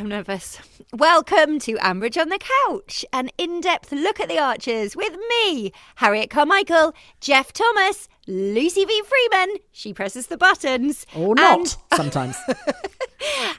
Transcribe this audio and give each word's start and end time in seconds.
I'm 0.00 0.08
nervous. 0.08 0.58
Welcome 0.94 1.58
to 1.58 1.74
Ambridge 1.74 2.18
on 2.18 2.30
the 2.30 2.38
Couch, 2.38 3.04
an 3.12 3.28
in 3.36 3.60
depth 3.60 3.92
look 3.92 4.18
at 4.18 4.30
the 4.30 4.38
Archers 4.38 4.96
with 4.96 5.14
me, 5.28 5.72
Harriet 5.96 6.30
Carmichael, 6.30 6.94
Jeff 7.20 7.52
Thomas, 7.52 8.08
Lucy 8.26 8.86
V. 8.86 9.02
Freeman. 9.02 9.56
She 9.72 9.92
presses 9.92 10.28
the 10.28 10.38
buttons. 10.38 11.04
Or 11.14 11.34
not, 11.34 11.76
sometimes. 11.94 12.34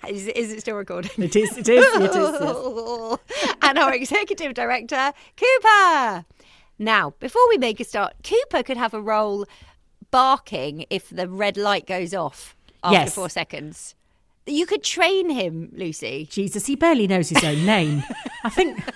Is, 0.09 0.25
is 0.29 0.51
it 0.51 0.61
still 0.61 0.77
recording? 0.77 1.11
It 1.23 1.35
is, 1.35 1.55
it 1.59 1.69
is, 1.69 1.85
it 1.85 2.16
is. 2.16 3.17
yes. 3.29 3.55
and 3.61 3.77
our 3.77 3.94
executive 3.94 4.55
director, 4.55 5.13
Cooper. 5.38 6.25
Now, 6.79 7.13
before 7.19 7.47
we 7.49 7.59
make 7.59 7.79
a 7.79 7.83
start, 7.83 8.16
Cooper 8.23 8.63
could 8.63 8.77
have 8.77 8.95
a 8.95 9.01
role 9.01 9.45
barking 10.09 10.88
if 10.89 11.07
the 11.07 11.29
red 11.29 11.55
light 11.55 11.85
goes 11.85 12.16
off 12.16 12.55
after 12.83 12.95
Yes. 12.97 13.13
four 13.13 13.29
seconds. 13.29 13.94
You 14.47 14.66
could 14.66 14.84
train 14.84 15.30
him, 15.30 15.70
Lucy. 15.73 16.28
Jesus, 16.31 16.66
he 16.66 16.75
barely 16.75 17.08
knows 17.08 17.30
his 17.30 17.44
own 17.44 17.66
name. 17.66 18.03
I 18.44 18.50
think 18.50 18.84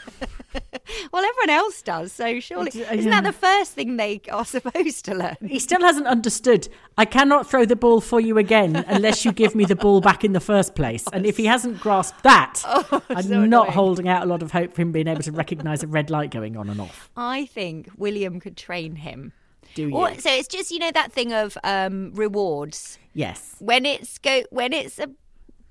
Well, 1.11 1.23
everyone 1.23 1.49
else 1.49 1.81
does, 1.81 2.11
so 2.13 2.39
surely 2.39 2.71
uh, 2.85 2.93
isn't 2.93 3.09
that 3.09 3.23
the 3.23 3.31
first 3.33 3.73
thing 3.73 3.97
they 3.97 4.21
are 4.31 4.45
supposed 4.55 5.03
to 5.05 5.15
learn? 5.15 5.35
he 5.45 5.59
still 5.59 5.81
hasn't 5.81 6.07
understood. 6.07 6.67
I 6.97 7.05
cannot 7.05 7.49
throw 7.49 7.65
the 7.65 7.75
ball 7.75 8.01
for 8.01 8.19
you 8.21 8.37
again 8.37 8.75
unless 8.87 9.25
you 9.25 9.31
give 9.31 9.55
me 9.55 9.65
the 9.65 9.75
ball 9.75 9.99
back 10.01 10.23
in 10.23 10.33
the 10.33 10.39
first 10.39 10.75
place. 10.75 11.03
And 11.11 11.25
if 11.25 11.37
he 11.37 11.45
hasn't 11.45 11.79
grasped 11.79 12.23
that, 12.23 12.61
I'm 12.65 12.85
Oh, 13.09 13.21
so 13.21 13.45
not 13.45 13.45
annoying. 13.45 13.71
holding 13.71 14.07
out 14.09 14.23
a 14.23 14.25
lot 14.25 14.41
of 14.43 14.51
hope 14.51 14.73
for 14.73 14.81
him 14.81 14.91
being 14.91 15.07
able 15.07 15.23
to 15.23 15.31
recognise 15.31 15.83
a 15.83 15.87
red 15.87 16.09
light 16.09 16.31
going 16.31 16.55
on 16.55 16.69
and 16.69 16.79
off. 16.79 17.09
I 17.17 17.45
think 17.47 17.89
William 17.97 18.39
could 18.39 18.55
train 18.57 18.95
him. 18.97 19.33
Do 19.73 19.89
you? 19.89 19.95
Or, 19.95 20.13
so 20.19 20.29
it's 20.31 20.47
just 20.47 20.71
you 20.71 20.79
know 20.79 20.91
that 20.91 21.11
thing 21.11 21.33
of 21.33 21.57
um, 21.63 22.11
rewards 22.13 22.97
Yes. 23.13 23.55
when 23.59 23.85
it's 23.85 24.17
go 24.19 24.43
when 24.49 24.71
it's 24.71 24.99
a 24.99 25.09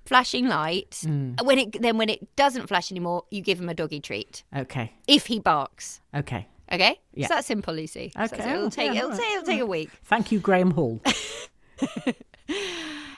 flashing 0.04 0.48
light. 0.48 0.90
Mm. 1.04 1.42
When 1.44 1.58
it 1.58 1.80
then 1.82 1.98
when 1.98 2.08
it 2.08 2.34
doesn't 2.36 2.66
flash 2.66 2.90
anymore, 2.90 3.24
you 3.30 3.40
give 3.42 3.60
him 3.60 3.68
a 3.68 3.74
doggy 3.74 4.00
treat 4.00 4.44
Okay. 4.56 4.92
if 5.06 5.26
he 5.26 5.38
barks. 5.38 6.00
Okay. 6.14 6.46
Okay, 6.72 6.98
Yeah. 7.12 7.26
it's 7.26 7.28
that 7.28 7.44
simple, 7.44 7.74
Lucy. 7.74 8.10
So 8.16 8.22
Okay, 8.22 8.50
it'll 8.52 8.66
oh, 8.66 8.70
take 8.70 8.92
yeah, 8.94 9.00
it'll 9.00 9.16
take 9.16 9.30
it'll 9.32 9.42
take 9.44 9.60
a 9.60 9.66
week. 9.66 9.90
Thank 10.04 10.32
you, 10.32 10.40
Graham 10.40 10.70
Hall. 10.72 11.00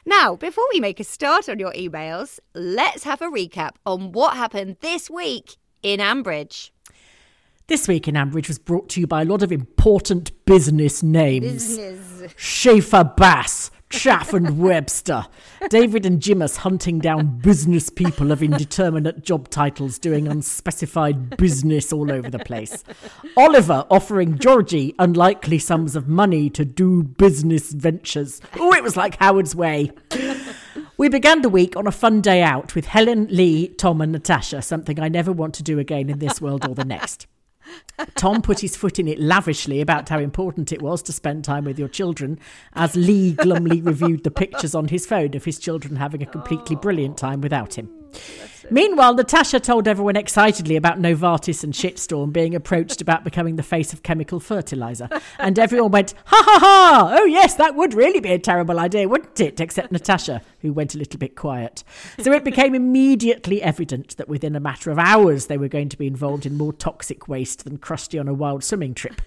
Now, 0.08 0.36
before 0.36 0.64
we 0.72 0.78
make 0.78 1.00
a 1.00 1.04
start 1.04 1.48
on 1.48 1.58
your 1.58 1.72
emails, 1.72 2.38
let's 2.54 3.02
have 3.02 3.20
a 3.22 3.26
recap 3.26 3.72
on 3.84 4.12
what 4.12 4.36
happened 4.36 4.76
this 4.80 5.10
week 5.10 5.56
in 5.82 5.98
Ambridge. 5.98 6.70
This 7.66 7.88
week 7.88 8.06
in 8.06 8.14
Ambridge 8.14 8.46
was 8.46 8.60
brought 8.60 8.88
to 8.90 9.00
you 9.00 9.08
by 9.08 9.22
a 9.22 9.24
lot 9.24 9.42
of 9.42 9.50
important 9.50 10.30
business 10.44 11.02
names. 11.02 11.76
Business. 11.76 12.32
Schaefer 12.36 13.02
Bass, 13.16 13.72
Chaff 13.90 14.34
and 14.34 14.58
Webster, 14.58 15.26
David 15.68 16.04
and 16.04 16.20
Jimus 16.20 16.56
hunting 16.56 16.98
down 16.98 17.38
business 17.38 17.88
people 17.88 18.32
of 18.32 18.42
indeterminate 18.42 19.22
job 19.22 19.48
titles 19.48 19.98
doing 19.98 20.26
unspecified 20.26 21.36
business 21.36 21.92
all 21.92 22.10
over 22.10 22.28
the 22.28 22.40
place. 22.40 22.82
Oliver 23.36 23.86
offering 23.90 24.38
Georgie 24.38 24.94
unlikely 24.98 25.58
sums 25.58 25.94
of 25.94 26.08
money 26.08 26.50
to 26.50 26.64
do 26.64 27.04
business 27.04 27.72
ventures. 27.72 28.40
Oh, 28.58 28.72
it 28.72 28.82
was 28.82 28.96
like 28.96 29.16
Howard's 29.16 29.54
Way. 29.54 29.92
We 30.98 31.08
began 31.08 31.42
the 31.42 31.48
week 31.48 31.76
on 31.76 31.86
a 31.86 31.92
fun 31.92 32.20
day 32.20 32.42
out 32.42 32.74
with 32.74 32.86
Helen, 32.86 33.28
Lee, 33.30 33.68
Tom, 33.68 34.00
and 34.00 34.12
Natasha, 34.12 34.62
something 34.62 34.98
I 34.98 35.08
never 35.08 35.30
want 35.30 35.54
to 35.54 35.62
do 35.62 35.78
again 35.78 36.10
in 36.10 36.18
this 36.18 36.40
world 36.40 36.66
or 36.68 36.74
the 36.74 36.84
next. 36.84 37.26
Tom 38.14 38.42
put 38.42 38.60
his 38.60 38.76
foot 38.76 38.98
in 38.98 39.08
it 39.08 39.18
lavishly 39.18 39.80
about 39.80 40.08
how 40.08 40.18
important 40.18 40.72
it 40.72 40.82
was 40.82 41.02
to 41.02 41.12
spend 41.12 41.44
time 41.44 41.64
with 41.64 41.78
your 41.78 41.88
children, 41.88 42.38
as 42.74 42.94
Lee 42.96 43.32
glumly 43.32 43.80
reviewed 43.80 44.24
the 44.24 44.30
pictures 44.30 44.74
on 44.74 44.88
his 44.88 45.06
phone 45.06 45.34
of 45.34 45.44
his 45.44 45.58
children 45.58 45.96
having 45.96 46.22
a 46.22 46.26
completely 46.26 46.76
brilliant 46.76 47.16
time 47.16 47.40
without 47.40 47.74
him. 47.74 47.95
Meanwhile, 48.70 49.14
Natasha 49.14 49.60
told 49.60 49.86
everyone 49.86 50.16
excitedly 50.16 50.74
about 50.74 50.98
Novartis 50.98 51.62
and 51.62 51.72
Shitstorm 51.72 52.32
being 52.32 52.54
approached 52.54 53.00
about 53.00 53.22
becoming 53.22 53.56
the 53.56 53.62
face 53.62 53.92
of 53.92 54.02
chemical 54.02 54.40
fertilizer. 54.40 55.08
And 55.38 55.58
everyone 55.58 55.92
went, 55.92 56.14
ha 56.24 56.42
ha 56.44 56.58
ha! 56.60 57.16
Oh, 57.18 57.24
yes, 57.26 57.54
that 57.54 57.76
would 57.76 57.94
really 57.94 58.18
be 58.18 58.32
a 58.32 58.38
terrible 58.38 58.80
idea, 58.80 59.08
wouldn't 59.08 59.38
it? 59.40 59.60
Except 59.60 59.92
Natasha, 59.92 60.42
who 60.62 60.72
went 60.72 60.94
a 60.94 60.98
little 60.98 61.18
bit 61.18 61.36
quiet. 61.36 61.84
So 62.18 62.32
it 62.32 62.44
became 62.44 62.74
immediately 62.74 63.62
evident 63.62 64.16
that 64.16 64.28
within 64.28 64.56
a 64.56 64.60
matter 64.60 64.90
of 64.90 64.98
hours 64.98 65.46
they 65.46 65.58
were 65.58 65.68
going 65.68 65.88
to 65.90 65.98
be 65.98 66.08
involved 66.08 66.44
in 66.44 66.56
more 66.56 66.72
toxic 66.72 67.28
waste 67.28 67.64
than 67.64 67.78
Krusty 67.78 68.18
on 68.18 68.26
a 68.26 68.34
wild 68.34 68.64
swimming 68.64 68.94
trip. 68.94 69.22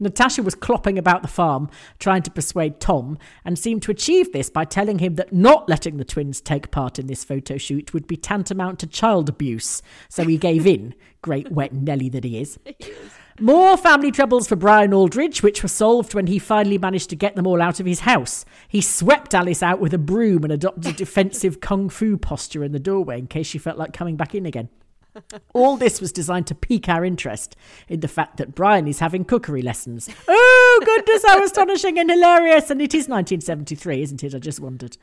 Natasha 0.00 0.42
was 0.42 0.54
clopping 0.54 0.98
about 0.98 1.22
the 1.22 1.28
farm, 1.28 1.70
trying 1.98 2.22
to 2.22 2.30
persuade 2.30 2.80
Tom, 2.80 3.18
and 3.44 3.58
seemed 3.58 3.82
to 3.82 3.90
achieve 3.90 4.32
this 4.32 4.50
by 4.50 4.64
telling 4.64 4.98
him 4.98 5.16
that 5.16 5.32
not 5.32 5.68
letting 5.68 5.96
the 5.96 6.04
twins 6.04 6.40
take 6.40 6.70
part 6.70 6.98
in 6.98 7.06
this 7.06 7.24
photo 7.24 7.56
shoot 7.56 7.92
would 7.92 8.06
be 8.06 8.16
tantamount 8.16 8.78
to 8.80 8.86
child 8.86 9.28
abuse. 9.28 9.82
So 10.08 10.24
he 10.24 10.36
gave 10.36 10.66
in, 10.66 10.94
great 11.20 11.50
wet 11.50 11.72
Nelly 11.72 12.08
that 12.10 12.24
he 12.24 12.40
is. 12.40 12.58
More 13.40 13.76
family 13.76 14.10
troubles 14.10 14.46
for 14.46 14.56
Brian 14.56 14.92
Aldridge, 14.92 15.42
which 15.42 15.62
were 15.62 15.68
solved 15.68 16.14
when 16.14 16.26
he 16.26 16.38
finally 16.38 16.76
managed 16.76 17.08
to 17.10 17.16
get 17.16 17.34
them 17.34 17.46
all 17.46 17.62
out 17.62 17.80
of 17.80 17.86
his 17.86 18.00
house. 18.00 18.44
He 18.68 18.82
swept 18.82 19.34
Alice 19.34 19.62
out 19.62 19.80
with 19.80 19.94
a 19.94 19.98
broom 19.98 20.44
and 20.44 20.52
adopted 20.52 20.86
a 20.86 20.92
defensive 20.92 21.60
kung 21.60 21.88
fu 21.88 22.18
posture 22.18 22.62
in 22.62 22.72
the 22.72 22.78
doorway 22.78 23.18
in 23.18 23.26
case 23.26 23.46
she 23.46 23.58
felt 23.58 23.78
like 23.78 23.94
coming 23.94 24.16
back 24.16 24.34
in 24.34 24.44
again. 24.44 24.68
All 25.52 25.76
this 25.76 26.00
was 26.00 26.12
designed 26.12 26.46
to 26.48 26.54
pique 26.54 26.88
our 26.88 27.04
interest 27.04 27.56
in 27.88 28.00
the 28.00 28.08
fact 28.08 28.38
that 28.38 28.54
Brian 28.54 28.88
is 28.88 28.98
having 28.98 29.24
cookery 29.24 29.62
lessons. 29.62 30.08
Oh, 30.74 30.80
goodness, 30.84 31.24
how 31.26 31.44
astonishing 31.44 31.98
and 31.98 32.10
hilarious! 32.10 32.70
And 32.70 32.80
it 32.80 32.94
is 32.94 33.08
1973, 33.08 34.02
isn't 34.02 34.24
it? 34.24 34.34
I 34.34 34.38
just 34.38 34.58
wondered. 34.58 34.96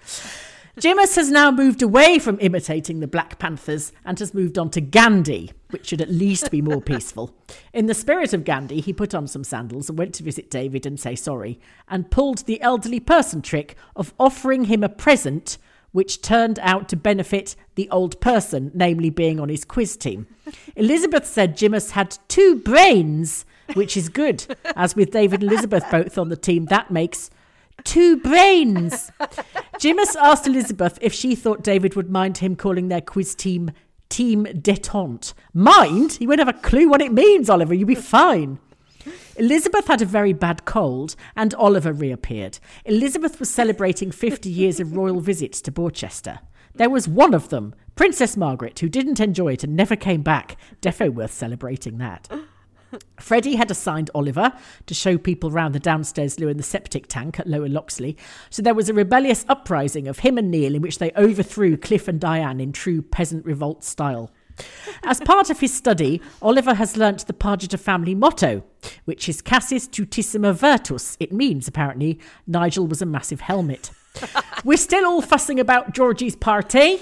Jimus 0.80 1.16
has 1.16 1.30
now 1.30 1.52
moved 1.52 1.82
away 1.82 2.20
from 2.20 2.40
imitating 2.40 3.00
the 3.00 3.08
Black 3.08 3.38
Panthers 3.38 3.92
and 4.06 4.18
has 4.20 4.34
moved 4.34 4.58
on 4.58 4.70
to 4.72 4.82
Gandhi, 4.82 5.52
which 5.72 5.88
should 5.88 6.02
at 6.02 6.10
least 6.10 6.50
be 6.52 6.62
more 6.62 6.82
peaceful. 6.82 7.36
In 7.74 7.86
the 7.88 7.94
spirit 7.94 8.34
of 8.34 8.46
Gandhi, 8.46 8.80
he 8.80 8.94
put 8.94 9.14
on 9.14 9.28
some 9.28 9.44
sandals 9.44 9.90
and 9.90 10.00
went 10.00 10.16
to 10.16 10.24
visit 10.24 10.50
David 10.50 10.86
and 10.86 11.00
say 11.00 11.16
sorry, 11.16 11.60
and 11.88 12.10
pulled 12.10 12.46
the 12.46 12.62
elderly 12.62 13.00
person 13.00 13.42
trick 13.42 13.76
of 13.96 14.14
offering 14.20 14.66
him 14.66 14.84
a 14.84 14.90
present 14.90 15.58
which 15.92 16.22
turned 16.22 16.60
out 16.60 16.88
to 16.90 16.96
benefit 16.96 17.56
the 17.76 17.90
old 17.90 18.20
person, 18.22 18.72
namely 18.74 19.10
being 19.10 19.40
on 19.40 19.50
his 19.50 19.66
quiz 19.66 19.98
team. 19.98 20.28
Elizabeth 20.76 21.26
said 21.26 21.58
Jimus 21.58 21.92
had 21.92 22.18
two 22.28 22.56
brains, 22.56 23.46
which 23.74 23.98
is 23.98 24.10
good. 24.10 24.46
As 24.76 24.96
with 24.96 25.12
David 25.12 25.42
and 25.42 25.52
Elizabeth 25.52 25.86
both 25.92 26.18
on 26.18 26.30
the 26.30 26.38
team, 26.38 26.66
that 26.66 26.92
makes 26.92 27.30
two 27.84 28.18
brains. 28.18 29.12
Jimus 29.80 30.16
asked 30.16 30.48
Elizabeth 30.48 30.98
if 31.02 31.14
she 31.14 31.36
thought 31.36 31.64
David 31.64 31.96
would 31.96 32.10
mind 32.10 32.40
him 32.40 32.56
calling 32.56 32.88
their 32.88 33.02
quiz 33.02 33.36
team 33.36 33.72
Team 34.10 34.46
Detente. 34.46 35.34
Mind? 35.54 36.14
He 36.14 36.26
won't 36.26 36.40
have 36.40 36.48
a 36.48 36.54
clue 36.54 36.90
what 36.90 37.02
it 37.02 37.14
means, 37.14 37.50
Oliver. 37.50 37.76
You'll 37.76 37.88
be 37.88 37.96
fine. 37.96 38.58
Elizabeth 39.40 39.88
had 39.88 40.02
a 40.02 40.06
very 40.06 40.34
bad 40.34 40.66
cold, 40.66 41.16
and 41.34 41.54
Oliver 41.54 41.94
reappeared. 41.94 42.60
Elizabeth 42.84 43.40
was 43.40 43.50
celebrating 43.50 44.12
50 44.12 44.50
years 44.50 44.82
of 44.82 44.98
royal 44.98 45.22
visits 45.22 45.62
to 45.62 45.72
Borchester. 45.72 46.40
There 46.76 46.90
was 46.90 47.08
one 47.08 47.34
of 47.34 47.48
them, 47.48 47.74
Princess 47.96 48.36
Margaret, 48.36 48.78
who 48.80 48.90
didn't 48.90 49.22
enjoy 49.22 49.54
it 49.54 49.64
and 49.64 49.78
never 49.78 49.96
came 49.96 50.24
back. 50.24 50.58
Defo 50.82 51.10
worth 51.10 51.32
celebrating 51.32 52.00
that. 52.00 52.28
Freddie 53.18 53.56
had 53.56 53.72
assigned 53.72 54.10
Oliver 54.14 54.52
to 54.88 54.94
show 54.94 55.18
people 55.18 55.52
round 55.52 55.74
the 55.74 55.80
downstairs 55.80 56.38
loo 56.38 56.50
in 56.50 56.58
the 56.58 56.64
septic 56.64 57.08
tank 57.08 57.40
at 57.40 57.48
Lower 57.48 57.70
Loxley, 57.70 58.18
so 58.50 58.62
there 58.62 58.74
was 58.74 58.90
a 58.90 58.94
rebellious 58.94 59.46
uprising 59.48 60.10
of 60.10 60.20
him 60.20 60.38
and 60.38 60.52
Neil 60.52 60.76
in 60.76 60.82
which 60.82 60.98
they 60.98 61.14
overthrew 61.16 61.78
Cliff 61.78 62.10
and 62.10 62.20
Diane 62.20 62.60
in 62.60 62.74
true 62.74 63.02
peasant 63.02 63.46
revolt 63.46 63.86
style. 63.86 64.32
As 65.04 65.20
part 65.22 65.50
of 65.50 65.60
his 65.60 65.74
study, 65.74 66.22
Oliver 66.42 66.74
has 66.74 66.98
learnt 66.98 67.26
the 67.28 67.34
Pargeter 67.34 67.80
family 67.80 68.16
motto, 68.16 68.64
which 69.06 69.30
is 69.30 69.42
Cassis 69.42 69.88
tutissima 69.88 70.54
virtus. 70.54 71.16
It 71.20 71.32
means, 71.32 71.68
apparently, 71.68 72.20
Nigel 72.48 72.88
was 72.88 73.02
a 73.02 73.06
massive 73.06 73.42
helmet. 73.42 73.92
We're 74.66 74.78
still 74.78 75.06
all 75.06 75.22
fussing 75.22 75.60
about 75.60 75.94
Georgie's 75.94 76.36
party. 76.36 77.02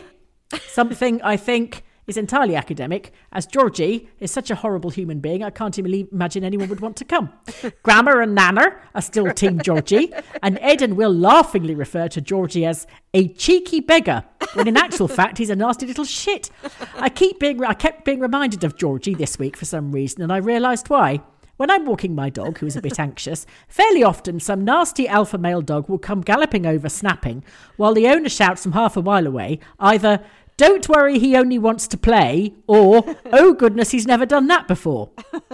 Something 0.67 1.21
I 1.21 1.37
think 1.37 1.83
is 2.07 2.15
entirely 2.15 2.55
academic, 2.55 3.11
as 3.33 3.45
Georgie 3.45 4.09
is 4.19 4.31
such 4.31 4.49
a 4.49 4.55
horrible 4.55 4.89
human 4.89 5.19
being, 5.19 5.43
I 5.43 5.49
can't 5.49 5.77
even 5.77 6.07
imagine 6.09 6.45
anyone 6.45 6.69
would 6.69 6.79
want 6.79 6.95
to 6.97 7.05
come. 7.05 7.33
Grammar 7.83 8.21
and 8.21 8.35
Nanner 8.35 8.79
are 8.95 9.01
still 9.01 9.29
Team 9.33 9.59
Georgie, 9.61 10.13
and 10.41 10.57
Ed 10.61 10.81
and 10.81 10.95
Will 10.95 11.13
laughingly 11.13 11.75
refer 11.75 12.07
to 12.07 12.21
Georgie 12.21 12.65
as 12.65 12.87
a 13.13 13.27
cheeky 13.27 13.81
beggar, 13.81 14.23
when 14.53 14.69
in 14.69 14.77
actual 14.77 15.09
fact 15.09 15.37
he's 15.37 15.49
a 15.49 15.55
nasty 15.55 15.85
little 15.85 16.05
shit. 16.05 16.49
I 16.95 17.09
keep 17.09 17.41
being, 17.41 17.61
I 17.63 17.73
kept 17.73 18.05
being 18.05 18.21
reminded 18.21 18.63
of 18.63 18.77
Georgie 18.77 19.15
this 19.15 19.37
week 19.37 19.57
for 19.57 19.65
some 19.65 19.91
reason, 19.91 20.21
and 20.21 20.31
I 20.31 20.37
realised 20.37 20.89
why. 20.89 21.21
When 21.57 21.71
I'm 21.71 21.87
walking 21.87 22.13
my 22.13 22.29
dog, 22.29 22.59
who 22.59 22.67
is 22.67 22.75
a 22.75 22.81
bit 22.83 22.99
anxious, 22.99 23.47
fairly 23.67 24.03
often 24.03 24.39
some 24.39 24.63
nasty 24.63 25.07
alpha 25.07 25.39
male 25.39 25.63
dog 25.63 25.89
will 25.89 25.97
come 25.97 26.21
galloping 26.21 26.67
over 26.67 26.87
snapping, 26.87 27.43
while 27.77 27.95
the 27.95 28.07
owner 28.07 28.29
shouts 28.29 28.61
from 28.61 28.73
half 28.73 28.95
a 28.95 29.01
mile 29.01 29.25
away 29.25 29.59
either, 29.79 30.23
don't 30.57 30.89
worry, 30.89 31.19
he 31.19 31.37
only 31.37 31.59
wants 31.59 31.87
to 31.87 31.97
play, 31.97 32.53
or, 32.67 33.03
oh 33.31 33.53
goodness, 33.53 33.91
he's 33.91 34.07
never 34.07 34.25
done 34.25 34.47
that 34.47 34.67
before. 34.67 35.11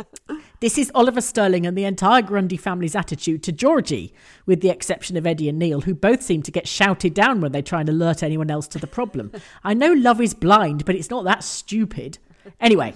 This 0.63 0.77
is 0.77 0.93
Oliver 0.95 1.19
Sterling 1.19 1.65
and 1.65 1.77
the 1.77 1.83
entire 1.83 2.21
Grundy 2.21 2.55
family's 2.55 2.95
attitude 2.95 3.43
to 3.43 3.51
Georgie, 3.51 4.13
with 4.45 4.61
the 4.61 4.69
exception 4.69 5.17
of 5.17 5.27
Eddie 5.27 5.49
and 5.49 5.59
Neil, 5.59 5.81
who 5.81 5.93
both 5.93 6.21
seem 6.21 6.41
to 6.41 6.51
get 6.51 6.69
shouted 6.69 7.13
down 7.13 7.41
when 7.41 7.51
they 7.51 7.61
try 7.61 7.81
and 7.81 7.89
alert 7.89 8.23
anyone 8.23 8.49
else 8.49 8.65
to 8.69 8.79
the 8.79 8.87
problem. 8.87 9.33
I 9.61 9.73
know 9.73 9.91
love 9.91 10.21
is 10.21 10.33
blind, 10.33 10.85
but 10.85 10.95
it's 10.95 11.09
not 11.09 11.25
that 11.25 11.43
stupid. 11.43 12.17
Anyway, 12.61 12.93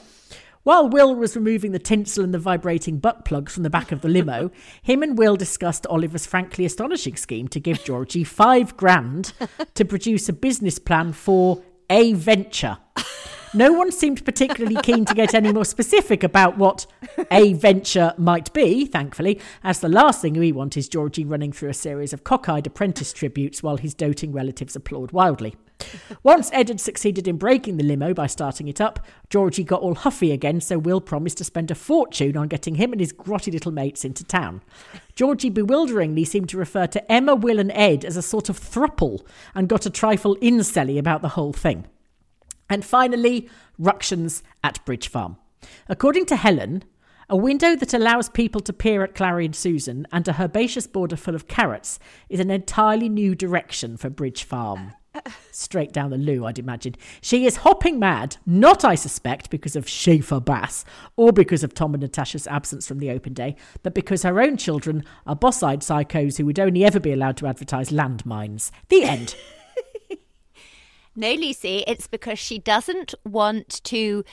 while 0.64 0.88
Will 0.88 1.14
was 1.14 1.36
removing 1.36 1.74
the 1.74 1.78
tinsel 1.78 2.24
and 2.24 2.34
the 2.34 2.40
vibrating 2.40 3.00
butt 3.00 3.26
plugs 3.26 3.54
from 3.54 3.64
the 3.64 3.70
back 3.70 3.92
of 3.92 4.00
the 4.00 4.08
limo, 4.08 4.50
him 4.82 5.04
and 5.04 5.18
Will 5.18 5.36
discussed 5.36 5.86
Oliver's 5.88 6.26
frankly 6.26 6.64
astonishing 6.64 7.18
scheme 7.18 7.50
to 7.50 7.60
give 7.60 7.84
Georgie 7.84 8.24
five 8.24 8.78
grand 8.78 9.34
to 9.74 9.84
produce 9.84 10.30
a 10.30 10.34
business 10.34 10.80
plan 10.80 11.12
for 11.12 11.62
a 11.90 12.14
venture. 12.14 12.78
No 13.54 13.72
one 13.72 13.92
seemed 13.92 14.26
particularly 14.26 14.76
keen 14.84 15.06
to 15.06 15.14
get 15.14 15.34
any 15.34 15.54
more 15.54 15.64
specific 15.64 16.22
about 16.22 16.58
what 16.58 16.86
a 17.32 17.54
venture 17.54 18.14
might 18.18 18.52
be, 18.54 18.86
thankfully, 18.86 19.40
as 19.64 19.80
the 19.80 19.88
last 19.88 20.22
thing 20.22 20.34
we 20.34 20.52
want 20.52 20.76
is 20.76 20.90
Georgie 20.90 21.24
running 21.24 21.54
through 21.54 21.70
a 21.70 21.74
series 21.74 22.12
of 22.12 22.26
cockeyed 22.26 22.68
apprentice 22.68 23.14
tributes 23.14 23.64
while 23.64 23.78
his 23.78 23.94
doting 23.94 24.34
relatives 24.34 24.76
applaud 24.76 25.12
wildly. 25.14 25.56
Once 26.24 26.50
Ed 26.54 26.70
had 26.70 26.82
succeeded 26.82 27.28
in 27.28 27.38
breaking 27.38 27.78
the 27.78 27.84
limo 27.84 28.14
by 28.14 28.28
starting 28.28 28.68
it 28.68 28.82
up, 28.82 29.06
Georgie 29.30 29.64
got 29.64 29.82
all 29.82 29.96
huffy 29.96 30.32
again, 30.32 30.60
so 30.60 30.78
Will 30.78 31.02
promised 31.02 31.38
to 31.38 31.44
spend 31.44 31.72
a 31.72 31.76
fortune 31.76 32.36
on 32.36 32.48
getting 32.48 32.76
him 32.76 32.92
and 32.92 33.00
his 33.00 33.14
grotty 33.14 33.52
little 33.52 33.72
mates 33.72 34.04
into 34.04 34.24
town. 34.24 34.62
Georgie 35.16 35.50
bewilderingly 35.50 36.26
seemed 36.26 36.50
to 36.50 36.58
refer 36.58 36.88
to 36.88 37.12
Emma, 37.12 37.36
Will, 37.36 37.60
and 37.60 37.72
Ed 37.74 38.04
as 38.06 38.18
a 38.18 38.22
sort 38.22 38.50
of 38.50 38.60
thruple 38.60 39.26
and 39.54 39.70
got 39.70 39.86
a 39.86 39.90
trifle 39.90 40.36
incelly 40.42 40.98
about 40.98 41.22
the 41.22 41.30
whole 41.30 41.54
thing. 41.54 41.86
And 42.70 42.84
finally, 42.84 43.50
ructions 43.78 44.44
at 44.64 44.84
Bridge 44.86 45.08
Farm. 45.08 45.38
According 45.88 46.26
to 46.28 46.36
Helen, 46.36 46.84
a 47.30 47.36
window 47.36 47.76
that 47.76 47.94
allows 47.94 48.30
people 48.30 48.62
to 48.62 48.74
peer 48.74 49.04
at 49.04 49.14
Clarrie 49.14 49.46
and 49.46 49.56
Susan 49.56 50.08
and 50.12 50.28
a 50.28 50.42
herbaceous 50.42 50.88
border 50.88 51.18
full 51.18 51.36
of 51.36 51.48
carrots 51.48 52.00
is 52.30 52.40
an 52.40 52.50
entirely 52.50 53.10
new 53.10 53.36
direction 53.36 53.98
for 53.98 54.10
Bridge 54.10 54.44
Farm. 54.44 54.94
Straight 55.52 55.92
down 55.92 56.10
the 56.10 56.18
loo, 56.18 56.46
I'd 56.46 56.60
imagine. 56.60 56.96
She 57.22 57.46
is 57.46 57.58
hopping 57.58 58.00
mad, 58.00 58.38
not, 58.46 58.84
I 58.86 58.96
suspect, 58.96 59.50
because 59.50 59.76
of 59.76 59.88
Schaefer 59.88 60.40
Bass 60.40 60.86
or 61.16 61.32
because 61.32 61.64
of 61.64 61.74
Tom 61.74 61.94
and 61.94 62.02
Natasha's 62.02 62.48
absence 62.48 62.88
from 62.88 63.00
the 63.00 63.12
open 63.12 63.34
day, 63.34 63.56
but 63.84 63.94
because 63.94 64.24
her 64.24 64.40
own 64.42 64.58
children 64.58 65.04
are 65.26 65.36
boss 65.36 65.62
eyed 65.64 65.82
psychos 65.82 66.38
who 66.38 66.46
would 66.46 66.60
only 66.60 66.84
ever 66.86 67.00
be 67.00 67.12
allowed 67.14 67.38
to 67.38 67.48
advertise 67.48 67.90
landmines. 67.90 68.72
The 68.90 69.04
end. 69.04 69.36
No, 71.20 71.34
Lucy, 71.34 71.84
it's 71.88 72.06
because 72.06 72.38
she 72.38 72.60
doesn't 72.60 73.16
want 73.26 73.84
to 73.86 74.24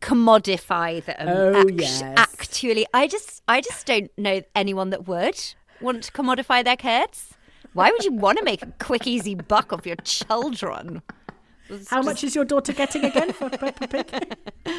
commodify 0.00 1.04
them. 1.04 1.28
Oh, 1.28 1.60
act- 1.60 1.70
yes. 1.74 2.02
Actually, 2.02 2.86
I 2.94 3.06
just, 3.06 3.42
I 3.46 3.60
just 3.60 3.84
don't 3.84 4.10
know 4.16 4.40
anyone 4.56 4.88
that 4.90 5.06
would 5.06 5.38
want 5.82 6.04
to 6.04 6.12
commodify 6.12 6.64
their 6.64 6.76
kids. 6.76 7.31
Why 7.74 7.90
would 7.90 8.04
you 8.04 8.12
want 8.12 8.38
to 8.38 8.44
make 8.44 8.62
a 8.62 8.72
quick, 8.78 9.06
easy 9.06 9.34
buck 9.34 9.72
of 9.72 9.86
your 9.86 9.96
children? 9.96 11.02
It's 11.68 11.88
How 11.88 11.98
just- 11.98 12.06
much 12.06 12.24
is 12.24 12.34
your 12.34 12.44
daughter 12.44 12.72
getting 12.72 13.04
again 13.04 13.32
for 13.32 13.48
Peppa 13.50 13.88
Pig? 13.88 14.36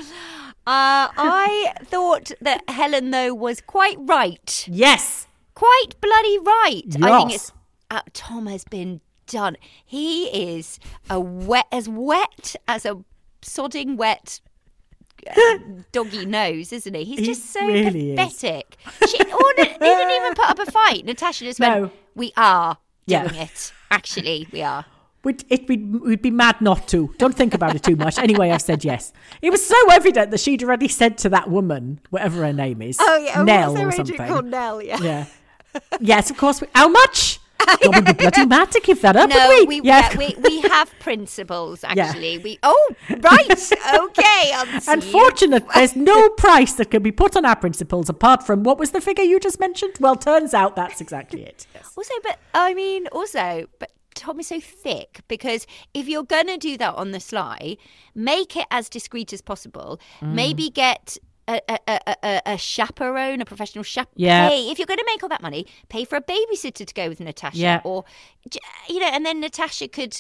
Uh, 0.66 1.12
I 1.18 1.74
thought 1.84 2.32
that 2.40 2.62
Helen, 2.70 3.12
though, 3.12 3.34
was 3.34 3.60
quite 3.60 3.98
right. 4.00 4.66
Yes. 4.72 5.28
Quite 5.56 6.00
bloody 6.00 6.40
right. 6.40 6.84
I 7.02 7.18
think 7.18 7.34
it's 7.34 7.52
uh, 7.92 8.00
Tom 8.14 8.46
has 8.48 8.64
been 8.64 9.02
done. 9.28 9.58
He 9.86 10.28
is 10.28 10.80
a 11.10 11.20
wet 11.20 11.66
as 11.70 11.90
wet 11.90 12.56
as 12.66 12.86
a 12.86 13.04
sodding 13.42 13.98
wet 13.98 14.40
doggy 15.92 16.26
nose, 16.26 16.74
isn't 16.74 16.94
he? 16.94 17.04
He's 17.04 17.20
He 17.20 17.26
just 17.26 17.52
so 17.52 17.66
really 17.66 18.16
pathetic. 18.16 18.78
She 19.10 19.18
oh, 19.32 19.54
they 19.58 19.64
didn't 19.66 20.12
even 20.12 20.34
put 20.34 20.50
up 20.50 20.60
a 20.60 20.72
fight. 20.72 21.06
Natasha 21.06 21.46
just 21.46 21.60
went, 21.60 21.82
No. 21.82 21.92
"We 22.16 22.32
are 22.38 22.78
Yeah. 23.06 23.28
doing 23.28 23.42
it. 23.42 23.74
Actually, 23.92 24.48
we 24.52 24.62
are." 24.62 24.86
We'd, 25.24 25.46
it, 25.50 25.70
we'd, 25.70 26.02
we'd 26.02 26.22
be 26.22 26.32
mad 26.32 26.60
not 26.60 26.90
to. 26.90 27.14
Don't 27.18 27.34
think 27.34 27.54
about 27.54 27.76
it 27.76 27.82
too 27.84 27.96
much. 27.96 28.18
Anyway, 28.20 28.50
I've 28.52 28.62
said 28.62 28.84
yes. 28.84 29.14
It 29.42 29.52
was 29.52 29.66
so 29.66 29.76
evident 29.90 30.32
that 30.32 30.42
she'd 30.42 30.62
already 30.64 30.90
said 30.90 31.18
to 31.20 31.30
that 31.30 31.50
woman, 31.50 32.02
whatever 32.10 32.44
her 32.46 32.52
name 32.52 32.82
is, 32.82 32.98
Oh, 33.00 33.18
yeah. 33.18 33.40
Oh, 33.40 33.44
Nell 33.44 33.78
or 33.78 33.92
something. 33.94 34.18
Called 34.18 34.48
Nell? 34.48 34.82
Yeah. 34.82 35.00
Yeah. 35.02 35.26
yes, 36.02 36.30
of 36.30 36.36
course. 36.36 36.60
We, 36.60 36.68
how 36.76 36.90
much? 36.90 37.40
God, 37.66 37.96
we'd 37.96 38.06
be 38.06 38.14
bloody 38.14 38.46
mad 38.46 38.72
to 38.72 38.82
give 38.82 39.02
that 39.02 39.16
up, 39.16 39.30
No, 39.30 39.50
we, 39.50 39.66
we? 39.66 39.82
Yeah. 39.82 40.12
yeah, 40.12 40.18
we 40.18 40.36
we 40.42 40.62
have 40.62 40.92
principles. 41.00 41.84
Actually, 41.84 42.38
we 42.40 42.60
oh 42.64 42.96
right, 43.10 43.72
okay. 43.96 44.52
I'll. 44.54 44.82
Unfortunate, 44.94 45.64
there's 45.76 45.96
no 45.96 46.30
price 46.30 46.74
that 46.74 46.92
can 46.92 47.04
be 47.04 47.12
put 47.12 47.36
on 47.36 47.46
our 47.46 47.56
principles 47.56 48.10
apart 48.10 48.46
from 48.46 48.64
what 48.64 48.78
was 48.78 48.92
the 48.92 49.02
figure 49.02 49.24
you 49.24 49.40
just 49.40 49.60
mentioned? 49.60 49.96
Well, 50.00 50.16
turns 50.16 50.54
out 50.54 50.76
that's 50.76 51.02
exactly 51.02 51.44
it. 51.44 51.68
Also, 51.98 52.14
but 52.24 52.40
I 52.54 52.74
mean, 52.74 53.08
also, 53.08 53.66
but 53.80 53.92
Tom 54.16 54.40
is 54.40 54.48
so 54.48 54.60
thick 54.60 55.22
because 55.28 55.66
if 55.94 56.08
you're 56.08 56.24
gonna 56.24 56.58
do 56.58 56.78
that 56.78 56.96
on 56.96 57.12
the 57.12 57.20
sly, 57.20 57.78
make 58.16 58.56
it 58.56 58.68
as 58.72 58.90
discreet 58.90 59.34
as 59.34 59.42
possible. 59.42 60.00
Mm. 60.22 60.34
Maybe 60.34 60.70
get. 60.70 61.18
A, 61.46 61.60
a, 61.68 61.80
a, 62.24 62.42
a, 62.46 62.58
chaperone, 62.58 63.42
a 63.42 63.46
professional 63.46 63.84
chaperone. 63.84 64.14
Yeah. 64.16 64.48
Pay, 64.48 64.72
if 64.72 64.80
you're 64.80 64.86
going 64.86 65.00
to 65.00 65.06
make 65.06 65.22
all 65.24 65.30
that 65.30 65.42
money, 65.42 65.66
pay 65.90 66.06
for 66.06 66.16
a 66.16 66.22
babysitter 66.22 66.86
to 66.86 66.94
go 66.94 67.10
with 67.10 67.20
Natasha. 67.20 67.58
Yeah. 67.58 67.82
Or, 67.84 68.06
you 68.88 69.00
know, 69.00 69.08
and 69.08 69.26
then 69.26 69.42
Natasha 69.42 69.90
could 69.90 70.16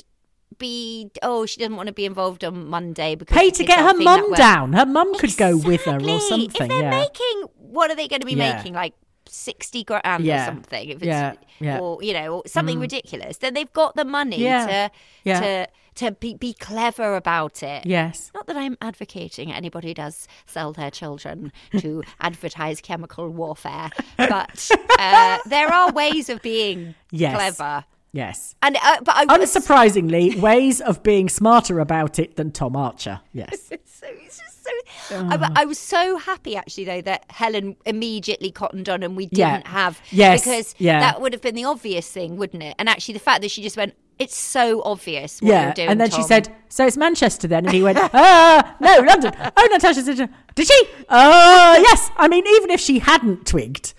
be, 0.57 1.11
oh, 1.21 1.45
she 1.45 1.59
doesn't 1.59 1.77
want 1.77 1.87
to 1.87 1.93
be 1.93 2.05
involved 2.05 2.43
on 2.43 2.67
Monday 2.67 3.15
because 3.15 3.37
Pay 3.37 3.51
to 3.51 3.63
get 3.63 3.79
her 3.79 3.85
aren't 3.85 3.99
feeling 3.99 4.15
that 4.15 4.29
mum 4.29 4.33
down. 4.33 4.73
Her 4.73 4.85
mum 4.85 5.17
could 5.17 5.35
go 5.37 5.55
with 5.57 5.83
her 5.85 5.95
or 5.95 6.19
something. 6.19 6.49
If 6.49 6.53
they're 6.69 6.81
yeah. 6.81 6.89
making, 6.89 7.43
what 7.57 7.89
are 7.89 7.95
they 7.95 8.07
going 8.09 8.19
to 8.19 8.25
be 8.25 8.33
Yeah. 8.33 8.57
making? 8.57 8.73
Like 8.73 8.93
60 9.29 9.83
grand 9.83 10.23
Yeah. 10.25 10.43
or 10.43 10.45
something. 10.45 10.89
If 10.89 10.97
it's, 10.97 11.05
Yeah, 11.05 11.33
yeah. 11.59 11.77
Mm. 11.77 11.81
Or, 11.81 12.03
you 12.03 12.13
know, 12.13 12.35
or 12.35 12.43
something 12.47 12.79
ridiculous. 12.79 13.37
Then 13.37 13.53
they've 13.53 13.71
got 13.73 13.95
the 13.95 14.05
money 14.05 14.37
Yeah. 14.41 14.65
to, 14.67 14.91
Yeah. 15.23 15.39
to, 15.39 15.67
to 15.95 16.11
be, 16.11 16.33
be 16.35 16.53
clever 16.53 17.15
about 17.15 17.61
it. 17.63 17.85
yes. 17.85 18.31
Not 18.33 18.47
that 18.47 18.57
I'm 18.57 18.77
advocating 18.81 19.51
anybody 19.51 19.93
does 19.93 20.27
sell 20.45 20.73
their 20.73 20.91
children 20.91 21.51
to 21.79 22.03
advertise 22.19 22.81
chemical 22.81 23.29
warfare, 23.29 23.89
but 24.17 24.69
uh, 24.99 25.37
there 25.45 25.71
are 25.71 25.91
ways 25.91 26.29
of 26.29 26.41
being 26.41 26.95
Yes. 27.11 27.35
clever. 27.35 27.85
Yes. 28.11 28.55
And 28.61 28.77
uh, 28.83 28.97
but 29.03 29.15
I 29.15 29.25
Unsurprisingly, 29.25 30.39
ways 30.39 30.81
of 30.81 31.01
being 31.03 31.29
smarter 31.29 31.79
about 31.79 32.19
it 32.19 32.35
than 32.35 32.51
Tom 32.51 32.75
Archer. 32.75 33.21
Yes. 33.33 33.61
so 33.69 34.05
it's 34.07 34.37
just 34.37 34.63
so. 34.63 35.15
I, 35.17 35.51
I 35.55 35.65
was 35.65 35.79
so 35.79 36.17
happy 36.17 36.55
actually 36.55 36.85
though 36.85 37.01
that 37.01 37.25
Helen 37.29 37.75
immediately 37.85 38.51
cottoned 38.51 38.87
on 38.87 39.01
and 39.03 39.17
we 39.17 39.25
didn't 39.25 39.65
have 39.67 39.99
Yes. 40.11 40.43
because 40.43 40.75
Yeah. 40.77 40.99
that 40.99 41.21
would 41.21 41.33
have 41.33 41.41
been 41.41 41.55
the 41.55 41.65
obvious 41.65 42.07
thing, 42.09 42.37
wouldn't 42.37 42.61
it? 42.63 42.75
And 42.77 42.87
actually, 42.87 43.15
the 43.15 43.19
fact 43.19 43.41
that 43.41 43.49
she 43.51 43.63
just 43.63 43.77
went, 43.77 43.95
"It's 44.23 44.35
so 44.37 44.81
obvious." 44.83 45.41
What 45.41 45.49
yeah. 45.49 45.65
you're 45.65 45.73
doing, 45.73 45.89
and 45.89 46.01
then 46.01 46.11
she 46.11 46.23
said, 46.23 46.53
So 46.69 46.85
it's 46.87 46.97
Manchester 46.97 47.47
then? 47.47 47.65
And 47.65 47.73
he 47.73 47.83
went, 47.83 47.97
Ah, 48.13 48.75
no, 48.79 48.99
London. 48.99 49.33
Oh, 49.55 49.69
Natasha 49.71 50.01
said, 50.01 50.29
Did 50.55 50.67
she? 50.67 50.83
Oh, 51.09 51.83
yes. 51.87 52.09
I 52.17 52.27
mean, 52.27 52.45
even 52.47 52.71
if 52.71 52.79
she 52.79 52.99
hadn't 52.99 53.45
twigged, 53.45 53.93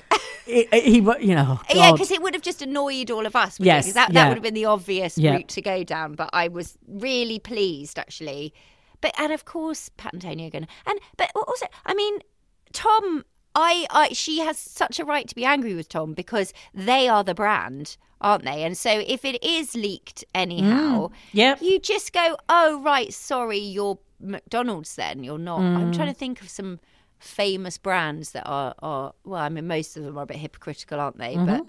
he, 0.44 0.66
he 0.72 0.96
you 0.96 1.34
know, 1.34 1.60
oh, 1.60 1.74
Yeah, 1.74 1.92
because 1.92 2.10
it 2.10 2.22
would 2.22 2.34
have 2.34 2.42
just 2.42 2.62
annoyed 2.62 3.10
all 3.10 3.26
of 3.26 3.36
us. 3.36 3.58
Yes, 3.60 3.92
that, 3.92 4.10
yeah. 4.10 4.14
that 4.14 4.28
would 4.28 4.36
have 4.36 4.42
been 4.42 4.54
the 4.54 4.64
obvious 4.64 5.16
Yeah. 5.16 5.34
route 5.34 5.48
to 5.48 5.62
go 5.62 5.84
down. 5.84 6.14
But 6.14 6.30
I 6.32 6.48
was 6.48 6.76
really 6.88 7.38
pleased, 7.38 7.98
actually. 7.98 8.52
But 9.00 9.14
and 9.18 9.32
of 9.32 9.44
course, 9.44 9.90
Pat 9.96 10.12
and 10.12 10.22
Tony 10.22 10.46
are 10.46 10.50
going. 10.50 10.64
to 10.64 10.70
And 10.86 10.98
but 11.16 11.30
also, 11.34 11.66
I 11.84 11.94
mean, 11.94 12.18
Tom, 12.72 13.24
I, 13.54 13.86
I, 13.90 14.08
she 14.12 14.40
has 14.40 14.58
such 14.58 14.98
a 14.98 15.04
right 15.04 15.28
to 15.28 15.34
be 15.34 15.44
angry 15.44 15.74
with 15.74 15.88
Tom 15.88 16.12
because 16.12 16.52
they 16.72 17.08
are 17.08 17.22
the 17.22 17.34
brand, 17.34 17.96
aren't 18.24 18.44
they? 18.44 18.64
And 18.64 18.76
so 18.76 18.90
if 19.06 19.24
it 19.24 19.42
is 19.44 19.74
leaked 19.74 20.24
anyhow, 20.34 21.08
Mm. 21.08 21.12
Yep. 21.32 21.62
you 21.62 21.78
just 21.78 22.12
go, 22.12 22.36
oh 22.48 22.80
right, 22.82 23.12
sorry, 23.12 23.58
you're 23.58 23.98
McDonald's. 24.20 24.96
Then 24.96 25.22
you're 25.22 25.38
not. 25.38 25.60
I'm 25.60 25.92
Mm. 25.92 25.94
trying 25.96 26.08
to 26.12 26.18
think 26.18 26.40
of 26.40 26.48
some 26.48 26.80
famous 27.18 27.78
brands 27.78 28.32
that 28.32 28.46
are 28.46 28.74
are. 28.80 29.12
Well, 29.24 29.40
I 29.40 29.48
mean, 29.48 29.66
most 29.66 29.96
of 29.96 30.02
them 30.04 30.16
are 30.18 30.22
a 30.22 30.26
bit 30.26 30.38
hypocritical, 30.38 30.98
aren't 30.98 31.18
they? 31.18 31.34
Mm-hmm. 31.36 31.46
But 31.46 31.66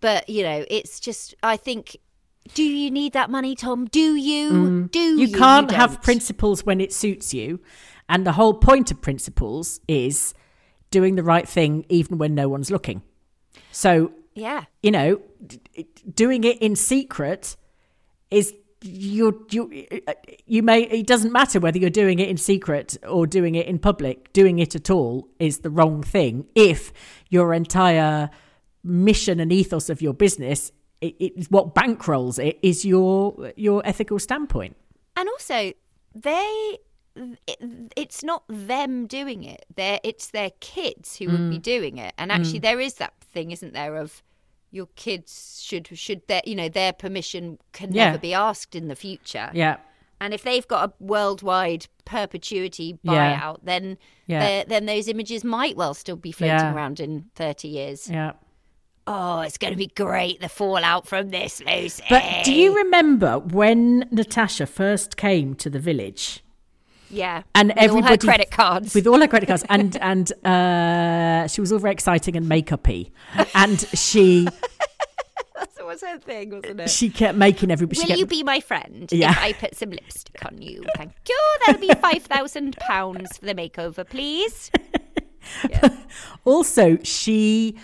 but 0.00 0.28
you 0.28 0.42
know, 0.42 0.64
it's 0.70 1.00
just. 1.00 1.34
I 1.42 1.56
think. 1.56 1.96
Do 2.54 2.64
you 2.64 2.90
need 2.90 3.12
that 3.12 3.30
money, 3.30 3.54
Tom? 3.54 3.84
Do 3.86 4.16
you? 4.16 4.88
Do 4.88 4.98
you? 4.98 5.16
Mm. 5.16 5.28
you 5.30 5.36
can't 5.38 5.70
have 5.70 6.02
principles 6.02 6.64
when 6.66 6.80
it 6.80 6.92
suits 6.92 7.32
you 7.32 7.60
and 8.08 8.26
the 8.26 8.32
whole 8.32 8.52
point 8.54 8.90
of 8.90 9.00
principles 9.00 9.80
is 9.86 10.34
doing 10.90 11.14
the 11.14 11.22
right 11.22 11.48
thing 11.48 11.86
even 11.88 12.18
when 12.18 12.34
no 12.34 12.48
one's 12.48 12.68
looking 12.70 13.00
so 13.70 14.10
Yeah. 14.34 14.64
you 14.82 14.90
know 14.90 15.20
doing 16.14 16.44
it 16.44 16.58
in 16.60 16.76
secret 16.76 17.56
is 18.30 18.54
you 18.82 19.46
you 19.50 19.86
you 20.46 20.62
may 20.62 20.82
it 20.82 21.06
doesn't 21.06 21.32
matter 21.32 21.60
whether 21.60 21.78
you're 21.78 21.90
doing 21.90 22.18
it 22.18 22.28
in 22.28 22.36
secret 22.36 22.96
or 23.08 23.26
doing 23.26 23.54
it 23.54 23.66
in 23.66 23.78
public 23.78 24.32
doing 24.32 24.58
it 24.58 24.74
at 24.74 24.90
all 24.90 25.28
is 25.38 25.58
the 25.58 25.70
wrong 25.70 26.02
thing 26.02 26.46
if 26.54 26.92
your 27.28 27.54
entire 27.54 28.30
mission 28.82 29.38
and 29.38 29.52
ethos 29.52 29.88
of 29.88 30.02
your 30.02 30.14
business 30.14 30.72
it, 31.00 31.14
it, 31.20 31.46
what 31.50 31.74
bankrolls 31.74 32.44
it 32.44 32.58
is 32.62 32.84
your 32.84 33.52
your 33.56 33.82
ethical 33.84 34.18
standpoint 34.18 34.76
And 35.16 35.28
also, 35.28 35.72
they. 36.14 36.78
It, 37.14 37.90
it's 37.96 38.22
not 38.24 38.44
them 38.48 39.06
doing 39.06 39.44
it. 39.44 39.64
They're, 39.74 40.00
it's 40.02 40.30
their 40.30 40.50
kids 40.60 41.16
who 41.16 41.28
would 41.30 41.50
be 41.50 41.58
Mm. 41.58 41.62
doing 41.62 41.98
it. 41.98 42.14
And 42.18 42.32
actually, 42.32 42.58
there 42.60 42.80
is 42.80 42.94
that 42.94 43.12
thing, 43.20 43.50
isn't 43.50 43.72
there, 43.74 43.96
of 43.96 44.22
your 44.70 44.86
kids 44.96 45.60
should 45.62 45.86
should 45.98 46.26
their 46.28 46.40
you 46.46 46.54
know 46.54 46.68
their 46.70 46.94
permission 46.94 47.58
can 47.72 47.92
Yeah. 47.92 48.06
never 48.06 48.18
be 48.18 48.32
asked 48.32 48.74
in 48.74 48.88
the 48.88 48.96
future. 48.96 49.50
yeah 49.52 49.76
And 50.18 50.32
if 50.32 50.42
they've 50.44 50.66
got 50.66 50.88
a 50.88 50.92
worldwide 50.98 51.88
perpetuity 52.06 52.98
Yeah. 53.02 53.38
buyout, 53.38 53.58
then 53.64 53.98
Yeah. 54.26 54.64
then 54.66 54.86
those 54.86 55.08
images 55.08 55.44
might 55.44 55.76
well 55.76 55.92
still 55.92 56.16
be 56.16 56.32
floating 56.32 56.56
Yeah. 56.56 56.74
around 56.74 57.00
in 57.00 57.26
thirty 57.34 57.68
years. 57.68 58.08
yeah 58.08 58.32
Oh, 59.06 59.40
it's 59.40 59.58
going 59.58 59.72
to 59.72 59.76
be 59.76 59.88
great 59.88 60.40
the 60.40 60.48
fallout 60.48 61.06
from 61.08 61.30
this, 61.30 61.60
Lucy. 61.66 62.04
But 62.08 62.22
do 62.44 62.54
you 62.54 62.74
remember 62.76 63.40
when 63.40 64.08
Natasha 64.12 64.64
first 64.64 65.16
came 65.16 65.54
to 65.56 65.68
the 65.68 65.80
village? 65.80 66.42
Yeah, 67.12 67.42
And 67.54 67.68
With 67.68 67.76
all 67.76 67.82
her 67.84 67.88
everybody 67.90 68.26
credit 68.26 68.50
cards. 68.50 68.94
with 68.94 69.06
all 69.06 69.20
her 69.20 69.28
credit 69.28 69.46
cards, 69.46 69.64
and 69.68 69.96
and 70.00 70.32
uh, 70.46 71.46
she 71.46 71.60
was 71.60 71.70
all 71.72 71.78
very 71.78 71.92
exciting 71.92 72.36
and 72.36 72.48
makeup-y, 72.48 73.10
and 73.54 73.78
she 73.94 74.44
that 74.44 75.86
was 75.86 76.00
her 76.00 76.18
thing, 76.18 76.50
wasn't 76.50 76.80
it? 76.80 76.88
she 76.90 77.10
kept 77.10 77.36
making 77.36 77.70
everybody. 77.70 77.96
she 77.96 78.02
Will 78.04 78.08
kept, 78.08 78.18
you 78.20 78.26
be 78.26 78.42
my 78.42 78.60
friend 78.60 79.10
Yeah. 79.12 79.30
if 79.32 79.38
I 79.38 79.52
put 79.52 79.76
some 79.76 79.90
lipstick 79.90 80.42
on 80.46 80.60
you? 80.62 80.84
Thank 80.96 81.12
you. 81.28 81.38
That'll 81.66 81.80
be 81.80 81.92
five 82.00 82.22
thousand 82.22 82.76
pounds 82.78 83.36
for 83.36 83.44
the 83.44 83.54
makeover, 83.54 84.08
please. 84.08 84.70
also 86.44 86.98
she 87.02 87.76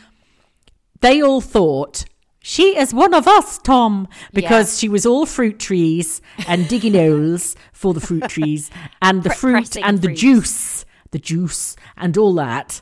they 1.00 1.20
all 1.23 1.40
thought 1.40 2.04
she 2.40 2.76
is 2.78 2.95
one 2.95 3.12
of 3.14 3.26
us 3.26 3.59
tom 3.59 4.07
because 4.33 4.75
Yeah. 4.75 4.78
she 4.80 4.88
was 4.88 5.04
all 5.04 5.26
fruit 5.26 5.59
trees 5.59 6.21
and 6.47 6.68
digging 6.68 6.95
holes 7.02 7.57
for 7.73 7.92
the 7.95 8.00
fruit 8.00 8.28
trees 8.28 8.71
and 9.02 9.23
the 9.23 9.30
Pre- 9.30 9.64
fruit 9.64 9.76
and 9.76 9.99
the 10.00 10.09
fruits. 10.09 10.21
juice 10.21 10.85
the 11.11 11.18
juice 11.18 11.75
and 11.97 12.16
all 12.16 12.35
that 12.35 12.80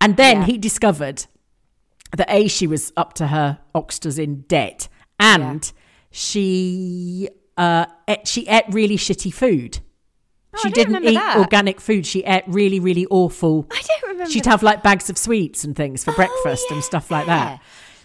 and 0.00 0.16
then 0.16 0.38
Yeah. 0.40 0.46
he 0.46 0.58
discovered 0.58 1.26
that 2.16 2.30
a 2.30 2.46
she 2.48 2.66
was 2.66 2.92
up 2.96 3.14
to 3.14 3.28
her 3.28 3.58
oxters 3.74 4.18
in 4.18 4.42
debt 4.48 4.88
and 5.18 5.72
she 6.10 7.28
uh 7.56 7.86
ate, 8.08 8.26
she 8.26 8.46
ate 8.48 8.64
really 8.70 8.96
shitty 8.96 9.32
food 9.32 9.78
Oh, 10.56 10.60
she 10.62 10.70
didn't 10.70 11.04
eat 11.04 11.14
that. 11.14 11.36
organic 11.38 11.80
food 11.80 12.06
she 12.06 12.22
ate 12.24 12.44
really 12.46 12.78
really 12.80 13.06
awful 13.06 13.66
I 13.72 13.82
don't 13.82 14.10
remember. 14.12 14.30
She'd 14.30 14.44
that. 14.44 14.50
have 14.50 14.62
like 14.62 14.82
bags 14.82 15.10
of 15.10 15.18
sweets 15.18 15.64
and 15.64 15.74
things 15.74 16.04
for 16.04 16.12
breakfast 16.12 16.66
and 16.70 16.82
stuff 16.84 17.10
like 17.10 17.26
that. 17.26 17.60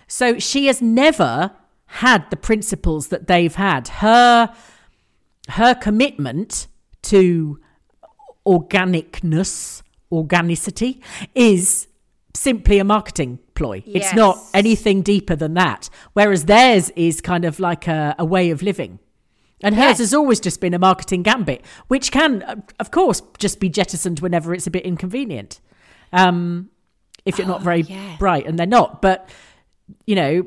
So 0.10 0.38
she 0.40 0.66
has 0.66 0.82
never 0.82 1.52
had 1.86 2.30
the 2.30 2.36
principles 2.36 3.08
that 3.08 3.28
they've 3.28 3.56
had. 3.56 3.88
Her 3.88 4.54
her 5.50 5.74
commitment 5.76 6.68
to 7.04 7.60
organicness, 8.46 9.82
organicity 10.12 11.02
is 11.36 11.88
simply 12.36 12.80
a 12.80 12.84
marketing 12.84 13.40
ploy. 13.56 13.84
It's 13.86 14.14
not 14.14 14.38
anything 14.54 15.02
deeper 15.02 15.36
than 15.36 15.54
that. 15.56 15.90
Whereas 16.14 16.46
theirs 16.46 16.90
is 16.96 17.22
kind 17.22 17.46
of 17.46 17.60
like 17.60 17.88
a, 17.88 18.16
a 18.20 18.26
way 18.26 18.50
of 18.52 18.62
living. 18.62 19.00
And 19.62 19.76
hers 19.76 19.84
Yes. 19.84 19.98
has 20.00 20.14
always 20.14 20.40
just 20.40 20.62
been 20.62 20.74
a 20.74 20.80
marketing 20.80 21.22
gambit, 21.24 21.66
which 21.90 22.12
can, 22.12 22.44
uh, 22.44 22.56
of 22.80 22.92
course, 22.92 23.22
just 23.40 23.60
be 23.60 23.68
jettisoned 23.70 24.22
whenever 24.22 24.54
it's 24.54 24.68
a 24.68 24.72
bit 24.72 24.84
inconvenient. 24.86 25.60
Um, 26.14 26.70
if 27.26 27.38
you're 27.38 27.48
not 27.48 27.62
very 27.62 27.84
Oh, 27.84 27.88
yeah. 27.90 28.16
bright, 28.18 28.46
and 28.48 28.58
they're 28.58 28.66
not. 28.66 29.02
But 29.02 29.30
you 30.06 30.16
know, 30.16 30.46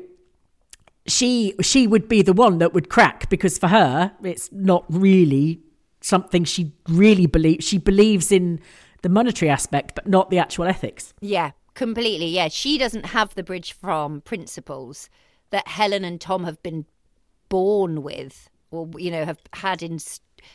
she 1.07 1.53
she 1.61 1.85
would 1.87 2.07
be 2.07 2.21
the 2.21 2.33
one 2.33 2.59
that 2.59 2.73
would 2.73 2.89
crack 2.89 3.29
because 3.29 3.57
for 3.57 3.67
her, 3.67 4.13
it's 4.23 4.51
not 4.51 4.85
really 4.89 5.59
something 6.01 6.43
she 6.43 6.71
really 6.87 7.25
believes. 7.25 7.65
She 7.67 7.77
believes 7.77 8.31
in 8.31 8.59
the 9.01 9.09
monetary 9.09 9.49
aspect, 9.49 9.95
but 9.95 10.07
not 10.07 10.29
the 10.29 10.37
actual 10.39 10.65
ethics. 10.65 11.13
Yeah, 11.19 11.51
completely. 11.73 12.27
Yeah, 12.27 12.47
she 12.47 12.77
doesn't 12.77 13.07
have 13.07 13.35
the 13.35 13.43
Bridge 13.43 13.73
Farm 13.73 14.21
principles 14.21 15.09
that 15.49 15.67
Helen 15.67 16.03
and 16.05 16.19
Tom 16.21 16.45
have 16.45 16.61
been 16.63 16.85
born 17.49 18.01
with, 18.01 18.49
or 18.71 18.89
you 18.97 19.11
know, 19.11 19.25
have 19.25 19.39
had 19.53 19.83
in 19.83 19.99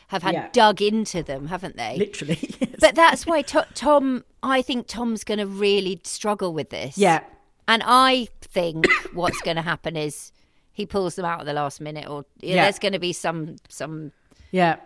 have 0.07 0.23
had 0.23 0.33
Yeah. 0.33 0.49
dug 0.51 0.81
into 0.81 1.21
them, 1.23 1.47
haven't 1.47 1.77
they? 1.77 1.95
Literally. 1.97 2.37
yes. 2.59 2.75
But 2.79 2.95
that's 2.95 3.25
why 3.25 3.41
to- 3.43 3.67
Tom. 3.75 4.23
I 4.41 4.61
think 4.61 4.87
Tom's 4.87 5.23
going 5.25 5.39
to 5.39 5.45
really 5.45 5.99
struggle 6.05 6.53
with 6.53 6.69
this. 6.69 6.97
Yeah. 6.97 7.19
and 7.67 7.83
I 7.85 8.29
think 8.51 8.85
what's 9.13 9.41
going 9.41 9.55
to 9.57 9.61
happen 9.63 9.95
is 9.95 10.31
he 10.71 10.85
pulls 10.85 11.15
them 11.15 11.25
out 11.25 11.39
at 11.41 11.45
the 11.45 11.53
last 11.53 11.81
minute, 11.81 12.07
or 12.07 12.25
yeah, 12.41 12.55
Yeah. 12.55 12.63
there's 12.63 12.79
going 12.79 12.93
to 12.93 12.99
be 12.99 13.13
some 13.13 13.55
some 13.67 14.11
yeah. 14.51 14.77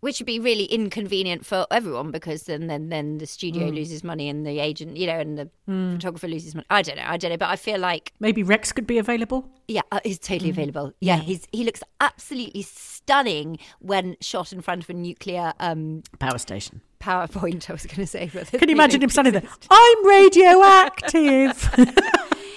which 0.00 0.18
would 0.18 0.26
be 0.26 0.38
really 0.40 0.64
inconvenient 0.64 1.44
for 1.44 1.66
everyone 1.70 2.10
because 2.10 2.44
then 2.44 2.66
then 2.68 2.88
then 2.88 3.18
the 3.18 3.26
studio 3.26 3.68
Mm. 3.68 3.74
loses 3.74 4.02
money 4.02 4.28
and 4.30 4.46
the 4.46 4.58
agent 4.60 4.96
you 4.96 5.06
know 5.06 5.18
and 5.18 5.36
the 5.38 5.48
photographer 5.66 6.26
loses 6.28 6.54
money 6.54 6.66
i 6.70 6.80
don't 6.82 6.96
know 6.96 7.04
i 7.06 7.16
don't 7.18 7.30
know 7.32 7.36
but 7.36 7.50
i 7.50 7.56
feel 7.56 7.78
like 7.78 8.12
Maybe 8.20 8.42
Rex 8.42 8.72
could 8.72 8.86
be 8.86 8.96
available. 8.98 9.46
yeah 9.68 9.82
uh, 9.92 10.00
he's 10.04 10.18
Mm. 10.18 10.26
totally 10.28 10.50
available 10.50 10.92
yeah 11.00 11.16
he's 11.16 11.46
he 11.52 11.64
looks 11.64 11.82
absolutely 12.00 12.62
stunning 12.62 13.58
when 13.80 14.16
shot 14.22 14.52
in 14.54 14.62
front 14.62 14.82
of 14.84 14.88
a 14.90 14.94
nuclear 14.94 15.52
um 15.60 16.02
Power 16.18 16.38
station. 16.38 16.80
powerpoint 17.00 17.68
i 17.68 17.72
was 17.74 17.84
going 17.84 17.96
to 17.96 18.06
say 18.06 18.30
but 18.32 18.46
Can 18.52 18.68
you 18.70 18.74
imagine 18.80 19.02
him 19.02 19.10
standing 19.10 19.34
there? 19.34 19.42
I'm 19.70 20.06
radioactive. 20.06 21.70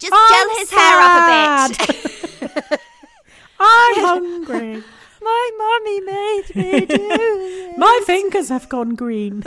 just 0.00 0.12
gel 0.12 0.48
his 0.58 0.70
hair 0.70 1.00
up 1.00 1.14
a 1.20 1.68
bit 1.68 2.80
I'm 3.60 4.00
hungry. 4.04 4.82
my 5.20 5.50
mommy 5.58 6.00
made 6.00 6.44
me 6.56 6.86
do 6.86 6.86
this. 6.96 7.78
My 7.78 8.00
fingers 8.06 8.48
have 8.48 8.68
gone 8.68 8.94
green. 8.94 9.42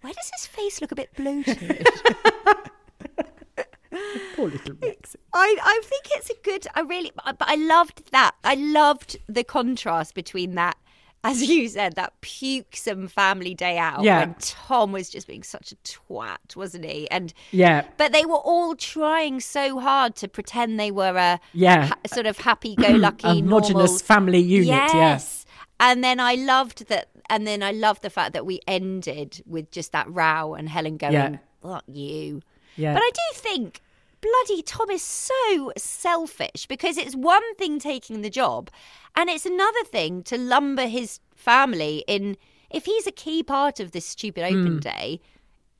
why 0.00 0.12
does 0.12 0.30
his 0.36 0.46
face 0.46 0.80
look 0.80 0.92
a 0.92 0.94
bit 0.94 1.14
bloated 1.16 1.86
Poor 4.36 4.48
little 4.50 4.74
Rex. 4.80 5.16
I, 5.34 5.56
I 5.60 5.80
think 5.84 6.04
it's 6.14 6.30
a 6.30 6.34
good. 6.44 6.66
I 6.76 6.80
really, 6.82 7.10
but 7.16 7.36
I 7.40 7.56
loved 7.56 8.12
that. 8.12 8.36
I 8.44 8.54
loved 8.54 9.16
the 9.28 9.42
contrast 9.42 10.14
between 10.14 10.54
that, 10.54 10.76
as 11.24 11.42
you 11.42 11.68
said, 11.68 11.94
that 11.96 12.12
pukesome 12.22 13.10
family 13.10 13.54
day 13.54 13.76
out 13.76 14.02
Yeah. 14.02 14.20
when 14.20 14.34
Tom 14.40 14.92
was 14.92 15.10
just 15.10 15.26
being 15.26 15.42
such 15.42 15.72
a 15.72 15.76
twat, 15.76 16.54
wasn't 16.56 16.84
he? 16.84 17.10
And 17.10 17.34
Yeah. 17.50 17.84
but 17.96 18.12
they 18.12 18.24
were 18.24 18.36
all 18.36 18.74
trying 18.76 19.40
so 19.40 19.78
hard 19.80 20.14
to 20.16 20.28
pretend 20.28 20.78
they 20.78 20.90
were 20.90 21.16
a 21.16 21.40
Yeah. 21.52 21.86
ha- 21.88 21.96
sort 22.06 22.26
of 22.26 22.38
happy-go-lucky, 22.38 23.40
homogenous 23.40 23.72
normal 23.74 23.98
family 23.98 24.38
unit. 24.40 24.68
Yes. 24.94 25.44
And 25.80 26.02
then 26.04 26.20
I 26.20 26.34
loved 26.34 26.86
that. 26.88 27.08
And 27.30 27.46
then 27.46 27.62
I 27.62 27.72
loved 27.72 28.02
the 28.02 28.10
fact 28.10 28.32
that 28.32 28.46
we 28.46 28.60
ended 28.66 29.42
with 29.46 29.70
just 29.70 29.92
that 29.92 30.06
row 30.10 30.54
and 30.54 30.68
Helen 30.68 30.96
going, 30.96 31.12
Yeah. 31.12 31.36
"Fuck 31.62 31.84
you." 31.86 32.40
Yeah. 32.76 32.94
But 32.94 33.02
I 33.02 33.10
do 33.12 33.38
think 33.38 33.80
bloody 34.20 34.62
Tom 34.62 34.90
is 34.90 35.02
so 35.02 35.72
selfish 35.76 36.66
because 36.66 36.96
it's 36.96 37.14
one 37.14 37.54
thing 37.56 37.78
taking 37.78 38.22
the 38.22 38.30
job 38.30 38.70
and 39.18 39.28
it's 39.28 39.44
another 39.46 39.84
thing 39.84 40.22
to 40.30 40.38
lumber 40.38 40.86
his 40.86 41.20
family 41.34 42.04
in 42.06 42.36
if 42.70 42.84
he's 42.84 43.06
a 43.06 43.12
key 43.12 43.42
part 43.42 43.80
of 43.80 43.90
this 43.92 44.06
stupid 44.06 44.44
open 44.44 44.78
day. 44.80 45.20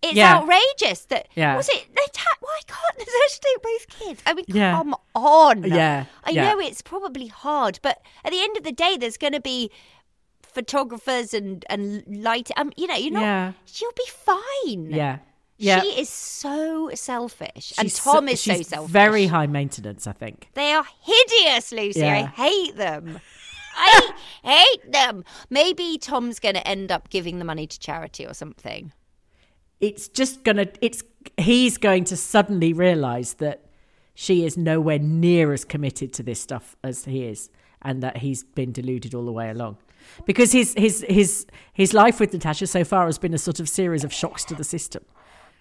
It's 0.01 0.13
Hmm. 0.13 0.19
Yeah. 0.19 0.37
outrageous 0.37 1.01
that 1.07 1.29
Yeah. 1.35 1.57
was 1.57 1.69
it 1.69 1.87
Nata- 1.99 2.37
why 2.41 2.59
can't 2.67 2.99
Natasha 2.99 3.41
take 3.47 3.63
both 3.63 3.85
kids? 3.99 4.23
I 4.27 4.35
mean 4.35 4.45
Yeah. 4.49 4.73
come 4.79 4.95
on. 5.15 5.65
Yeah, 5.65 6.05
I 6.25 6.33
know 6.33 6.59
it's 6.61 6.83
probably 6.83 7.27
hard, 7.29 7.79
but 7.83 7.97
at 8.25 8.31
the 8.33 8.41
end 8.41 8.57
of 8.57 8.63
the 8.65 8.73
day 8.85 8.97
there's 8.97 9.17
gonna 9.19 9.41
be 9.41 9.71
photographers 10.43 11.35
and 11.35 11.65
and 11.69 12.05
light 12.07 12.51
um 12.57 12.73
you 12.77 12.87
know, 12.87 12.95
you're 12.97 13.13
not 13.13 13.55
she'll 13.67 13.93
be 13.97 14.07
fine. 14.09 14.91
Yeah. 14.91 15.19
Yeah. 15.59 15.81
She 15.83 16.01
is 16.01 16.09
so 16.09 16.91
selfish. 16.95 17.75
and 17.77 17.87
She's 17.89 17.99
Tom 17.99 18.29
is 18.29 18.41
so 18.41 18.63
selfish. 18.63 18.91
Very 18.91 19.27
high 19.27 19.47
maintenance, 19.49 20.07
I 20.07 20.13
think. 20.13 20.49
They 20.55 20.73
are 20.73 20.85
hideous, 21.03 21.73
Lucy. 21.73 22.07
I 22.07 22.27
hate 22.27 22.77
them. 22.77 23.21
I 23.77 24.13
hate 24.43 24.93
them. 24.93 25.25
Maybe 25.51 25.99
Tom's 25.99 26.39
going 26.39 26.55
to 26.55 26.67
end 26.67 26.91
up 26.91 27.11
giving 27.11 27.39
the 27.39 27.45
money 27.45 27.67
to 27.67 27.79
charity 27.79 28.25
or 28.25 28.35
something. 28.35 28.93
It's 29.81 30.09
just 30.09 30.43
gonna. 30.43 30.67
It's 30.81 31.05
he's 31.37 31.77
going 31.79 32.03
to 32.05 32.17
suddenly 32.17 32.73
realise 32.73 33.35
that 33.35 33.67
she 34.15 34.45
is 34.45 34.57
nowhere 34.57 34.99
near 34.99 35.53
as 35.53 35.65
committed 35.65 36.13
to 36.15 36.25
this 36.25 36.41
stuff 36.41 36.75
as 36.83 37.05
he 37.05 37.25
is, 37.25 37.49
and 37.83 38.03
that 38.03 38.17
he's 38.17 38.43
been 38.43 38.73
deluded 38.73 39.15
all 39.15 39.25
the 39.25 39.31
way 39.31 39.51
along. 39.51 39.77
Because 40.27 40.51
his 40.51 40.75
his 40.75 41.05
his 41.09 41.47
his 41.73 41.95
life 41.95 42.19
with 42.19 42.33
Natasha 42.33 42.67
so 42.67 42.83
far 42.83 43.07
has 43.07 43.19
been 43.19 43.35
a 43.35 43.39
sort 43.39 43.61
of 43.61 43.69
series 43.69 44.03
of 44.03 44.13
shocks 44.13 44.45
to 44.47 44.57
the 44.57 44.65
system. 44.65 45.05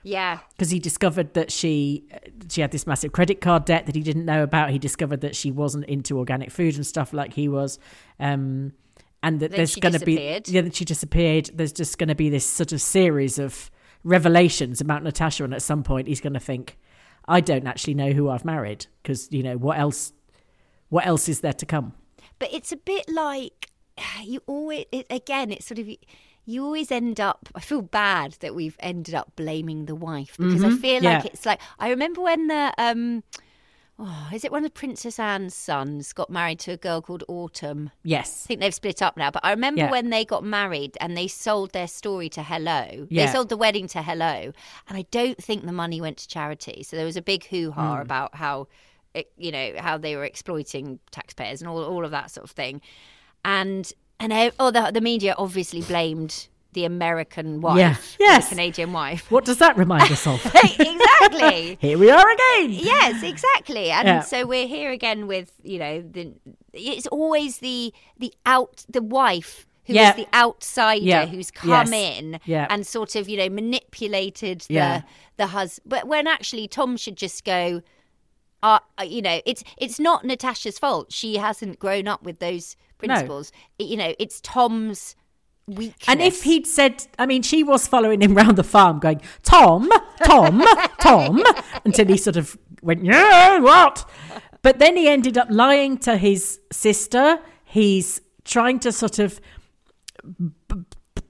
Yeah. 0.04 0.40
because 0.52 0.70
he 0.70 0.80
discovered 0.80 1.34
that 1.34 1.52
she 1.52 2.08
she 2.50 2.62
had 2.62 2.72
this 2.72 2.88
massive 2.88 3.12
credit 3.12 3.42
card 3.42 3.66
debt 3.66 3.86
that 3.88 3.96
he 3.96 4.02
didn't 4.02 4.26
know 4.26 4.44
about. 4.44 4.70
He 4.70 4.80
discovered 4.80 5.22
that 5.22 5.36
she 5.36 5.52
wasn't 5.52 5.86
into 5.86 6.18
organic 6.18 6.52
food 6.52 6.76
and 6.76 6.86
stuff 6.86 7.14
like 7.14 7.34
he 7.34 7.48
was, 7.48 7.80
um, 8.20 8.74
and 9.24 9.40
that 9.40 9.52
Then 9.52 9.58
there's 9.58 9.76
going 9.76 9.94
to 9.94 10.06
be 10.06 10.42
yeah, 10.46 10.62
that 10.62 10.76
she 10.76 10.86
disappeared. 10.86 11.52
There's 11.54 11.74
just 11.74 11.98
going 11.98 12.10
to 12.10 12.16
be 12.16 12.30
this 12.30 12.46
sort 12.46 12.72
of 12.72 12.82
series 12.82 13.40
of 13.40 13.70
revelations 14.04 14.80
about 14.82 15.04
Natasha, 15.04 15.44
and 15.44 15.54
at 15.54 15.62
some 15.62 15.84
point 15.84 16.08
he's 16.08 16.22
going 16.22 16.34
to 16.34 16.40
think, 16.40 16.78
I 17.28 17.42
don't 17.42 17.68
actually 17.68 17.96
know 17.96 18.12
who 18.12 18.30
I've 18.30 18.46
married 18.46 18.88
because 19.04 19.32
you 19.32 19.44
know 19.44 19.58
what 19.58 19.78
else, 19.78 20.14
what 20.90 21.06
else 21.06 21.28
is 21.28 21.42
there 21.42 21.54
to 21.54 21.66
come? 21.66 21.94
But 22.40 22.54
it's 22.54 22.72
a 22.72 22.78
bit 22.78 23.10
like 23.10 23.70
you 24.24 24.42
always, 24.48 24.86
it, 24.92 25.08
again, 25.10 25.52
it's 25.52 25.66
sort 25.66 25.80
of, 25.80 25.88
you 26.48 26.64
always 26.64 26.92
end 26.92 27.20
up, 27.20 27.50
I 27.54 27.60
feel 27.60 27.82
bad 27.82 28.38
that 28.40 28.56
we've 28.56 28.78
ended 28.80 29.14
up 29.14 29.34
blaming 29.36 29.86
the 29.86 29.96
wife 29.96 30.38
because 30.38 30.64
I 30.64 30.70
mm-hmm. 30.70 30.78
feel 30.78 30.96
like 30.96 31.04
Yeah. 31.04 31.22
it's 31.26 31.46
like, 31.46 31.60
I 31.78 31.90
remember 31.90 32.22
when 32.22 32.48
the, 32.48 32.74
um, 32.78 33.24
oh, 34.00 34.30
is 34.34 34.46
it 34.46 34.52
one 34.52 34.64
of 34.64 34.74
Princess 34.74 35.20
Anne's 35.20 35.54
sons 35.54 36.14
got 36.14 36.30
married 36.30 36.60
to 36.60 36.72
a 36.72 36.78
girl 36.78 37.02
called 37.02 37.26
Autumn? 37.28 37.92
Yes, 38.04 38.46
I 38.46 38.48
think 38.48 38.62
they've 38.62 38.74
split 38.74 39.02
up 39.02 39.18
now, 39.18 39.30
but 39.30 39.44
I 39.44 39.52
remember 39.52 39.82
Yeah. 39.82 39.92
when 39.92 40.10
they 40.10 40.24
got 40.24 40.42
married 40.42 40.98
and 41.02 41.18
they 41.18 41.28
sold 41.28 41.74
their 41.74 41.88
story 41.88 42.30
to 42.30 42.44
Hello. 42.44 43.08
Yeah. 43.10 43.26
They 43.26 43.32
sold 43.34 43.50
the 43.50 43.58
wedding 43.58 43.90
to 43.90 44.02
Hello, 44.02 44.54
and 44.88 44.98
I 44.98 45.02
don't 45.12 45.44
think 45.44 45.66
the 45.66 45.74
money 45.74 46.00
went 46.00 46.18
to 46.20 46.30
charity. 46.30 46.82
So 46.84 46.96
there 46.96 47.06
was 47.06 47.18
a 47.18 47.22
big 47.22 47.46
hoo 47.48 47.72
ha 47.72 47.96
hmm. 47.96 48.02
about 48.02 48.36
how, 48.36 48.70
it, 49.14 49.34
you 49.36 49.52
know, 49.52 49.74
how 49.80 49.98
they 49.98 50.16
were 50.16 50.24
exploiting 50.24 51.00
taxpayers 51.12 51.62
and 51.62 51.70
all 51.70 51.84
all 51.84 52.06
of 52.06 52.12
that 52.12 52.32
sort 52.32 52.46
of 52.46 52.52
thing, 52.52 52.80
and 53.44 53.92
and 54.20 54.34
ev- 54.34 54.54
oh, 54.60 54.72
the 54.72 54.92
the 54.94 55.02
media 55.02 55.36
obviously 55.38 55.82
blamed 55.82 56.48
the 56.74 56.86
American 56.86 57.60
wife. 57.62 58.18
Yes. 58.20 58.50
the 58.50 58.56
Canadian 58.56 58.94
wife. 58.94 59.32
what 59.32 59.46
does 59.46 59.58
that 59.58 59.78
remind 59.78 60.12
us 60.12 60.28
of? 60.28 60.46
exactly. 60.56 61.78
Here 61.82 61.98
we 61.98 62.12
are 62.12 62.30
again. 62.30 62.70
yes, 62.72 63.24
exactly. 63.24 63.90
And 63.90 64.08
Yeah. 64.08 64.20
so 64.22 64.46
we're 64.46 64.68
here 64.68 64.92
again 64.92 65.28
with 65.28 65.52
you 65.64 65.80
know 65.80 66.02
the 66.02 66.34
it's 66.74 67.08
always 67.08 67.60
the 67.60 67.94
the 68.20 68.34
out 68.46 68.86
the 68.90 69.02
wife 69.02 69.66
who 69.86 69.94
is 69.94 69.98
Yeah. 69.98 70.14
the 70.14 70.28
outsider 70.34 71.04
Yeah. 71.06 71.26
who's 71.26 71.50
come 71.50 71.70
Yes. 71.92 71.92
in 71.92 72.40
and 72.70 72.86
sort 72.86 73.16
of 73.16 73.28
you 73.30 73.38
know 73.38 73.50
manipulated 73.50 74.62
the 74.62 75.04
the 75.38 75.48
husband. 75.48 75.90
But 75.90 76.08
when 76.08 76.28
actually 76.28 76.68
Tom 76.68 76.98
should 76.98 77.18
just 77.18 77.44
go. 77.44 77.82
Uh, 78.64 78.80
you 79.06 79.22
know, 79.22 79.40
it's 79.46 79.64
it's 79.78 80.00
not 80.00 80.26
Natasha's 80.26 80.80
fault. 80.80 81.12
She 81.12 81.38
hasn't 81.38 81.80
grown 81.80 82.08
up 82.08 82.24
with 82.24 82.40
those 82.40 82.76
principles. 82.98 83.52
It- 83.80 83.86
you 83.88 83.98
know, 83.98 84.14
it's 84.20 84.42
Tom's 84.42 85.16
weakness. 85.68 86.08
And 86.08 86.22
if 86.22 86.44
he'd 86.44 86.66
said, 86.66 87.06
I 87.20 87.26
mean, 87.26 87.42
she 87.44 87.64
was 87.64 87.88
following 87.88 88.22
him 88.22 88.34
round 88.42 88.58
the 88.58 88.64
farm 88.64 89.00
going, 89.00 89.22
Tom, 89.44 89.90
Tom, 90.24 90.64
Tom, 91.00 91.44
until 91.86 92.08
he 92.08 92.18
sort 92.18 92.38
of 92.38 92.58
went, 92.82 93.04
yeah, 93.04 93.60
what? 93.60 94.10
But 94.64 94.80
then 94.80 94.98
he 94.98 95.08
ended 95.08 95.38
up 95.38 95.48
lying 95.52 95.98
to 96.00 96.18
his 96.18 96.60
sister. 96.72 97.40
He's 97.64 98.22
trying 98.44 98.80
to 98.80 98.92
sort 98.92 99.20
of 99.20 99.40
b- 100.40 100.52
b- 100.68 101.22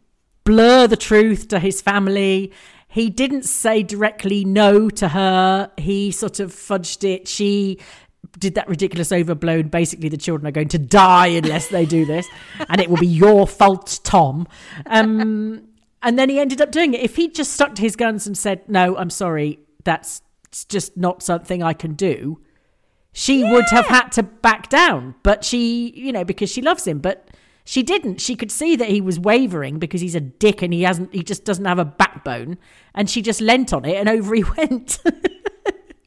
blur 0.43 0.87
the 0.87 0.97
truth 0.97 1.47
to 1.49 1.59
his 1.59 1.81
family. 1.81 2.53
He 2.87 3.09
didn't 3.09 3.43
say 3.43 3.83
directly 3.83 4.45
no 4.45 4.89
to 4.89 5.09
her. 5.09 5.71
He 5.77 6.11
sort 6.11 6.39
of 6.39 6.53
fudged 6.53 7.03
it. 7.03 7.27
She 7.27 7.79
did 8.39 8.55
that 8.55 8.67
ridiculous 8.69 9.11
overblown. 9.11 9.67
Basically, 9.67 10.09
the 10.09 10.17
children 10.17 10.47
are 10.47 10.51
going 10.51 10.69
to 10.69 10.79
die 10.79 11.27
unless 11.27 11.67
they 11.67 11.85
do 11.85 12.05
this, 12.05 12.27
and 12.69 12.79
it 12.79 12.89
will 12.89 12.97
be 12.97 13.07
your 13.07 13.47
fault, 13.47 13.99
Tom. 14.03 14.47
Um, 14.85 15.67
and 16.01 16.17
then 16.17 16.29
he 16.29 16.39
ended 16.39 16.61
up 16.61 16.71
doing 16.71 16.93
it. 16.93 17.01
If 17.01 17.15
he'd 17.15 17.35
just 17.35 17.53
stuck 17.53 17.75
to 17.75 17.81
his 17.81 17.95
guns 17.95 18.25
and 18.27 18.37
said, 18.37 18.67
"No, 18.69 18.97
I'm 18.97 19.09
sorry, 19.09 19.59
that's 19.83 20.21
just 20.69 20.95
not 20.95 21.21
something 21.21 21.61
I 21.61 21.73
can 21.73 21.93
do," 21.93 22.39
she 23.11 23.43
would 23.43 23.65
have 23.69 23.87
had 23.87 24.09
to 24.13 24.23
back 24.23 24.69
down. 24.69 25.15
But 25.23 25.43
she, 25.43 25.91
you 25.95 26.11
know, 26.11 26.23
because 26.23 26.51
she 26.51 26.61
loves 26.61 26.85
him, 26.87 26.99
but 26.99 27.29
she 27.67 27.83
didn't. 27.83 28.21
She 28.21 28.35
could 28.37 28.49
see 28.49 28.77
that 28.77 28.87
he 28.87 29.01
was 29.01 29.19
wavering 29.19 29.77
because 29.77 29.99
he's 29.99 30.15
a 30.15 30.21
dick 30.21 30.61
and 30.61 30.71
he 30.73 30.83
hasn't. 30.83 31.13
He 31.13 31.21
just 31.21 31.43
doesn't 31.43 31.65
have 31.65 31.79
a 31.79 31.85
backbone, 31.85 32.57
and 32.95 33.09
she 33.09 33.21
just 33.21 33.41
leant 33.41 33.73
on 33.73 33.83
it, 33.83 33.95
and 33.97 34.07
over 34.07 34.33
he 34.33 34.43
went. 34.57 34.99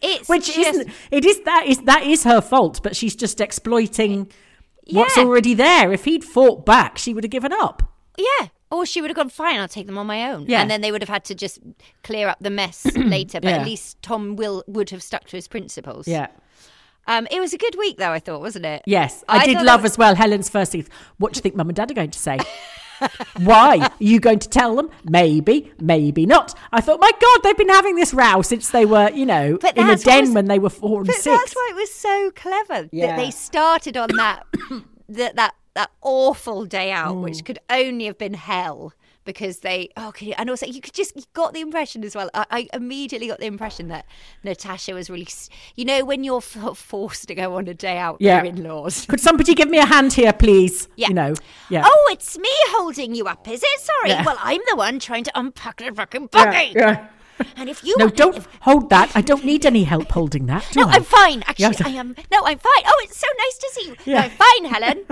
it's 0.00 0.28
Which 0.28 0.46
just, 0.46 0.58
isn't. 0.58 0.88
It 1.10 1.24
is 1.26 1.40
that 1.44 1.66
is 1.66 1.78
that 1.82 2.02
is 2.04 2.24
her 2.24 2.40
fault, 2.40 2.80
but 2.82 2.96
she's 2.96 3.14
just 3.14 3.40
exploiting 3.40 4.30
what's 4.90 5.18
already 5.18 5.52
there. 5.54 5.92
If 5.92 6.06
he'd 6.06 6.24
fought 6.24 6.64
back, 6.64 6.96
she 6.96 7.12
would 7.12 7.24
have 7.24 7.30
given 7.30 7.52
up. 7.52 7.82
Yeah. 8.16 8.48
Or 8.72 8.86
she 8.86 9.00
would 9.00 9.10
have 9.10 9.16
gone, 9.16 9.30
fine, 9.30 9.58
I'll 9.58 9.66
take 9.66 9.86
them 9.88 9.98
on 9.98 10.06
my 10.06 10.30
own. 10.30 10.46
Yeah. 10.46 10.60
And 10.62 10.70
then 10.70 10.80
they 10.80 10.92
would 10.92 11.02
have 11.02 11.08
had 11.08 11.24
to 11.24 11.34
just 11.34 11.58
clear 12.04 12.28
up 12.28 12.38
the 12.40 12.50
mess 12.50 12.86
later. 12.96 13.40
But 13.40 13.48
Yeah. 13.50 13.56
at 13.58 13.66
least 13.66 14.00
Tom 14.00 14.36
will 14.36 14.62
would 14.68 14.90
have 14.90 15.02
stuck 15.02 15.24
to 15.26 15.36
his 15.36 15.48
principles. 15.48 16.06
Yeah. 16.06 16.28
Um, 17.10 17.26
it 17.30 17.40
was 17.40 17.52
a 17.52 17.58
good 17.58 17.74
week, 17.76 17.96
though, 17.98 18.12
I 18.12 18.20
thought, 18.20 18.40
wasn't 18.40 18.64
it? 18.66 18.82
Yes, 18.86 19.24
I, 19.28 19.38
I 19.40 19.44
did 19.46 19.60
love 19.62 19.82
that- 19.82 19.90
as 19.90 19.98
well 19.98 20.14
Helen's 20.14 20.48
first 20.48 20.72
thing. 20.72 20.86
What 21.18 21.32
do 21.32 21.38
you 21.38 21.42
think 21.42 21.56
Mum 21.56 21.68
and 21.68 21.74
Dad 21.76 21.90
are 21.90 21.94
going 21.94 22.12
to 22.12 22.18
say? 22.18 22.38
Why? 23.38 23.78
Are 23.78 23.90
you 23.98 24.20
going 24.20 24.38
to 24.40 24.48
tell 24.48 24.76
them? 24.76 24.90
Maybe, 25.04 25.72
maybe 25.80 26.24
not. 26.26 26.54
I 26.70 26.80
thought, 26.80 27.00
my 27.00 27.10
God, 27.20 27.40
they've 27.42 27.56
been 27.56 27.68
having 27.70 27.96
this 27.96 28.12
row 28.14 28.42
since 28.42 28.70
they 28.70 28.84
were, 28.86 29.10
you 29.10 29.26
know, 29.26 29.58
in 29.76 29.90
a 29.90 29.96
den 29.96 30.20
was- 30.26 30.30
when 30.30 30.46
they 30.46 30.58
were 30.58 30.70
four 30.70 31.00
and 31.00 31.10
six. 31.10 31.24
that's 31.24 31.54
why 31.54 31.68
it 31.72 31.76
was 31.76 31.92
so 31.92 32.30
clever 32.36 32.88
Yeah. 32.92 33.06
that 33.08 33.16
they 33.16 33.30
started 33.30 33.96
on 33.96 34.08
that 34.16 34.46
that 35.08 35.34
that 35.36 35.54
that 35.74 35.90
awful 36.02 36.64
day 36.66 36.90
out, 36.92 37.16
Mm. 37.16 37.22
which 37.22 37.44
could 37.44 37.58
only 37.70 38.04
have 38.06 38.18
been 38.18 38.34
hell 38.34 38.92
because 39.32 39.60
they 39.60 39.88
oh 39.96 40.12
you, 40.18 40.34
and 40.36 40.50
also 40.50 40.66
you 40.66 40.80
could 40.80 40.92
just 40.94 41.14
you 41.16 41.22
got 41.32 41.52
the 41.54 41.60
impression 41.60 42.04
as 42.04 42.14
well. 42.14 42.28
I, 42.34 42.44
I 42.50 42.68
immediately 42.74 43.28
got 43.28 43.38
the 43.38 43.46
impression 43.46 43.88
that 43.88 44.06
Natasha 44.44 44.92
was 44.94 45.08
really 45.08 45.28
you 45.76 45.84
know 45.84 46.04
when 46.04 46.24
you're 46.24 46.38
f- 46.38 46.76
forced 46.76 47.28
to 47.28 47.34
go 47.34 47.56
on 47.56 47.68
a 47.68 47.74
day 47.74 47.98
out 47.98 48.16
Yeah. 48.20 48.42
with 48.42 48.56
your 48.56 48.64
in-laws. 48.66 49.06
Could 49.06 49.20
somebody 49.20 49.54
give 49.54 49.68
me 49.70 49.78
a 49.78 49.86
hand 49.86 50.12
here, 50.12 50.32
please? 50.32 50.88
Yeah. 50.96 51.08
You 51.08 51.14
know, 51.14 51.34
yeah. 51.68 51.82
Oh, 51.84 52.08
it's 52.12 52.36
me 52.38 52.48
holding 52.76 53.14
you 53.14 53.26
up, 53.26 53.46
is 53.48 53.62
it? 53.62 53.80
Sorry. 53.80 54.10
Yeah. 54.10 54.24
Well, 54.24 54.38
I'm 54.40 54.60
the 54.70 54.76
one 54.76 54.98
trying 54.98 55.24
to 55.24 55.32
unpack 55.38 55.78
the 55.78 55.92
fucking 55.92 56.28
yeah, 56.32 56.44
buggy. 56.44 56.72
yeah. 56.76 57.08
And 57.56 57.70
if 57.70 57.82
you 57.84 57.94
No, 57.98 58.08
don't 58.08 58.36
if- 58.36 58.48
hold 58.60 58.90
that. 58.90 59.12
I 59.14 59.22
don't 59.22 59.44
need 59.44 59.64
any 59.64 59.84
help 59.84 60.10
holding 60.12 60.44
that. 60.46 60.66
Do 60.72 60.80
No, 60.80 60.88
I? 60.88 60.92
I'm 60.96 61.04
fine. 61.04 61.42
Actually, 61.46 61.76
Yeah. 61.78 61.86
I 61.86 61.90
am. 62.00 62.14
No, 62.30 62.42
I'm 62.44 62.58
fine. 62.58 62.82
Oh, 62.84 63.00
it's 63.04 63.16
so 63.16 63.26
nice 63.38 63.58
to 63.58 63.70
see 63.72 63.86
you. 63.88 63.96
Yeah. 64.04 64.14
No, 64.14 64.24
I'm 64.24 64.30
fine, 64.30 64.64
Helen. 64.72 65.04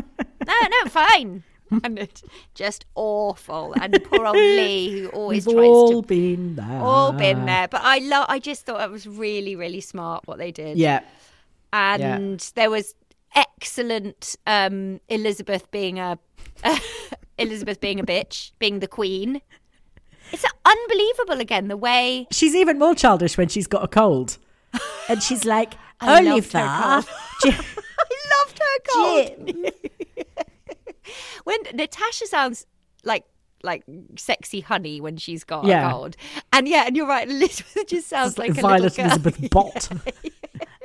No, 0.46 0.54
no, 0.70 0.90
fine. 0.90 1.42
And 1.84 1.98
it's 1.98 2.22
just 2.54 2.86
awful. 2.94 3.74
And 3.80 4.02
poor 4.04 4.26
old 4.26 4.36
Lee, 4.58 5.00
who 5.00 5.08
always 5.08 5.46
We've 5.46 5.54
tries 5.56 5.66
all 5.68 6.02
to. 6.02 6.06
been 6.06 6.54
there. 6.56 6.80
All 6.80 7.12
been 7.12 7.44
there, 7.46 7.68
but 7.68 7.80
I 7.84 7.98
love. 7.98 8.26
I 8.28 8.38
just 8.38 8.64
thought 8.66 8.80
it 8.80 8.90
was 8.90 9.06
really, 9.06 9.54
really 9.56 9.80
smart 9.80 10.26
what 10.26 10.38
they 10.38 10.50
did. 10.52 10.78
Yeah. 10.78 11.00
and 11.72 12.40
there 12.54 12.70
was 12.70 12.94
excellent 13.34 14.36
um, 14.46 15.00
Elizabeth 15.08 15.70
being 15.70 15.98
a 15.98 16.18
Elizabeth 17.38 17.80
being 17.80 18.00
a 18.00 18.04
bitch, 18.04 18.52
being 18.58 18.80
the 18.80 18.88
queen. 18.88 19.40
It's 20.32 20.44
unbelievable 20.64 21.40
again 21.40 21.68
the 21.68 21.76
way 21.76 22.26
She's 22.30 22.54
even 22.54 22.78
more 22.78 22.94
childish 22.94 23.38
when 23.38 23.48
she's 23.48 23.66
got 23.66 23.82
a 23.84 23.88
cold. 23.88 24.38
And 25.08 25.22
she's 25.22 25.44
like, 25.46 25.74
I 26.00 26.20
loved 26.20 26.52
her 26.52 26.58
Oliver. 26.60 27.08
I 27.44 28.04
loved 28.44 28.58
her 28.58 28.78
cold. 28.92 29.72
when 31.44 31.58
Natasha 31.74 32.26
sounds 32.26 32.66
like 33.04 33.24
like 33.64 33.82
sexy 34.16 34.60
honey 34.60 35.00
when 35.00 35.16
she's 35.16 35.42
got 35.44 35.64
Yeah. 35.64 35.88
a 35.88 35.92
cold, 35.92 36.16
and 36.52 36.68
yeah, 36.68 36.84
and 36.86 36.96
you're 36.96 37.08
right, 37.08 37.28
Elizabeth 37.28 37.86
just 37.88 38.08
sounds 38.14 38.38
like 38.38 38.50
a 38.50 38.60
Violet. 38.60 38.98
Elizabeth 38.98 39.50
Bott. 39.50 39.88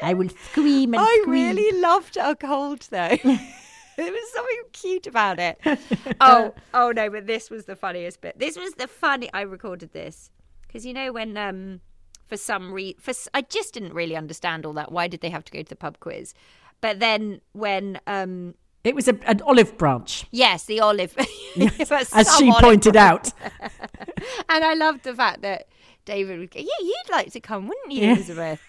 I 0.01 0.13
will 0.13 0.29
scream 0.29 0.93
and 0.93 1.01
I 1.01 1.19
scream. 1.21 1.29
really 1.55 1.79
loved 1.79 2.15
her 2.15 2.36
cold 2.36 2.88
though. 2.89 3.15
there 3.23 4.12
was 4.12 4.31
something 4.33 4.62
cute 4.73 5.07
about 5.07 5.39
it. 5.39 5.59
Oh, 6.19 6.53
oh 6.73 6.91
no, 6.91 7.09
but 7.09 7.27
this 7.27 7.49
was 7.49 7.65
the 7.65 7.75
funniest 7.75 8.21
bit. 8.21 8.38
This 8.39 8.57
was 8.57 8.73
the 8.73 8.88
funny. 8.88 9.29
I 9.33 9.41
recorded 9.41 9.93
this 9.93 10.29
because 10.67 10.86
you 10.86 10.93
know 10.93 11.12
when 11.13 11.38
um 11.38 11.79
for 12.27 12.38
some 12.38 12.73
reason 12.73 12.99
for 12.99 13.13
I 13.36 13.41
just 13.43 13.73
didn't 13.75 13.93
really 13.93 14.15
understand 14.15 14.65
all 14.65 14.73
that. 14.73 14.91
Why 14.91 15.07
did 15.07 15.21
they 15.21 15.29
have 15.29 15.45
to 15.45 15.51
go 15.51 15.62
to 15.62 15.69
the 15.69 15.75
pub 15.75 15.99
quiz? 15.99 16.33
But 16.81 16.99
then 16.99 17.39
when 17.53 17.99
um 18.07 18.55
It 18.84 18.96
was 18.96 19.08
a, 19.08 19.17
an 19.28 19.41
olive 19.43 19.78
branch, 19.78 20.26
yes, 20.32 20.65
the 20.65 20.82
olive, 20.82 21.15
as 21.58 22.38
she 22.38 22.50
olive 22.50 22.62
pointed 22.62 22.98
out. 22.98 23.32
and 24.50 24.63
I 24.63 24.74
loved 24.74 25.04
the 25.04 25.15
fact 25.15 25.41
that 25.41 25.67
David 26.06 26.39
would 26.39 26.52
go, 26.52 26.60
Yeah, 26.60 26.65
you'd 26.82 27.10
like 27.12 27.32
to 27.32 27.39
come, 27.39 27.67
wouldn't 27.67 27.91
you, 27.91 28.02
Yeah. 28.02 28.13
Elizabeth? 28.13 28.62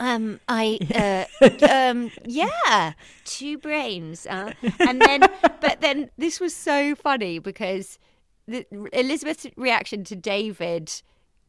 um, 0.00 0.40
I, 0.48 1.26
uh, 1.42 1.66
um, 1.68 2.10
yeah, 2.24 2.92
two 3.24 3.58
brains. 3.58 4.26
Uh. 4.26 4.52
And 4.78 5.00
then, 5.00 5.20
but 5.60 5.80
then 5.80 6.10
this 6.16 6.40
was 6.40 6.54
so 6.54 6.94
funny 6.94 7.38
because 7.38 7.98
the, 8.46 8.64
Elizabeth's 8.92 9.46
reaction 9.56 10.04
to 10.04 10.16
David 10.16 11.02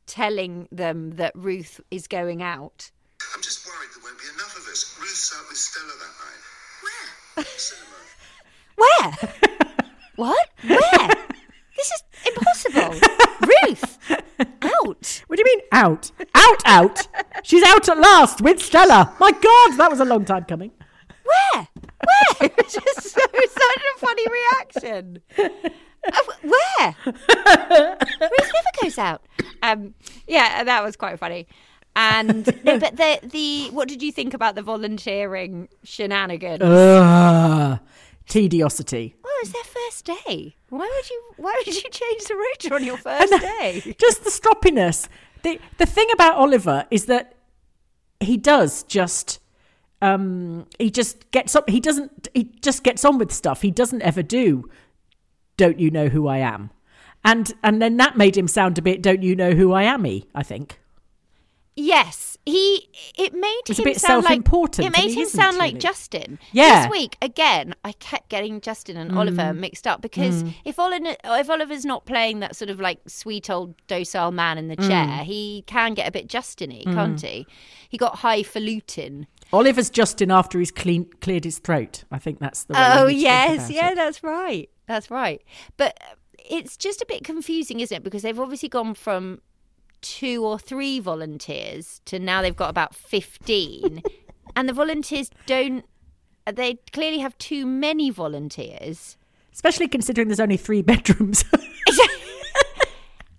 telling 0.06 0.67
them 0.72 1.12
that 1.12 1.32
Ruth 1.36 1.80
is 1.91 2.08
going 2.08 2.41
out. 2.41 2.91
I'm 3.36 3.41
just 3.41 3.65
worried 3.65 3.89
there 3.95 4.04
won't 4.04 4.17
be 4.19 4.26
enough 4.34 4.58
of 4.58 4.67
us. 4.67 4.98
Ruth's 5.00 5.34
out 5.38 5.48
with 5.48 5.58
Stella 5.58 5.93
that 5.93 6.15
night. 6.26 6.48
Where? 6.83 7.45
Where? 8.75 9.11
what? 10.15 10.49
Where? 10.63 11.15
This 11.75 11.91
is 11.91 12.03
impossible. 12.27 12.99
Ruth, 13.41 13.97
out. 14.61 15.23
What 15.27 15.37
do 15.37 15.41
you 15.41 15.45
mean 15.45 15.61
out? 15.71 16.11
Out, 16.35 16.61
out. 16.65 17.07
She's 17.43 17.63
out 17.63 17.87
at 17.87 17.97
last 17.97 18.41
with 18.41 18.61
Stella. 18.61 19.15
My 19.19 19.31
God, 19.31 19.77
that 19.77 19.87
was 19.89 19.99
a 19.99 20.05
long 20.05 20.25
time 20.25 20.43
coming. 20.45 20.71
Where? 21.23 21.67
Where? 21.75 22.49
It's 22.57 22.73
just 22.73 23.01
so, 23.01 23.19
such 23.19 23.83
a 23.95 23.99
funny 23.99 24.25
reaction. 24.29 25.19
Uh, 25.37 26.21
where? 26.43 26.95
Ruth 27.05 28.51
never 28.53 28.71
goes 28.81 28.97
out. 28.97 29.21
Um, 29.61 29.93
yeah, 30.27 30.63
that 30.63 30.83
was 30.83 30.95
quite 30.95 31.19
funny. 31.19 31.47
And 31.95 32.45
no, 32.63 32.80
but 32.80 32.97
the 32.97 33.19
the 33.23 33.69
what 33.71 33.88
did 33.88 34.02
you 34.02 34.12
think 34.12 34.34
about 34.34 34.56
the 34.56 34.62
volunteering 34.62 35.69
shenanigans? 35.84 36.62
Ugh. 36.63 37.80
Tediosity. 38.28 39.15
well, 39.23 39.34
it's 39.41 39.52
their 39.52 39.63
first 39.63 40.06
day. 40.06 40.56
Why 40.69 40.88
would 40.88 41.10
you? 41.10 41.23
Why 41.38 41.63
would 41.65 41.75
you 41.75 41.89
change 41.89 42.23
the 42.25 42.36
rota 42.36 42.75
on 42.75 42.84
your 42.84 42.97
first 43.10 43.32
day? 43.41 43.95
Just 43.99 44.23
the 44.23 44.30
stroppiness. 44.30 45.08
The 45.41 45.60
the 45.78 45.86
thing 45.88 46.08
about 46.13 46.36
Oliver 46.36 46.86
is 46.91 47.06
that 47.06 47.36
he 48.19 48.38
does 48.38 48.84
just 48.84 49.39
um 50.02 50.67
he 50.78 50.91
just 50.91 51.32
gets 51.32 51.56
up 51.56 51.69
he 51.69 51.80
doesn't 51.80 52.28
he 52.34 52.43
just 52.62 52.84
gets 52.84 53.04
on 53.04 53.17
with 53.17 53.32
stuff. 53.32 53.62
He 53.63 53.71
doesn't 53.71 54.02
ever 54.04 54.21
do 54.21 54.69
don't 55.58 55.80
you 55.80 55.89
know 55.89 56.08
who 56.08 56.28
I 56.28 56.38
am? 56.38 56.69
And 57.25 57.52
and 57.63 57.82
then 57.82 57.97
that 57.97 58.15
made 58.15 58.38
him 58.38 58.47
sound 58.47 58.78
a 58.78 58.82
bit 58.82 59.02
don't 59.02 59.23
you 59.23 59.36
know 59.36 59.52
who 59.52 59.73
I 59.73 59.84
am 59.84 60.04
y, 60.04 60.21
I 60.36 60.43
think. 60.43 60.80
Yes, 61.79 62.37
he. 62.45 62.89
It 63.17 63.33
made 63.33 63.61
It's 63.67 63.79
a 63.79 63.81
him 63.81 63.85
bit 63.85 63.99
sound 64.01 64.23
like 64.25 64.29
self-important, 64.31 64.87
It 64.87 64.97
made 64.97 65.11
him 65.13 65.27
sound 65.27 65.57
like 65.57 65.73
really. 65.73 65.79
Justin. 65.79 66.39
Yeah. 66.51 66.81
This 66.83 66.91
week 66.91 67.17
again, 67.21 67.73
I 67.83 67.93
kept 67.93 68.29
getting 68.29 68.59
Justin 68.61 68.97
and 68.97 69.17
Oliver 69.17 69.41
Mm. 69.53 69.57
mixed 69.59 69.87
up 69.87 70.01
because 70.01 70.43
if 70.65 70.77
Oliver, 70.79 71.15
if 71.23 71.49
Oliver's 71.49 71.85
not 71.85 72.05
playing 72.05 72.39
that 72.41 72.55
sort 72.55 72.69
of 72.69 72.79
like 72.79 72.99
sweet 73.07 73.49
old 73.49 73.75
docile 73.87 74.31
man 74.31 74.57
in 74.57 74.67
the 74.67 74.77
Mm. 74.77 74.87
chair, 74.87 75.23
he 75.23 75.63
can 75.67 75.93
get 75.93 76.07
a 76.07 76.11
bit 76.11 76.27
Justin-y, 76.27 76.83
can't 76.85 77.21
he? 77.21 77.45
He 77.89 77.97
got 77.97 78.17
highfalutin. 78.17 79.27
Oliver's 79.53 79.89
Justin 79.89 80.29
after 80.31 80.59
he's 80.59 80.71
clean 80.71 81.05
cleared 81.21 81.43
his 81.45 81.59
throat. 81.59 82.03
I 82.11 82.19
think 82.19 82.39
that's 82.39 82.63
the 82.65 82.73
way 82.73 82.79
Oh 82.79 83.05
we 83.07 83.13
need 83.15 83.23
to 83.23 83.29
think 83.29 83.59
yes, 83.59 83.69
yeah, 83.71 83.91
it. 83.91 83.95
that's 83.95 84.23
right. 84.23 84.69
That's 84.87 85.09
right. 85.09 85.41
But 85.77 85.97
uh, 86.01 86.15
it's 86.49 86.77
just 86.77 87.01
a 87.01 87.05
bit 87.07 87.23
confusing, 87.23 87.79
isn't 87.79 87.95
it? 87.95 88.03
Because 88.03 88.21
they've 88.23 88.39
obviously 88.39 88.69
gone 88.69 88.93
from 88.93 89.41
two 90.01 90.45
or 90.45 90.57
three 90.59 90.99
volunteers 90.99 92.01
to 92.05 92.19
now 92.19 92.41
they've 92.41 92.55
got 92.55 92.69
about 92.69 92.95
15 92.95 94.01
and 94.55 94.69
the 94.69 94.73
volunteers 94.73 95.29
don't 95.45 95.85
they 96.51 96.75
clearly 96.91 97.19
have 97.19 97.38
too 97.38 97.65
many 97.65 98.09
volunteers 98.09 99.17
Especially 99.53 99.89
considering 99.89 100.29
there's 100.29 100.39
only 100.39 100.55
three 100.55 100.81
bedrooms. 100.81 101.43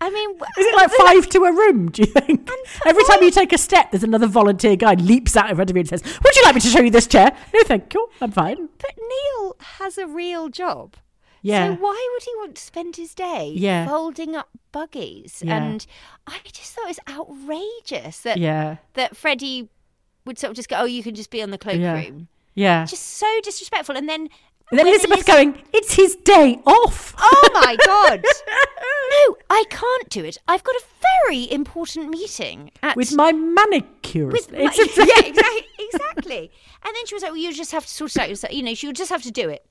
i 0.02 0.10
mean 0.10 0.30
Is 0.58 0.66
it 0.66 0.74
like 0.76 0.90
five 0.92 1.28
to 1.30 1.44
a 1.44 1.52
room, 1.52 1.90
do 1.90 2.02
you 2.02 2.06
think? 2.06 2.46
Every 2.84 3.02
time 3.04 3.22
you 3.22 3.30
take 3.30 3.54
a 3.54 3.58
step, 3.58 3.90
there's 3.90 4.02
another 4.02 4.26
volunteer 4.26 4.76
guy 4.76 4.94
leaps 4.94 5.34
out 5.34 5.48
in 5.48 5.56
front 5.56 5.70
of 5.70 5.76
you 5.76 5.80
and 5.80 5.88
says, 5.88 6.02
Would 6.02 6.36
you 6.36 6.42
like 6.44 6.54
me 6.56 6.60
to 6.60 6.66
show 6.68 6.80
you 6.80 6.90
this 6.90 7.06
chair? 7.06 7.34
No, 7.54 7.60
thank 7.64 7.94
you. 7.94 8.06
I'm 8.20 8.32
fine. 8.32 8.68
but 8.78 8.90
neil 8.98 9.56
has 9.60 9.96
a 9.96 10.06
real 10.06 10.50
job 10.50 10.96
Yeah. 11.42 11.74
so 11.74 11.80
why 11.80 12.08
would 12.12 12.22
he 12.22 12.30
want 12.36 12.54
to 12.56 12.62
spend 12.62 12.96
his 12.96 13.14
day 13.14 13.52
Yeah. 13.56 13.86
folding 13.86 14.36
up 14.36 14.48
buggies 14.72 15.42
Yeah. 15.44 15.56
and 15.56 15.86
i 16.26 16.38
just 16.44 16.72
thought 16.74 16.84
it 16.84 16.88
was 16.88 17.00
outrageous 17.08 18.20
that 18.20 18.38
Yeah. 18.38 18.76
that 18.94 19.16
freddie 19.16 19.68
would 20.24 20.38
sort 20.38 20.50
of 20.50 20.56
just 20.56 20.68
go 20.68 20.76
oh 20.80 20.84
you 20.84 21.02
can 21.02 21.14
just 21.14 21.30
be 21.30 21.42
on 21.42 21.50
the 21.50 21.58
cloakroom 21.58 22.28
Yeah. 22.54 22.84
just 22.84 23.02
so 23.04 23.26
disrespectful 23.42 23.96
and 23.96 24.08
then 24.08 24.28
And 24.70 24.78
then 24.78 24.86
when 24.86 24.94
Elizabeth 24.94 25.26
going, 25.26 25.60
It's 25.72 25.94
his 25.94 26.14
day 26.14 26.60
off. 26.64 27.12
Oh 27.18 27.48
my 27.54 27.74
god! 27.84 28.22
no, 29.10 29.36
I 29.50 29.64
can't 29.68 30.08
do 30.08 30.24
it. 30.24 30.38
I've 30.46 30.62
got 30.62 30.76
a 30.76 30.82
very 31.24 31.50
important 31.50 32.08
meeting 32.08 32.70
at 32.80 32.94
With 32.96 33.12
my 33.16 33.32
manicurist. 33.32 34.32
with 34.32 34.52
my- 34.52 34.70
It's 34.72 34.96
yeah, 34.96 35.26
exactly, 35.26 35.66
exactly. 35.88 36.50
And 36.84 36.94
then 36.94 37.04
she 37.06 37.14
was 37.16 37.22
like, 37.24 37.32
"Well, 37.32 37.40
you 37.40 37.52
just 37.52 37.72
have 37.72 37.84
to 37.84 37.90
sort 37.92 38.14
it 38.14 38.22
out 38.22 38.28
yourself. 38.28 38.52
You 38.54 38.62
know, 38.62 38.74
she 38.74 38.86
would 38.86 38.94
just 38.94 39.10
have 39.10 39.22
to 39.24 39.32
do 39.32 39.48
it." 39.48 39.66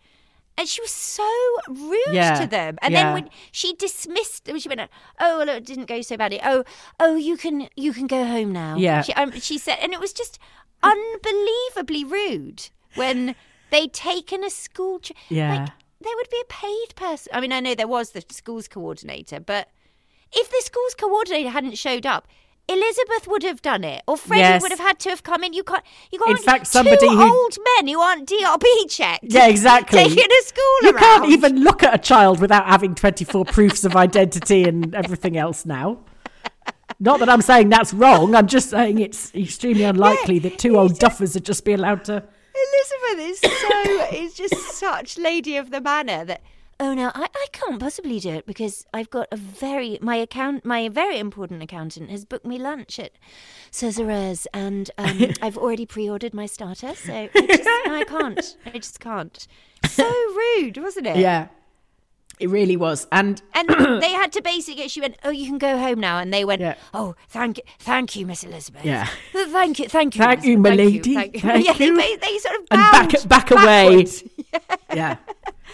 And 0.59 0.67
she 0.67 0.81
was 0.81 0.91
so 0.91 1.25
rude 1.69 2.11
Yeah, 2.11 2.33
to 2.41 2.45
them. 2.45 2.77
And 2.81 2.91
yeah. 2.93 3.03
then 3.03 3.13
when 3.13 3.29
she 3.53 3.73
dismissed, 3.73 4.43
them, 4.43 4.59
she 4.59 4.67
went, 4.67 4.81
"Oh, 5.17 5.37
well, 5.37 5.47
it 5.47 5.65
didn't 5.65 5.85
go 5.85 6.01
so 6.01 6.17
badly. 6.17 6.41
Oh, 6.43 6.65
oh, 6.99 7.15
you 7.15 7.37
can 7.37 7.69
you 7.77 7.93
can 7.93 8.07
go 8.07 8.25
home 8.25 8.51
now." 8.51 8.75
Yeah. 8.75 9.01
She, 9.01 9.13
um, 9.13 9.31
she 9.39 9.57
said, 9.57 9.77
and 9.81 9.93
it 9.93 10.01
was 10.01 10.11
just 10.11 10.37
unbelievably 10.83 12.03
rude 12.03 12.69
when 12.95 13.35
they'd 13.71 13.93
taken 13.93 14.43
a 14.43 14.49
school. 14.49 14.99
Tr- 14.99 15.13
Yeah. 15.29 15.53
Like, 15.53 15.69
there 16.01 16.15
would 16.15 16.29
be 16.29 16.41
a 16.41 16.45
paid 16.51 16.95
person. 16.95 17.31
I 17.33 17.39
mean, 17.41 17.51
I 17.53 17.61
know 17.61 17.73
there 17.75 17.87
was 17.87 18.11
the 18.11 18.23
schools 18.29 18.67
coordinator, 18.67 19.39
but 19.39 19.69
if 20.33 20.49
the 20.49 20.61
schools 20.63 20.93
coordinator 20.95 21.49
hadn't 21.49 21.77
showed 21.77 22.05
up, 22.05 22.27
Elizabeth 22.69 23.27
would 23.27 23.43
have 23.43 23.61
done 23.61 23.83
it, 23.83 24.03
or 24.07 24.15
Freddie 24.15 24.41
Yes. 24.41 24.61
would 24.61 24.71
have 24.71 24.79
had 24.79 24.99
to 24.99 25.09
have 25.09 25.23
come 25.23 25.43
in. 25.43 25.53
You 25.53 25.63
can't. 25.63 25.83
You 26.11 26.19
can't. 26.19 26.31
In 26.37 26.43
fact, 26.43 26.67
somebody 26.67 26.97
two 26.97 27.09
who- 27.09 27.23
old 27.23 27.57
men 27.77 27.87
who 27.87 27.99
aren't 27.99 28.29
DRB 28.29 28.65
checked. 28.89 29.25
Yeah, 29.27 29.47
exactly. 29.47 30.03
Taking 30.03 30.25
a 30.31 30.43
school 30.45 30.63
You 30.83 30.91
around. 30.91 30.99
can't 30.99 31.29
even 31.31 31.63
look 31.63 31.81
at 31.83 31.93
a 31.95 31.97
child 31.97 32.39
without 32.39 32.65
having 32.67 32.93
24 32.95 33.45
proofs 33.57 33.83
of 33.85 33.95
identity 33.95 34.63
and 34.65 34.93
everything 34.93 35.35
else 35.37 35.65
now. 35.65 35.99
Not 36.99 37.19
that 37.19 37.29
I'm 37.29 37.41
saying 37.41 37.69
that's 37.69 37.93
wrong. 37.93 38.35
I'm 38.35 38.47
just 38.47 38.69
saying 38.71 38.99
it's 38.99 39.33
extremely 39.33 39.83
unlikely 39.83 40.39
that 40.39 40.57
two 40.59 40.77
old 40.77 40.93
duffers 40.99 41.33
would 41.33 41.45
just 41.45 41.63
be 41.65 41.73
allowed 41.73 42.03
to. 42.05 42.23
Elizabeth 42.55 43.29
is 43.29 43.39
so 43.39 44.05
is 44.13 44.33
just 44.33 44.55
such 44.77 45.17
lady 45.17 45.55
of 45.55 45.71
the 45.71 45.79
manor 45.79 46.25
that 46.25 46.41
oh 46.79 46.93
no 46.93 47.11
I, 47.13 47.27
I 47.35 47.45
can't 47.51 47.79
possibly 47.79 48.19
do 48.19 48.29
it 48.31 48.45
because 48.45 48.85
I've 48.93 49.09
got 49.09 49.27
a 49.31 49.35
very 49.37 49.97
my 50.01 50.15
account 50.15 50.63
my 50.65 50.89
very 50.89 51.19
important 51.19 51.61
accountant 51.63 52.09
has 52.09 52.25
booked 52.25 52.45
me 52.45 52.57
lunch 52.57 52.99
at 52.99 53.11
Cesare's 53.71 54.47
and 54.53 54.89
um, 54.97 55.19
I've 55.41 55.57
already 55.57 55.85
pre-ordered 55.85 56.33
my 56.33 56.45
starter 56.45 56.95
so 56.95 57.13
I, 57.13 57.29
just, 57.47 57.67
I 57.67 58.03
can't 58.07 58.57
I 58.65 58.69
just 58.71 58.99
can't 58.99 59.47
so 59.87 60.03
rude 60.09 60.77
wasn't 60.77 61.07
it 61.07 61.17
Yeah, 61.17 61.47
it 62.39 62.49
really 62.49 62.77
was. 62.77 63.07
And 63.11 63.41
and 63.53 63.67
they 64.01 64.11
had 64.11 64.31
to 64.33 64.41
basically 64.41 64.87
she 64.87 65.01
went 65.01 65.17
oh 65.23 65.29
you 65.29 65.47
can 65.47 65.57
go 65.57 65.77
home 65.77 65.99
now 65.99 66.19
and 66.19 66.33
they 66.33 66.45
went 66.45 66.61
Yeah. 66.61 66.75
oh 66.93 67.15
thank 67.27 67.57
you 67.57 67.63
thank 67.79 68.15
you 68.15 68.25
Miss 68.25 68.43
Elizabeth 68.43 68.85
Yeah. 68.85 69.07
thank 69.33 69.79
you 69.79 69.87
thank 69.89 70.15
you 70.15 70.23
Thank 70.23 70.45
you, 70.45 70.57
Elizabeth, 70.57 70.59
my 70.63 70.69
thank 70.77 70.93
lady, 70.93 71.13
thank 71.13 71.33
you. 71.35 71.39
thank 71.49 71.65
yeah, 71.65 71.73
they 71.73 71.85
you. 71.87 71.95
ba- 71.95 72.17
They, 72.21 72.37
sort 72.37 72.55
of 72.55 72.61
And 72.71 72.79
back- 72.91 73.27
back 73.27 73.51
away. 73.51 73.63
backwards. 73.63 74.23
yeah. 74.93 75.17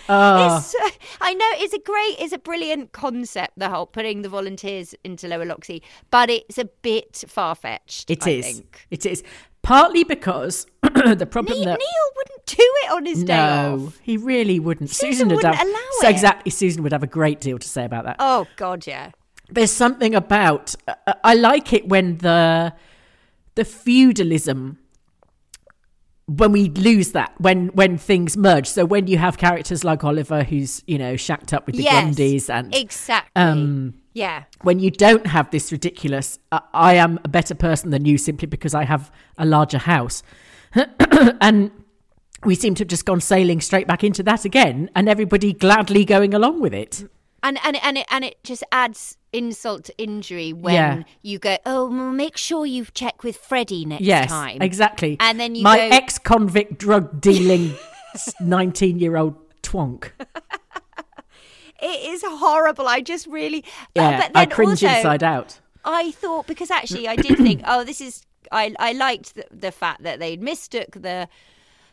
Oh, 0.07 0.57
It's, 0.57 0.75
uh, 0.75 0.89
I 1.21 1.33
know 1.33 1.45
it's 1.53 1.73
a 1.73 1.79
great, 1.79 2.15
it's 2.19 2.33
a 2.33 2.37
brilliant 2.37 2.91
concept. 2.91 3.53
The 3.57 3.69
whole 3.69 3.85
putting 3.85 4.21
the 4.21 4.29
volunteers 4.29 4.93
into 5.03 5.27
Lower 5.27 5.45
Loxley, 5.45 5.81
but 6.11 6.29
it's 6.29 6.57
a 6.57 6.65
bit 6.65 7.23
far 7.27 7.55
fetched. 7.55 8.09
it 8.11 8.25
I 8.27 8.29
is. 8.31 8.45
Think. 8.45 8.87
It 8.91 9.05
is. 9.05 9.23
Partly 9.61 10.03
because 10.03 10.67
the 10.83 11.27
problem 11.29 11.57
Neil, 11.57 11.65
that. 11.65 11.79
Neil 11.79 12.11
wouldn't 12.15 12.45
do 12.45 12.55
it 12.59 12.91
on 12.91 13.05
his 13.07 13.23
day 13.23 13.35
no, 13.35 13.85
off. 13.87 13.99
he 14.03 14.15
really 14.17 14.59
wouldn't. 14.59 14.91
Susan 14.91 15.27
would 15.29 15.37
wouldn't 15.37 15.55
have, 15.55 15.67
allow 15.67 15.79
so 16.01 16.07
it. 16.07 16.11
Exactly. 16.11 16.51
Susan 16.51 16.83
would 16.83 16.91
have 16.91 17.01
a 17.01 17.07
great 17.07 17.41
deal 17.41 17.57
to 17.57 17.67
say 17.67 17.83
about 17.83 18.05
that. 18.05 18.17
Oh 18.19 18.45
God, 18.57 18.85
yeah. 18.85 19.09
there's 19.49 19.71
something 19.71 20.13
about 20.13 20.75
uh, 20.87 21.13
I 21.23 21.33
like 21.33 21.73
it 21.73 21.87
when 21.87 22.19
the 22.19 22.73
the 23.55 23.65
feudalism 23.65 24.77
when 26.27 26.51
we 26.51 26.69
lose 26.69 27.11
that 27.11 27.33
when 27.37 27.67
when 27.69 27.97
things 27.97 28.35
merge. 28.35 28.67
So 28.67 28.85
when 28.85 29.07
you 29.07 29.17
have 29.17 29.37
characters 29.37 29.83
like 29.83 30.03
Oliver 30.03 30.43
who's 30.43 30.83
you 30.87 30.97
know 30.97 31.15
shacked 31.15 31.53
up 31.53 31.65
with 31.67 31.75
the 31.75 31.83
yes, 31.83 32.15
Grundys 32.15 32.49
and 32.49 32.73
exactly. 32.75 33.41
um 33.41 33.93
yeah, 34.13 34.45
when 34.61 34.79
you 34.79 34.89
don't 34.91 35.27
have 35.27 35.51
this 35.51 35.71
ridiculous 35.71 36.39
uh, 36.51 36.61
I 36.73 36.95
am 36.95 37.19
a 37.23 37.27
better 37.27 37.53
person 37.53 37.91
than 37.91 38.05
you 38.05 38.17
simply 38.17 38.47
because 38.47 38.73
I 38.73 38.85
have 38.85 39.11
a 39.37 39.45
larger 39.45 39.79
house. 39.79 40.23
And 41.41 41.71
we 42.43 42.55
seem 42.55 42.75
to 42.75 42.81
have 42.81 42.89
just 42.89 43.05
gone 43.05 43.21
sailing 43.21 43.61
straight 43.61 43.87
back 43.87 44.03
into 44.03 44.21
that 44.23 44.45
again 44.45 44.89
and 44.95 45.07
everybody 45.07 45.53
gladly 45.53 46.05
going 46.05 46.33
along 46.33 46.59
with 46.61 46.73
it. 46.73 47.09
And 47.41 47.59
and 47.63 47.77
and 47.83 47.97
it 47.97 48.07
and 48.09 48.25
it 48.25 48.43
just 48.43 48.63
adds 48.71 49.17
insult 49.35 49.83
to 49.85 49.97
injury 49.97 50.53
when 50.53 50.73
Yeah. 50.73 51.03
you 51.21 51.39
go. 51.39 51.57
Oh, 51.65 51.89
well, 51.89 52.11
make 52.11 52.37
sure 52.37 52.65
you 52.65 52.85
check 52.93 53.23
with 53.23 53.37
Freddie 53.37 53.85
next 53.85 54.03
Yes, 54.03 54.29
time. 54.29 54.61
exactly. 54.61 55.17
And 55.19 55.39
then 55.39 55.55
you 55.55 55.63
my 55.63 55.77
go- 55.77 55.89
ex-convict 55.95 56.77
drug 56.77 57.19
dealing 57.21 57.73
nineteen-year-old 58.39 59.35
twonk. 59.61 60.11
It 61.81 62.09
is 62.13 62.23
horrible. 62.25 62.87
I 62.87 63.01
just 63.01 63.27
really. 63.27 63.63
Yeah, 63.95 64.29
but 64.31 64.31
I 64.37 64.45
cringe 64.45 64.81
also, 64.83 64.87
inside 64.95 65.23
out. 65.23 65.59
I 65.83 66.11
thought 66.11 66.47
because 66.47 66.71
actually 66.71 67.07
I 67.07 67.15
did 67.17 67.37
think, 67.37 67.61
oh, 67.67 67.83
this 67.83 67.99
is 67.99 68.23
I 68.51 68.73
I 68.79 68.93
liked 68.93 69.35
the, 69.35 69.45
the 69.51 69.71
fact 69.71 70.03
that 70.03 70.19
they'd 70.19 70.41
mistook 70.41 70.91
the 70.91 71.27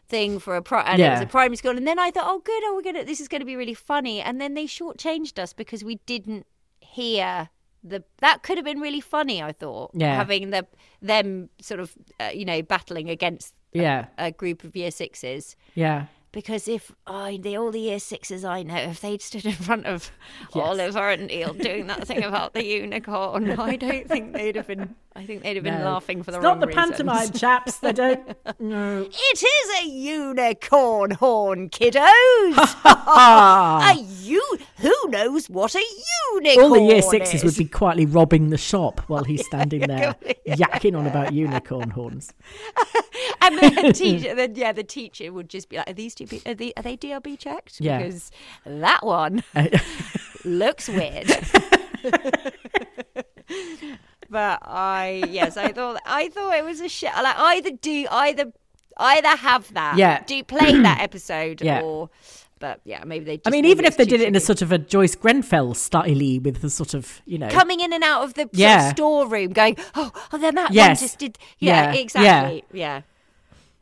thing 0.08 0.38
for 0.38 0.54
a 0.56 0.62
pri- 0.62 0.84
and 0.84 1.00
it 1.02 1.10
was 1.10 1.20
a 1.20 1.26
primary 1.26 1.56
school, 1.56 1.76
and 1.76 1.86
then 1.86 1.98
I 1.98 2.10
thought, 2.12 2.26
oh, 2.28 2.38
good, 2.38 2.62
oh, 2.64 2.74
we're 2.76 2.82
gonna 2.92 3.04
this 3.04 3.20
is 3.20 3.26
gonna 3.28 3.44
be 3.44 3.56
really 3.56 3.74
funny, 3.74 4.20
and 4.20 4.40
then 4.40 4.54
they 4.54 4.66
shortchanged 4.66 5.38
us 5.38 5.52
because 5.52 5.82
we 5.82 5.96
didn't 6.06 6.46
hear. 6.92 7.48
The, 7.84 8.04
that 8.18 8.44
could 8.44 8.58
have 8.58 8.64
been 8.64 8.78
really 8.78 9.00
funny. 9.00 9.42
I 9.42 9.50
thought, 9.52 9.90
Yeah. 9.94 10.14
having 10.14 10.50
the 10.50 10.66
them 11.00 11.48
sort 11.60 11.80
of, 11.80 11.92
uh, 12.20 12.30
you 12.32 12.44
know, 12.44 12.62
battling 12.62 13.10
against 13.10 13.54
Yeah. 13.72 14.06
a 14.16 14.30
group 14.30 14.62
of 14.62 14.76
year 14.76 14.90
sixes. 14.92 15.56
Yeah. 15.74 16.06
Because 16.30 16.66
if 16.68 16.92
oh, 17.06 17.36
the 17.36 17.56
all 17.58 17.70
the 17.72 17.80
year 17.80 17.98
sixes 17.98 18.44
I 18.44 18.62
know, 18.62 18.76
if 18.76 19.00
they'd 19.00 19.20
stood 19.20 19.44
in 19.44 19.52
front 19.52 19.84
of 19.86 20.10
Oliver 20.54 21.10
and 21.10 21.26
Neil 21.26 21.52
doing 21.54 21.88
that 21.88 22.06
thing 22.06 22.22
about 22.24 22.54
the 22.54 22.64
unicorn, 22.64 23.50
I 23.58 23.76
don't 23.76 24.08
think 24.08 24.32
they'd 24.32 24.56
have 24.56 24.68
been. 24.68 24.94
I 25.14 25.26
think 25.26 25.42
they'd 25.42 25.56
have 25.56 25.64
been 25.64 25.78
No. 25.78 25.84
laughing 25.84 26.22
for 26.22 26.30
the 26.30 26.38
it's 26.38 26.44
wrong 26.44 26.58
not 26.58 26.60
the 26.60 26.66
reasons. 26.68 26.90
pantomime, 26.96 27.30
chaps. 27.32 27.76
They 27.78 27.92
don't. 27.92 28.36
No. 28.58 29.02
It 29.10 29.42
is 29.42 29.84
a 29.84 29.88
unicorn 29.88 31.10
horn, 31.12 31.68
kiddos. 31.68 32.04
a 32.84 33.94
you 34.22 34.42
who 34.78 34.94
knows 35.08 35.50
what 35.50 35.74
a 35.74 35.84
unicorn 36.34 36.64
All 36.64 36.70
the 36.74 36.80
year 36.80 37.02
sixes 37.02 37.42
is. 37.42 37.44
would 37.44 37.56
be 37.56 37.68
quietly 37.68 38.06
robbing 38.06 38.50
the 38.50 38.56
shop 38.58 39.00
while 39.08 39.24
he's 39.24 39.44
standing 39.44 39.80
there 39.82 40.14
yakking 40.48 40.96
on 40.98 41.06
about 41.06 41.32
unicorn 41.32 41.90
horns. 41.90 42.32
and 43.42 43.58
the 43.58 43.92
teacher, 43.92 44.34
then 44.34 44.54
yeah, 44.54 44.72
the 44.72 44.84
teacher 44.84 45.32
would 45.32 45.48
just 45.50 45.68
be 45.68 45.76
like, 45.76 45.90
"Are 45.90 45.92
these 45.92 46.14
two? 46.14 46.26
Be, 46.26 46.40
are, 46.46 46.54
they, 46.54 46.72
are 46.76 46.82
they 46.82 46.96
DRB 46.96 47.38
checked? 47.38 47.80
Yeah. 47.80 47.98
because 47.98 48.30
that 48.64 49.04
one 49.04 49.42
looks 50.44 50.88
weird." 50.88 51.30
But 54.32 54.58
I, 54.62 55.22
yes, 55.30 55.56
I 55.56 55.70
thought 55.72 56.00
I 56.04 56.28
thought 56.30 56.54
it 56.54 56.64
was 56.64 56.80
a 56.80 56.88
shit. 56.88 57.12
Like 57.14 57.36
either 57.38 57.70
do 57.70 58.06
either 58.10 58.52
either 58.96 59.28
have 59.36 59.72
that, 59.74 59.96
Yeah. 59.96 60.24
do 60.24 60.42
play 60.42 60.72
that 60.82 61.00
episode, 61.00 61.60
Yeah. 61.62 61.82
or. 61.82 62.10
But 62.58 62.80
yeah, 62.84 63.02
maybe 63.04 63.24
they. 63.24 63.36
Just, 63.38 63.48
I 63.48 63.50
mean, 63.50 63.64
even 63.64 63.84
if 63.84 63.96
they 63.96 64.04
did 64.04 64.20
it 64.20 64.28
in 64.28 64.36
a 64.36 64.40
sort 64.40 64.62
of 64.62 64.70
a 64.70 64.78
Joyce 64.78 65.16
Grenfell 65.16 65.74
style 65.74 66.04
with 66.40 66.60
the 66.62 66.70
sort 66.70 66.94
of, 66.94 67.20
you 67.26 67.36
know. 67.36 67.48
coming 67.48 67.80
in 67.80 67.92
and 67.92 68.04
out 68.04 68.22
of 68.22 68.34
the 68.34 68.42
sort 68.42 68.52
of 68.54 68.58
Yeah. 68.60 68.92
storeroom, 68.92 69.52
going, 69.52 69.76
"Oh, 69.96 70.12
oh, 70.32 70.38
then 70.38 70.54
that 70.54 70.70
Yes. 70.72 71.00
one 71.00 71.04
just 71.08 71.18
did." 71.18 71.38
Yeah, 71.58 71.92
Yeah, 71.92 72.00
exactly. 72.00 72.64
Yeah. 72.72 73.00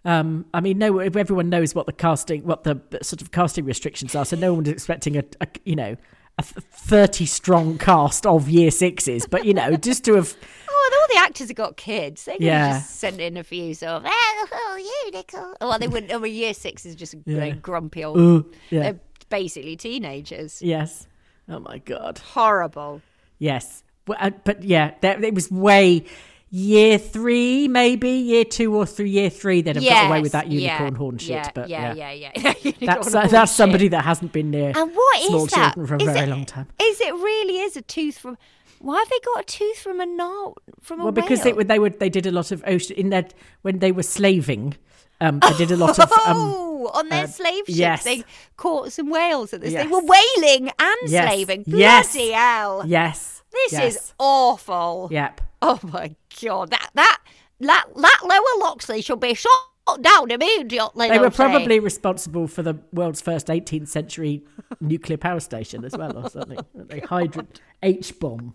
Um, 0.07 0.47
I 0.55 0.61
mean, 0.63 0.79
no, 0.79 0.99
everyone 0.99 1.51
knows 1.51 1.75
what 1.75 1.85
the 1.85 1.93
casting, 1.93 2.43
what 2.47 2.65
the 2.65 2.81
sort 3.03 3.21
of 3.21 3.31
casting 3.33 3.67
restrictions 3.67 4.15
are, 4.15 4.25
so 4.25 4.35
no 4.35 4.55
one 4.55 4.65
one's 4.65 4.69
expecting 4.71 5.15
a, 5.19 5.25
a 5.43 5.47
you 5.67 5.77
know, 5.77 5.97
a 6.41 6.61
thirty-strong 6.61 7.79
cast 7.79 8.27
of 8.27 8.49
year 8.49 8.71
sixes, 8.71 9.27
but 9.27 9.45
you 9.45 9.55
know, 9.55 9.77
just 9.77 10.05
to 10.05 10.15
have, 10.15 10.37
Oh, 10.73 10.91
and 10.93 11.01
all 11.01 11.23
the 11.23 11.29
actors 11.29 11.49
have 11.49 11.57
got 11.57 11.77
kids. 11.77 12.25
They 12.25 12.33
could 12.33 12.43
Yeah. 12.43 12.73
just 12.79 12.99
sent 12.99 13.21
in 13.21 13.37
a 13.37 13.45
few 13.45 13.75
sort 13.75 13.93
of, 13.93 14.05
oh, 14.07 15.03
unicorn. 15.13 15.55
Well, 15.61 15.79
they 15.79 15.89
wouldn't. 15.89 16.13
Oh, 16.13 16.25
year 16.25 16.55
six 16.55 16.87
is 16.87 16.95
just 16.97 17.15
like 17.27 17.61
grumpy 17.61 18.05
old. 18.05 18.19
uh, 18.19 18.49
yeah, 18.71 18.83
They're 18.83 19.01
basically 19.29 19.77
teenagers. 19.77 20.63
yes, 20.63 21.07
oh 21.49 21.59
my 21.61 21.79
god, 21.79 22.19
Horrible. 22.19 23.03
yes, 23.39 23.83
but, 24.07 24.17
uh, 24.21 24.31
but 24.45 24.63
yeah, 24.63 24.93
that, 25.03 25.23
it 25.23 25.35
was 25.35 25.51
way 25.51 26.05
year 26.51 26.99
three, 26.99 27.69
maybe 27.69 28.11
year 28.11 28.45
two 28.45 28.75
or 28.75 28.85
three, 28.85 29.11
year 29.11 29.31
three, 29.31 29.63
they'd 29.63 29.77
have 29.77 29.85
got 29.85 30.07
away 30.09 30.21
with 30.21 30.33
that 30.33 30.49
unicorn 30.49 30.93
yeah, 30.93 30.99
horn 30.99 31.19
shit. 31.19 31.31
Yeah, 31.31 31.51
but 31.55 31.69
yeah, 31.69 31.95
yeah, 31.95 32.11
yeah, 32.13 32.33
yeah. 32.63 32.73
That's 32.81 33.15
uh, 33.15 33.27
that's 33.29 33.53
shit. 33.53 33.57
somebody 33.57 33.89
that 33.89 34.05
hasn't 34.05 34.33
been 34.33 34.51
near 34.51 34.73
And 34.75 34.93
what 34.95 35.21
is 35.21 35.27
small 35.29 35.47
that? 35.47 35.75
children 35.75 35.87
for 35.87 35.95
a 35.95 36.09
Is 36.09 36.15
very 36.15 36.27
it- 36.27 36.31
long 36.31 36.45
time. 36.45 36.67
Is 36.81 37.01
it 37.01 37.15
really 37.15 37.59
is 37.61 37.77
a 37.77 37.83
tooth 37.83 38.19
from? 38.19 38.37
Why 38.81 38.99
have 38.99 39.09
they 39.11 39.19
got 39.35 39.41
a 39.41 39.45
tooth 39.45 39.79
from 39.79 40.01
a 40.01 40.07
nar- 40.07 40.55
from 40.81 41.01
a 41.01 41.05
Well, 41.05 41.13
because 41.13 41.43
they 41.43 41.51
whale? 41.51 41.57
would 41.59 41.69
they 41.69 41.79
would 41.79 42.01
they 42.01 42.09
did 42.09 42.27
a 42.27 42.33
lot 42.33 42.51
of 42.51 42.65
ocean 42.67 42.97
in 42.97 43.11
that 43.11 43.35
when 43.63 43.79
they 43.79 43.93
were 43.93 44.03
slaving. 44.03 44.77
Um, 45.23 45.39
they 45.41 45.53
did 45.59 45.71
a 45.71 45.77
lot 45.77 45.99
of 45.99 46.11
um, 46.11 46.19
oh, 46.29 46.91
on 46.95 47.11
their 47.11 47.25
uh, 47.25 47.27
slave 47.27 47.67
ships, 47.67 47.77
yes. 47.77 48.05
they 48.05 48.25
caught 48.57 48.91
some 48.91 49.11
whales 49.11 49.53
at 49.53 49.61
this. 49.61 49.75
They 49.75 49.87
were 49.87 50.01
whaling 50.01 50.71
and 50.79 50.97
Yes. 51.07 51.29
slaving. 51.31 51.65
Yes. 51.67 52.15
Hell! 52.17 52.85
yes. 52.87 53.43
This 53.53 53.73
yes. 53.73 53.97
is 53.97 54.15
awful. 54.19 55.09
Yep. 55.13 55.43
Oh 55.63 55.79
my 55.83 56.15
god, 56.43 56.71
that 56.71 56.91
that 56.95 57.19
that 57.61 57.85
that 57.97 58.21
lower 58.23 58.67
Loxley 58.67 59.03
should 59.03 59.21
be 59.21 59.35
shot 59.35 59.53
down 60.01 60.31
immediately. 60.31 61.09
They 61.09 61.19
were 61.19 61.31
probably 61.31 61.81
responsible 61.81 62.47
for 62.47 62.63
the 62.63 62.79
world's 62.93 63.21
first 63.21 63.49
18th 63.49 63.89
century 63.89 64.43
nuclear 64.81 65.19
power 65.19 65.41
station 65.41 65.85
as 65.85 65.97
well, 65.97 66.17
or 66.17 66.31
something. 66.31 66.59
The 66.75 67.01
hydro 67.07 67.47
H 67.83 68.19
bomb, 68.19 68.55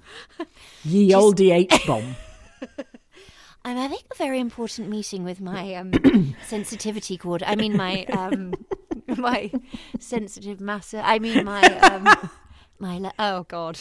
ye 0.84 1.13
olde 1.13 1.41
H 1.41 1.86
bomb. 1.86 2.15
I'm 3.65 3.78
having 3.78 3.98
a 4.12 4.15
very 4.15 4.39
important 4.39 4.89
meeting 4.89 5.24
with 5.24 5.41
my 5.41 5.74
um, 5.74 5.91
sensitivity 6.46 7.18
cord. 7.18 7.41
I 7.44 7.56
mean 7.56 7.76
my 7.76 8.06
um, 8.13 8.54
my 9.08 9.52
sensitive 10.00 10.62
massa. 10.62 11.02
I 11.04 11.18
mean 11.18 11.44
my 11.44 11.63
um, 11.80 12.30
my. 12.80 13.00
Le- 13.00 13.13
oh 13.18 13.44
god. 13.48 13.80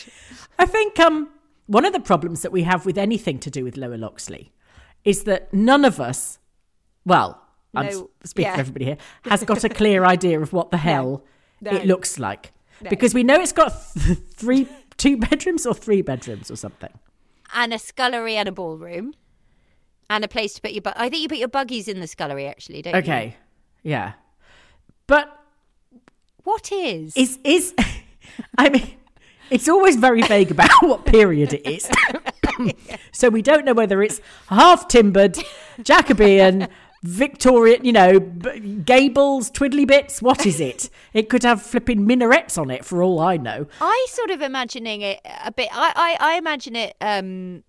I 0.58 0.64
think 0.64 0.98
um, 0.98 1.28
one 1.66 1.84
of 1.84 1.92
the 1.92 2.00
problems 2.00 2.42
that 2.42 2.52
we 2.52 2.62
have 2.64 2.84
with 2.86 2.98
anything 2.98 3.38
to 3.40 3.50
do 3.50 3.64
with 3.64 3.76
Lower 3.76 3.96
Loxley 3.96 4.52
is 5.04 5.24
that 5.24 5.52
none 5.52 5.84
of 5.84 6.00
us, 6.00 6.38
well, 7.04 7.40
I'm 7.74 7.90
speaking 8.24 8.50
yeah. 8.50 8.54
for 8.54 8.60
everybody 8.60 8.84
here, 8.86 8.96
has 9.24 9.42
got 9.44 9.64
a 9.64 9.68
clear 9.68 10.04
idea 10.04 10.40
of 10.40 10.52
what 10.52 10.70
the 10.70 10.76
hell 10.78 11.24
No. 11.60 11.72
it 11.72 11.86
looks 11.86 12.18
like. 12.18 12.52
Because 12.90 13.14
we 13.14 13.22
know 13.22 13.34
it's 13.40 13.52
got 13.52 13.72
th- 13.94 14.18
three, 14.34 14.68
two 14.96 15.16
bedrooms 15.16 15.64
or 15.66 15.74
three 15.74 16.02
bedrooms 16.02 16.50
or 16.50 16.56
something. 16.56 16.90
and 17.54 17.72
a 17.72 17.78
scullery 17.78 18.36
and 18.36 18.48
a 18.48 18.52
ballroom 18.52 19.14
and 20.10 20.24
a 20.24 20.28
place 20.28 20.54
to 20.54 20.60
put 20.60 20.72
your 20.72 20.82
bu- 20.82 20.90
I 20.96 21.08
think 21.08 21.22
you 21.22 21.28
put 21.28 21.38
your 21.38 21.48
buggies 21.48 21.88
in 21.88 22.00
the 22.00 22.06
scullery 22.06 22.46
actually, 22.46 22.82
don't 22.82 22.94
you? 22.94 22.98
Okay, 23.00 23.36
yeah. 23.82 24.12
But 25.06 25.34
What 26.42 26.70
is? 26.72 27.16
is 27.16 27.38
is 27.44 27.74
I 28.58 28.68
mean 28.68 28.94
it's 29.50 29.68
always 29.68 29.96
very 29.96 30.22
vague 30.22 30.50
about 30.50 30.70
what 30.82 31.04
period 31.06 31.52
it 31.52 31.66
is. 31.66 31.88
so 33.12 33.28
we 33.28 33.42
don't 33.42 33.64
know 33.64 33.74
whether 33.74 34.02
it's 34.02 34.20
half 34.48 34.88
timbered, 34.88 35.38
Jacobean, 35.82 36.68
Victorian, 37.02 37.84
you 37.84 37.92
know, 37.92 38.18
gables, 38.20 39.50
twiddly 39.50 39.86
bits. 39.86 40.22
What 40.22 40.46
is 40.46 40.60
it? 40.60 40.88
It 41.12 41.28
could 41.28 41.42
have 41.42 41.60
flipping 41.60 42.06
minarets 42.06 42.56
on 42.56 42.70
it 42.70 42.84
for 42.84 43.02
all 43.02 43.20
I 43.20 43.36
know. 43.36 43.66
I 43.80 44.06
sort 44.08 44.30
of 44.30 44.40
imagining 44.40 45.02
it 45.02 45.20
a 45.44 45.52
bit 45.52 45.68
I, 45.72 46.16
I, 46.20 46.32
I 46.32 46.36
imagine 46.38 46.76
it 46.76 46.96
um 47.00 47.62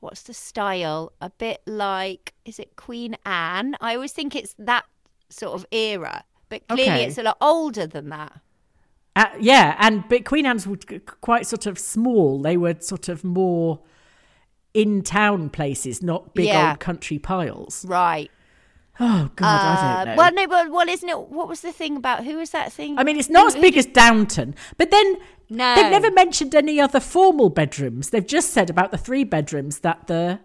what's 0.00 0.22
the 0.22 0.34
style? 0.34 1.12
A 1.20 1.30
bit 1.30 1.62
like 1.66 2.34
is 2.44 2.58
it 2.58 2.74
Queen 2.74 3.16
Anne? 3.24 3.76
I 3.80 3.94
always 3.94 4.12
think 4.12 4.34
it's 4.34 4.54
that 4.58 4.84
sort 5.28 5.54
of 5.54 5.64
era. 5.70 6.24
But 6.48 6.66
clearly 6.68 6.90
Okay. 6.92 7.04
it's 7.04 7.18
a 7.18 7.22
lot 7.22 7.36
older 7.40 7.86
than 7.86 8.08
that. 8.08 8.32
Uh, 9.14 9.26
yeah, 9.40 9.76
and 9.78 10.04
but 10.08 10.24
Queen 10.24 10.46
Anne's 10.46 10.66
were 10.66 10.78
quite 11.20 11.46
sort 11.46 11.66
of 11.66 11.78
small. 11.78 12.40
They 12.40 12.56
were 12.56 12.76
sort 12.80 13.08
of 13.08 13.22
more 13.24 13.80
in 14.74 15.02
town 15.02 15.50
places, 15.50 16.02
not 16.02 16.34
big 16.34 16.46
Yeah. 16.46 16.70
old 16.70 16.80
country 16.80 17.18
piles. 17.18 17.84
Right. 17.86 18.30
Oh 19.00 19.30
God, 19.36 19.46
I 19.46 19.74
Uh, 19.74 20.04
don't 20.04 20.06
know. 20.06 20.16
well 20.16 20.32
no 20.32 20.46
but 20.46 20.70
well 20.70 20.88
isn't 20.88 21.08
it 21.08 21.18
what 21.30 21.48
was 21.48 21.60
the 21.62 21.72
thing 21.72 21.96
about 21.96 22.24
who 22.24 22.36
was 22.36 22.50
that 22.50 22.72
thing? 22.72 22.98
I 22.98 23.04
mean, 23.04 23.18
it's 23.18 23.28
not 23.30 23.46
as 23.48 23.54
big 23.60 23.76
as 23.76 23.86
Downton, 23.86 24.54
but 24.78 24.90
then 24.90 25.16
No. 25.50 25.74
they've 25.74 25.90
never 25.90 26.10
mentioned 26.10 26.54
any 26.54 26.80
other 26.80 27.00
formal 27.00 27.50
bedrooms. 27.50 28.10
They've 28.10 28.26
just 28.26 28.50
said 28.50 28.70
about 28.70 28.90
the 28.92 28.98
three 28.98 29.24
bedrooms 29.24 29.80
that 29.80 30.06
the 30.06 30.40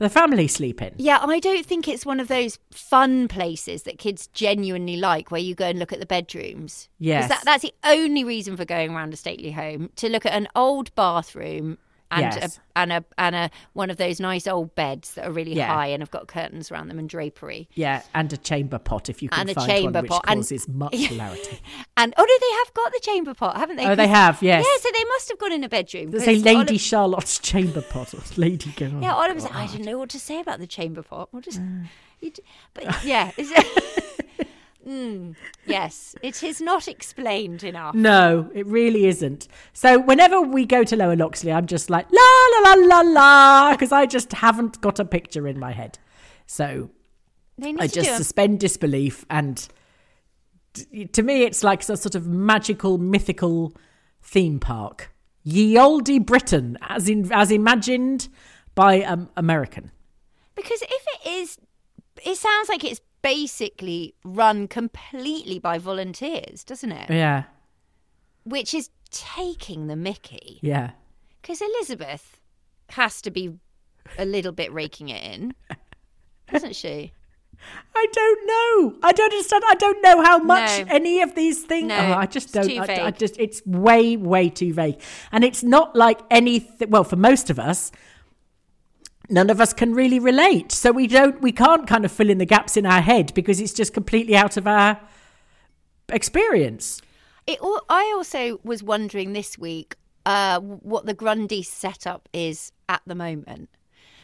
the 0.00 0.08
family 0.08 0.48
sleep 0.48 0.80
in. 0.80 0.94
Yeah, 0.96 1.18
I 1.20 1.38
don't 1.38 1.64
think 1.64 1.86
it's 1.86 2.06
one 2.06 2.20
of 2.20 2.28
those 2.28 2.58
fun 2.70 3.28
places 3.28 3.82
that 3.82 3.98
kids 3.98 4.28
genuinely 4.28 4.96
like 4.96 5.30
where 5.30 5.40
you 5.40 5.54
go 5.54 5.66
and 5.66 5.78
look 5.78 5.92
at 5.92 6.00
the 6.00 6.06
bedrooms. 6.06 6.88
Yes. 6.98 7.28
That, 7.28 7.42
that's 7.44 7.62
the 7.62 7.74
only 7.84 8.24
reason 8.24 8.56
for 8.56 8.64
going 8.64 8.94
around 8.94 9.12
a 9.12 9.16
stately 9.16 9.52
home 9.52 9.90
to 9.96 10.08
look 10.08 10.24
at 10.24 10.32
an 10.32 10.48
old 10.56 10.92
bathroom 10.94 11.76
and 12.10 12.22
Yes. 12.22 12.58
a, 12.58 12.78
and 12.78 12.92
a 12.92 13.04
and 13.18 13.34
a 13.36 13.50
one 13.72 13.90
of 13.90 13.96
those 13.96 14.20
nice 14.20 14.46
old 14.46 14.74
beds 14.74 15.14
that 15.14 15.26
are 15.26 15.32
really 15.32 15.54
Yeah. 15.54 15.72
high 15.72 15.86
and 15.88 16.02
have 16.02 16.10
got 16.10 16.26
curtains 16.28 16.70
around 16.70 16.88
them 16.88 16.98
and 16.98 17.08
drapery. 17.08 17.68
Yeah, 17.74 18.02
and 18.14 18.32
a 18.32 18.36
chamber 18.36 18.78
pot 18.78 19.08
if 19.08 19.22
you 19.22 19.28
can 19.28 19.40
And 19.40 19.50
a 19.50 19.54
find 19.54 19.70
chamber 19.70 19.98
one, 19.98 20.02
which 20.04 20.10
pot, 20.10 20.24
and- 20.28 20.38
causes 20.40 20.68
much 20.68 20.94
hilarity. 21.08 21.60
And 21.96 22.14
oh 22.16 22.22
no, 22.22 22.36
they 22.40 22.54
have 22.64 22.74
got 22.74 22.92
the 22.92 23.00
chamber 23.00 23.34
pot, 23.34 23.56
haven't 23.56 23.76
they? 23.76 23.86
Oh, 23.86 23.94
they 23.94 24.08
have, 24.08 24.42
yes. 24.42 24.64
Yeah, 24.66 24.82
so 24.82 24.88
they 24.96 25.04
must 25.04 25.28
have 25.28 25.38
gone 25.38 25.52
in 25.52 25.64
a 25.64 25.68
bedroom. 25.68 26.10
There's 26.10 26.26
a 26.26 26.36
Lady 26.36 26.50
Oliver- 26.56 26.78
Charlotte's 26.78 27.38
chamber 27.38 27.82
pot 27.82 28.14
or 28.14 28.20
Lady 28.36 28.72
Go. 28.76 28.86
Yeah, 29.00 29.14
Oliver 29.14 29.40
said, 29.40 29.52
I 29.52 29.66
didn't 29.66 29.86
know 29.86 29.98
what 29.98 30.08
to 30.10 30.18
say 30.20 30.40
about 30.40 30.58
the 30.58 30.66
chamber 30.66 31.02
pot. 31.02 31.28
We'll 31.32 31.42
just, 31.42 31.60
Mm. 31.60 31.86
but 32.74 33.04
yeah, 33.04 33.30
mm, 34.90 35.36
yes, 35.66 36.14
it 36.22 36.42
is 36.42 36.60
not 36.60 36.88
explained 36.88 37.62
enough. 37.62 37.94
No, 37.94 38.50
it 38.54 38.66
really 38.66 39.06
isn't. 39.06 39.46
So 39.72 39.98
whenever 39.98 40.40
we 40.40 40.66
go 40.66 40.84
to 40.84 40.96
Lower 40.96 41.16
Loxley, 41.16 41.52
I'm 41.52 41.66
just 41.66 41.90
like 41.90 42.06
la 42.10 42.20
la 42.20 42.74
la 42.74 42.86
la 42.86 43.00
la 43.00 43.72
because 43.72 43.92
I 43.92 44.06
just 44.06 44.32
haven't 44.32 44.80
got 44.80 44.98
a 44.98 45.04
picture 45.04 45.46
in 45.46 45.58
my 45.58 45.72
head. 45.72 45.98
So 46.46 46.90
I 47.78 47.86
just 47.86 48.16
suspend 48.16 48.60
disbelief, 48.60 49.24
and 49.30 49.68
to 51.12 51.22
me, 51.22 51.44
it's 51.44 51.62
like 51.62 51.88
a 51.88 51.96
sort 51.96 52.14
of 52.14 52.26
magical, 52.26 52.98
mythical 52.98 53.76
theme 54.22 54.58
park. 54.58 55.14
Ye 55.42 55.78
olde 55.78 56.26
Britain, 56.26 56.76
as 56.82 57.08
in 57.08 57.32
as 57.32 57.50
imagined 57.50 58.28
by 58.74 59.02
um, 59.02 59.30
American. 59.36 59.90
Because 60.54 60.82
if 60.82 61.06
it 61.14 61.28
is, 61.30 61.58
it 62.24 62.36
sounds 62.36 62.68
like 62.68 62.84
it's 62.84 63.00
basically 63.22 64.14
run 64.24 64.68
completely 64.68 65.58
by 65.58 65.78
volunteers, 65.78 66.64
doesn't 66.64 66.92
it? 66.92 67.10
Yeah, 67.10 67.44
Which 68.44 68.74
is 68.74 68.90
taking 69.10 69.86
the 69.86 69.96
mickey. 69.96 70.58
yeah. 70.62 70.90
Because 71.42 71.62
Elizabeth 71.62 72.38
has 72.90 73.22
to 73.22 73.30
be 73.30 73.54
a 74.18 74.24
little 74.26 74.52
bit 74.52 74.72
raking 74.72 75.08
it 75.08 75.22
in, 75.34 75.54
doesn't 76.52 76.76
she? 76.76 77.12
I 77.94 78.06
don't 78.12 78.46
know. 78.46 78.98
I 79.02 79.12
don't 79.12 79.32
understand. 79.32 79.64
I 79.68 79.74
don't 79.74 80.02
know 80.02 80.22
how 80.22 80.38
much 80.38 80.80
No. 80.80 80.94
any 80.94 81.20
of 81.20 81.34
these 81.34 81.62
things. 81.64 81.88
No, 81.88 81.96
oh, 81.96 82.12
I 82.14 82.26
just 82.26 82.52
don't. 82.54 82.70
I, 82.78 83.06
I 83.06 83.10
just 83.10 83.38
it's 83.38 83.60
way 83.66 84.16
way 84.16 84.48
too 84.48 84.72
vague, 84.72 85.00
and 85.32 85.44
it's 85.44 85.62
not 85.62 85.94
like 85.94 86.20
anything. 86.30 86.88
Well, 86.90 87.04
for 87.04 87.16
most 87.16 87.50
of 87.50 87.58
us, 87.58 87.92
none 89.30 89.50
of 89.50 89.60
us 89.60 89.72
can 89.72 89.94
really 89.94 90.18
relate, 90.18 90.72
so 90.72 90.92
we 90.92 91.06
don't. 91.06 91.40
We 91.40 91.52
can't 91.52 91.86
kind 91.86 92.04
of 92.04 92.12
fill 92.12 92.30
in 92.30 92.38
the 92.38 92.46
gaps 92.46 92.76
in 92.76 92.84
our 92.86 93.00
head 93.00 93.32
because 93.34 93.60
it's 93.60 93.72
just 93.72 93.94
completely 93.94 94.36
out 94.36 94.56
of 94.56 94.66
our 94.66 95.00
experience. 96.08 97.00
It, 97.46 97.58
I 97.88 98.12
also 98.14 98.60
was 98.64 98.82
wondering 98.82 99.32
this 99.32 99.58
week 99.58 99.96
uh, 100.26 100.60
what 100.60 101.06
the 101.06 101.14
Grundy 101.14 101.62
setup 101.62 102.28
is 102.32 102.72
at 102.88 103.02
the 103.06 103.14
moment, 103.14 103.70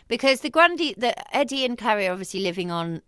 because 0.09 0.41
the 0.41 0.51
Grundy, 0.51 0.95
the 0.97 1.15
Eddie 1.35 1.65
and 1.65 1.77
Clarrie 1.79 2.09
are 2.09 2.13
obviously 2.13 2.41
living 2.41 2.71
on 2.71 3.03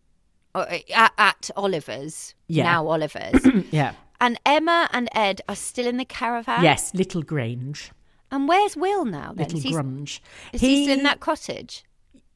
uh, 0.54 0.78
at, 0.94 1.12
at 1.18 1.50
Oliver's 1.56 2.34
Yeah. 2.48 2.64
now 2.64 2.86
Oliver's, 2.88 3.46
Yeah. 3.70 3.92
and 4.20 4.40
Emma 4.46 4.88
and 4.92 5.08
Ed 5.12 5.42
are 5.48 5.56
still 5.56 5.86
in 5.86 5.98
the 5.98 6.04
caravan. 6.04 6.64
Yes, 6.64 6.94
Little 6.94 7.22
Grange, 7.22 7.92
and 8.30 8.48
where's 8.48 8.76
Will 8.76 9.04
now? 9.04 9.32
Then 9.34 9.48
Little 9.48 9.58
is 9.58 9.64
he, 9.64 10.20
is 10.54 10.60
he 10.60 10.84
still 10.84 10.98
in 10.98 11.04
that 11.04 11.20
cottage? 11.20 11.84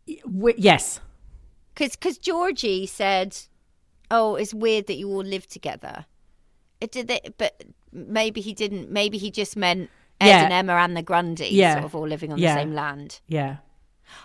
Yes, 0.07 1.01
Because 1.75 2.19
Georgie 2.19 2.87
said, 2.87 3.37
"Oh, 4.11 4.35
it's 4.37 4.53
weird 4.55 4.87
that 4.89 4.97
you 4.97 5.09
all 5.09 5.25
live 5.25 5.47
together." 5.47 6.07
It 6.81 6.93
did, 6.93 7.11
it, 7.11 7.39
but 7.39 7.65
maybe 7.93 8.41
he 8.41 8.53
didn't. 8.53 8.91
Maybe 8.91 9.17
he 9.19 9.31
just 9.31 9.57
meant 9.57 9.89
Ed 10.21 10.27
Yeah. 10.29 10.45
and 10.45 10.53
Emma 10.53 10.75
and 10.75 10.97
the 10.97 11.03
Grundy 11.03 11.49
Yeah. 11.49 11.75
sort 11.75 11.85
of 11.85 11.95
all 11.95 12.07
living 12.09 12.33
on 12.33 12.39
Yeah. 12.39 12.55
the 12.55 12.61
same 12.61 12.75
land. 12.75 13.21
yeah. 13.29 13.57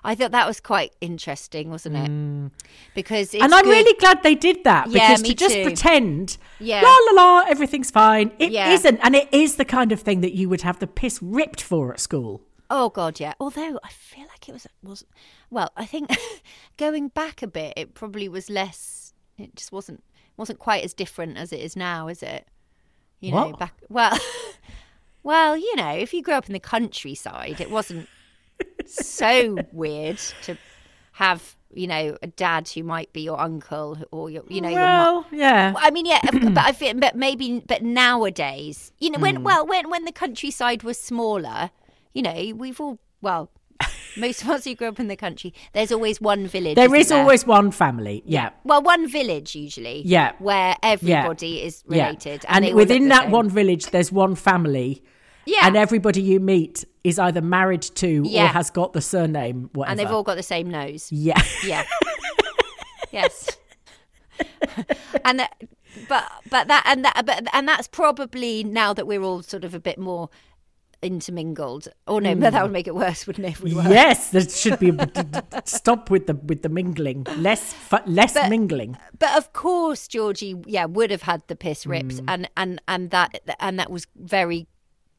I 0.04 0.16
thought 0.16 0.32
that 0.32 0.46
was 0.46 0.60
quite 0.60 0.92
interesting, 1.00 1.70
wasn't 1.70 1.96
it? 1.96 2.52
Because 2.94 3.34
it's 3.34 3.42
Mm. 3.42 3.46
and 3.46 3.56
I'm 3.56 3.64
good- 3.64 3.70
really 3.72 3.98
glad 4.00 4.22
they 4.22 4.36
did 4.36 4.66
that 4.66 4.88
Yeah, 4.90 5.08
because 5.14 5.22
to 5.30 5.34
just 5.34 5.56
too. 5.56 5.64
pretend, 5.64 6.38
Yeah. 6.60 6.82
la 6.82 6.94
la 7.12 7.24
la, 7.24 7.44
everything's 7.48 7.90
fine. 7.90 8.32
It 8.38 8.52
Yeah. 8.52 8.70
not 8.70 9.00
and 9.02 9.16
it 9.16 9.30
is 9.32 9.56
the 9.56 9.64
kind 9.64 9.94
of 9.94 10.02
thing 10.02 10.20
that 10.22 10.34
you 10.34 10.50
would 10.50 10.64
have 10.64 10.80
the 10.80 10.88
piss 10.88 11.20
ripped 11.22 11.62
for 11.62 11.94
at 11.94 12.02
school. 12.02 12.42
Oh 12.70 12.90
God, 12.90 13.20
yeah. 13.20 13.34
Although 13.40 13.80
I 13.84 13.90
feel 13.90 14.26
like 14.28 14.50
it 14.50 14.54
was 14.54 14.68
was 14.84 15.06
well, 15.50 15.72
I 15.78 15.86
think 15.86 16.10
going 16.78 17.10
back 17.10 17.42
a 17.42 17.48
bit, 17.48 17.74
it 17.76 17.94
probably 17.94 18.28
was 18.28 18.50
less. 18.50 19.14
It 19.38 19.56
just 19.56 19.72
wasn't 19.72 20.04
wasn't 20.36 20.60
quite 20.60 20.84
as 20.84 20.94
different 20.94 21.38
as 21.38 21.52
it 21.52 21.60
is 21.60 21.76
now, 21.76 22.08
is 22.08 22.22
it? 22.22 22.48
You 23.20 23.32
know, 23.32 23.54
back 23.54 23.74
well, 23.90 24.18
well, 25.24 25.58
you 25.58 25.76
know, 25.76 25.90
if 25.92 26.14
you 26.14 26.22
grew 26.22 26.36
up 26.36 26.48
in 26.48 26.54
the 26.54 26.60
countryside, 26.60 27.60
it 27.60 27.72
wasn't 27.72 28.08
so 28.86 29.58
weird 29.72 30.20
to 30.44 30.58
have 31.14 31.56
you 31.74 31.88
know 31.88 32.18
a 32.22 32.28
dad 32.28 32.70
who 32.70 32.84
might 32.84 33.12
be 33.12 33.22
your 33.22 33.40
uncle 33.40 33.98
or 34.12 34.30
your 34.30 34.44
you 34.48 34.62
know 34.62 34.70
your 34.70 34.80
mum. 34.80 35.26
yeah, 35.32 35.74
I 35.76 35.92
mean, 35.92 36.06
yeah, 36.06 36.22
but 36.32 36.60
I 36.60 36.72
feel, 36.72 36.94
but 36.94 37.16
maybe, 37.16 37.64
but 37.66 37.82
nowadays, 37.82 38.92
you 39.00 39.10
know, 39.10 39.20
when 39.20 39.38
hmm. 39.38 39.44
well, 39.44 39.66
when 39.66 39.90
when 39.90 40.06
the 40.06 40.12
countryside 40.12 40.84
was 40.84 41.00
smaller, 41.00 41.72
you 42.18 42.24
know, 42.24 42.56
we've 42.56 42.82
all 42.82 42.98
well, 43.22 43.52
most 44.18 44.42
of 44.42 44.50
us 44.50 44.66
who 44.66 44.74
grew 44.74 44.88
up 44.88 45.00
in 45.00 45.08
the 45.08 45.16
country, 45.16 45.54
there's 45.74 45.92
always 45.92 46.20
one 46.20 46.48
village. 46.48 46.76
there 46.76 46.96
is 46.96 47.12
always 47.12 47.46
one 47.46 47.70
family. 47.70 48.24
Yeah, 48.26 48.50
well, 48.64 48.82
one 48.82 49.08
village 49.08 49.56
usually. 49.56 50.02
Yeah. 50.04 50.32
where 50.40 50.76
everybody 50.82 51.62
is 51.62 51.84
yeah. 51.88 52.08
related, 52.08 52.44
and, 52.50 52.74
within 52.74 53.10
that 53.10 53.24
same. 53.24 53.32
one 53.32 53.50
village, 53.52 53.92
there's 53.92 54.12
one 54.12 54.34
family. 54.34 55.04
Yeah. 55.46 55.60
and 55.68 55.78
everybody 55.78 56.22
you 56.22 56.42
meet 56.42 56.84
is 57.06 57.18
either 57.18 57.40
married 57.40 57.84
to 57.84 58.26
or 58.36 58.48
has 58.48 58.70
got 58.70 58.92
the 58.92 59.00
surname. 59.00 59.70
Whatever. 59.72 59.92
and 59.92 60.00
they've 60.00 60.12
all 60.12 60.24
got 60.24 60.36
the 60.36 60.44
same 60.44 60.70
nose. 60.70 61.10
yeah. 61.10 61.42
Yeah. 61.64 61.86
yes. 63.14 63.58
and 65.24 65.40
that, 65.40 65.56
but 66.10 66.30
but 66.50 66.68
that 66.68 66.84
and 66.86 67.06
that 67.06 67.26
but 67.26 67.48
and 67.54 67.68
that's 67.68 67.88
probably 67.88 68.64
now 68.64 68.94
that 68.94 69.08
we're 69.08 69.22
all 69.22 69.42
sort 69.42 69.64
of 69.64 69.74
a 69.74 69.80
bit 69.80 69.98
more 69.98 70.30
intermingled. 71.02 71.88
Oh 72.08 72.20
no, 72.20 72.36
but 72.36 72.52
that 72.52 72.62
would 72.62 72.70
hmm. 72.70 72.74
make 72.74 72.88
it 72.88 72.96
worse, 72.96 73.28
wouldn't 73.28 73.48
it? 73.48 73.62
We? 73.62 73.72
Yes, 73.72 74.32
there 74.32 74.48
should 74.48 74.80
be 74.80 74.90
a 74.90 75.62
stop 75.66 76.10
with 76.10 76.28
the 76.28 76.34
with 76.36 76.62
the 76.62 76.70
mingling. 76.70 77.26
Less 77.38 77.74
fu- 77.74 77.98
less 78.06 78.34
But- 78.34 78.50
mingling. 78.50 78.98
But 79.18 79.36
of 79.38 79.54
course, 79.54 80.08
Georgie, 80.08 80.56
yeah, 80.66 80.86
would 80.86 81.12
have 81.12 81.24
had 81.24 81.44
the 81.48 81.56
piss 81.56 81.86
ripped, 81.86 82.20
hmm. 82.20 82.26
and 82.30 82.50
and 82.58 82.82
and 82.88 83.12
that 83.12 83.42
and 83.60 83.80
that 83.80 83.92
was 83.92 84.08
very. 84.16 84.68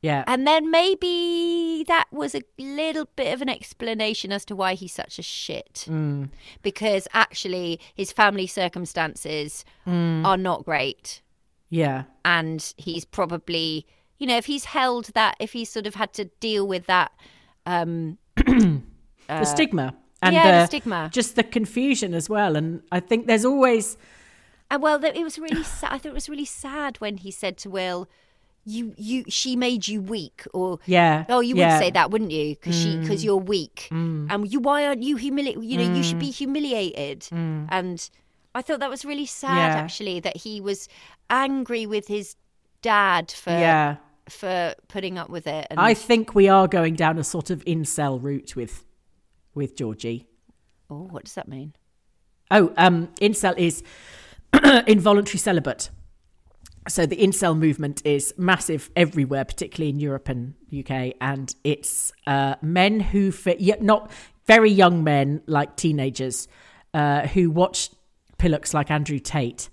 Yeah. 0.01 0.23
And 0.29 0.47
then 0.47 0.71
maybe 0.71 1.85
that 1.88 2.05
was 2.12 2.37
a 2.37 2.43
little 2.57 3.09
bit 3.17 3.35
of 3.35 3.43
an 3.43 3.49
explanation 3.49 4.31
as 4.31 4.45
to 4.45 4.55
why 4.55 4.75
he's 4.75 4.93
such 4.93 5.19
a 5.19 5.23
shit. 5.23 5.87
Hmm. 5.88 6.27
Because 6.62 7.09
actually, 7.14 7.81
his 7.97 8.12
family 8.12 8.47
circumstances 8.47 9.64
are 9.87 10.37
not 10.37 10.64
great. 10.64 11.21
yeah. 11.69 12.05
and 12.25 12.73
he's 12.77 13.05
probably 13.05 13.87
you 14.18 14.26
know 14.26 14.37
if 14.37 14.46
he's 14.46 14.66
held 14.66 15.07
that 15.14 15.37
if 15.40 15.52
he's 15.52 15.70
sort 15.70 15.87
of 15.87 15.94
had 15.94 16.12
to 16.12 16.24
deal 16.40 16.66
with 16.66 16.87
that 16.87 17.12
um 17.66 18.18
the 18.37 18.83
uh, 19.28 19.44
stigma 19.44 19.94
and 20.20 20.35
yeah, 20.35 20.44
the 20.44 20.50
the 20.62 20.66
stigma. 20.66 21.11
just 21.12 21.37
the 21.37 21.44
confusion 21.44 22.12
as 22.12 22.28
well. 22.28 22.57
And 22.57 22.83
I 22.90 22.98
think 22.98 23.28
there's 23.28 23.44
always 23.44 23.96
and 24.70 24.83
well 24.83 25.02
it 25.02 25.22
was 25.22 25.38
really 25.38 25.62
sad 25.62 25.92
i 25.92 25.98
thought 25.98 26.11
it 26.11 26.14
was 26.14 26.28
really 26.28 26.44
sad 26.44 26.96
when 26.98 27.16
he 27.18 27.31
said 27.31 27.57
to 27.57 27.70
will 27.70 28.09
you 28.64 28.92
you 28.98 29.24
she 29.28 29.57
made 29.57 29.88
you 29.88 30.02
weak 30.02 30.44
or 30.52 30.78
Yeah, 30.85 31.24
oh 31.28 31.40
you 31.40 31.57
yeah. 31.57 31.72
would 31.72 31.85
say 31.85 31.90
that 31.90 32.11
wouldn't 32.11 32.33
you 32.33 32.54
because 32.54 32.78
she 32.78 32.96
mm. 32.96 33.00
because 33.00 33.24
you're 33.24 33.37
weak 33.37 33.88
mm. 33.90 34.26
and 34.28 34.52
you 34.52 34.61
why 34.61 34.87
aren't 34.87 35.02
you 35.02 35.16
humiliated 35.16 35.64
you 35.64 35.78
know 35.78 35.94
you 35.94 36.02
should 36.02 36.18
be 36.18 36.28
mm. 36.28 36.35
humiliated 36.35 37.26
and 37.31 38.11
i 38.54 38.61
thought 38.61 38.81
that 38.81 38.90
was 38.90 39.04
really 39.07 39.24
sad 39.24 39.57
Yeah. 39.57 39.81
actually 39.81 40.20
that 40.20 40.37
he 40.37 40.61
was 40.61 40.87
angry 41.31 41.87
with 41.87 42.09
his 42.09 42.37
dad 42.83 43.31
for 43.31 43.50
yeah. 43.50 43.96
For 44.29 44.75
putting 44.88 45.19
up 45.19 45.31
with 45.31 45.47
it 45.47 45.67
and 45.71 45.79
I 45.81 45.95
think 45.95 46.35
we 46.35 46.49
are 46.49 46.69
going 46.69 46.95
down 46.95 47.19
a 47.19 47.25
sort 47.25 47.51
of 47.51 47.64
incel 47.64 48.23
route 48.23 48.57
with 48.57 48.85
with 49.55 49.77
Georgie. 49.77 50.27
oh 50.91 51.09
what 51.11 51.25
does 51.25 51.35
that 51.35 51.49
mean 51.49 51.75
Oh, 52.51 52.73
um, 52.77 53.09
incel 53.21 53.57
is 53.59 53.83
involuntary 54.87 55.38
celibate. 55.38 55.91
So 56.88 57.05
the 57.05 57.17
incel 57.17 57.57
movement 57.57 58.01
is 58.07 58.33
massive 58.38 58.91
everywhere, 58.97 59.45
particularly 59.45 59.91
in 59.91 60.01
Europe 60.01 60.29
and 60.29 60.55
UK, 60.77 61.14
and 61.21 61.55
it's 61.62 62.12
uh, 62.27 62.55
men 62.62 63.01
who 63.01 63.31
fit, 63.31 63.61
yet 63.61 63.83
not 63.83 64.11
very 64.47 64.71
young 64.71 65.05
men 65.05 65.43
like 65.47 65.77
teenagers 65.77 66.49
uh, 66.95 67.27
who 67.27 67.51
watch 67.51 67.91
pillocks 68.38 68.73
like 68.73 68.91
Andrew 68.91 69.19
Tate, 69.19 69.69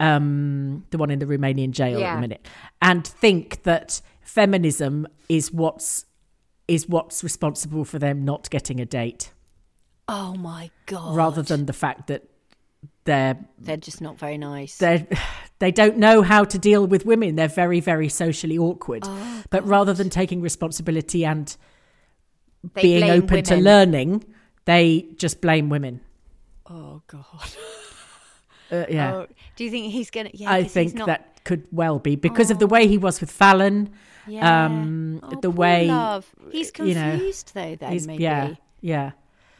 um, 0.00 0.84
the 0.90 0.98
one 0.98 1.10
in 1.10 1.18
the 1.18 1.26
Romanian 1.26 1.70
jail 1.70 2.02
at 2.02 2.14
the 2.14 2.20
minute, 2.20 2.46
and 2.80 3.06
think 3.06 3.62
that 3.64 4.00
feminism 4.20 5.06
is 5.28 5.52
what's 5.52 6.06
is 6.68 6.88
what's 6.88 7.22
responsible 7.22 7.84
for 7.84 7.98
them 7.98 8.24
not 8.24 8.48
getting 8.50 8.80
a 8.80 8.86
date, 8.86 9.32
Oh 10.08 10.34
my 10.34 10.70
god! 10.86 11.14
rather 11.16 11.42
than 11.42 11.66
the 11.66 11.72
fact 11.72 12.06
that 12.06 12.24
they're 13.04 13.38
they're 13.58 13.76
just 13.76 14.00
not 14.00 14.18
very 14.18 14.38
nice. 14.38 14.78
they 14.78 15.06
they 15.58 15.70
don't 15.70 15.96
know 15.98 16.22
how 16.22 16.44
to 16.44 16.58
deal 16.58 16.86
with 16.86 17.04
women. 17.04 17.36
They're 17.36 17.48
very 17.48 17.80
very 17.80 18.08
socially 18.08 18.58
awkward. 18.58 19.02
Oh, 19.04 19.42
but 19.50 19.66
rather 19.66 19.92
than 19.92 20.08
taking 20.10 20.40
responsibility 20.40 21.24
and 21.24 21.54
They 22.74 22.82
being 22.82 23.10
open 23.10 23.42
to 23.44 23.56
learning, 23.56 24.24
they 24.64 25.06
just 25.16 25.40
blame 25.40 25.68
women. 25.68 26.00
Oh 26.66 27.02
god! 27.06 27.22
Uh, 28.72 28.86
yeah, 28.88 29.14
Oh, 29.14 29.26
do 29.56 29.64
you 29.64 29.70
think 29.70 29.92
he's 29.92 30.10
gonna? 30.10 30.30
Yeah, 30.32 30.50
I 30.50 30.64
think 30.64 30.94
not, 30.94 31.06
that 31.06 31.44
could 31.44 31.66
well 31.72 31.98
be 31.98 32.16
because 32.16 32.50
of 32.50 32.58
the 32.58 32.66
way 32.66 32.86
he 32.88 32.98
was 32.98 33.20
with 33.20 33.30
Fallon. 33.30 33.90
Yeah. 34.26 34.66
um, 34.66 35.20
Oh, 35.22 35.40
the 35.40 35.50
way 35.50 35.86
love. 35.88 36.26
he's 36.50 36.70
you 36.78 36.94
know, 36.94 37.10
confused 37.12 37.52
though. 37.54 37.74
Then 37.76 37.90
he's- 37.92 38.06
maybe. 38.06 38.22
yeah, 38.22 38.54
yeah. 38.80 39.10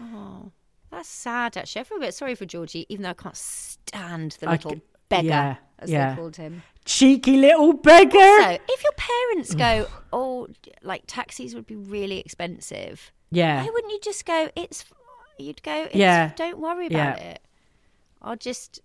Oh, 0.01 0.51
that's 0.91 1.09
sad. 1.09 1.57
Actually, 1.57 1.81
I 1.81 1.85
feel 1.85 1.99
a 1.99 2.01
bit 2.01 2.15
sorry 2.15 2.35
for 2.35 2.47
Georgie, 2.47 2.87
even 2.89 3.03
though 3.03 3.11
I 3.11 3.15
can't 3.15 3.37
stand 3.37 4.33
the 4.41 4.49
little 4.49 4.73
c- 4.73 4.83
beggar, 5.09 5.29
yeah, 5.29 5.57
as 5.79 5.91
yeah. 5.91 6.11
they 6.11 6.17
called 6.21 6.37
him. 6.37 6.63
Cheeky 6.85 7.37
little 7.37 7.73
beggar. 7.75 8.13
So, 8.13 8.59
if 8.69 8.83
your 8.83 8.93
parents 8.97 9.55
go, 9.55 9.87
oh, 10.13 10.49
like 10.83 11.03
taxis 11.07 11.55
would 11.55 11.67
be 11.67 11.77
really 11.77 12.19
expensive, 12.21 13.13
yeah, 13.31 13.63
why 13.65 13.71
wouldn't 13.71 13.93
you 13.93 14.01
just 14.01 14.25
go? 14.25 14.49
It's. 14.57 14.85
You'd 15.39 15.63
go. 15.63 15.85
It's, 15.85 15.95
Yeah. 15.97 16.33
Don't 16.37 16.59
worry 16.59 16.87
about 16.87 17.19
Yeah. 17.19 17.25
it. 17.33 17.43
I'll 18.21 18.37
just. 18.37 18.81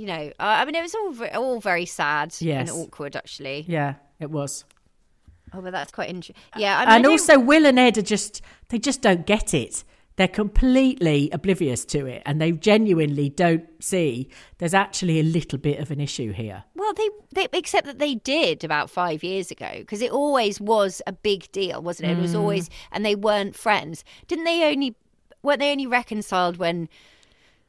You 0.00 0.06
know, 0.06 0.24
uh, 0.38 0.56
I 0.60 0.64
mean, 0.64 0.74
it 0.74 0.82
was 0.82 0.94
all 0.94 1.14
all 1.34 1.60
very 1.60 1.84
sad 1.86 2.34
Yes. 2.40 2.70
and 2.70 2.78
awkward, 2.78 3.16
actually. 3.16 3.64
yeah. 3.68 3.94
It 4.18 4.30
was. 4.30 4.64
Oh, 5.52 5.60
but 5.60 5.72
that's 5.72 5.92
quite 5.92 6.08
interesting. 6.08 6.36
Yeah, 6.56 6.78
I 6.78 6.84
mean, 6.86 6.94
and 6.94 7.02
don't- 7.04 7.12
also 7.12 7.38
Will 7.38 7.66
and 7.66 7.78
Ed 7.78 7.98
are 7.98 8.02
just 8.02 8.40
they 8.68 8.78
just 8.78 9.02
don't 9.02 9.26
get 9.26 9.52
it. 9.54 9.84
they're 10.16 10.28
completely 10.44 11.30
oblivious 11.32 11.82
to 11.86 12.04
it 12.04 12.20
and 12.26 12.40
they 12.42 12.52
genuinely 12.52 13.30
don't 13.30 13.64
see 13.82 14.28
there's 14.58 14.74
actually 14.74 15.18
a 15.18 15.22
little 15.22 15.58
bit 15.58 15.78
of 15.80 15.90
an 15.90 15.98
issue 16.00 16.30
here. 16.32 16.62
Well, 16.74 16.92
they, 16.94 17.08
they 17.34 17.46
except 17.58 17.86
that 17.86 17.98
they 17.98 18.14
did 18.16 18.62
about 18.64 18.90
five 18.90 19.22
years 19.24 19.50
ago 19.50 19.70
because 19.78 20.02
it 20.02 20.10
always 20.12 20.60
was 20.60 21.00
a 21.06 21.12
big 21.12 21.50
deal, 21.52 21.80
wasn't 21.82 22.10
it? 22.10 22.12
It 22.12 22.18
Mm. 22.18 22.22
was 22.22 22.34
always, 22.34 22.68
and 22.92 23.04
they 23.04 23.14
weren't 23.14 23.56
friends. 23.56 24.04
Didn't 24.28 24.44
they 24.44 24.64
only 24.70 24.94
weren't 25.42 25.60
they 25.60 25.72
only 25.72 25.86
reconciled 25.86 26.58
when 26.58 26.88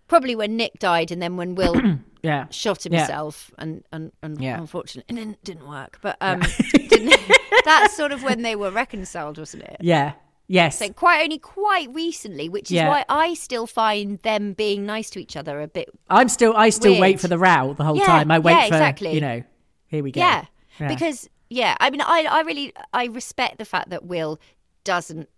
probably 0.09 0.35
when 0.35 0.57
Nick 0.57 0.77
died 0.79 1.09
and 1.11 1.21
then 1.21 1.37
when 1.37 1.55
Will 1.55 1.75
Yeah. 2.23 2.47
shot 2.49 2.85
Yeah. 2.85 2.99
himself 2.99 3.51
and 3.57 3.83
and, 3.91 4.11
and 4.21 4.39
Yeah. 4.41 4.59
unfortunately 4.59 5.13
it 5.15 5.19
didn't, 5.19 5.43
didn't 5.43 5.67
work. 5.67 5.99
But 6.01 6.17
um, 6.21 6.41
didn't, 6.71 7.19
that's 7.65 7.95
sort 7.95 8.11
of 8.11 8.23
when 8.23 8.41
they 8.41 8.55
were 8.55 8.71
reconciled, 8.71 9.37
wasn't 9.37 9.63
it? 9.63 9.77
Yeah. 9.81 10.13
Yes. 10.47 10.79
So 10.79 10.89
quite 10.91 11.23
only 11.23 11.37
quite 11.39 11.87
recently, 11.93 12.49
which 12.49 12.65
is 12.71 12.71
Yeah. 12.73 12.89
why 12.89 13.05
I 13.07 13.33
still 13.35 13.65
find 13.67 14.19
them 14.19 14.53
being 14.53 14.85
nice 14.85 15.09
to 15.11 15.19
each 15.19 15.37
other 15.37 15.61
a 15.61 15.67
bit 15.67 15.89
I'm 16.09 16.27
still 16.29 16.53
I 16.57 16.69
still 16.69 16.91
Weird. 16.93 17.01
wait 17.01 17.19
for 17.21 17.27
the 17.29 17.37
row 17.37 17.73
the 17.73 17.83
whole 17.85 17.97
Yeah, 17.97 18.05
time. 18.05 18.29
I 18.31 18.39
wait 18.39 18.53
yeah, 18.53 18.61
for 18.67 18.75
exactly. 18.75 19.13
you 19.13 19.21
know, 19.21 19.43
here 19.87 20.03
we 20.03 20.11
go. 20.11 20.19
Yeah, 20.19 20.45
Yeah. 20.79 20.87
because 20.89 21.29
yeah, 21.49 21.75
I 21.79 21.89
mean, 21.89 22.01
I 22.01 22.27
I 22.29 22.41
really 22.41 22.73
I 22.93 23.05
respect 23.05 23.57
the 23.57 23.65
fact 23.65 23.89
that 23.89 24.05
Will 24.05 24.39
doesn't 24.83 25.29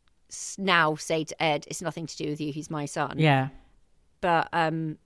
now 0.57 0.95
say 0.95 1.23
to 1.23 1.43
Ed, 1.43 1.65
"It's 1.67 1.81
nothing 1.81 2.05
to 2.07 2.15
do 2.17 2.29
with 2.29 2.41
you. 2.41 2.51
He's 2.51 2.69
my 2.69 2.85
son." 2.85 3.15
Yeah. 3.19 3.49
But 4.21 4.47
um, 4.53 4.97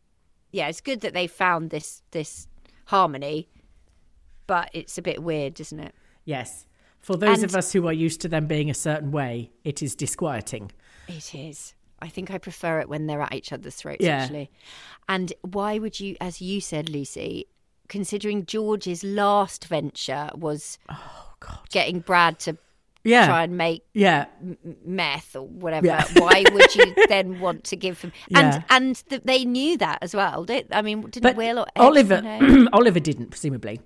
yeah, 0.52 0.68
it's 0.68 0.82
good 0.82 1.02
that 1.02 1.14
they 1.14 1.28
found 1.28 1.70
this 1.70 2.02
this 2.12 2.48
harmony. 2.86 3.50
But 4.48 4.70
it's 4.74 4.98
a 4.98 5.02
bit 5.02 5.22
weird, 5.22 5.60
isn't 5.60 5.80
it? 5.80 5.94
Yes. 6.24 6.66
For 7.00 7.18
those 7.18 7.44
of 7.44 7.56
us 7.56 7.74
who 7.74 7.88
are 7.88 7.94
used 7.94 8.22
to 8.22 8.28
them 8.28 8.48
being 8.48 8.70
a 8.70 8.74
certain 8.74 9.12
way, 9.12 9.52
it 9.64 9.82
is 9.84 9.96
disquieting. 9.96 10.72
It 11.08 11.36
is. 11.36 11.74
I 12.02 12.10
think 12.10 12.32
I 12.32 12.38
prefer 12.38 12.80
it 12.80 12.90
when 12.90 13.08
they're 13.08 13.22
at 13.22 13.34
each 13.34 13.52
other's 13.52 13.76
throats, 13.76 14.04
Yeah. 14.04 14.18
actually. 14.18 14.50
And 15.10 15.34
why 15.42 15.80
would 15.80 16.00
you, 16.00 16.16
as 16.22 16.42
you 16.42 16.62
said, 16.62 16.90
Lucy, 16.90 17.48
considering 17.88 18.46
George's 18.46 19.04
last 19.04 19.66
venture 19.66 20.30
was 20.36 20.78
oh, 20.90 21.34
getting 21.72 22.00
Brad 22.02 22.40
to 22.40 22.58
Yeah. 23.08 23.26
try 23.28 23.44
and 23.44 23.58
make 23.58 23.84
Yeah. 23.94 24.26
meth 24.86 25.36
or 25.36 25.48
whatever, 25.48 25.88
Yeah. 25.88 26.06
why 26.18 26.44
would 26.52 26.76
you 26.76 26.94
then 27.10 27.40
want 27.40 27.64
to 27.66 27.76
give 27.76 28.02
him? 28.02 28.12
And 28.36 28.54
Yeah. 28.54 28.62
and 28.70 29.10
th- 29.10 29.22
they 29.26 29.46
knew 29.46 29.78
that 29.78 30.00
as 30.02 30.14
well. 30.16 30.44
Did, 30.46 30.68
I 30.72 30.82
mean, 30.82 31.02
didn't 31.02 31.24
But 31.24 31.36
Will 31.36 31.60
or 31.60 31.66
Ed 31.76 31.82
Oliver 31.82 32.22
know? 32.22 32.68
Oliver 32.74 33.00
didn't, 33.00 33.30
presumably. 33.32 33.80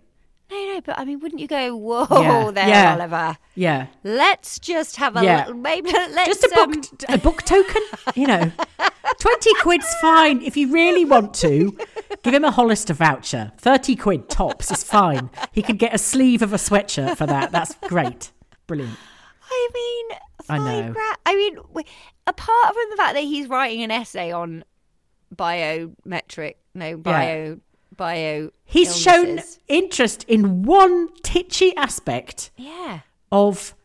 No, 0.49 0.57
no, 0.73 0.81
but 0.81 0.99
I 0.99 1.05
mean, 1.05 1.21
wouldn't 1.21 1.39
you 1.39 1.47
go, 1.47 1.73
whoa, 1.77 2.05
Yeah. 2.21 2.51
there, 2.51 2.67
Yeah. 2.67 2.93
Oliver? 2.95 3.37
Yeah. 3.55 3.87
Let's 4.03 4.59
just 4.59 4.97
have 4.97 5.15
a 5.15 5.23
Yeah. 5.23 5.37
little, 5.45 5.53
maybe 5.61 5.91
let's 5.93 6.27
Just 6.41 6.43
a 6.43 6.49
book 6.55 6.75
um, 6.75 7.15
a 7.15 7.17
book 7.17 7.43
token, 7.43 7.81
you 8.15 8.27
know. 8.27 8.51
20 9.19 9.53
quid's 9.61 9.93
fine 10.01 10.41
if 10.41 10.57
you 10.57 10.71
really 10.73 11.05
want 11.05 11.33
to. 11.35 11.77
Give 12.23 12.33
him 12.33 12.43
a 12.43 12.51
Hollister 12.51 12.93
voucher. 12.93 13.51
30 13.59 13.95
quid 13.95 14.29
tops 14.29 14.71
is 14.71 14.83
fine. 14.83 15.29
He 15.53 15.61
could 15.61 15.77
get 15.77 15.93
a 15.93 15.97
sleeve 15.97 16.41
of 16.41 16.51
a 16.53 16.57
sweatshirt 16.57 17.15
for 17.17 17.25
that. 17.27 17.51
That's 17.51 17.75
great. 17.87 18.31
Brilliant. 18.67 18.97
I 19.51 19.69
mean, 19.73 20.17
I 20.49 20.57
know. 20.57 20.95
I 21.25 21.35
mean, 21.35 21.55
w- 21.55 21.87
apart 22.27 22.73
from 22.73 22.83
the 22.89 22.95
fact 22.97 23.13
that 23.15 23.23
he's 23.23 23.47
writing 23.47 23.83
an 23.83 23.91
essay 23.91 24.31
on 24.31 24.63
biometric, 25.35 26.55
no 26.73 26.97
bio, 26.97 27.59
bio. 27.95 28.51
He's 28.65 28.95
shown 28.97 29.41
interest 29.67 30.23
in 30.27 30.63
one 30.63 31.09
titchy 31.23 31.73
aspect 31.75 32.51
Yeah. 32.57 33.01
of 33.31 33.75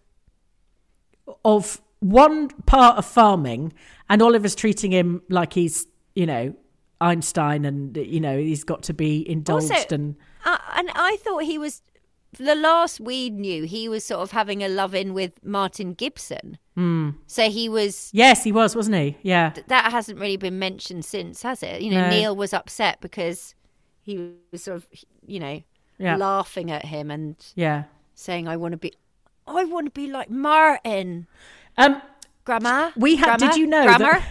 of 1.45 1.81
one 2.01 2.49
part 2.67 2.99
of 2.99 3.05
farming 3.05 3.73
and 4.09 4.23
Oliver's 4.23 4.55
treating 4.55 4.93
him 4.93 5.23
like 5.29 5.53
he's, 5.55 5.87
you 6.15 6.27
know, 6.27 6.55
Einstein 7.01 7.65
and 7.65 7.97
you 7.97 8.21
know, 8.21 8.39
he's 8.39 8.63
got 8.65 8.85
to 8.85 8.95
be 8.95 9.29
indulged 9.29 9.73
Also- 9.73 9.95
and 9.95 10.17
Uh, 10.45 10.59
and 10.77 10.91
I 10.95 11.17
thought 11.17 11.43
he 11.43 11.59
was. 11.59 11.83
The 12.39 12.55
last 12.55 13.01
we 13.01 13.31
knew, 13.31 13.65
he 13.65 13.89
was 13.89 14.05
sort 14.05 14.21
of 14.21 14.31
having 14.33 14.63
a 14.63 14.69
love 14.69 14.95
in 14.95 15.15
with 15.15 15.33
Martin 15.45 15.95
Gibson. 15.95 16.59
Hmm. 16.75 17.11
So 17.27 17.49
he 17.49 17.69
was. 17.69 18.11
Yes, 18.13 18.45
he 18.45 18.53
was, 18.53 18.77
wasn't 18.77 18.97
he? 18.97 19.17
Yeah. 19.23 19.53
That 19.69 19.91
hasn't 19.93 20.19
really 20.19 20.37
been 20.37 20.59
mentioned 20.59 21.05
since, 21.05 21.43
has 21.43 21.63
it? 21.63 21.81
You 21.81 21.91
know, 21.91 22.03
No. 22.03 22.11
Neil 22.11 22.37
was 22.37 22.53
upset 22.53 23.01
because 23.01 23.55
he 24.03 24.33
was 24.53 24.63
sort 24.65 24.77
of, 24.77 24.87
you 25.27 25.41
know, 25.41 25.63
Yeah. 25.99 26.17
laughing 26.17 26.71
at 26.71 26.85
him 26.85 27.11
and 27.11 27.37
Yeah. 27.55 27.85
saying, 28.15 28.47
"I 28.49 28.57
want 28.57 28.73
to 28.73 28.79
be, 28.79 28.93
I 29.47 29.65
want 29.65 29.87
to 29.87 29.91
be 29.91 30.07
like 30.07 30.29
Martin." 30.31 31.27
Um 31.79 32.03
Grammar. 32.45 32.93
We 32.97 33.17
ha- 33.17 33.25
grammar, 33.37 33.39
did 33.39 33.57
you 33.57 33.67
know 33.67 33.83
grammar? 33.83 34.21
that- 34.21 34.25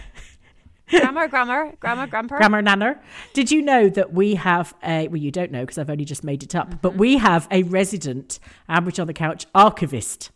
grammar, 0.88 1.28
grammar, 1.28 1.72
grammar, 1.80 2.06
grammar. 2.06 2.36
Grammar 2.36 2.62
Nanner. 2.62 2.98
Did 3.32 3.50
you 3.50 3.62
know 3.62 3.88
that 3.88 4.12
we 4.12 4.34
have 4.36 4.74
a, 4.84 5.08
well, 5.08 5.16
you 5.16 5.30
don't 5.30 5.50
know 5.50 5.60
because 5.62 5.78
I've 5.78 5.90
only 5.90 6.04
just 6.04 6.24
made 6.24 6.42
it 6.42 6.54
up, 6.54 6.68
Mm-hmm. 6.68 6.78
but 6.82 6.96
we 6.96 7.18
have 7.18 7.48
a 7.50 7.62
resident 7.64 8.38
Ambridge 8.68 9.00
on 9.00 9.06
the 9.06 9.12
Couch 9.14 9.46
archivist. 9.54 10.30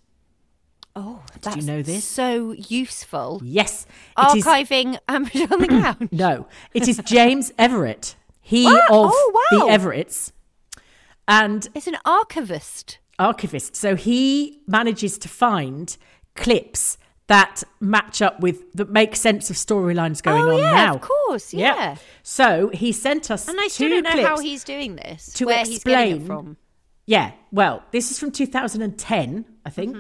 Oh, 0.97 1.23
you 1.35 1.39
that's 1.43 1.65
know 1.65 1.83
this? 1.83 2.05
So 2.05 2.53
useful. 2.53 3.41
Yes. 3.45 3.87
it 4.19 4.39
is- 4.39 4.45
Archiving 4.45 4.99
Ambridge 5.09 5.51
on 5.53 5.61
the 5.61 5.69
couch. 5.99 6.09
no, 6.11 6.47
it 6.75 6.89
is 6.89 7.01
James 7.05 7.53
Everett. 7.59 8.17
He 8.41 8.65
What? 8.65 8.91
of 8.91 9.11
Oh, 9.15 9.47
wow. 9.53 9.67
the 9.67 9.73
Everetts 9.73 10.33
and 11.29 11.69
It's 11.75 11.87
an 11.87 11.97
archivist. 12.05 12.99
archivist. 13.21 13.77
So 13.77 13.95
he 13.95 14.63
manages 14.67 15.17
to 15.19 15.29
find 15.29 15.97
clips 16.35 16.99
that 17.31 17.63
match 17.81 18.21
up 18.21 18.41
with, 18.41 18.73
that 18.75 18.91
make 18.91 19.15
sense 19.17 19.51
of 19.51 19.57
storylines 19.57 20.21
going 20.23 20.43
oh 20.43 20.53
on 20.55 20.59
yeah, 20.59 20.73
now. 20.73 20.95
of 20.97 21.01
course, 21.01 21.55
yeah. 21.55 21.97
So 22.23 22.69
he 22.75 22.91
sent 22.93 23.31
us 23.31 23.47
And 23.49 23.59
I 23.61 23.69
still 23.69 23.89
don't 23.89 24.03
know 24.03 24.27
how 24.27 24.39
he's 24.39 24.65
doing 24.65 24.97
this. 24.97 25.33
to 25.35 25.47
where 25.47 25.65
he's 25.65 25.83
getting 25.85 26.13
it 26.13 26.17
explain- 26.17 26.27
from. 26.27 26.57
Yeah, 27.07 27.33
well, 27.53 27.83
this 27.93 28.11
is 28.11 28.19
from 28.19 28.31
2010, 28.33 29.45
I 29.65 29.71
think. 29.71 29.97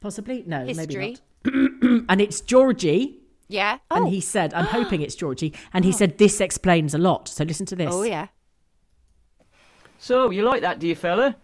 Possibly? 0.00 0.42
No, 0.46 0.58
Mm-hmm. 0.58 0.78
History. 0.78 1.16
maybe 1.44 1.68
not. 1.82 2.04
and 2.08 2.20
it's 2.20 2.40
Georgie. 2.40 3.20
Yeah. 3.48 3.78
And 3.90 4.04
Oh. 4.06 4.10
he 4.10 4.20
said, 4.20 4.52
I'm 4.54 4.64
hoping 4.78 5.02
it's 5.02 5.14
Georgie. 5.14 5.52
And 5.72 5.84
he 5.84 5.92
said, 5.92 6.16
this 6.18 6.40
explains 6.40 6.94
a 6.94 6.98
lot. 6.98 7.28
So 7.28 7.44
listen 7.44 7.66
to 7.66 7.76
this. 7.76 7.90
Oh 7.92 8.02
yeah. 8.04 8.28
So, 9.98 10.30
you 10.30 10.42
like 10.42 10.62
that, 10.62 10.78
do 10.80 10.88
you, 10.88 10.96
fella? 10.96 11.36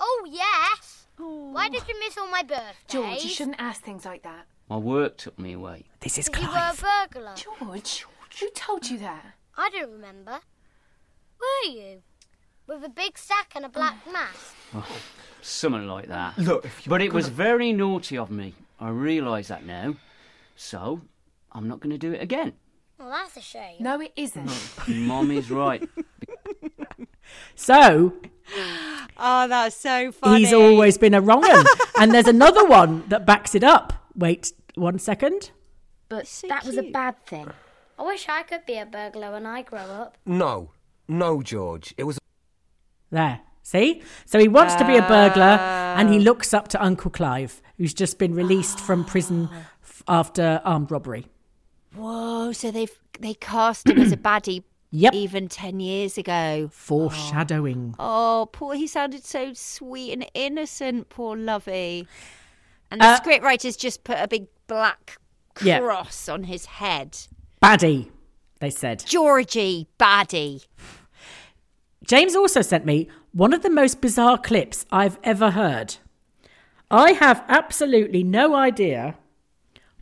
Oh, 0.00 0.26
yes. 0.28 0.89
Why 1.52 1.68
did 1.68 1.82
you 1.88 1.98
miss 2.00 2.16
all 2.16 2.28
my 2.30 2.42
birthdays? 2.42 2.74
George, 2.88 3.22
you 3.22 3.28
shouldn't 3.28 3.60
ask 3.60 3.82
things 3.82 4.04
like 4.04 4.22
that. 4.22 4.46
My 4.68 4.76
work 4.76 5.16
took 5.16 5.38
me 5.38 5.52
away. 5.52 5.84
This 6.00 6.16
is 6.18 6.30
You 6.32 6.46
were 6.46 6.54
a 6.54 6.74
burglar. 7.08 7.34
George, 7.34 8.06
who 8.38 8.50
told 8.50 8.88
you 8.88 8.98
that? 8.98 9.24
I 9.56 9.68
don't 9.70 9.90
remember. 9.90 10.40
Were 11.40 11.70
you? 11.70 12.02
With 12.66 12.84
a 12.84 12.88
big 12.88 13.18
sack 13.18 13.52
and 13.56 13.64
a 13.64 13.68
black 13.68 13.96
oh. 14.06 14.12
mask. 14.12 14.54
Oh, 14.74 14.86
Something 15.42 15.88
like 15.88 16.06
that. 16.08 16.38
Look, 16.38 16.68
but 16.86 17.02
it 17.02 17.12
was 17.12 17.28
very 17.28 17.72
naughty 17.72 18.16
of 18.16 18.30
me. 18.30 18.54
I 18.78 18.90
realise 18.90 19.48
that 19.48 19.66
now. 19.66 19.96
So, 20.54 21.00
I'm 21.52 21.66
not 21.66 21.80
going 21.80 21.90
to 21.90 21.98
do 21.98 22.12
it 22.12 22.22
again. 22.22 22.52
Well, 22.98 23.10
that's 23.10 23.36
a 23.36 23.40
shame. 23.40 23.76
No, 23.80 24.00
it 24.00 24.12
isn't. 24.14 24.50
Mommy's 24.86 25.50
right. 25.50 25.88
So 27.54 28.12
Oh, 29.22 29.46
that's 29.48 29.76
so 29.76 30.12
funny. 30.12 30.40
he's 30.44 30.52
always 30.54 30.96
been 30.96 31.12
a 31.12 31.20
wrong 31.20 31.44
un. 31.44 31.66
and 32.00 32.10
there's 32.10 32.26
another 32.26 32.66
one 32.80 33.04
that 33.08 33.26
backs 33.26 33.54
it 33.54 33.62
up. 33.62 33.92
Wait 34.16 34.52
one 34.76 34.98
second. 34.98 35.50
But 36.08 36.26
So 36.26 36.48
that 36.48 36.64
was 36.64 36.78
a 36.78 36.84
bad 36.84 37.22
thing. 37.26 37.50
I 37.98 38.02
wish 38.02 38.26
I 38.30 38.42
could 38.44 38.64
be 38.64 38.78
a 38.78 38.86
burglar 38.86 39.32
when 39.32 39.44
I 39.44 39.60
grow 39.60 39.80
up. 39.80 40.16
No, 40.24 40.70
no, 41.06 41.42
George. 41.42 41.92
It 41.98 42.04
was 42.04 42.18
There. 43.10 43.40
See? 43.62 44.02
So 44.24 44.38
he 44.38 44.48
wants 44.48 44.74
to 44.76 44.86
be 44.86 44.96
a 44.96 45.02
burglar 45.02 45.58
and 45.98 46.08
he 46.08 46.18
looks 46.18 46.54
up 46.54 46.68
to 46.68 46.82
Uncle 46.82 47.10
Clive, 47.10 47.60
who's 47.76 47.92
just 47.92 48.18
been 48.18 48.34
released 48.34 48.80
from 48.80 49.02
ah. 49.02 49.08
prison 49.08 49.48
f- 49.82 50.02
after 50.08 50.62
armed 50.64 50.90
robbery. 50.90 51.26
Whoa! 51.94 52.52
So 52.52 52.70
they've 52.70 52.90
they 53.20 53.34
cast 53.34 53.88
him 53.88 53.98
as 54.00 54.12
a 54.12 54.16
baddie. 54.28 54.64
Yep. 54.92 55.14
Even 55.14 55.48
ten 55.48 55.78
years 55.78 56.18
ago. 56.18 56.68
Foreshadowing. 56.72 57.94
Oh, 57.98 58.48
poor. 58.52 58.74
He 58.74 58.86
sounded 58.88 59.24
so 59.24 59.52
sweet 59.54 60.12
and 60.12 60.28
innocent. 60.34 61.08
Poor 61.08 61.36
Lovey. 61.36 62.08
And 62.90 63.00
the 63.00 63.06
Uh, 63.06 63.20
scriptwriters 63.20 63.78
just 63.78 64.02
put 64.02 64.18
a 64.18 64.26
big 64.26 64.46
black 64.66 65.18
Yeah. 65.62 65.78
cross 65.78 66.28
on 66.28 66.44
his 66.44 66.66
head. 66.66 67.16
Baddie, 67.62 68.10
they 68.58 68.70
said. 68.70 69.04
Georgie, 69.06 69.86
baddie. 69.98 70.66
James 72.04 72.34
also 72.34 72.60
sent 72.62 72.84
me 72.84 73.08
one 73.32 73.52
of 73.52 73.62
the 73.62 73.70
most 73.70 74.00
bizarre 74.00 74.38
clips 74.38 74.86
I've 74.90 75.18
ever 75.22 75.52
heard. 75.52 75.96
I 76.90 77.12
have 77.12 77.44
absolutely 77.46 78.24
no 78.24 78.56
idea 78.56 79.14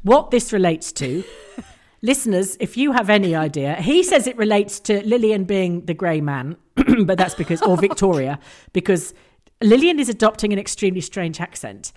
what 0.03 0.30
this 0.30 0.51
relates 0.53 0.93
to. 0.93 1.24
Listeners, 2.01 2.57
if 2.61 2.76
you 2.76 2.92
have 2.92 3.11
any 3.11 3.34
idea, 3.34 3.74
he 3.76 4.03
says 4.03 4.26
it 4.26 4.36
relates 4.36 4.78
to 4.80 5.05
Lillian 5.05 5.44
being 5.44 5.84
the 5.86 5.94
grey 5.94 6.20
man, 6.20 6.57
but 7.05 7.18
that's 7.18 7.34
because, 7.34 7.61
or 7.62 7.76
Victoria, 7.76 8.38
because 8.72 9.14
Lillian 9.61 9.99
is 9.99 10.09
adopting 10.09 10.53
an 10.53 10.59
extremely 10.59 11.01
strange 11.01 11.40
accent. 11.40 11.92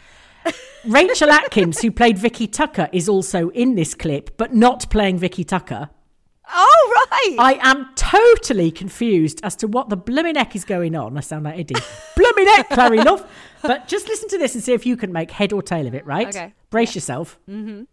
Rachel 0.86 1.30
Atkins, 1.30 1.82
who 1.82 1.92
played 1.92 2.18
Vicky 2.18 2.48
Tucker, 2.48 2.90
is 2.92 3.08
also 3.08 3.50
in 3.50 3.76
this 3.76 3.94
clip, 3.94 4.36
but 4.38 4.56
not 4.56 4.90
playing 4.90 5.20
Vicky 5.20 5.44
Tucker. 5.44 5.90
Oh, 6.54 7.06
right. 7.12 7.36
I 7.40 7.60
am 7.62 7.90
totally 7.96 8.72
confused 8.72 9.40
as 9.44 9.56
to 9.58 9.68
what 9.68 9.90
the 9.90 9.96
blooming 9.96 10.36
heck 10.36 10.56
is 10.56 10.66
going 10.66 10.96
on. 10.96 11.18
I 11.18 11.22
sound 11.22 11.46
like 11.46 11.60
Eddie. 11.60 11.76
blooming 12.16 12.48
heck, 12.48 12.70
Clarrie 12.70 13.06
Love. 13.06 13.30
But 13.62 13.88
just 13.88 14.08
listen 14.08 14.28
to 14.30 14.38
this 14.40 14.56
and 14.56 14.64
see 14.64 14.74
if 14.74 14.86
you 14.86 14.98
can 14.98 15.14
make 15.14 15.30
head 15.30 15.54
or 15.54 15.62
tail 15.62 15.86
of 15.86 15.94
it, 15.94 16.06
right? 16.06 16.28
Okay. 16.28 16.54
Brace 16.72 16.96
yourself. 16.96 17.40
Mm-hmm. 17.48 17.84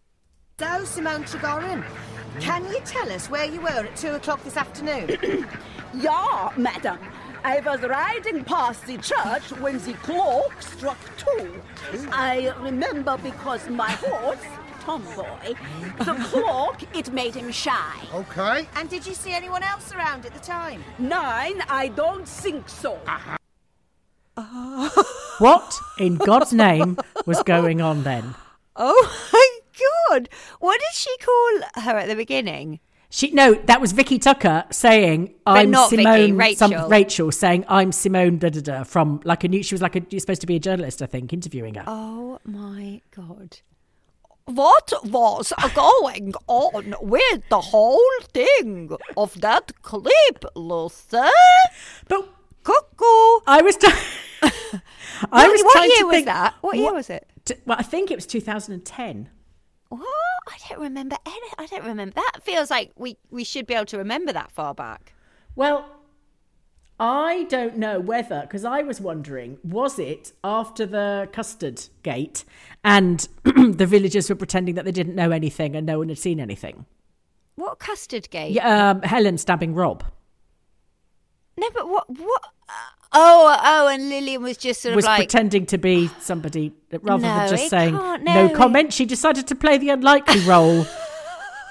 So, 0.59 0.85
Simone 0.85 1.23
Tregorin, 1.23 1.85
can 2.41 2.65
you 2.67 2.81
tell 2.85 3.13
us 3.13 3.31
where 3.31 3.45
you 3.45 3.61
were 3.61 3.69
at 3.69 3.95
two 3.95 4.11
o'clock 4.17 4.43
this 4.43 4.57
afternoon? 4.57 5.47
Yeah, 5.95 6.51
madam. 6.57 6.99
I 7.43 7.61
was 7.61 7.81
riding 7.81 8.45
past 8.45 8.85
the 8.87 8.99
church 8.99 9.51
when 9.59 9.79
the 9.79 9.95
clock 9.95 10.61
struck 10.61 10.99
two. 11.17 11.63
I 12.13 12.53
remember 12.61 13.17
because 13.23 13.69
my 13.71 13.91
horse, 13.93 14.45
Tomboy, 14.83 15.55
the 15.99 16.15
clock, 16.31 16.83
it 16.95 17.11
made 17.13 17.35
him 17.35 17.51
shy. 17.51 17.95
okay. 18.13 18.69
And 18.77 18.91
did 18.91 19.07
you 19.07 19.15
see 19.15 19.33
anyone 19.33 19.63
else 19.63 19.93
around 19.93 20.27
at 20.27 20.35
the 20.35 20.41
time? 20.41 20.85
Nine, 20.99 21.63
I 21.71 21.89
don't 21.89 22.29
think 22.29 22.69
so. 22.69 22.99
Uh-huh. 24.37 24.91
What 25.39 25.75
in 25.99 26.17
God's 26.17 26.53
name 26.53 26.99
was 27.25 27.43
going 27.45 27.81
on 27.81 28.03
then? 28.03 28.35
Oh 28.81 29.29
my 29.33 29.58
god! 30.09 30.29
What 30.61 30.81
did 30.81 30.95
she 30.95 31.17
call 31.19 31.83
her 31.85 31.99
at 31.99 32.09
the 32.09 32.17
beginning? 32.17 32.81
She 33.11 33.31
no, 33.31 33.55
that 33.55 33.81
was 33.81 33.93
Vicky 33.93 34.19
Tucker 34.19 34.65
saying 34.71 35.33
I'm 35.47 35.71
not 35.71 35.89
Vicky, 35.91 36.03
Simone. 36.03 36.37
Rachel. 36.37 36.57
Some, 36.69 36.91
Rachel 36.91 37.33
saying 37.33 37.65
I'm 37.67 37.91
Simone. 37.91 38.37
Da, 38.39 38.51
da, 38.51 38.61
da, 38.61 38.85
from 38.85 39.21
like 39.25 39.45
a 39.45 39.49
new. 39.49 39.63
She 39.63 39.75
was 39.75 39.81
like 39.81 39.97
a, 39.97 40.03
you're 40.11 40.21
supposed 40.21 40.43
to 40.43 40.47
be 40.47 40.57
a 40.57 40.61
journalist, 40.61 41.01
I 41.01 41.07
think, 41.07 41.33
interviewing 41.33 41.75
her. 41.77 41.85
Oh 41.87 42.39
my 42.45 43.01
god! 43.17 43.61
What 44.45 44.93
was 45.05 45.53
going 45.75 46.35
on 46.49 46.95
with 47.01 47.43
the 47.49 47.61
whole 47.61 48.11
thing 48.33 48.91
of 49.17 49.41
that 49.41 49.73
clip, 49.83 50.45
Lucy? 50.55 51.17
But 52.09 52.29
Cuckoo! 52.63 53.41
I 53.47 53.63
was. 53.63 53.77
T- 53.77 53.89
I 54.43 54.51
What- 55.31 55.51
was 55.51 55.63
what 55.63 55.73
trying 55.73 55.89
year 55.91 55.99
to 56.01 56.05
was 56.05 56.15
think, 56.15 56.27
that? 56.27 56.55
What 56.61 56.77
year 56.77 56.93
was 56.93 57.09
it? 57.11 57.27
t- 57.47 57.55
well, 57.65 57.79
I 57.79 57.83
think 57.83 58.11
it 58.11 58.17
was 58.17 58.27
2010. 58.27 59.31
What? 59.89 60.05
I 60.49 60.57
don't 60.69 60.81
remember 60.81 61.17
any. 61.27 61.49
I 61.59 61.67
don't 61.67 61.85
remember. 61.85 62.15
That 62.15 62.43
feels 62.43 62.71
like 62.71 62.93
we 62.97 63.17
we 63.31 63.45
should 63.45 63.67
be 63.67 63.75
able 63.75 63.87
to 63.87 63.99
remember 63.99 64.33
that 64.33 64.51
far 64.51 64.75
back. 64.75 65.15
Well, 65.57 65.87
I 67.01 67.45
don't 67.45 67.77
know 67.77 68.01
whether, 68.01 68.41
because 68.43 68.65
I 68.65 68.83
was 68.83 69.01
wondering, 69.01 69.59
was 69.63 69.99
it 70.01 70.33
after 70.43 70.85
the 70.85 71.29
custard 71.33 71.81
gate 72.03 72.45
and 72.85 73.29
the 73.45 73.87
villagers 73.87 74.29
were 74.29 74.35
pretending 74.35 74.75
that 74.75 74.85
they 74.85 74.91
didn't 74.93 75.15
know 75.15 75.31
anything 75.31 75.77
and 75.77 75.87
no 75.87 75.99
one 75.99 76.09
had 76.09 76.19
seen 76.19 76.41
anything? 76.41 76.87
What 77.55 77.79
custard 77.79 78.31
gate? 78.31 78.53
Yeah, 78.53 78.91
um, 78.91 79.03
Helen 79.03 79.39
stabbing 79.39 79.75
Rob 79.75 80.05
No, 81.57 81.69
but 81.73 81.89
what 81.89 82.09
what? 82.11 82.43
uh, 82.69 82.73
Oh, 83.13 83.59
oh, 83.63 83.89
and 83.89 84.09
Lillian 84.11 84.43
was 84.43 84.57
just 84.59 84.83
sort 84.83 84.93
of 84.93 84.97
was 84.97 85.05
like 85.07 85.19
pretending 85.21 85.65
to 85.67 85.79
be 85.79 86.09
somebody 86.21 86.73
that 86.91 87.03
rather 87.03 87.23
No, 87.23 87.35
than 87.37 87.49
just 87.49 87.71
saying 87.71 87.95
no, 87.95 88.17
no, 88.17 88.47
it- 88.47 88.55
comment. 88.55 88.93
She 88.93 89.05
decided 89.07 89.47
to 89.47 89.55
play 89.55 89.79
the 89.79 89.91
unlikely 89.91 90.41
role 90.47 90.87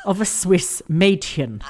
of 0.05 0.19
a 0.21 0.25
Swiss 0.25 0.81
Mädchen. 0.89 1.61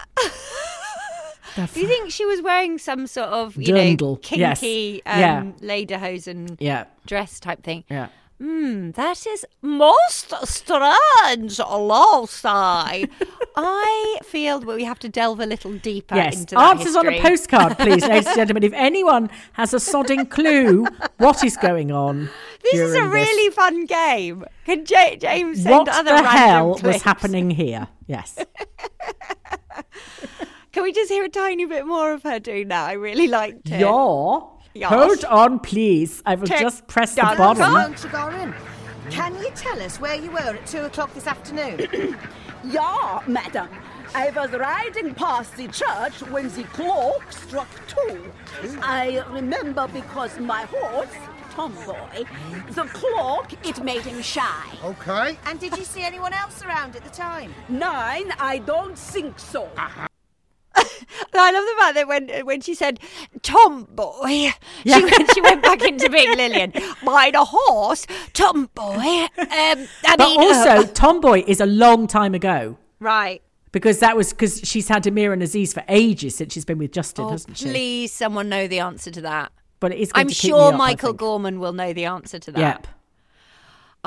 Do 1.55 1.61
you 1.81 1.87
think 1.87 2.11
she 2.11 2.25
was 2.25 2.41
wearing 2.41 2.77
some 2.77 3.07
sort 3.07 3.29
of 3.29 3.57
you 3.57 3.73
Dirndl, 3.73 4.01
know 4.01 4.19
yes. 4.37 4.59
kinky 4.59 5.01
um, 5.05 5.19
Yeah. 5.19 5.43
lederhosen 5.61 6.55
Yeah, 6.59 6.85
dress 7.05 7.39
type 7.39 7.63
thing? 7.63 7.83
yeah. 7.89 8.07
Hmm, 8.39 8.91
that 8.91 9.25
is 9.25 9.45
most 9.63 10.31
strange, 10.45 11.57
Lucy. 11.59 13.09
I 13.59 14.19
feel 14.23 14.59
that 14.59 14.67
we 14.67 14.83
have 14.83 14.99
to 14.99 15.09
delve 15.09 15.39
a 15.39 15.47
little 15.47 15.73
deeper 15.79 16.13
Yes, 16.15 16.41
into 16.41 16.53
that 16.53 16.77
answers 16.77 16.95
on 16.95 17.07
a 17.07 17.19
postcard, 17.19 17.77
please, 17.79 18.05
ladies 18.07 18.27
and 18.27 18.35
gentlemen. 18.35 18.61
If 18.63 18.73
anyone 18.73 19.31
has 19.53 19.73
a 19.73 19.77
sodding 19.77 20.29
clue 20.29 20.85
what 21.17 21.43
is 21.43 21.57
going 21.57 21.91
on, 21.91 22.29
This 22.61 22.75
is 22.75 22.91
a 22.93 22.97
during 22.97 23.09
this, 23.11 23.27
really 23.27 23.51
fun 23.51 23.85
game. 23.87 24.45
Can 24.65 24.85
J- 24.85 25.17
James 25.19 25.63
send 25.63 25.75
what 25.75 25.89
other 25.89 26.11
the 26.17 26.23
hell 26.23 26.77
was 26.83 27.01
happening 27.01 27.49
here? 27.49 27.87
Yes, 28.05 28.37
Can 30.71 30.83
we 30.83 30.91
just 30.91 31.09
hear 31.11 31.23
a 31.23 31.29
tiny 31.29 31.65
bit 31.65 31.87
more 31.87 32.11
of 32.13 32.21
her 32.21 32.37
doing 32.39 32.67
that? 32.67 32.87
I 32.87 32.93
really 32.93 33.27
liked 33.27 33.67
it. 33.71 33.79
yeah. 33.79 34.39
Yes. 34.77 34.89
Hold 34.89 35.25
on, 35.25 35.59
please. 35.59 36.21
I 36.25 36.35
will 36.35 36.47
Tick, 36.47 36.59
just 36.59 36.87
press 36.87 37.15
the 37.15 37.21
dun, 37.21 37.37
bottom. 37.37 37.63
Simone 37.63 37.93
Tregorin, 37.95 38.53
can 39.09 39.35
you 39.35 39.49
tell 39.55 39.81
us 39.81 39.99
where 39.99 40.15
you 40.15 40.29
were 40.31 40.39
at 40.39 40.65
two 40.67 40.81
o'clock 40.85 41.13
this 41.13 41.27
afternoon? 41.27 42.17
Yeah, 42.63 43.21
madam. 43.27 43.69
I 44.15 44.31
was 44.31 44.51
riding 44.51 45.13
past 45.13 45.55
the 45.55 45.67
church 45.67 46.21
when 46.31 46.49
the 46.49 46.63
clock 46.63 47.31
struck 47.31 47.67
two. 47.87 48.31
I 48.81 49.23
remember 49.31 49.87
because 49.87 50.37
my 50.39 50.63
horse, 50.63 51.13
Tomboy, 51.51 52.25
the 52.71 52.83
clock, 52.85 53.53
it 53.65 53.81
made 53.83 54.01
him 54.01 54.21
shy. 54.21 54.65
okay. 54.83 55.37
And 55.45 55.59
did 55.59 55.77
you 55.77 55.83
see 55.83 56.01
anyone 56.01 56.33
else 56.33 56.61
around 56.63 56.95
at 56.95 57.03
the 57.03 57.11
time? 57.11 57.53
Nine, 57.69 58.33
I 58.39 58.57
don't 58.57 58.97
think 58.97 59.39
so. 59.39 59.69
Uh-huh. 59.77 60.06
I 61.33 61.51
love 61.51 61.63
the 61.63 61.75
fact 61.79 61.95
that 61.95 62.07
when 62.07 62.45
when 62.45 62.61
she 62.61 62.73
said 62.75 62.99
tomboy, 63.41 64.51
she, 64.85 65.03
went, 65.03 65.33
she 65.33 65.41
went 65.41 65.61
back 65.63 65.81
into 65.81 66.09
being 66.09 66.31
Lillian. 66.37 66.73
Ride 67.05 67.35
a 67.35 67.43
horse, 67.45 68.05
tomboy. 68.33 68.93
Um, 68.97 69.27
I 69.37 69.87
But 70.17 70.19
mean, 70.19 70.39
also, 70.39 70.69
uh, 70.69 70.83
Tomboy 70.93 71.43
is 71.47 71.59
a 71.61 71.65
long 71.65 72.07
time 72.07 72.33
ago 72.33 72.77
right. 72.99 73.41
because 73.71 73.99
that 73.99 74.15
was 74.15 74.31
because 74.33 74.61
she's 74.63 74.87
had 74.87 75.05
Amir 75.07 75.33
and 75.33 75.41
Aziz 75.43 75.73
for 75.73 75.83
ages 75.87 76.35
since 76.35 76.53
she's 76.53 76.65
been 76.65 76.77
with 76.77 76.91
Justin, 76.91 77.25
Oh, 77.25 77.29
hasn't 77.29 77.57
she? 77.57 77.65
please, 77.65 78.11
someone 78.13 78.49
know 78.49 78.67
the 78.67 78.79
answer 78.79 79.11
to 79.11 79.21
that. 79.21 79.51
But 79.79 79.91
it 79.91 79.99
is. 79.99 80.11
Going 80.11 80.25
I'm 80.27 80.29
sure 80.31 80.73
up, 80.73 80.77
Michael. 80.77 81.13
Gorman 81.13 81.59
will 81.59 81.73
know 81.73 81.93
the 81.93 82.05
answer 82.05 82.39
to 82.39 82.51
that. 82.53 82.59
Yep. 82.59 82.87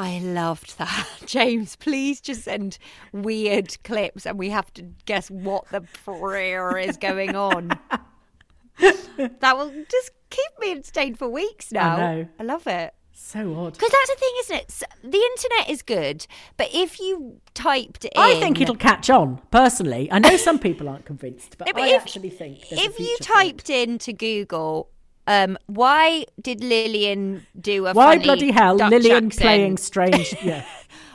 I 0.01 0.19
loved 0.21 0.79
that. 0.79 1.07
James, 1.27 1.77
please 1.77 2.23
just 2.23 2.45
send 2.45 2.79
weird 3.13 3.83
clips 3.85 4.25
and 4.25 4.39
we 4.39 4.49
have 4.49 4.73
to 4.75 4.83
guess 5.05 5.31
what 5.31 5.69
the 5.69 5.83
prayer 5.83 6.79
is 6.79 6.97
going 6.97 7.37
on. 7.37 7.69
that 8.79 9.57
will 9.59 9.71
just 9.91 10.13
keep 10.31 10.51
me 10.59 10.71
entertained 10.73 11.19
for 11.19 11.29
weeks 11.29 11.71
now. 11.71 11.97
know. 11.99 12.29
I 12.39 12.43
love 12.43 12.67
it. 12.67 12.95
So 13.13 13.41
odd. 13.41 13.75
Because 13.75 13.91
that's 13.91 14.09
the 14.09 14.17
thing, 14.19 14.33
isn't 14.41 14.57
it? 14.57 14.83
The 15.03 15.19
internet 15.19 15.69
is 15.69 15.83
good, 15.83 16.27
but 16.57 16.71
if 16.73 16.99
you 16.99 17.39
typed 17.53 18.07
in. 18.07 18.13
I 18.17 18.41
think 18.41 18.59
it'll 18.59 18.77
catch 18.77 19.11
on. 19.11 19.43
Personally, 19.51 20.11
I 20.11 20.19
know 20.19 20.39
some 20.39 20.59
people 20.59 20.89
aren't 20.89 21.05
convinced, 21.05 21.59
but, 21.59 21.67
No, 21.67 21.75
but 21.75 21.83
I 21.83 21.89
if- 21.89 22.01
actually 22.01 22.31
think 22.31 22.73
If 22.73 22.99
you 22.99 23.19
future 23.19 23.25
for 23.25 23.33
it. 23.33 23.35
typed 23.35 23.69
into 23.69 24.15
Google, 24.15 24.89
um, 25.31 25.57
why 25.67 26.25
did 26.41 26.61
Lillian 26.63 27.47
do 27.59 27.87
a 27.87 27.93
why 27.95 28.19
bloody 28.19 28.51
hell 28.51 28.77
Dutch 28.79 28.91
Lillian 28.91 29.27
accent 29.27 29.41
playing 29.41 29.77
strange? 29.91 30.35
Yeah. 30.43 30.65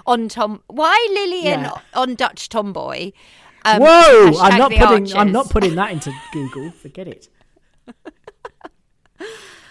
on 0.05 0.29
Tom? 0.29 0.61
Why 0.67 0.95
Lillian 1.11 1.61
Yeah. 1.61 1.71
on 1.93 2.15
Dutch 2.15 2.47
Tomboy? 2.49 3.11
Um, 3.65 3.81
Whoa! 3.81 4.33
I'm 4.39 4.57
not 4.59 4.71
putting. 4.71 5.15
I'm 5.17 5.31
not 5.31 5.49
putting 5.49 5.75
that 5.75 5.91
into 5.91 6.11
Google. 6.31 6.71
Forget 6.71 7.07
it. 7.07 7.29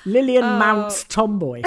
Lillian 0.04 0.44
Oh. 0.44 0.58
mounts 0.58 1.04
tomboy. 1.04 1.62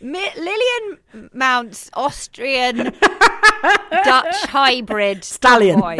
Lillian 0.00 0.98
mounts 1.32 1.90
Austrian 1.94 2.76
Dutch 4.04 4.36
hybrid 4.52 5.24
Stallion. 5.24 5.80
tomboy. 5.80 5.98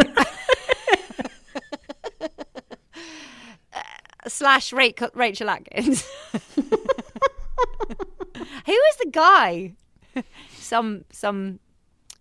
Uh, 3.72 3.80
slash 4.29 4.72
Rachel, 4.72 5.11
Rachel 5.14 5.51
Atkins. 5.51 6.05
Who 8.66 8.72
is 8.72 8.97
the 9.03 9.11
guy? 9.11 9.75
some 10.53 11.05
some 11.11 11.59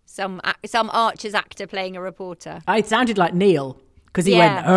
some 0.05 0.41
some 0.65 0.89
Archer's 0.91 1.33
actor 1.33 1.67
playing 1.67 1.95
a 1.95 2.01
reporter. 2.01 2.61
I 2.67 2.81
sounded 2.81 3.17
like 3.17 3.33
Neil 3.33 3.79
because 4.07 4.25
he 4.25 4.33
Yeah. 4.35 4.55
went, 4.55 4.67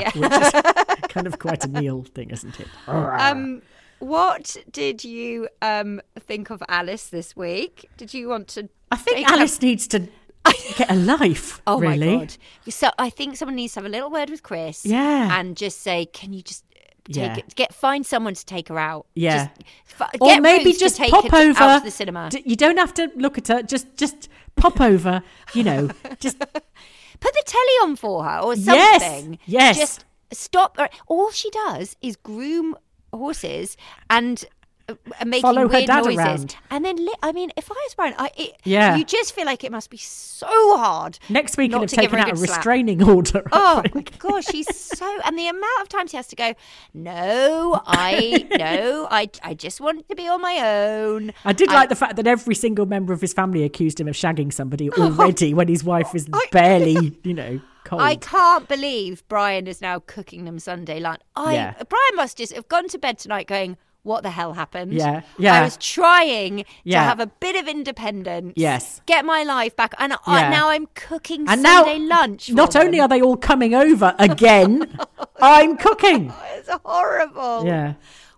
Yeah. 0.00 0.10
which 0.14 0.32
is 0.32 1.02
kind 1.08 1.26
of 1.26 1.38
quite 1.38 1.64
a 1.64 1.68
Neil 1.68 2.02
thing, 2.02 2.30
isn't 2.30 2.58
it? 2.60 2.68
Um, 2.88 3.62
what 4.00 4.56
did 4.70 5.04
you 5.04 5.48
um 5.62 6.00
think 6.18 6.50
of 6.50 6.62
Alice 6.68 7.08
this 7.08 7.36
week? 7.36 7.88
Did 7.96 8.12
you 8.14 8.28
want 8.28 8.48
to? 8.48 8.68
I 8.90 8.96
think 8.96 9.30
Alice 9.30 9.60
needs 9.62 9.86
to 9.88 10.08
get 10.76 10.90
a 10.90 10.94
life. 10.94 11.60
Oh 11.66 11.78
really. 11.80 12.16
my 12.16 12.24
god! 12.24 12.36
So 12.68 12.90
I 12.98 13.10
think 13.10 13.36
someone 13.36 13.56
needs 13.56 13.74
to 13.74 13.80
have 13.80 13.86
a 13.86 13.88
little 13.90 14.10
word 14.10 14.30
with 14.30 14.42
Chris. 14.42 14.84
Yeah. 14.86 15.38
and 15.38 15.56
just 15.56 15.80
say, 15.82 16.06
"Can 16.06 16.32
you 16.32 16.42
just 16.42 16.64
take 17.04 17.16
Yeah. 17.16 17.36
it? 17.36 17.54
Get 17.54 17.74
find 17.74 18.04
someone 18.06 18.34
to 18.34 18.44
take 18.46 18.68
her 18.68 18.78
out. 18.78 19.06
Yeah. 19.14 19.48
Just, 19.88 20.00
f- 20.00 20.10
Or 20.20 20.28
get 20.28 20.42
maybe 20.42 20.72
to 20.72 20.78
just 20.78 20.96
take 20.96 21.10
pop 21.10 21.28
her 21.30 21.50
over. 21.50 21.80
the 21.84 21.90
cinema. 21.90 22.28
D- 22.30 22.42
you 22.46 22.56
don't 22.56 22.76
have 22.78 22.94
to 22.94 23.10
look 23.16 23.38
at 23.38 23.48
her. 23.48 23.62
Just, 23.62 23.96
just 23.96 24.28
pop 24.56 24.80
over. 24.80 25.22
You 25.54 25.64
know, 25.64 25.90
just 26.20 26.38
Put 27.20 27.34
the 27.34 27.42
telly 27.44 27.76
on 27.82 27.96
for 27.96 28.24
her 28.24 28.38
or 28.40 28.56
something. 28.56 29.38
yes. 29.44 29.76
yes. 29.76 29.78
Just 29.78 30.04
stop. 30.32 30.76
her. 30.78 30.88
All 31.06 31.30
she 31.30 31.50
does 31.50 31.96
is 32.00 32.16
groom 32.16 32.76
horses 33.12 33.76
and 34.08 34.44
Uh, 35.20 35.24
making 35.24 35.42
Follow 35.42 35.62
her 35.62 35.66
weird 35.68 35.86
dad 35.86 36.04
noises. 36.04 36.18
around. 36.18 36.56
And 36.70 36.84
then, 36.84 36.96
li- 36.96 37.14
I 37.22 37.32
mean, 37.32 37.50
if 37.56 37.70
I 37.70 37.74
was 37.74 37.94
Brian, 37.94 38.14
I, 38.18 38.30
it, 38.36 38.56
Yeah. 38.64 38.96
you 38.96 39.04
just 39.04 39.34
feel 39.34 39.46
like 39.46 39.64
it 39.64 39.72
must 39.72 39.90
be 39.90 39.96
so 39.96 40.46
hard. 40.76 41.18
Next 41.28 41.56
week, 41.56 41.70
he'll 41.70 41.80
have 41.80 41.90
taken 41.90 42.18
a 42.18 42.22
out 42.22 42.32
a 42.32 42.36
slap. 42.36 42.56
restraining 42.56 43.02
order. 43.02 43.42
Oh 43.52 43.82
my 43.94 44.02
gosh, 44.18 44.46
she's 44.46 44.74
so 44.74 45.18
and 45.24 45.38
the 45.38 45.48
amount 45.48 45.80
of 45.82 45.88
times 45.88 46.10
he 46.12 46.16
has 46.16 46.26
to 46.28 46.36
go, 46.36 46.54
No, 46.94 47.80
I 47.86 48.46
no, 48.58 49.08
I 49.10 49.28
I 49.42 49.54
just 49.54 49.80
want 49.80 50.08
to 50.08 50.14
be 50.16 50.28
on 50.28 50.40
my 50.40 50.58
own. 50.62 51.32
I 51.44 51.52
did 51.52 51.68
like 51.70 51.88
the 51.88 51.96
fact 51.96 52.16
that 52.16 52.26
every 52.26 52.54
single 52.54 52.86
member 52.86 53.12
of 53.12 53.20
his 53.20 53.32
family 53.32 53.64
accused 53.64 54.00
him 54.00 54.08
of 54.08 54.14
shagging 54.14 54.52
somebody 54.52 54.90
oh, 54.96 55.02
already 55.02 55.54
when 55.54 55.68
his 55.68 55.84
wife 55.84 56.14
is 56.14 56.28
barely, 56.52 57.18
you 57.24 57.34
know, 57.34 57.60
cold. 57.84 58.02
I 58.02 58.16
can't 58.16 58.68
believe 58.68 59.22
Brian 59.28 59.66
is 59.66 59.80
now 59.80 59.98
cooking 60.00 60.44
them 60.44 60.58
Sunday 60.58 61.00
lunch. 61.00 61.20
I 61.36 61.54
Yeah. 61.54 61.74
Brian 61.88 62.16
must 62.16 62.36
just 62.38 62.52
have 62.54 62.68
gone 62.68 62.88
to 62.88 62.98
bed 62.98 63.18
tonight 63.18 63.46
going, 63.46 63.76
What 64.02 64.22
the 64.22 64.30
hell 64.30 64.54
happened? 64.54 64.94
Yeah, 64.94 65.22
yeah. 65.38 65.60
I 65.60 65.62
was 65.62 65.76
trying 65.76 66.64
to 66.86 66.96
have 66.96 67.20
a 67.20 67.26
bit 67.26 67.54
of 67.56 67.68
independence. 67.68 68.54
Yes. 68.56 69.02
Get 69.04 69.26
my 69.26 69.42
life 69.42 69.76
back. 69.76 69.94
And 69.98 70.14
I, 70.26 70.40
Yeah. 70.40 70.48
now 70.50 70.68
I'm 70.70 70.86
cooking 70.94 71.46
and 71.48 71.60
Sunday 71.62 71.98
now, 71.98 72.20
lunch. 72.20 72.50
not 72.50 72.74
only 72.76 72.98
are 72.98 73.08
they 73.08 73.20
all 73.20 73.36
coming 73.36 73.74
over 73.74 74.14
again, 74.18 74.98
I'm 75.42 75.76
cooking. 75.76 76.32
It's 76.54 76.70
horrible. 76.84 77.64
Yeah. 77.66 77.94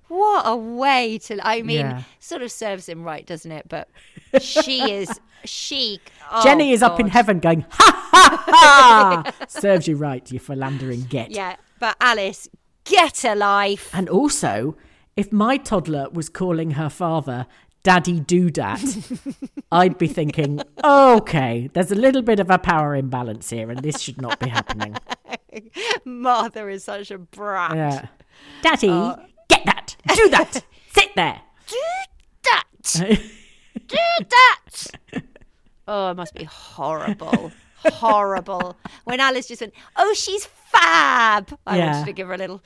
What 0.08 0.42
a 0.46 0.56
way 0.56 1.18
to. 1.26 1.38
I 1.46 1.62
mean, 1.62 1.78
Yeah. 1.86 2.02
sort 2.18 2.42
of 2.42 2.50
serves 2.52 2.88
him 2.88 3.02
right, 3.04 3.24
doesn't 3.26 3.50
it? 3.50 3.66
But 3.68 3.88
she 4.40 4.82
is. 4.98 5.20
She. 5.44 6.00
oh 6.30 6.42
Jenny 6.44 6.72
is 6.72 6.82
up 6.82 7.00
in 7.00 7.08
heaven 7.08 7.40
going, 7.40 7.64
ha 7.70 8.08
ha 8.12 8.44
ha! 8.46 9.46
Serves 9.48 9.88
you 9.88 9.96
right, 9.96 10.30
you 10.30 10.38
philandering 10.38 11.02
get. 11.02 11.30
Yeah, 11.32 11.56
but 11.80 11.96
Alice, 12.00 12.48
get 12.84 13.24
a 13.24 13.34
life. 13.34 13.90
And 13.92 14.08
also, 14.08 14.76
if 15.16 15.32
my 15.32 15.56
toddler 15.56 16.08
was 16.10 16.28
calling 16.28 16.72
her 16.72 16.88
father 16.90 17.46
Daddy 17.82 18.20
Doodat, 18.20 19.28
I'd 19.72 19.98
be 19.98 20.06
thinking, 20.06 20.60
okay, 20.84 21.68
there's 21.72 21.90
a 21.90 21.96
little 21.96 22.22
bit 22.22 22.38
of 22.38 22.48
a 22.50 22.58
power 22.58 22.94
imbalance 22.94 23.50
here, 23.50 23.70
and 23.70 23.80
this 23.80 24.00
should 24.00 24.20
not 24.22 24.38
be 24.38 24.48
happening. 24.48 24.94
Martha 26.04 26.66
is 26.68 26.84
such 26.84 27.10
a 27.10 27.18
brat. 27.18 27.74
Yeah. 27.74 28.06
Daddy, 28.62 28.88
Oh. 28.90 29.16
get 29.48 29.64
that! 29.66 29.96
Do 30.14 30.28
that! 30.30 30.64
Sit 30.94 31.10
there! 31.16 31.40
Do 31.68 31.76
that. 32.44 32.64
Do 33.88 33.96
that. 34.30 35.22
Oh, 35.88 36.10
it 36.10 36.14
must 36.14 36.34
be 36.34 36.44
horrible. 36.44 37.50
horrible. 37.84 38.76
When 39.04 39.18
Alice 39.20 39.48
just 39.48 39.60
went, 39.60 39.72
oh, 39.96 40.14
she's 40.14 40.46
fab. 40.46 41.58
I 41.66 41.78
Yeah. 41.78 41.92
wanted 41.92 42.06
to 42.06 42.12
give 42.12 42.28
her 42.28 42.34
a 42.34 42.38
little, 42.38 42.62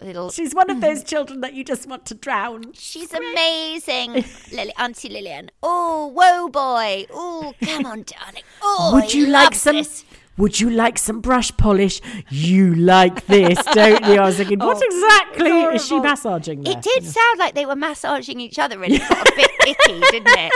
little. 0.00 0.30
She's 0.30 0.54
one 0.54 0.70
of 0.70 0.80
those 0.80 1.02
children 1.12 1.40
that 1.40 1.54
you 1.54 1.64
just 1.64 1.86
want 1.88 2.06
to 2.06 2.14
drown. 2.14 2.72
She's 2.72 3.12
amazing, 3.12 4.24
Lily, 4.52 4.72
Auntie 4.78 5.08
Lillian. 5.08 5.50
Oh, 5.62 6.08
whoa, 6.08 6.48
boy. 6.48 7.06
Oh, 7.12 7.54
come 7.62 7.86
on, 7.86 8.04
darling. 8.04 8.42
Oh, 8.62 8.92
Would 8.94 9.12
you 9.14 9.26
like 9.26 9.54
some? 9.54 9.76
this. 9.76 10.04
Would 10.38 10.60
you 10.60 10.68
like 10.68 10.98
some 10.98 11.22
brush 11.22 11.56
polish? 11.56 12.02
You 12.28 12.74
like 12.74 13.24
this, 13.24 13.58
don't 13.72 14.04
you? 14.04 14.16
I 14.20 14.26
was 14.26 14.36
thinking, 14.36 14.58
what 14.58 14.76
Oh, 14.82 14.86
exactly 14.86 15.50
is 15.50 15.86
she 15.86 15.98
massaging 15.98 16.62
there? 16.62 16.74
It 16.76 16.82
did 16.82 17.04
sound 17.04 17.38
like 17.38 17.54
they 17.54 17.64
were 17.64 17.74
massaging 17.74 18.38
each 18.40 18.58
other, 18.58 18.82
and 18.84 18.92
it 18.92 19.00
got 19.08 19.26
a 19.26 19.32
bit 19.34 19.50
icky, 19.66 20.00
didn't 20.10 20.28
it? 20.38 20.52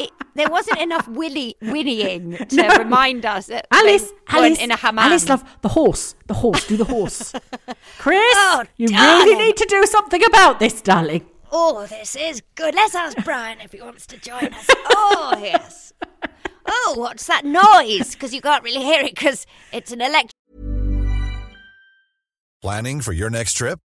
It? 0.00 0.10
There 0.34 0.48
wasn't 0.48 0.78
enough 0.80 1.08
willy 1.08 1.56
whinnying 1.62 2.36
to 2.48 2.56
No. 2.56 2.76
remind 2.78 3.24
us 3.24 3.46
that 3.46 3.66
Alice, 3.70 4.10
they 4.30 4.38
Alice, 4.38 4.58
in 4.60 4.70
a 4.70 4.76
hammam. 4.76 5.04
Alice, 5.04 5.28
love 5.28 5.44
the 5.62 5.68
horse, 5.68 6.14
the 6.26 6.34
horse, 6.34 6.66
do 6.66 6.76
the 6.76 6.84
horse. 6.84 7.32
Chris, 7.98 8.20
Oh, 8.34 8.64
you 8.76 8.88
really 8.88 9.34
need 9.36 9.56
to 9.56 9.66
do 9.68 9.84
something 9.86 10.22
about 10.24 10.58
this, 10.60 10.80
darling. 10.82 11.26
Oh, 11.52 11.86
this 11.86 12.16
is 12.16 12.42
good. 12.54 12.74
Let's 12.74 12.94
ask 12.94 13.16
Brian 13.24 13.60
if 13.60 13.72
he 13.72 13.80
wants 13.80 14.06
to 14.08 14.18
join 14.18 14.52
us. 14.52 14.66
Oh, 14.90 15.38
yes. 15.42 15.92
Oh, 16.66 16.94
what's 16.96 17.26
that 17.28 17.44
noise? 17.44 18.12
Because 18.14 18.34
you 18.34 18.40
can't 18.40 18.64
really 18.64 18.82
hear 18.82 19.00
it 19.02 19.14
because 19.14 19.46
it's 19.72 19.92
an 19.92 20.00
electric. 20.00 20.32
Planning 22.62 23.00
for 23.00 23.12
your 23.12 23.30
next 23.30 23.54
trip? 23.54 23.78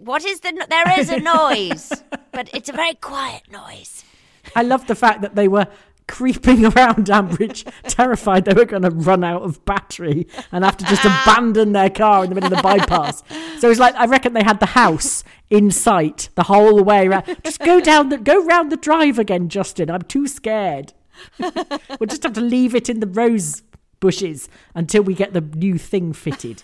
What 0.00 0.24
is 0.24 0.40
the. 0.40 0.52
no- 0.52 0.66
There 0.68 0.98
is 1.00 1.10
a 1.10 1.18
noise, 1.20 1.92
but 2.32 2.48
it's 2.54 2.68
a 2.68 2.72
very 2.72 2.94
quiet 2.94 3.42
noise. 3.50 4.04
I 4.56 4.62
love 4.62 4.86
the 4.86 4.94
fact 4.94 5.20
that 5.22 5.34
they 5.34 5.48
were 5.48 5.66
creeping 6.08 6.64
around 6.76 7.06
Ambridge, 7.06 7.64
terrified 7.84 8.44
they 8.44 8.54
were 8.54 8.64
going 8.64 8.82
to 8.82 8.90
run 8.90 9.22
out 9.24 9.42
of 9.42 9.64
battery 9.64 10.26
and 10.50 10.64
have 10.64 10.76
to 10.78 10.84
just 10.84 11.04
abandon 11.04 11.72
their 11.72 11.88
car 11.90 12.24
in 12.24 12.28
the 12.30 12.34
middle 12.34 12.52
of 12.52 12.56
the 12.58 12.62
bypass. 12.62 13.22
So 13.60 13.70
it's 13.70 13.78
like 13.80 13.94
I 13.94 14.06
reckon 14.06 14.32
they 14.32 14.42
had 14.42 14.60
the 14.60 14.66
house 14.66 15.22
in 15.48 15.70
sight 15.70 16.28
the 16.34 16.42
whole 16.44 16.82
way 16.82 17.06
around. 17.06 17.24
Just 17.44 17.60
go 17.60 17.80
down 17.80 18.08
the 18.08 18.18
go 18.18 18.44
round 18.44 18.72
the 18.72 18.76
drive 18.76 19.18
again, 19.18 19.48
Justin. 19.48 19.90
I'm 19.90 20.02
too 20.02 20.26
scared. 20.26 20.92
we'll 21.38 22.08
just 22.08 22.24
have 22.24 22.32
to 22.32 22.40
leave 22.40 22.74
it 22.74 22.88
in 22.88 23.00
the 23.00 23.06
rose 23.06 23.62
bushes 24.00 24.48
until 24.74 25.02
we 25.02 25.14
get 25.14 25.32
the 25.32 25.40
new 25.40 25.78
thing 25.78 26.12
fitted. 26.12 26.62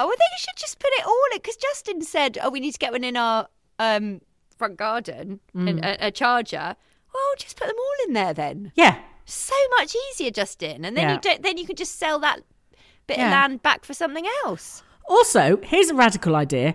Oh, 0.00 0.06
well, 0.06 0.16
they 0.16 0.38
should 0.38 0.56
just 0.56 0.78
put 0.78 0.90
it 0.92 1.04
all 1.06 1.22
in 1.32 1.38
because 1.38 1.56
Justin 1.56 2.00
said, 2.02 2.38
"Oh, 2.42 2.50
we 2.50 2.60
need 2.60 2.72
to 2.72 2.78
get 2.78 2.92
one 2.92 3.04
in 3.04 3.16
our 3.16 3.48
um, 3.78 4.20
front 4.56 4.76
garden, 4.76 5.40
and 5.54 5.80
Mm. 5.80 5.84
a, 5.84 6.06
a 6.06 6.10
charger." 6.10 6.76
Well, 7.12 7.34
just 7.36 7.56
put 7.58 7.66
them 7.66 7.76
all 7.78 8.06
in 8.06 8.12
there 8.12 8.32
then. 8.32 8.70
Yeah. 8.76 8.98
So 9.24 9.54
much 9.78 9.94
easier, 10.10 10.30
Justin, 10.30 10.84
and 10.84 10.96
then 10.96 11.08
Yeah. 11.08 11.14
you 11.14 11.20
don't, 11.20 11.42
then 11.42 11.58
you 11.58 11.66
can 11.66 11.74
just 11.76 11.98
sell 11.98 12.18
that 12.20 12.40
bit 13.06 13.18
of 13.18 13.24
land 13.30 13.62
back 13.62 13.84
for 13.84 13.92
something 13.94 14.26
else. 14.44 14.82
Also, 15.08 15.58
here's 15.62 15.90
a 15.90 15.94
radical 15.94 16.36
idea. 16.36 16.74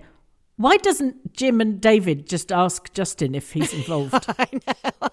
Why 0.58 0.78
doesn't 0.78 1.34
Jim 1.36 1.62
and 1.62 1.80
David 1.82 2.28
just 2.28 2.52
ask 2.52 2.92
Justin 2.94 3.34
if 3.36 3.54
he's 3.54 3.74
involved? 3.80 4.26
I 4.38 4.48
know, 4.52 5.10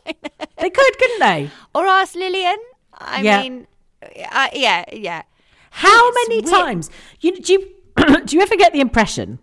They 0.58 0.70
could, 0.70 0.98
couldn't 0.98 1.20
they? 1.20 1.50
Or 1.74 1.86
ask 1.86 2.14
Lillian. 2.14 2.58
I 2.94 3.22
Yeah. 3.22 3.42
mean, 3.42 3.66
uh, 4.02 4.48
yeah, 4.52 4.84
yeah. 4.92 5.22
How 5.70 6.08
It's 6.08 6.28
many 6.28 6.40
weird. 6.42 6.54
times? 6.62 6.90
You, 7.20 7.36
do, 7.40 7.52
you, 7.52 7.70
do 8.26 8.36
you 8.36 8.42
ever 8.42 8.56
get 8.56 8.72
the 8.72 8.80
impression 8.80 9.38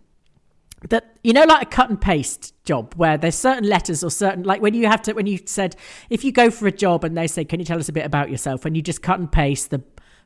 that, 0.90 1.18
you 1.24 1.34
know, 1.34 1.44
like 1.46 1.64
a 1.64 1.70
cut 1.70 1.90
and 1.90 2.00
paste 2.00 2.54
job 2.64 2.94
where 2.96 3.18
there's 3.18 3.36
certain 3.36 3.68
letters 3.68 4.04
or 4.04 4.12
certain, 4.12 4.44
like 4.44 4.62
when 4.62 4.74
you 4.74 4.88
have 4.88 5.02
to, 5.04 5.14
when 5.14 5.26
you 5.28 5.40
said, 5.46 5.76
if 6.10 6.24
you 6.24 6.32
go 6.32 6.50
for 6.52 6.68
a 6.68 6.72
job 6.72 7.04
and 7.04 7.18
they 7.18 7.28
say, 7.28 7.44
can 7.44 7.60
you 7.60 7.66
tell 7.66 7.80
us 7.80 7.90
a 7.90 7.94
bit 7.94 8.06
about 8.06 8.30
yourself? 8.30 8.66
And 8.66 8.76
you 8.76 8.82
just 8.84 9.02
cut 9.02 9.20
and 9.20 9.32
paste 9.32 9.72
the 9.72 9.82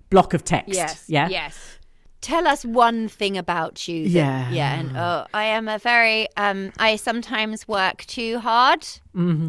block 0.10 0.34
of 0.34 0.44
text. 0.44 0.74
Yes. 0.74 1.06
Yeah. 1.08 1.30
Yes. 1.30 1.78
Tell 2.20 2.46
us 2.48 2.64
one 2.66 3.08
thing 3.08 3.38
about 3.38 3.88
you. 3.88 4.04
that- 4.04 4.10
Yeah. 4.10 4.52
Yeah. 4.52 4.80
And 4.80 4.98
oh, 4.98 5.26
I 5.34 5.46
am 5.46 5.68
a 5.68 5.80
very. 5.80 6.28
Um, 6.38 6.72
I 6.78 6.96
sometimes 6.98 7.68
work 7.68 8.06
too 8.06 8.38
hard. 8.40 8.86
hmm 9.14 9.48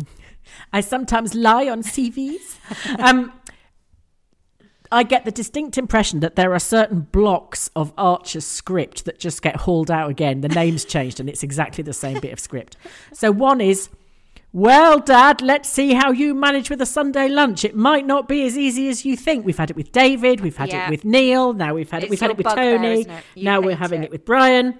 I 0.73 0.81
sometimes 0.81 1.35
lie 1.35 1.69
on 1.69 1.83
CVs. 1.83 2.59
um, 2.99 3.33
I 4.93 5.03
get 5.03 5.25
the 5.25 5.31
distinct 5.33 5.79
impression 5.79 6.21
that 6.21 6.37
there 6.37 6.53
are 6.53 6.59
certain 6.59 7.01
blocks 7.01 7.71
of 7.75 7.93
Archer's 7.97 8.47
script 8.47 9.07
that 9.07 9.19
just 9.19 9.41
get 9.43 9.57
hauled 9.57 9.91
out 9.91 10.11
again. 10.11 10.43
The 10.43 10.49
name's 10.49 10.85
changed 10.85 11.19
and 11.19 11.29
it's 11.29 11.43
exactly 11.43 11.83
the 11.83 11.93
same 11.95 12.21
bit 12.21 12.33
of 12.33 12.39
script. 12.39 12.77
So 13.13 13.33
one 13.33 13.61
is, 13.61 13.89
well, 14.53 14.99
Dad, 15.01 15.41
let's 15.41 15.69
see 15.69 15.95
how 15.95 16.11
you 16.13 16.35
manage 16.35 16.69
with 16.69 16.83
a 16.83 16.87
Sunday 16.87 17.27
lunch. 17.29 17.65
It 17.65 17.75
might 17.75 18.05
not 18.07 18.29
be 18.29 18.45
as 18.45 18.59
easy 18.59 18.89
as 18.91 19.05
you 19.07 19.17
think. 19.17 19.47
We've 19.47 19.57
had 19.57 19.71
it 19.71 19.77
with 19.77 19.93
David, 19.93 20.41
we've 20.43 20.57
had 20.59 20.69
Yeah. 20.69 20.87
it 20.87 20.91
with 20.91 21.05
Neil, 21.07 21.55
now 21.55 21.73
we've 21.75 21.91
had 21.91 22.05
it, 22.05 22.11
we've 22.11 22.21
had 22.21 22.31
it 22.33 22.37
with 22.37 22.47
Tony, 22.49 23.01
isn't 23.01 23.11
it? 23.11 23.25
Now 23.37 23.61
we're 23.63 23.77
having 23.77 24.03
it. 24.03 24.07
it 24.07 24.11
with 24.13 24.27
Brian. 24.27 24.79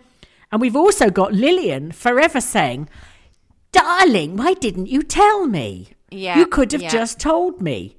And 0.53 0.61
we've 0.61 0.77
also 0.77 1.09
got 1.09 1.33
Lillian 1.33 1.91
forever 1.93 2.41
saying, 2.43 2.91
Darling, 3.73 4.37
why 4.37 4.53
didn't 4.55 4.87
you 4.89 5.03
tell 5.03 5.47
me? 5.47 5.89
Yeah, 6.11 6.39
You 6.39 6.47
could 6.47 6.73
have 6.73 6.83
yeah. 6.83 6.91
just 6.91 7.19
told 7.19 7.63
me. 7.63 7.97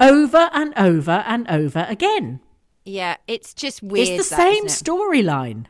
Over 0.00 0.50
and 0.52 0.72
over 0.76 1.22
and 1.26 1.48
over 1.50 1.86
again. 1.88 2.40
Yeah, 2.84 3.16
it's 3.28 3.54
just 3.54 3.82
weird. 3.82 4.08
it's 4.08 4.28
the 4.30 4.36
that, 4.36 4.42
same 4.42 4.66
storyline. 4.66 5.66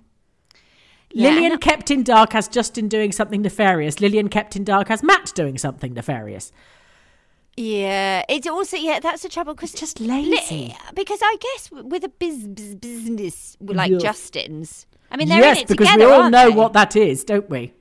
Yeah, 1.12 1.31
Lillian 1.31 1.59
kept 1.59 1.91
in 1.91 2.05
dark 2.05 2.35
as 2.37 2.47
Justin 2.47 2.89
doing 2.89 3.11
something 3.11 3.43
nefarious. 3.43 4.01
Lillian 4.01 4.28
kept 4.28 4.55
in 4.55 4.62
dark 4.62 4.91
as 4.91 5.03
Matt 5.03 5.33
doing 5.35 5.59
something 5.59 5.93
nefarious. 5.93 6.53
Yeah, 7.57 8.24
it's 8.28 8.47
also 8.47 8.76
yeah. 8.76 9.01
That's 9.01 9.22
the 9.22 9.28
trouble 9.28 9.55
because 9.55 9.72
just 9.72 9.99
lazy. 10.01 10.76
because 10.95 11.18
I 11.22 11.37
guess 11.41 11.70
with 11.72 12.05
a 12.05 12.09
biz, 12.09 12.47
biz, 12.47 12.76
business 12.76 13.57
like 13.61 13.91
Yes. 13.91 14.03
Justin's, 14.03 14.87
I 15.11 15.16
mean 15.16 15.28
they're 15.28 15.41
yes, 15.41 15.59
in 15.59 15.62
it 15.64 15.68
because 15.68 15.89
together, 15.89 16.07
we 16.07 16.12
all 16.12 16.31
know 16.31 16.51
they? 16.51 16.57
what 16.57 16.72
that 16.74 16.95
is, 16.95 17.24
don't 17.24 17.51
we? 17.51 17.72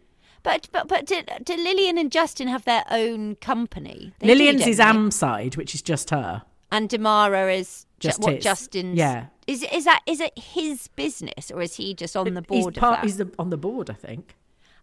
But 0.43 0.69
but 0.71 0.87
but 0.87 1.05
do, 1.05 1.21
do 1.43 1.55
Lillian 1.55 1.97
and 1.97 2.11
Justin 2.11 2.47
have 2.47 2.65
their 2.65 2.83
own 2.89 3.35
company? 3.35 4.13
They 4.19 4.27
Lillian's 4.27 4.61
don't 4.61 4.69
is 4.69 4.77
they? 4.77 4.83
Am 4.83 5.11
side, 5.11 5.57
which 5.57 5.75
is 5.75 5.81
just 5.81 6.09
her. 6.11 6.43
and 6.71 6.89
Damara 6.89 7.57
is 7.57 7.85
ju- 7.99 8.09
Just 8.09 8.21
what 8.21 8.35
his. 8.35 8.43
Justin's. 8.43 8.97
Yeah. 8.97 9.25
Is 9.47 9.63
is 9.73 9.85
that 9.85 10.01
is 10.05 10.19
it 10.21 10.37
his 10.37 10.87
business 10.89 11.49
or 11.51 11.61
is 11.61 11.75
he 11.75 11.93
just 11.93 12.15
on 12.15 12.33
the 12.33 12.43
He's 12.49 12.63
board 12.63 12.77
of 12.77 12.81
part. 12.81 12.99
He's 13.03 13.17
the, 13.17 13.31
on 13.39 13.49
the 13.49 13.57
board, 13.57 13.89
I 13.89 13.93
think. 13.93 14.35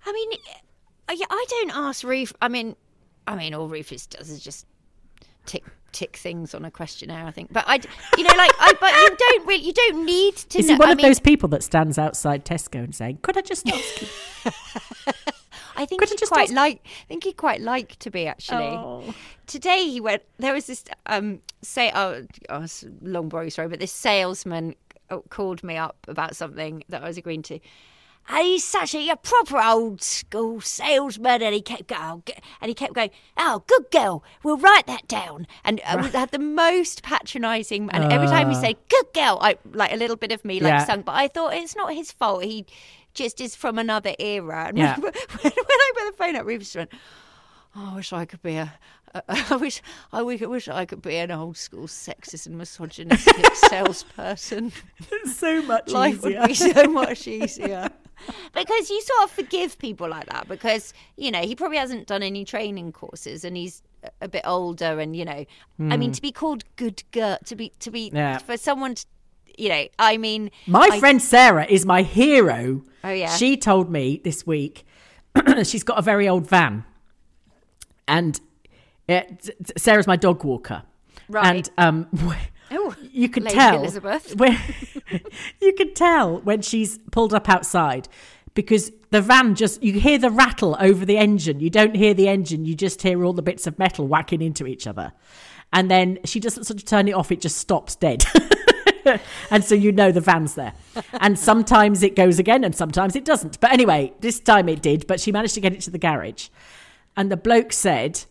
I 0.05 0.13
mean, 0.13 0.31
I, 1.09 1.17
I 1.31 1.47
don't 1.49 1.71
ask 1.77 2.05
Ruf. 2.05 2.33
I 2.43 2.49
mean, 2.49 2.77
I 3.27 3.37
mean, 3.37 3.55
all 3.55 3.69
Rufus 3.69 4.07
does 4.07 4.29
is 4.29 4.43
just 4.43 4.67
tick 5.47 5.65
tick 5.93 6.17
things 6.17 6.53
on 6.55 6.65
a 6.65 6.71
questionnaire. 6.71 7.25
I 7.27 7.31
think, 7.31 7.53
but 7.53 7.65
I, 7.67 7.77
you 8.19 8.25
know, 8.25 8.35
like, 8.37 8.53
I, 8.59 8.75
but 8.81 8.93
you 8.93 9.17
don't 9.19 9.47
really, 9.47 9.65
you 9.65 9.73
don't 9.73 10.05
need 10.05 10.37
to. 10.37 10.59
Is 10.59 10.67
know, 10.67 10.75
he 10.75 10.79
one 10.79 10.89
I 10.89 10.93
of 10.93 10.99
mean, 10.99 11.07
those 11.07 11.21
people 11.21 11.49
that 11.51 11.63
stands 11.63 11.97
outside 11.97 12.45
Tesco 12.45 12.83
and 12.83 12.95
saying, 12.95 13.21
"Could 13.23 13.39
I 13.39 13.41
just 13.43 13.67
ask 13.69 14.03
you?" 14.03 14.09
I 15.77 15.87
think 15.87 16.01
Could 16.01 16.11
he 16.19 16.27
quite 16.27 16.51
like. 16.51 16.81
I 16.85 17.07
think 17.09 17.25
he 17.25 17.33
quite 17.33 17.61
like 17.61 17.97
to 18.01 18.11
be 18.11 18.27
actually. 18.27 18.65
Oh. 18.65 19.15
Today 19.47 19.89
he 19.89 20.01
went. 20.01 20.23
There 20.39 20.53
was 20.55 20.67
this 20.67 20.85
um 21.07 21.41
say 21.63 21.93
oh, 21.95 22.27
oh 22.51 22.63
it's 22.63 22.83
a 22.83 22.89
long 23.03 23.29
boring 23.29 23.51
story, 23.51 23.69
but 23.69 23.79
this 23.81 23.93
salesman 23.93 24.75
uh, 25.11 25.19
called 25.29 25.63
me 25.63 25.77
up 25.77 25.97
about 26.09 26.35
something 26.35 26.83
that 26.89 27.03
I 27.03 27.07
was 27.07 27.17
agreeing 27.19 27.43
to. 27.45 27.61
And 28.29 28.45
he's 28.45 28.65
such 28.65 28.93
a, 28.93 29.09
a 29.11 29.15
proper 29.15 29.63
old 29.63 30.03
school 30.03 30.61
salesman, 30.61 31.43
and 31.43 31.55
he 31.55 31.61
kept 31.63 31.87
going, 31.87 32.25
and 32.61 32.69
he 32.69 32.75
kept 32.75 32.93
going. 32.95 33.11
Oh, 33.37 33.63
good 33.69 33.89
girl, 33.93 34.25
we'll 34.43 34.57
write 34.57 34.89
that 34.89 35.07
down. 35.07 35.47
And 35.65 35.81
uh, 35.87 36.01
we 36.03 36.09
had 36.09 36.33
the 36.33 36.41
most 36.41 37.05
patronising. 37.05 37.89
And 37.93 38.13
every 38.13 38.27
time 38.27 38.51
he 38.51 38.57
Uh. 38.57 38.61
said 38.61 38.77
"good 38.89 39.07
girl," 39.15 39.39
I 39.41 39.59
like 39.73 39.93
a 39.93 39.97
little 39.97 40.17
bit 40.17 40.33
of 40.33 40.45
me 40.45 40.59
like 40.59 40.73
Yeah. 40.73 40.85
sung. 40.87 41.03
But 41.03 41.15
I 41.15 41.29
thought 41.29 41.55
it's 41.55 41.77
not 41.77 41.95
his 41.95 42.11
fault. 42.11 42.43
He 42.43 42.67
just 43.17 43.41
is 43.41 43.57
from 43.57 43.79
another 43.79 44.15
era. 44.19 44.67
And 44.69 44.79
Yeah. 44.79 44.97
when, 45.01 45.13
when 45.13 45.53
I 45.53 45.91
put 45.97 46.11
the 46.11 46.15
phone 46.17 46.37
up, 46.37 46.47
Rufus 46.47 46.75
went, 46.77 46.91
oh, 47.75 47.91
I 47.93 47.97
wish 47.97 48.13
I 48.13 48.25
could 48.25 48.43
be 48.43 48.57
a. 48.57 48.73
a- 49.15 49.23
I 49.53 49.57
wish 49.57 49.81
I 50.13 50.23
wish, 50.23 50.69
I 50.69 50.85
could 50.85 51.03
be 51.03 51.17
an 51.17 51.31
old 51.31 51.57
school 51.57 51.87
sexist 51.87 52.47
and 52.47 52.57
misogynistic 52.59 53.55
salesperson. 53.55 54.73
It's 55.11 55.37
so 55.37 55.63
much 55.63 55.91
Life 55.91 56.19
easier. 56.25 56.41
would 56.41 56.49
be 56.49 56.55
so 56.55 56.85
much 56.85 57.27
easier. 57.27 57.89
because 58.55 58.89
you 58.91 59.01
sort 59.03 59.25
of 59.25 59.31
forgive 59.31 59.79
people 59.79 60.09
like 60.09 60.25
that 60.27 60.49
because 60.49 60.95
you 61.19 61.31
know 61.31 61.41
he 61.41 61.55
probably 61.55 61.77
hasn't 61.77 62.07
done 62.07 62.23
any 62.23 62.45
training 62.47 62.91
courses 62.93 63.45
and 63.45 63.57
he's 63.59 63.83
a- 64.23 64.29
bit 64.29 64.41
older 64.47 64.99
and 65.01 65.15
you 65.15 65.25
know 65.25 65.45
I 65.79 65.97
mean 65.99 66.09
Hmm. 66.11 66.13
to 66.13 66.23
be 66.23 66.33
called 66.33 66.65
good 66.77 67.03
girl 67.13 67.37
to 67.45 67.55
be 67.57 67.73
to 67.81 67.91
be 67.91 68.11
Yeah. 68.15 68.39
for 68.39 68.57
someone 68.57 68.95
to, 68.95 69.05
you 69.57 69.69
know 69.69 69.87
I 69.99 70.17
mean 70.17 70.51
My 70.67 70.89
I- 70.93 70.99
friend 71.01 71.21
Sarah 71.21 71.67
is 71.67 71.85
my 71.87 72.03
hero. 72.03 72.83
Oh, 73.05 73.11
yeah. 73.11 73.35
She 73.37 73.57
told 73.57 73.91
me 73.91 74.21
this 74.25 74.47
week 74.47 74.85
she's 75.65 75.85
got 75.85 75.99
a 75.99 76.03
very 76.03 76.29
old 76.29 76.49
van, 76.49 76.85
and 78.09 78.41
uh, 79.09 79.21
t- 79.21 79.53
t- 79.65 79.73
Sarah's 79.77 80.07
my 80.07 80.17
dog 80.17 80.45
walker. 80.45 80.83
Right. 81.29 81.69
And 81.79 82.07
um, 82.13 82.35
Oh, 82.73 82.95
you 83.13 83.29
could 83.29 83.45
Lady 83.45 83.55
tell 83.55 83.79
Elizabeth. 83.79 84.35
when 84.37 84.59
you 85.61 85.73
could 85.75 85.95
tell 85.95 86.39
when 86.41 86.63
she's 86.63 86.99
pulled 87.13 87.33
up 87.33 87.49
outside 87.49 88.09
because 88.55 88.91
the 89.11 89.21
van 89.21 89.55
just 89.55 89.81
you 89.85 89.93
hear 90.01 90.19
the 90.19 90.31
rattle 90.31 90.77
over 90.81 91.05
the 91.05 91.17
engine. 91.17 91.61
You 91.61 91.71
don't 91.71 91.95
hear 91.95 92.13
the 92.13 92.27
engine. 92.29 92.65
You 92.65 92.75
just 92.75 93.03
hear 93.03 93.25
all 93.25 93.33
the 93.33 93.43
bits 93.43 93.69
of 93.69 93.79
metal 93.79 94.09
whacking 94.09 94.43
into 94.43 94.67
each 94.67 94.87
other, 94.89 95.13
and 95.73 95.89
then 95.89 96.19
she 96.25 96.41
doesn't 96.41 96.65
sort 96.65 96.81
of 96.81 96.85
turn 96.87 97.07
it 97.07 97.13
off. 97.13 97.31
It 97.31 97.41
just 97.41 97.59
stops 97.59 97.95
dead. 97.95 98.25
and 99.51 99.65
so 99.65 99.75
you 99.75 99.93
know 99.93 100.13
the 100.13 100.21
van's 100.21 100.55
there. 100.55 100.73
And 101.15 101.39
sometimes 101.39 102.03
it 102.03 102.17
goes 102.17 102.39
again 102.39 102.65
and 102.65 102.75
sometimes 102.75 103.17
it 103.17 103.25
doesn't. 103.25 103.61
But 103.61 103.73
anyway, 103.73 104.13
this 104.21 104.41
time 104.41 104.69
it 104.69 104.83
did, 104.83 105.07
but 105.07 105.21
she 105.21 105.33
managed 105.33 105.55
to 105.55 105.61
get 105.61 105.73
it 105.73 105.81
to 105.83 105.91
the 105.91 105.99
garage. 105.99 106.49
And 107.17 107.31
the 107.31 107.37
bloke 107.37 107.73
said 107.73 108.25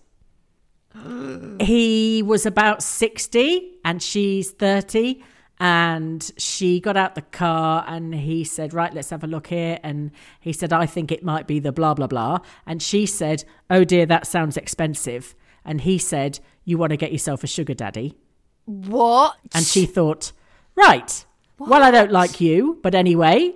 he 1.59 2.23
was 2.23 2.45
about 2.45 2.84
60 2.84 3.80
and 3.84 4.01
she's 4.01 4.51
30 4.51 5.23
and 5.57 6.32
she 6.38 6.82
got 6.82 6.97
out 6.97 7.15
the 7.15 7.21
car 7.21 7.86
and 7.88 8.13
he 8.13 8.43
said 8.43 8.73
right 8.73 8.93
let's 8.93 9.09
have 9.09 9.23
a 9.23 9.28
look 9.28 9.47
here 9.47 9.80
and 9.84 10.11
he 10.41 10.51
said 10.51 10.73
i 10.73 10.86
think 10.86 11.13
it 11.13 11.23
might 11.23 11.47
be 11.47 11.59
the 11.59 11.71
blah 11.71 11.93
blah 11.93 12.07
blah 12.07 12.38
and 12.65 12.84
she 12.84 13.05
said 13.05 13.45
oh 13.69 13.86
dear 13.86 14.05
that 14.05 14.28
sounds 14.28 14.57
expensive 14.57 15.34
and 15.63 15.80
he 15.82 15.97
said 15.97 16.39
you 16.65 16.78
want 16.78 16.89
to 16.89 16.97
get 16.97 17.13
yourself 17.13 17.41
a 17.41 17.47
sugar 17.47 17.73
daddy 17.73 18.17
what 18.65 19.38
and 19.53 19.63
she 19.63 19.86
thought, 19.86 20.32
right, 20.76 21.26
well, 21.57 21.84
I 21.84 21.91
don't 21.91 22.11
like 22.11 22.41
you, 22.41 22.80
but 22.84 22.95
anyway, 22.95 23.53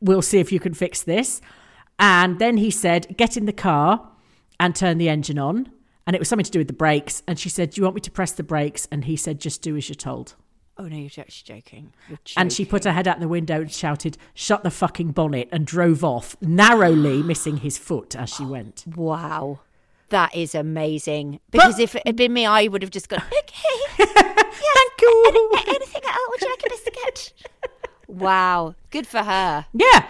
we'll 0.00 0.22
see 0.22 0.38
if 0.38 0.52
you 0.52 0.60
can 0.60 0.74
fix 0.74 1.02
this. 1.02 1.40
And 1.98 2.38
then 2.38 2.56
he 2.56 2.70
said, 2.70 3.16
get 3.16 3.36
in 3.36 3.46
the 3.46 3.52
car 3.52 4.10
and 4.58 4.74
turn 4.74 4.98
the 4.98 5.08
engine 5.08 5.38
on. 5.38 5.70
And 6.06 6.16
it 6.16 6.18
was 6.18 6.28
something 6.28 6.44
to 6.44 6.50
do 6.50 6.58
with 6.58 6.66
the 6.66 6.72
brakes. 6.72 7.22
And 7.26 7.38
she 7.38 7.48
said, 7.48 7.70
do 7.70 7.80
you 7.80 7.84
want 7.84 7.94
me 7.94 8.00
to 8.00 8.10
press 8.10 8.32
the 8.32 8.42
brakes? 8.42 8.88
And 8.90 9.04
he 9.04 9.16
said, 9.16 9.40
just 9.40 9.62
do 9.62 9.76
as 9.76 9.88
you're 9.88 9.94
told. 9.94 10.34
oh 10.78 10.88
no 10.88 10.96
you're 10.96 11.10
actually 11.18 11.54
joking, 11.54 11.92
You're 12.08 12.18
And 12.36 12.52
she 12.52 12.64
put 12.64 12.84
her 12.84 12.92
head 12.92 13.06
out 13.06 13.20
the 13.20 13.28
window 13.28 13.60
and 13.60 13.70
shouted, 13.70 14.16
shut 14.34 14.62
the 14.62 14.70
fucking 14.70 15.12
bonnet, 15.12 15.48
and 15.52 15.66
drove 15.66 16.02
off, 16.02 16.36
narrowly 16.40 17.22
missing 17.22 17.58
his 17.58 17.78
foot 17.78 18.16
as 18.16 18.30
she 18.30 18.44
went. 18.44 18.84
Wow. 18.96 19.60
That 20.10 20.34
is 20.34 20.54
amazing. 20.54 21.40
Because 21.50 21.78
if 21.78 21.94
it 21.96 22.02
had 22.06 22.16
been 22.16 22.32
me, 22.32 22.44
I 22.46 22.66
would 22.66 22.82
have 22.82 22.90
just 22.90 23.08
gone, 23.08 23.22
okay. 23.22 24.04
Thank 24.04 25.00
you. 25.02 25.50
Anything 25.68 26.02
else? 26.04 26.18
Would 26.30 26.40
you 26.42 26.50
like 26.50 26.62
a 26.66 26.68
biscuit? 26.70 27.32
wow. 28.08 28.74
Good 28.90 29.06
for 29.06 29.22
her. 29.22 29.66
Yeah. 29.72 30.06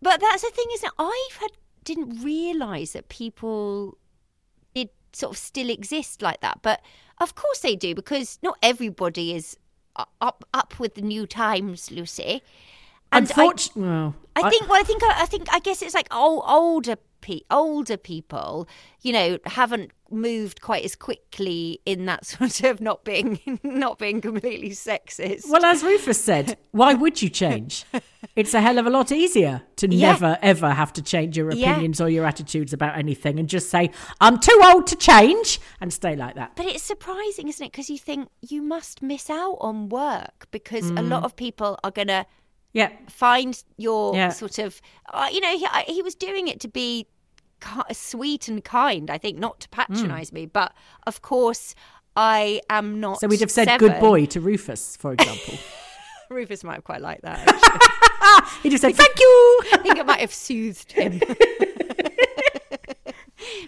But 0.00 0.20
that's 0.20 0.42
the 0.42 0.50
thing, 0.50 0.66
isn't 0.74 0.86
it? 0.86 0.92
I 0.98 1.28
had, 1.40 1.50
didn't 1.84 2.22
realise 2.22 2.92
that 2.92 3.08
people 3.08 3.98
did 4.74 4.90
sort 5.12 5.32
of 5.32 5.38
still 5.38 5.70
exist 5.70 6.22
like 6.22 6.40
that. 6.42 6.60
But 6.62 6.80
of 7.20 7.34
course 7.34 7.60
they 7.60 7.74
do, 7.76 7.94
because 7.94 8.38
not 8.42 8.58
everybody 8.62 9.34
is 9.34 9.56
up 10.20 10.44
up 10.54 10.78
with 10.78 10.94
the 10.94 11.02
new 11.02 11.26
times, 11.26 11.90
Lucy. 11.90 12.42
And 13.10 13.26
I- 13.26 13.28
Unfortunately, 13.30 13.82
well, 13.82 14.14
I 14.36 14.50
think. 14.50 14.68
Well, 14.68 14.78
I 14.78 14.84
think. 14.84 15.02
I 15.02 15.26
think. 15.26 15.48
I 15.50 15.58
guess 15.60 15.82
it's 15.82 15.94
like 15.94 16.14
old, 16.14 16.44
older 16.46 16.96
pe- 17.20 17.40
older 17.50 17.96
people. 17.96 18.68
You 19.00 19.12
know, 19.12 19.38
haven't 19.44 19.92
moved 20.10 20.60
quite 20.62 20.84
as 20.84 20.96
quickly 20.96 21.80
in 21.84 22.06
that 22.06 22.24
sort 22.34 22.62
of 22.64 22.80
not 22.80 23.04
being 23.04 23.38
not 23.62 23.98
being 23.98 24.20
completely 24.20 24.70
sexist. 24.70 25.48
Well, 25.48 25.64
as 25.64 25.82
Rufus 25.82 26.22
said, 26.22 26.56
why 26.72 26.94
would 26.94 27.20
you 27.22 27.28
change? 27.28 27.84
It's 28.34 28.54
a 28.54 28.60
hell 28.60 28.78
of 28.78 28.86
a 28.86 28.90
lot 28.90 29.12
easier 29.12 29.62
to 29.76 29.88
Yeah. 29.94 30.12
never, 30.12 30.38
ever 30.42 30.70
have 30.70 30.92
to 30.94 31.02
change 31.02 31.36
your 31.36 31.52
Yeah. 31.52 31.70
opinions 31.72 32.00
or 32.00 32.08
your 32.08 32.24
attitudes 32.26 32.72
about 32.72 32.96
anything 32.98 33.38
and 33.38 33.48
just 33.48 33.70
say, 33.70 33.90
I'm 34.20 34.38
too 34.40 34.60
old 34.64 34.86
to 34.88 34.96
change 34.96 35.60
and 35.80 35.92
stay 35.92 36.16
like 36.16 36.34
that. 36.36 36.56
But 36.56 36.66
it's 36.66 36.82
surprising, 36.82 37.48
isn't 37.48 37.64
it? 37.64 37.72
Because 37.72 37.90
you 37.90 37.98
think 37.98 38.28
you 38.40 38.62
must 38.62 39.02
miss 39.02 39.28
out 39.30 39.58
on 39.60 39.88
work 39.88 40.46
because 40.50 40.90
a 40.90 40.94
Mm. 40.94 41.10
lot 41.10 41.24
of 41.24 41.36
people 41.36 41.78
are 41.84 41.90
going 41.90 42.08
to 42.08 42.26
Yeah. 42.72 42.90
find 43.08 43.60
your 43.76 44.14
Yeah. 44.14 44.28
sort 44.28 44.58
of, 44.58 44.80
uh, 45.12 45.28
you 45.32 45.40
know, 45.40 45.56
he, 45.56 45.66
I- 45.66 45.84
he 45.88 46.02
was 46.02 46.14
doing 46.14 46.48
it 46.48 46.60
to 46.60 46.68
be 46.68 47.06
sweet 47.92 48.46
and 48.48 48.62
kind, 48.62 49.10
I 49.10 49.18
think, 49.18 49.38
not 49.38 49.60
to 49.60 49.68
patronise 49.70 50.32
me. 50.32 50.46
But 50.46 50.72
of 51.06 51.22
course, 51.22 51.74
I 52.14 52.60
am 52.70 53.00
not. 53.00 53.16
Mm. 53.16 53.20
So 53.20 53.26
we'd 53.28 53.40
have 53.40 53.50
said 53.50 53.66
seven. 53.68 53.88
good 53.88 54.00
boy 54.00 54.26
to 54.26 54.40
Rufus, 54.40 54.96
for 54.96 55.12
example. 55.12 55.54
Rufus 56.30 56.62
might 56.62 56.74
have 56.74 56.84
quite 56.84 57.00
liked 57.00 57.22
that. 57.22 57.40
he 58.62 58.68
just 58.70 58.82
said, 58.82 58.94
thank 58.94 59.18
you. 59.18 59.60
I 59.72 59.78
think 59.82 59.96
it 59.98 60.04
might 60.06 60.20
have 60.20 60.32
soothed 60.34 60.92
him. 60.92 61.20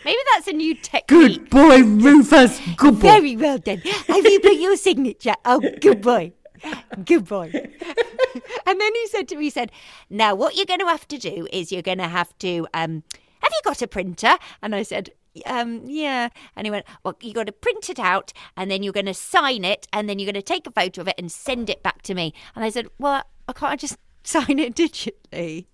Maybe 0.04 0.18
that's 0.34 0.46
a 0.48 0.52
new 0.52 0.74
technique. 0.74 1.06
Good 1.06 1.50
boy, 1.50 1.82
Rufus. 1.82 2.60
Good 2.76 2.94
boy. 2.94 3.00
Very 3.00 3.36
well 3.36 3.58
done. 3.58 3.78
Have 3.78 4.26
you 4.26 4.40
put 4.40 4.54
your 4.54 4.76
signature? 4.76 5.34
Oh, 5.44 5.60
good 5.80 6.00
boy. 6.02 6.32
Good 7.04 7.26
boy. 7.26 7.50
and 8.66 8.80
then 8.80 8.94
he 8.94 9.06
said 9.08 9.28
to 9.28 9.36
me, 9.36 9.44
he 9.44 9.50
said, 9.50 9.72
now 10.08 10.34
what 10.34 10.56
you're 10.56 10.66
going 10.66 10.80
to 10.80 10.86
have 10.86 11.06
to 11.08 11.18
do 11.18 11.46
is 11.52 11.72
you're 11.72 11.82
going 11.82 11.98
to 11.98 12.08
have 12.08 12.36
to, 12.38 12.66
um, 12.74 13.02
have 13.42 13.52
you 13.52 13.60
got 13.64 13.82
a 13.82 13.86
printer? 13.86 14.36
And 14.62 14.74
I 14.74 14.82
said, 14.82 15.10
um, 15.46 15.82
yeah. 15.86 16.28
And 16.56 16.66
he 16.66 16.70
went, 16.70 16.86
well, 17.04 17.16
you 17.20 17.32
got 17.32 17.46
to 17.46 17.52
print 17.52 17.88
it 17.88 17.98
out 17.98 18.32
and 18.56 18.70
then 18.70 18.82
you're 18.82 18.92
going 18.92 19.06
to 19.06 19.14
sign 19.14 19.64
it 19.64 19.86
and 19.92 20.08
then 20.08 20.18
you're 20.18 20.26
going 20.30 20.34
to 20.34 20.42
take 20.42 20.66
a 20.66 20.72
photo 20.72 21.00
of 21.02 21.08
it 21.08 21.14
and 21.18 21.30
send 21.30 21.70
it 21.70 21.82
back 21.82 22.02
to 22.02 22.14
me. 22.14 22.34
And 22.54 22.64
I 22.64 22.70
said, 22.70 22.88
well, 22.98 23.24
I 23.48 23.52
can't 23.52 23.72
I 23.72 23.76
just 23.76 23.96
sign 24.24 24.58
it 24.58 24.74
digitally. 24.74 25.66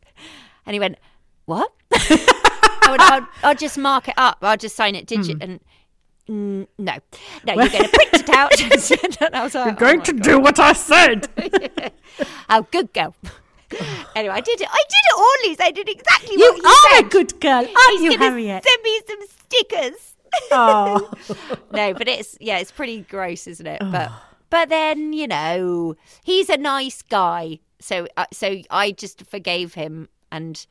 And 0.64 0.74
he 0.74 0.80
went, 0.80 0.98
What? 1.44 1.72
I 1.92 2.88
went, 2.90 3.02
I'll, 3.02 3.28
I'll 3.42 3.54
just 3.54 3.78
mark 3.78 4.08
it 4.08 4.14
up. 4.16 4.38
I'll 4.42 4.56
just 4.56 4.76
sign 4.76 4.94
it 4.94 5.06
digit. 5.06 5.38
And 5.40 5.60
mm, 6.28 6.66
no, 6.78 6.92
no, 7.44 7.54
you're 7.54 7.68
going 7.68 7.84
to 7.84 7.88
print 7.88 8.14
it 8.14 8.28
out. 8.30 8.60
and 9.22 9.34
I 9.34 9.42
was 9.44 9.54
like, 9.54 9.66
You're 9.66 9.74
going 9.74 10.00
"Oh 10.00 10.04
to 10.04 10.12
my 10.14 10.20
do 10.20 10.38
what 10.40 10.58
I 10.58 10.72
said. 10.72 11.28
Oh, 12.48 12.66
good 12.70 12.92
girl. 12.94 13.14
anyway, 14.14 14.34
I 14.34 14.40
did 14.40 14.60
it. 14.60 14.68
I 14.70 14.82
did 14.88 15.04
it, 15.10 15.18
Orleys. 15.18 15.58
I 15.60 15.70
did 15.70 15.88
exactly 15.88 16.36
what 16.36 16.56
You 16.56 16.62
what 16.62 16.92
You 16.92 16.96
are 16.96 17.06
a 17.06 17.10
good 17.10 17.40
girl, 17.40 17.66
aren't 17.66 17.90
He's 17.90 18.02
you, 18.02 18.18
Harriet? 18.18 18.64
Send 18.64 18.82
me 18.82 19.00
some 19.06 19.20
stickers. 19.26 20.14
Oh. 20.52 21.10
no, 21.72 21.92
but 21.92 22.08
it's 22.08 22.38
yeah, 22.40 22.58
it's 22.58 22.70
pretty 22.70 23.02
gross, 23.02 23.46
isn't 23.46 23.66
it? 23.66 23.80
But 23.80 24.10
but 24.50 24.68
then 24.68 25.12
you 25.12 25.26
know 25.26 25.96
he's 26.24 26.48
a 26.48 26.56
nice 26.56 27.02
guy, 27.02 27.58
so 27.80 28.06
uh, 28.16 28.26
so 28.32 28.60
I 28.70 28.92
just 28.92 29.26
forgave 29.26 29.74
him, 29.74 30.08
and 30.30 30.64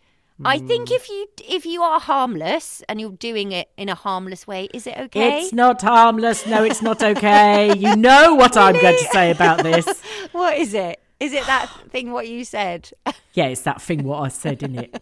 I 0.44 0.60
think 0.60 0.90
Hmm. 0.90 0.96
if 0.96 1.10
you 1.10 1.28
if 1.48 1.66
you 1.66 1.82
are 1.82 2.00
harmless 2.00 2.84
and 2.90 3.00
you're 3.00 3.12
doing 3.12 3.52
it 3.54 3.70
in 3.78 3.88
a 3.88 3.96
harmless 3.96 4.46
way, 4.46 4.68
is 4.74 4.86
it 4.86 4.98
okay? 4.98 5.44
It's 5.44 5.54
not 5.54 5.82
harmless. 5.82 6.46
No, 6.46 6.64
it's 6.64 6.82
not 6.82 7.02
okay. 7.02 7.74
You 7.78 7.96
know 7.96 8.36
what 8.36 8.58
I'm 8.58 8.74
going 8.74 8.98
to 8.98 9.08
say 9.14 9.32
about 9.32 9.64
this. 9.64 9.86
what 10.34 10.58
is 10.58 10.74
it? 10.74 11.00
Is 11.22 11.32
it 11.32 11.46
that 11.46 11.70
thing 11.90 12.12
what 12.12 12.28
you 12.28 12.44
said? 12.44 12.92
Yeah, 13.34 13.46
it's 13.48 13.62
that 13.62 13.82
thing 13.82 14.04
what 14.04 14.20
I 14.22 14.30
said 14.30 14.64
in 14.64 14.78
it. 14.80 15.02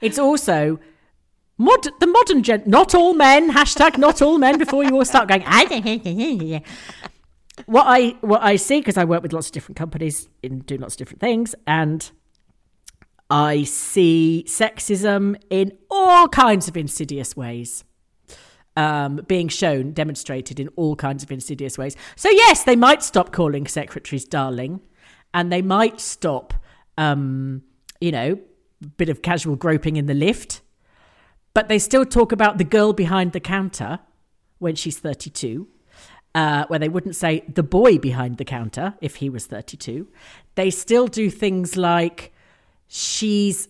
It's 0.00 0.18
also 0.18 0.78
mod 1.58 1.86
the 2.00 2.06
modern 2.06 2.42
gen. 2.42 2.62
Not 2.66 2.94
all 2.94 3.12
men. 3.14 3.52
Hashtag 3.52 3.96
not 3.98 4.20
all 4.22 4.38
men. 4.38 4.58
Before 4.58 4.84
you 4.84 4.94
all 4.96 5.04
start 5.04 5.28
going. 5.28 5.42
"I 5.46 5.64
don't-" 5.64 6.62
what 7.66 7.84
I 7.86 8.16
what 8.20 8.42
I 8.42 8.56
see 8.56 8.80
because 8.80 8.96
I 8.96 9.04
work 9.04 9.22
with 9.22 9.32
lots 9.32 9.48
of 9.48 9.52
different 9.52 9.76
companies 9.76 10.28
and 10.42 10.64
doing 10.64 10.80
lots 10.80 10.94
of 10.94 10.98
different 10.98 11.20
things, 11.20 11.54
and 11.66 12.10
I 13.30 13.64
see 13.64 14.44
sexism 14.46 15.36
in 15.50 15.76
all 15.90 16.28
kinds 16.28 16.68
of 16.68 16.76
insidious 16.76 17.36
ways. 17.36 17.84
Um, 18.76 19.16
being 19.26 19.48
shown, 19.48 19.90
demonstrated 19.90 20.60
in 20.60 20.68
all 20.76 20.94
kinds 20.94 21.24
of 21.24 21.32
insidious 21.32 21.76
ways. 21.76 21.96
So, 22.14 22.30
yes, 22.30 22.62
they 22.62 22.76
might 22.76 23.02
stop 23.02 23.32
calling 23.32 23.66
secretaries 23.66 24.24
darling 24.24 24.80
and 25.34 25.52
they 25.52 25.62
might 25.62 26.00
stop, 26.00 26.54
um, 26.96 27.62
you 28.00 28.12
know, 28.12 28.38
a 28.82 28.86
bit 28.86 29.08
of 29.08 29.20
casual 29.20 29.56
groping 29.56 29.96
in 29.96 30.06
the 30.06 30.14
lift, 30.14 30.60
but 31.54 31.68
they 31.68 31.80
still 31.80 32.04
talk 32.04 32.30
about 32.30 32.58
the 32.58 32.64
girl 32.64 32.92
behind 32.92 33.32
the 33.32 33.40
counter 33.40 33.98
when 34.58 34.76
she's 34.76 34.98
32, 34.98 35.66
uh, 36.36 36.64
where 36.68 36.78
they 36.78 36.88
wouldn't 36.88 37.16
say 37.16 37.42
the 37.52 37.64
boy 37.64 37.98
behind 37.98 38.36
the 38.36 38.44
counter 38.44 38.94
if 39.00 39.16
he 39.16 39.28
was 39.28 39.46
32. 39.46 40.06
They 40.54 40.70
still 40.70 41.08
do 41.08 41.30
things 41.30 41.76
like 41.76 42.32
she's, 42.88 43.68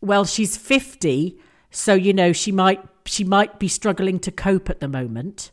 well, 0.00 0.24
she's 0.24 0.56
50, 0.56 1.38
so, 1.70 1.94
you 1.94 2.12
know, 2.12 2.32
she 2.32 2.52
might 2.52 2.80
she 3.06 3.24
might 3.24 3.58
be 3.58 3.68
struggling 3.68 4.18
to 4.20 4.30
cope 4.30 4.70
at 4.70 4.80
the 4.80 4.88
moment. 4.88 5.50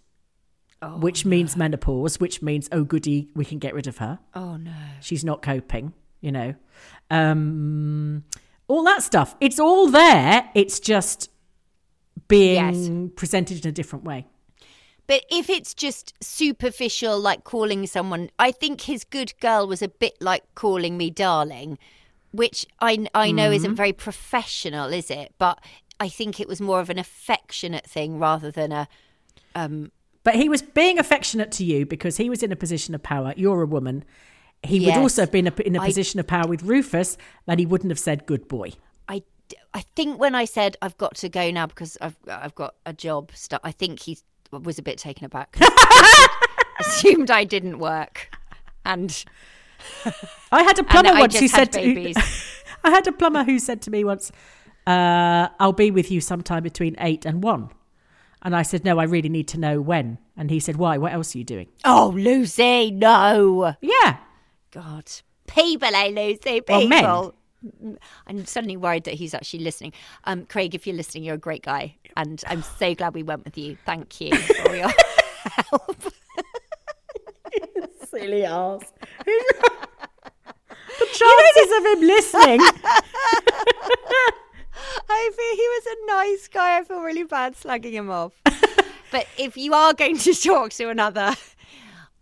which 0.98 1.26
means 1.26 1.56
menopause, 1.56 2.20
which 2.20 2.42
means 2.42 2.68
oh 2.72 2.84
goody, 2.84 3.30
we 3.36 3.46
can 3.46 3.60
get 3.60 3.74
rid 3.76 3.86
of 3.88 3.98
her. 3.98 4.18
Oh 4.34 4.56
no. 4.58 4.74
She's 5.00 5.24
not 5.24 5.42
coping, 5.44 5.94
you 6.22 6.32
know. 6.32 6.56
Um, 7.12 8.24
all 8.68 8.84
that 8.86 9.04
stuff. 9.04 9.36
It's 9.40 9.60
all 9.60 9.90
there. 9.90 10.50
It's 10.56 10.80
just 10.80 11.30
being 12.28 13.10
presented 13.12 13.64
in 13.64 13.70
a 13.70 13.72
different 13.72 14.06
way. 14.06 14.26
But 15.06 15.26
if 15.30 15.50
it's 15.50 15.74
just 15.74 16.14
superficial, 16.24 17.20
like 17.20 17.44
calling 17.44 17.86
someone, 17.86 18.30
I 18.40 18.52
think 18.52 18.82
his 18.82 19.04
good 19.04 19.34
girl 19.40 19.68
was 19.68 19.82
a 19.82 19.90
bit 19.90 20.14
like 20.22 20.44
calling 20.56 20.98
me 20.98 21.10
darling, 21.10 21.78
which 22.32 22.66
I, 22.80 23.06
I 23.14 23.32
know 23.32 23.52
isn't 23.52 23.74
Mhm. 23.74 23.76
very 23.78 23.94
professional, 23.94 24.92
is 24.94 25.12
it? 25.12 25.34
But 25.38 25.60
I 26.00 26.08
think 26.10 26.40
it 26.40 26.48
was 26.48 26.60
more 26.62 26.80
of 26.80 26.90
an 26.90 26.98
affectionate 26.98 27.86
thing 27.86 28.18
rather 28.20 28.52
than 28.52 28.72
a. 28.72 28.88
Um, 29.56 29.92
But 30.24 30.36
he 30.36 30.48
was 30.50 30.62
being 30.62 30.98
affectionate 31.00 31.52
to 31.54 31.64
you 31.66 31.86
because 31.86 32.18
he 32.18 32.30
was 32.30 32.44
in 32.44 32.52
a 32.52 32.56
position 32.56 32.94
of 32.96 33.02
power. 33.04 33.34
You're 33.36 33.62
a 33.62 33.66
woman. 33.66 34.04
He 34.64 34.78
Yes. 34.78 34.96
would 34.96 35.02
also 35.02 35.24
have 35.24 35.32
been 35.32 35.48
in 35.48 35.76
a 35.76 35.82
position 35.82 36.20
of 36.20 36.28
power 36.28 36.48
with 36.48 36.62
Rufus, 36.64 37.18
and 37.48 37.60
he 37.60 37.66
wouldn't 37.66 37.90
have 37.92 38.00
said 38.00 38.26
good 38.28 38.48
boy. 38.48 38.74
I, 39.10 39.24
I 39.74 39.82
think 39.96 40.20
when 40.20 40.36
I 40.36 40.46
said 40.46 40.78
I've 40.82 40.98
got 40.98 41.16
to 41.16 41.30
go 41.30 41.50
now 41.52 41.66
because 41.66 41.98
I've 42.00 42.16
I've 42.28 42.54
got 42.56 42.76
a 42.86 42.94
job 42.94 43.32
stuff, 43.34 43.62
I 43.64 43.72
think 43.72 44.02
he 44.02 44.20
was 44.52 44.78
a 44.78 44.84
bit 44.84 44.98
taken 45.00 45.26
aback. 45.26 45.58
Assumed 46.80 47.30
I 47.32 47.44
didn't 47.44 47.80
work, 47.80 48.30
and 48.86 49.24
I 50.52 50.64
had 50.64 50.78
a 50.80 50.84
plumber 50.84 51.14
once 51.14 51.40
who 51.40 51.48
said 51.48 51.72
to 51.74 51.80
babies. 51.80 52.18
I 52.84 52.90
had 52.90 53.08
a 53.08 53.12
plumber 53.12 53.44
who 53.44 53.60
said 53.60 53.82
to 53.84 53.92
me 53.92 54.04
once, 54.04 54.32
uh, 54.88 55.50
"I'll 55.60 55.74
be 55.74 55.92
with 55.92 56.12
you 56.12 56.22
sometime 56.22 56.64
between 56.64 56.96
eight 57.00 57.26
and 57.26 57.44
one," 57.44 57.70
and 58.42 58.56
I 58.56 58.64
said, 58.64 58.84
"No, 58.84 59.00
I 59.00 59.04
really 59.04 59.30
need 59.30 59.48
to 59.50 59.60
know 59.60 59.80
when." 59.82 60.18
And 60.36 60.50
he 60.50 60.60
said, 60.60 60.78
"Why? 60.78 60.98
What 60.98 61.14
else 61.14 61.36
are 61.36 61.38
you 61.38 61.44
doing?" 61.44 61.68
Oh, 61.86 62.14
Lucy, 62.16 62.92
no. 62.92 63.76
Yeah. 63.82 64.18
God. 64.72 65.12
People, 65.48 65.94
eh, 65.94 66.08
Lucy? 66.08 66.62
People. 66.62 66.90
Well, 66.90 67.36
men. 67.64 67.98
I'm 68.26 68.46
suddenly 68.46 68.78
worried 68.78 69.04
that 69.04 69.16
he's 69.16 69.34
actually 69.34 69.64
listening. 69.64 69.94
Um, 70.24 70.46
Craig, 70.46 70.74
if 70.74 70.88
you're 70.88 70.96
listening, 70.96 71.24
you're 71.24 71.36
a 71.36 71.40
great 71.40 71.62
guy. 71.62 71.98
And 72.18 72.44
I'm 72.48 72.64
so 72.64 72.96
glad 72.96 73.14
we 73.14 73.22
went 73.24 73.46
with 73.46 73.58
you. 73.58 73.78
Thank 73.86 74.20
you 74.20 74.36
for 74.36 74.76
your 74.76 74.90
help. 75.70 76.14
Silly 78.12 78.46
ass. 78.46 78.82
the 79.26 81.08
chances 81.14 81.78
of 81.78 81.86
him 81.86 82.02
listening. 82.08 82.60
I 85.10 85.32
feel 85.36 85.56
he 85.56 85.68
was 85.70 85.86
a 85.86 85.96
nice 86.08 86.48
guy. 86.48 86.78
I 86.80 86.84
feel 86.84 87.02
really 87.02 87.24
bad 87.24 87.56
slagging 87.56 87.92
him 87.94 88.10
off. 88.10 88.34
but 89.12 89.28
if 89.38 89.56
you 89.58 89.74
are 89.74 89.94
going 89.94 90.18
to 90.20 90.34
talk 90.34 90.72
to 90.72 90.90
another 90.90 91.36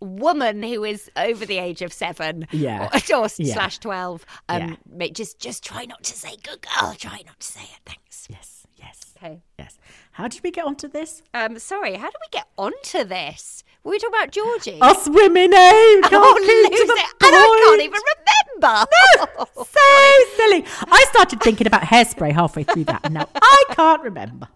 woman 0.00 0.62
who 0.62 0.84
is 0.84 1.10
over 1.16 1.44
the 1.44 1.58
age 1.58 1.82
of 1.82 1.92
seven 1.92 2.46
Yeah. 2.52 2.84
or, 2.84 3.16
or 3.22 3.28
Yeah. 3.38 3.54
slash 3.54 3.78
12, 3.78 4.24
um, 4.48 4.76
Yeah. 4.98 5.08
just, 5.08 5.38
just 5.38 5.62
try 5.64 5.84
not 5.84 6.02
to 6.04 6.12
say 6.12 6.36
good 6.42 6.60
girl. 6.62 6.94
Try 6.94 7.22
not 7.26 7.40
to 7.40 7.46
say 7.46 7.62
it. 7.62 7.80
Thanks. 7.84 8.26
Yes, 8.30 8.66
yes. 8.76 8.98
Okay. 9.16 9.42
Yes. 9.58 9.78
How 10.12 10.28
did 10.28 10.42
we 10.42 10.50
get 10.50 10.64
onto 10.64 10.88
this? 10.88 11.22
Um, 11.34 11.58
sorry, 11.58 11.94
how 11.94 12.06
did 12.06 12.16
we 12.20 12.28
get 12.30 12.46
onto 12.56 13.04
this? 13.04 13.62
Were 13.82 13.90
we 13.92 13.98
talking 13.98 14.14
about 14.14 14.30
Georgie? 14.30 14.78
Us 14.80 15.08
women, 15.08 15.52
eh? 15.54 16.00
Can't 16.02 16.12
Oh, 16.12 16.34
to 16.34 16.44
the 16.44 16.76
Lucy, 16.76 17.00
and 17.00 17.34
I 17.34 17.64
can't 17.66 17.82
even 17.82 18.00
remember. 18.00 18.16
No, 18.60 19.46
so 19.64 20.36
silly. 20.36 20.64
I 20.92 21.06
started 21.10 21.40
thinking 21.40 21.66
about 21.66 21.80
hairspray 21.80 22.30
halfway 22.32 22.62
through 22.64 22.84
that, 22.84 23.00
and 23.04 23.14
now 23.14 23.26
I 23.34 23.64
can't 23.70 24.02
remember. 24.02 24.48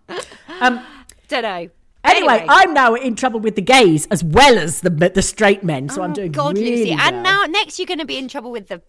Um, 0.61 0.85
Don't 1.29 1.43
know. 1.43 1.69
anyway, 2.05 2.45
I'm 2.47 2.75
now 2.75 2.95
in 2.95 3.15
trouble 3.17 3.41
with 3.41 3.55
the 3.57 3.63
gays 3.63 4.07
as 4.11 4.23
well 4.23 4.59
as 4.59 4.83
the 4.83 4.91
the 4.91 5.23
straight 5.23 5.65
men, 5.65 5.89
so 5.89 6.03
I'm 6.03 6.11
Oh, 6.11 6.15
doing 6.15 6.33
God, 6.33 6.59
really 6.59 6.77
Lucy. 6.81 6.91
And 6.93 7.01
well. 7.17 7.23
now 7.23 7.45
next 7.47 7.79
you're 7.79 7.87
going 7.87 7.99
to 8.01 8.05
be 8.05 8.19
in 8.19 8.29
trouble 8.29 8.51
with 8.51 8.69
the 8.69 8.83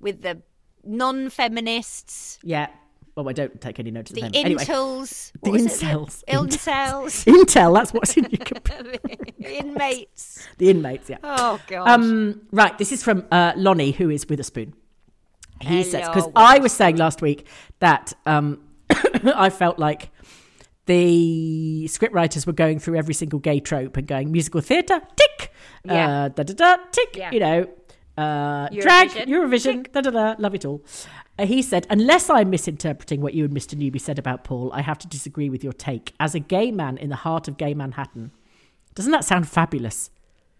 with 0.00 0.22
the 0.22 0.40
non-feminists, 0.84 2.38
yeah. 2.42 2.68
Well, 3.14 3.28
I 3.28 3.32
don't 3.34 3.60
take 3.60 3.78
any 3.78 3.90
notice 3.90 4.12
the 4.14 4.22
of 4.22 4.32
them. 4.32 4.44
Anyway, 4.46 4.64
intels, 4.64 5.32
the 5.42 5.50
was 5.50 5.66
it? 5.66 5.72
incels. 5.72 6.24
incels, 6.26 7.24
Intel. 7.44 7.74
That's 7.74 7.92
what's 7.92 8.16
in 8.16 8.24
your 8.30 8.44
computer. 8.44 8.98
inmates. 9.38 10.48
The 10.58 10.70
inmates. 10.70 11.10
Yeah. 11.10 11.18
Oh 11.22 11.60
God. 11.66 11.88
Um, 11.88 12.40
right, 12.52 12.76
this 12.78 12.90
is 12.90 13.02
from 13.04 13.26
uh, 13.30 13.52
Lonnie, 13.56 13.90
who 13.90 14.08
is 14.08 14.26
Witherspoon. 14.28 14.74
He 15.60 15.82
says 15.84 16.08
because 16.08 16.28
I 16.34 16.58
was 16.58 16.72
saying 16.72 16.96
last 16.96 17.20
week 17.22 17.46
that 17.80 18.14
um, 18.26 18.60
I 18.90 19.50
felt 19.50 19.78
like 19.78 20.10
the 20.86 21.84
scriptwriters 21.88 22.46
were 22.46 22.52
going 22.52 22.78
through 22.78 22.96
every 22.96 23.14
single 23.14 23.38
gay 23.38 23.60
trope 23.60 23.96
and 23.96 24.06
going 24.06 24.32
musical 24.32 24.60
theatre, 24.60 25.00
tick, 25.16 25.52
Yeah. 25.84 26.24
uh, 26.24 26.28
da 26.30 26.42
da 26.42 26.54
da, 26.54 26.76
tick, 26.90 27.14
Yeah. 27.16 27.30
you 27.30 27.40
know, 27.40 27.66
uh, 28.16 28.68
drag, 28.68 29.10
Eurovision, 29.10 29.26
Eurovision, 29.86 29.92
da 29.92 30.00
da 30.02 30.10
da, 30.10 30.34
love 30.38 30.54
it 30.54 30.64
all. 30.64 30.82
Uh, 31.38 31.46
he 31.46 31.62
said, 31.62 31.86
unless 31.88 32.28
I'm 32.28 32.50
misinterpreting 32.50 33.20
what 33.22 33.32
you 33.34 33.44
and 33.46 33.54
Mr. 33.54 33.74
Newby 33.76 33.98
said 33.98 34.18
about 34.18 34.44
Paul, 34.44 34.70
I 34.74 34.82
have 34.82 34.98
to 34.98 35.08
disagree 35.08 35.48
with 35.48 35.64
your 35.64 35.72
take. 35.72 36.12
As 36.20 36.34
a 36.34 36.38
gay 36.40 36.70
man 36.70 36.98
in 36.98 37.08
the 37.08 37.16
heart 37.16 37.48
of 37.48 37.56
gay 37.56 37.72
Manhattan, 37.74 38.30
doesn't 38.94 39.12
that 39.12 39.24
sound 39.24 39.48
fabulous? 39.48 40.10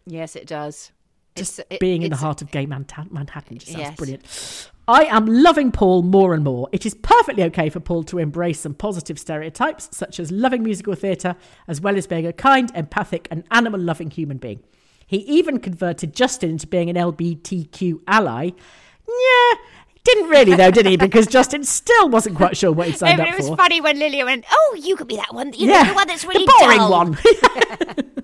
yes, 0.07 0.35
it 0.35 0.47
does. 0.47 0.91
just 1.35 1.59
It's- 1.61 1.77
it- 1.77 1.81
being 1.81 2.03
in 2.03 2.11
the 2.11 2.17
heart 2.17 2.43
of 2.43 2.51
gay 2.51 2.67
Manta- 2.67 3.07
Manhattan 3.11 3.57
just 3.57 3.73
sounds 3.73 3.81
Yes. 3.85 3.97
brilliant. 3.97 4.71
I 4.87 5.05
am 5.05 5.25
loving 5.27 5.73
Paul 5.73 6.03
more 6.03 6.35
and 6.35 6.45
more. 6.45 6.69
It 6.73 6.85
is 6.85 6.95
perfectly 6.95 7.43
okay 7.45 7.71
for 7.71 7.81
Paul 7.81 8.03
to 8.05 8.19
embrace 8.19 8.61
some 8.61 8.75
positive 8.75 9.19
stereotypes, 9.19 9.89
such 9.93 10.21
as 10.21 10.31
loving 10.31 10.63
musical 10.63 10.95
theatre, 10.95 11.35
as 11.69 11.81
well 11.81 11.97
as 11.97 12.07
being 12.07 12.27
a 12.27 12.35
kind, 12.35 12.71
empathic, 12.75 13.29
and 13.31 13.45
animal 13.51 13.81
loving 13.81 14.11
human 14.11 14.37
being. 14.37 14.61
He 15.07 15.19
even 15.19 15.59
converted 15.59 16.15
Justin 16.15 16.51
into 16.51 16.67
being 16.67 16.89
an 16.91 16.97
LBTQ 16.97 18.01
ally. 18.07 18.51
Yeah, 19.09 19.59
didn't 20.05 20.31
really 20.31 20.55
though, 20.57 20.71
did 20.71 20.87
he? 20.87 20.97
Because 20.97 21.27
Justin 21.27 21.65
still 21.65 22.09
wasn't 22.09 22.37
quite 22.37 22.57
sure 22.57 22.73
what 22.73 22.87
he 22.87 22.93
No, 22.93 22.97
signed 22.99 23.19
but 23.19 23.29
up 23.29 23.35
it 23.35 23.39
was 23.39 23.49
for. 23.49 23.57
funny 23.57 23.81
when 23.81 23.99
Lilia 23.99 24.25
went, 24.25 24.45
"Oh, 24.51 24.77
you 24.81 24.97
could 24.97 25.09
be 25.09 25.17
that 25.17 25.33
one. 25.35 25.53
You 25.53 25.69
know, 25.69 25.85
the 25.85 25.95
one 25.95 26.09
that's 26.09 26.25
really 26.25 26.45
the 26.47 26.55
boring 26.61 26.79
dull." 26.79 26.91
one. 26.91 27.19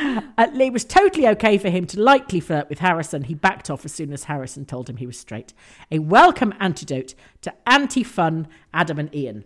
Uh, 0.00 0.46
it 0.54 0.72
was 0.72 0.84
totally 0.84 1.26
okay 1.26 1.58
for 1.58 1.70
him 1.70 1.84
to 1.84 2.00
lightly 2.00 2.38
flirt 2.38 2.68
with 2.68 2.78
Harrison. 2.78 3.24
He 3.24 3.34
backed 3.34 3.68
off 3.68 3.84
as 3.84 3.90
soon 3.92 4.12
as 4.12 4.24
Harrison 4.24 4.64
told 4.64 4.88
him 4.88 4.96
he 4.98 5.06
was 5.06 5.18
straight. 5.18 5.52
A 5.90 5.98
welcome 5.98 6.54
antidote 6.60 7.14
to 7.42 7.52
anti-fun 7.66 8.46
Adam 8.72 9.00
and 9.00 9.12
Ian. 9.12 9.44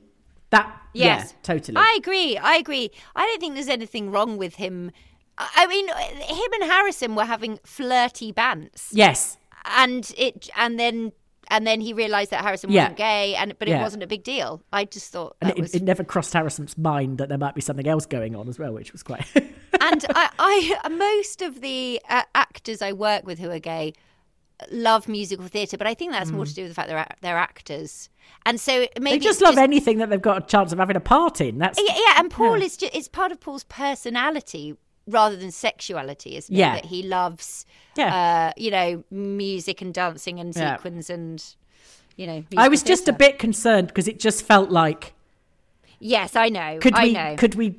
That 0.51 0.79
Yes. 0.93 1.31
yeah, 1.33 1.37
totally. 1.43 1.77
I 1.79 1.95
agree. 1.97 2.37
I 2.37 2.57
agree. 2.57 2.91
I 3.17 3.25
don't 3.27 3.41
think 3.41 3.55
there's 3.55 3.69
anything 3.69 4.11
wrong 4.11 4.37
with 4.37 4.57
him. 4.57 4.91
I 5.39 5.67
mean, 5.67 5.89
him 5.89 6.53
and 6.61 6.65
Harrison 6.71 7.15
were 7.15 7.25
having 7.25 7.59
flirty 7.65 8.33
bants. 8.33 8.89
yes. 8.93 9.39
and 9.65 10.13
it 10.19 10.49
and 10.57 10.79
then 10.79 11.13
and 11.49 11.67
then 11.67 11.81
he 11.81 11.93
realized 11.93 12.31
that 12.31 12.43
Harrison 12.43 12.71
Yeah. 12.71 12.83
wasn't 12.85 12.99
gay, 12.99 13.35
and 13.35 13.59
but 13.59 13.69
it 13.69 13.73
Yeah. 13.73 13.83
wasn't 13.83 14.03
a 14.03 14.07
big 14.07 14.23
deal. 14.25 14.63
I 14.73 14.85
just 14.85 15.13
thought 15.13 15.37
And 15.41 15.51
it, 15.51 15.59
was, 15.59 15.75
it 15.75 15.83
never 15.83 16.03
crossed 16.05 16.33
Harrison's 16.33 16.79
mind 16.79 17.19
that 17.19 17.29
there 17.29 17.39
might 17.39 17.55
be 17.55 17.61
something 17.61 17.87
else 17.87 18.07
going 18.07 18.35
on 18.37 18.49
as 18.49 18.59
well, 18.59 18.73
which 18.73 18.93
was 18.93 19.03
quite. 19.03 19.27
and 19.35 20.05
I, 20.11 20.31
I 20.85 20.89
most 20.89 21.43
of 21.43 21.61
the 21.61 22.01
uh, 22.09 22.23
actors 22.35 22.81
I 22.83 22.93
work 22.93 23.27
with 23.27 23.39
who 23.39 23.51
are 23.51 23.59
gay 23.59 23.93
love 24.71 25.09
musical 25.09 25.47
theatre, 25.49 25.77
but 25.77 25.87
I 25.89 25.95
think 25.95 26.13
that's 26.13 26.31
more 26.31 26.45
Mm. 26.45 26.49
to 26.49 26.55
do 26.55 26.63
with 26.63 26.71
the 26.71 26.75
fact 26.75 26.89
they're 26.89 27.07
they're 27.21 27.37
actors, 27.39 28.09
and 28.47 28.61
so 28.61 28.87
maybe 29.01 29.19
they 29.19 29.25
just 29.25 29.41
love 29.43 29.59
anything 29.59 29.99
that 29.99 30.09
they've 30.11 30.23
got 30.23 30.45
a 30.45 30.47
chance 30.47 30.73
of 30.73 30.79
having 30.79 30.97
a 30.97 31.01
part 31.01 31.41
in. 31.41 31.59
That's 31.59 31.79
Yeah, 31.81 31.95
yeah, 31.97 32.15
and 32.21 32.31
Paul 32.31 32.63
is 32.63 32.77
just, 32.77 32.95
it's 32.95 33.09
part 33.09 33.33
of 33.33 33.41
Paul's 33.41 33.65
personality 33.65 34.77
rather 35.07 35.37
than 35.37 35.51
sexuality, 35.51 36.37
isn't 36.37 36.55
Yeah. 36.55 36.75
it? 36.77 36.83
That 36.83 36.89
he 36.89 37.03
loves, 37.03 37.67
Yeah. 37.97 38.15
uh, 38.15 38.53
you 38.57 38.71
know, 38.71 39.05
music 39.11 39.83
and 39.83 39.93
dancing 39.93 40.39
and 40.41 40.55
Yeah. 40.55 40.77
sequins 40.77 41.11
and, 41.11 41.45
you 42.17 42.27
know. 42.27 42.45
I 42.57 42.69
was 42.69 42.83
just 42.83 43.09
a 43.09 43.13
bit 43.13 43.39
concerned 43.39 43.89
because 43.89 44.07
it 44.09 44.19
just 44.21 44.45
felt 44.45 44.71
like 44.71 45.15
Yes, 45.99 46.35
I 46.35 46.49
know. 46.49 46.79
could 46.81 46.95
I 46.95 47.05
we 47.05 47.13
know. 47.13 47.35
could 47.37 47.55
we 47.55 47.77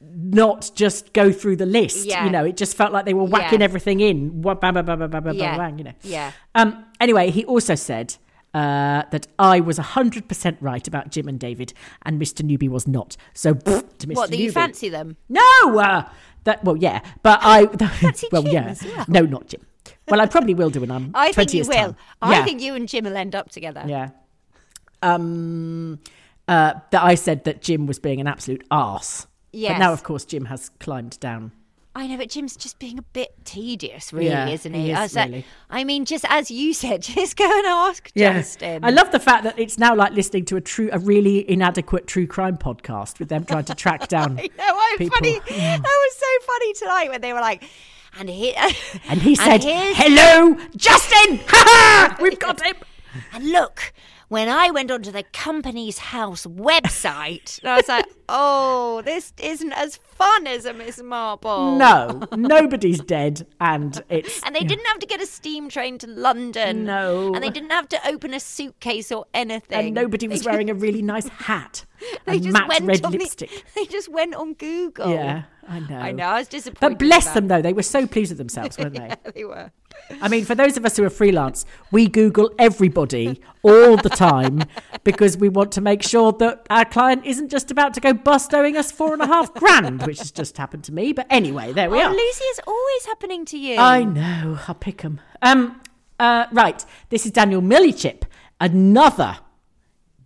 not 0.00 0.70
just 0.74 1.12
go 1.12 1.32
through 1.32 1.56
the 1.56 1.66
list? 1.66 2.06
Yeah. 2.06 2.24
You 2.24 2.30
know, 2.30 2.44
it 2.44 2.56
just 2.56 2.76
felt 2.76 2.92
like 2.92 3.04
they 3.06 3.14
were 3.14 3.24
whacking 3.24 3.60
Yeah. 3.60 3.64
everything 3.64 4.00
in. 4.00 4.40
Bang, 4.42 4.56
bang, 4.60 4.74
bang, 4.74 4.84
bang, 4.84 5.08
bang, 5.10 5.34
Yeah. 5.34 5.56
bang, 5.56 5.78
you 5.78 5.84
know. 5.84 5.92
Yeah. 6.02 6.32
Um. 6.54 6.84
Anyway, 7.00 7.30
he 7.30 7.44
also 7.46 7.74
said 7.74 8.16
uh, 8.54 9.02
that 9.10 9.26
I 9.38 9.60
was 9.60 9.78
hundred 9.78 10.28
percent 10.28 10.58
right 10.60 10.86
about 10.86 11.10
Jim 11.10 11.28
and 11.28 11.38
David, 11.38 11.72
and 12.02 12.20
Mr. 12.20 12.42
Newby 12.42 12.68
was 12.68 12.86
not. 12.86 13.16
So 13.34 13.54
to 13.54 13.60
Mr. 14.06 14.16
What, 14.16 14.30
do 14.30 14.36
you 14.42 14.50
fancy 14.52 14.88
them? 14.88 15.16
No. 15.28 15.78
Uh, 15.78 16.08
that 16.44 16.64
well, 16.64 16.76
yeah, 16.76 17.00
but 17.22 17.38
I 17.42 17.64
well, 18.32 18.42
Jim 18.42 18.52
yeah, 18.52 18.74
well? 18.96 19.04
no, 19.08 19.20
not 19.22 19.46
Jim. 19.48 19.60
Well, 20.08 20.20
I 20.20 20.26
probably 20.26 20.54
will 20.54 20.70
do 20.70 20.80
when 20.80 20.90
I'm 20.90 21.10
I 21.14 21.32
think 21.32 21.54
you 21.54 21.64
will. 21.64 21.74
time. 21.74 21.96
I 22.20 22.32
Yeah. 22.38 22.44
think 22.44 22.60
you 22.60 22.74
and 22.74 22.88
Jim 22.88 23.04
will 23.04 23.16
end 23.16 23.34
up 23.34 23.50
together. 23.50 23.84
Yeah. 23.86 24.10
Um, 25.02 26.00
uh, 26.48 26.74
that 26.90 27.02
I 27.02 27.14
said 27.14 27.44
that 27.44 27.62
Jim 27.62 27.86
was 27.86 27.98
being 27.98 28.20
an 28.20 28.26
absolute 28.26 28.64
arse. 28.70 29.26
Yes. 29.52 29.72
But 29.72 29.78
now, 29.78 29.92
of 29.92 30.02
course, 30.02 30.24
Jim 30.24 30.46
has 30.46 30.70
climbed 30.80 31.18
down. 31.20 31.52
I 31.92 32.06
know, 32.06 32.16
but 32.16 32.30
Jim's 32.30 32.56
just 32.56 32.78
being 32.78 32.98
a 33.00 33.02
bit 33.02 33.34
tedious, 33.44 34.12
really, 34.12 34.26
Yeah, 34.28 34.48
isn't 34.48 34.72
he 34.74 34.82
he? 34.84 34.90
is 34.92 34.98
I 34.98 35.02
was 35.02 35.16
like- 35.16 35.44
I 35.68 35.82
mean, 35.82 36.04
just 36.04 36.24
as 36.28 36.48
you 36.50 36.72
said, 36.82 37.02
just 37.02 37.36
go 37.36 37.44
and 37.44 37.66
ask 37.66 38.12
Justin. 38.16 38.84
I 38.84 38.90
love 38.90 39.10
the 39.10 39.18
fact 39.18 39.42
that 39.42 39.58
it's 39.58 39.76
now 39.76 39.94
like 39.96 40.12
listening 40.12 40.44
to 40.46 40.56
a 40.56 40.60
true, 40.60 40.88
a 40.92 41.00
really 41.00 41.48
inadequate 41.50 42.06
true 42.06 42.28
crime 42.28 42.56
podcast 42.58 43.18
with 43.18 43.28
them 43.28 43.44
trying 43.44 43.64
to 43.64 43.74
track 43.74 44.06
down. 44.16 44.38
I 44.38 44.48
know, 44.56 44.96
people. 44.98 45.16
funny. 45.16 45.40
Mm. 45.40 45.82
That 45.82 45.82
was 45.82 46.16
so 46.16 46.46
funny 46.46 46.72
tonight 46.74 47.08
when 47.10 47.20
they 47.22 47.32
were 47.32 47.40
like, 47.40 47.64
and 48.18 48.28
he, 48.28 48.54
And 48.54 49.20
he 49.22 49.34
said, 49.34 49.62
here's- 49.64 49.96
"Hello, 49.96 50.56
Justin! 50.76 51.38
Ha 51.48 51.64
ha! 51.66 52.16
We've 52.20 52.38
got 52.38 52.60
him." 52.64 52.74
And 53.32 53.50
look, 53.50 53.92
when 54.30 54.48
I 54.48 54.70
went 54.70 54.92
onto 54.92 55.10
the 55.10 55.24
Companies 55.32 55.98
House 55.98 56.46
website, 56.46 57.62
I 57.64 57.76
was 57.76 57.88
like, 57.88 58.06
oh, 58.28 59.02
this 59.04 59.32
isn't 59.42 59.72
as 59.72 59.96
fun 59.96 60.46
as 60.46 60.64
a 60.64 60.72
Miss 60.72 61.02
Marple. 61.02 61.76
No, 61.76 62.22
nobody's 62.36 63.00
dead, 63.00 63.44
and 63.60 64.00
it's 64.08 64.40
And 64.44 64.54
they 64.54 64.60
didn't 64.60 64.86
have 64.86 65.00
to 65.00 65.06
get 65.08 65.20
a 65.20 65.26
steam 65.26 65.68
train 65.68 65.98
to 65.98 66.06
London. 66.06 66.84
No. 66.84 67.34
And 67.34 67.42
they 67.42 67.50
didn't 67.50 67.70
have 67.70 67.88
to 67.88 68.08
open 68.08 68.32
a 68.32 68.38
suitcase 68.38 69.10
or 69.10 69.26
anything. 69.34 69.86
and 69.86 69.94
nobody 69.94 70.28
was 70.28 70.44
wearing 70.44 70.70
a 70.70 70.74
really 70.74 71.02
nice 71.02 71.26
hat 71.26 71.84
They 72.24 72.34
and 72.34 72.42
just 72.44 72.68
went 72.68 72.84
red 72.86 73.04
on 73.04 73.10
the- 73.10 73.62
they 73.74 73.84
just 73.86 74.08
went 74.08 74.36
on 74.36 74.54
Google. 74.54 75.10
Yeah, 75.10 75.42
I 75.66 75.80
know. 75.80 75.96
I 75.96 76.12
know. 76.12 76.24
I 76.24 76.38
was 76.38 76.46
disappointed. 76.46 76.98
But 76.98 77.04
bless 77.04 77.34
them 77.34 77.48
though; 77.48 77.60
they 77.62 77.72
were 77.72 77.82
so 77.82 78.06
pleased 78.06 78.30
with 78.30 78.38
themselves, 78.38 78.78
weren't 78.78 78.94
they? 78.94 79.08
yeah, 79.08 79.30
they 79.34 79.44
were. 79.44 79.72
I 80.20 80.28
mean, 80.28 80.44
for 80.44 80.54
those 80.54 80.76
of 80.76 80.84
us 80.84 80.96
who 80.96 81.04
are 81.04 81.10
freelance, 81.10 81.64
we 81.90 82.08
Google 82.08 82.50
everybody 82.58 83.40
all 83.62 83.96
the 83.96 84.08
time 84.10 84.64
because 85.04 85.36
we 85.36 85.48
want 85.48 85.72
to 85.72 85.80
make 85.80 86.02
sure 86.02 86.32
that 86.32 86.66
our 86.70 86.84
client 86.84 87.24
isn't 87.24 87.48
just 87.50 87.70
about 87.70 87.94
to 87.94 88.00
go 88.00 88.12
bust 88.12 88.52
owing 88.54 88.76
us 88.76 88.90
four 88.92 89.12
and 89.12 89.22
a 89.22 89.26
half 89.26 89.54
grand, 89.54 90.02
which 90.06 90.18
has 90.18 90.30
just 90.30 90.56
happened 90.58 90.84
to 90.84 90.92
me. 90.92 91.12
But 91.12 91.26
anyway, 91.30 91.72
there 91.72 91.88
we 91.90 91.98
oh, 91.98 92.06
are. 92.06 92.10
Lucy, 92.12 92.44
is 92.44 92.60
always 92.66 93.06
happening 93.06 93.44
to 93.46 93.58
you. 93.58 93.76
I 93.78 94.04
know. 94.04 94.58
I'll 94.66 94.74
pick 94.74 95.04
'em. 95.04 95.20
Um, 95.42 95.80
uh, 96.18 96.46
right. 96.52 96.84
This 97.08 97.24
is 97.24 97.32
Daniel 97.32 97.62
Millichip, 97.62 98.22
another 98.60 99.38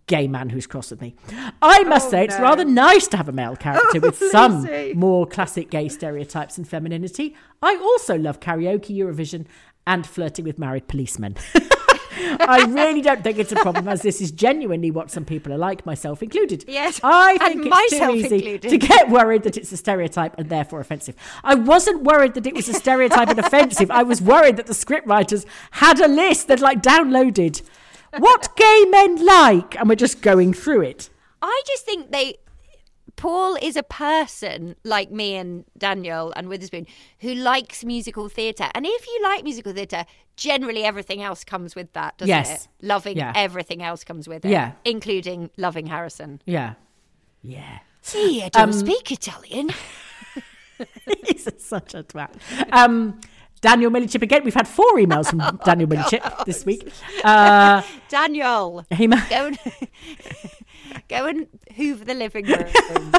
gay 0.07 0.27
man 0.27 0.49
who's 0.49 0.67
cross 0.67 0.91
with 0.91 1.01
me. 1.01 1.15
I 1.63 1.83
must 1.83 2.07
Oh, 2.07 2.11
say, 2.11 2.25
it's 2.25 2.37
no. 2.37 2.43
rather 2.43 2.63
nice 2.63 3.07
to 3.07 3.17
have 3.17 3.27
a 3.27 3.31
male 3.31 3.55
character 3.55 3.99
with 4.01 4.17
some 4.29 4.67
more 4.93 5.25
classic 5.25 5.71
gay 5.71 5.89
stereotypes 5.89 6.57
and 6.59 6.67
femininity. 6.67 7.35
I 7.61 7.75
also 7.77 8.15
love 8.15 8.39
karaoke, 8.39 8.95
Eurovision, 8.95 9.47
and 9.87 10.05
flirting 10.05 10.45
with 10.45 10.59
married 10.59 10.87
policemen. 10.87 11.35
I 12.17 12.65
really 12.69 13.01
don't 13.01 13.23
think 13.23 13.39
it's 13.39 13.51
a 13.51 13.55
problem, 13.57 13.87
as 13.87 14.01
this 14.01 14.21
is 14.21 14.31
genuinely 14.31 14.91
what 14.91 15.11
some 15.11 15.25
people 15.25 15.51
are 15.53 15.57
like, 15.57 15.85
myself 15.85 16.23
included. 16.23 16.63
Yes, 16.67 16.99
I 17.03 17.37
think 17.37 17.65
it's 17.65 17.99
too 17.99 18.11
easy 18.11 18.35
included. 18.35 18.69
to 18.69 18.77
get 18.77 19.09
worried 19.09 19.43
that 19.43 19.57
it's 19.57 19.71
a 19.71 19.77
stereotype 19.77 20.37
and 20.37 20.49
therefore 20.49 20.79
offensive. 20.79 21.15
I 21.43 21.55
wasn't 21.55 22.03
worried 22.03 22.33
that 22.35 22.47
it 22.47 22.55
was 22.55 22.69
a 22.69 22.73
stereotype 22.73 23.29
and 23.29 23.39
offensive. 23.39 23.91
I 23.91 24.03
was 24.03 24.21
worried 24.21 24.57
that 24.57 24.67
the 24.67 24.73
scriptwriters 24.73 25.45
had 25.71 25.99
a 25.99 26.07
list 26.07 26.47
that 26.47 26.61
like 26.61 26.81
downloaded 26.81 27.61
what 28.17 28.55
gay 28.55 28.85
men 28.89 29.25
like, 29.25 29.77
and 29.77 29.89
we're 29.89 29.95
just 29.95 30.21
going 30.21 30.53
through 30.53 30.81
it. 30.81 31.09
I 31.41 31.61
just 31.67 31.85
think 31.85 32.11
they. 32.11 32.35
Paul 33.15 33.57
is 33.61 33.75
a 33.75 33.83
person 33.83 34.75
like 34.83 35.09
me 35.11 35.35
and 35.35 35.65
Daniel 35.77 36.33
and 36.35 36.47
Witherspoon 36.49 36.85
who 37.19 37.33
likes 37.33 37.83
musical 37.85 38.27
theatre. 38.29 38.69
And 38.75 38.85
if 38.85 39.07
you 39.07 39.19
like 39.23 39.43
musical 39.43 39.73
theatre, 39.73 40.05
generally 40.35 40.83
everything 40.83 41.21
else 41.21 41.43
comes 41.43 41.75
with 41.75 41.93
that, 41.93 42.17
doesn't 42.17 42.29
Yes. 42.29 42.65
it? 42.65 42.85
Loving 42.85 43.17
Yeah. 43.17 43.31
everything 43.35 43.81
else 43.81 44.03
comes 44.03 44.27
with 44.27 44.43
it. 44.45 44.51
Yeah. 44.51 44.73
Including 44.83 45.49
loving 45.57 45.87
Harrison. 45.87 46.41
Yeah. 46.45 46.73
Yeah. 47.41 47.79
See, 48.01 48.43
I 48.43 48.49
don't 48.49 48.63
Um, 48.63 48.73
speak 48.73 49.11
Italian. 49.11 49.69
He's 51.27 51.47
such 51.57 51.93
a 51.93 52.03
twat. 52.03 52.31
Um, 52.71 53.19
Daniel 53.61 53.89
Millichip 53.89 54.21
again. 54.21 54.43
We've 54.43 54.53
had 54.53 54.67
four 54.67 54.93
emails 54.97 55.29
from 55.29 55.39
Daniel 55.65 55.89
Millichip 55.89 56.45
this 56.45 56.65
week. 56.65 56.87
Uh, 57.23 57.81
Daniel, 58.09 58.85
he 58.91 59.07
ma- 59.07 59.21
go 61.09 61.25
and 61.25 61.47
hoover 61.75 62.05
the 62.05 62.13
living 62.13 62.45
room. 62.45 63.13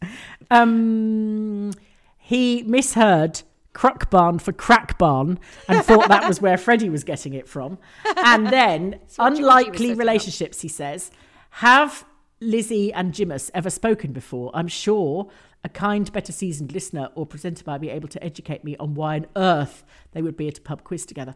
um, 0.50 1.72
he 2.18 2.62
misheard 2.62 3.42
Crock 3.72 4.10
Barn 4.10 4.38
for 4.38 4.52
Crack 4.52 4.98
Barn 4.98 5.38
and 5.68 5.84
thought 5.84 6.08
that 6.08 6.26
was 6.26 6.40
where 6.40 6.58
Freddie 6.58 6.88
was 6.88 7.04
getting 7.04 7.34
it 7.34 7.48
from. 7.48 7.78
And 8.16 8.48
then, 8.48 8.90
what 9.16 9.16
Georgie 9.16 9.30
was 9.30 9.38
unlikely 9.38 9.72
setting 9.78 9.92
up. 9.92 9.98
relationships, 9.98 10.60
he 10.62 10.68
says, 10.68 11.10
have 11.50 12.04
Lizzie 12.40 12.92
and 12.92 13.12
Jimus 13.12 13.50
ever 13.54 13.70
spoken 13.70 14.12
before? 14.12 14.50
I'm 14.52 14.68
sure 14.68 15.30
a 15.64 15.68
kind, 15.68 16.10
better 16.12 16.32
seasoned 16.32 16.72
listener 16.72 17.08
or 17.14 17.26
presenter 17.26 17.64
might 17.66 17.80
be 17.80 17.90
able 17.90 18.08
to 18.08 18.22
educate 18.22 18.64
me 18.64 18.76
on 18.78 18.94
why 18.94 19.16
on 19.16 19.26
earth 19.36 19.84
they 20.12 20.22
would 20.22 20.36
be 20.36 20.48
at 20.48 20.58
a 20.58 20.60
pub 20.60 20.84
quiz 20.84 21.04
together. 21.04 21.34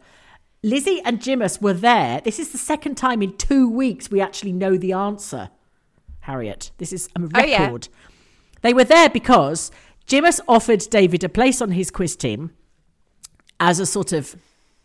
Lizzie 0.62 1.00
and 1.04 1.20
Jimus 1.20 1.60
were 1.60 1.72
there. 1.72 2.20
This 2.20 2.38
is 2.38 2.52
the 2.52 2.58
second 2.58 2.94
time 2.96 3.20
in 3.22 3.36
two 3.36 3.68
weeks 3.68 4.10
we 4.10 4.20
actually 4.20 4.52
know 4.52 4.76
the 4.76 4.92
answer, 4.92 5.50
Harriet. 6.20 6.70
This 6.78 6.92
is 6.92 7.08
a 7.16 7.20
Oh, 7.34 7.44
yeah. 7.44 7.64
record. 7.64 7.88
They 8.60 8.72
were 8.72 8.84
there 8.84 9.10
because 9.10 9.72
Jimus 10.06 10.40
offered 10.46 10.86
David 10.90 11.24
a 11.24 11.28
place 11.28 11.60
on 11.60 11.72
his 11.72 11.90
quiz 11.90 12.14
team 12.14 12.52
as 13.58 13.80
a 13.80 13.86
sort 13.86 14.12
of 14.12 14.36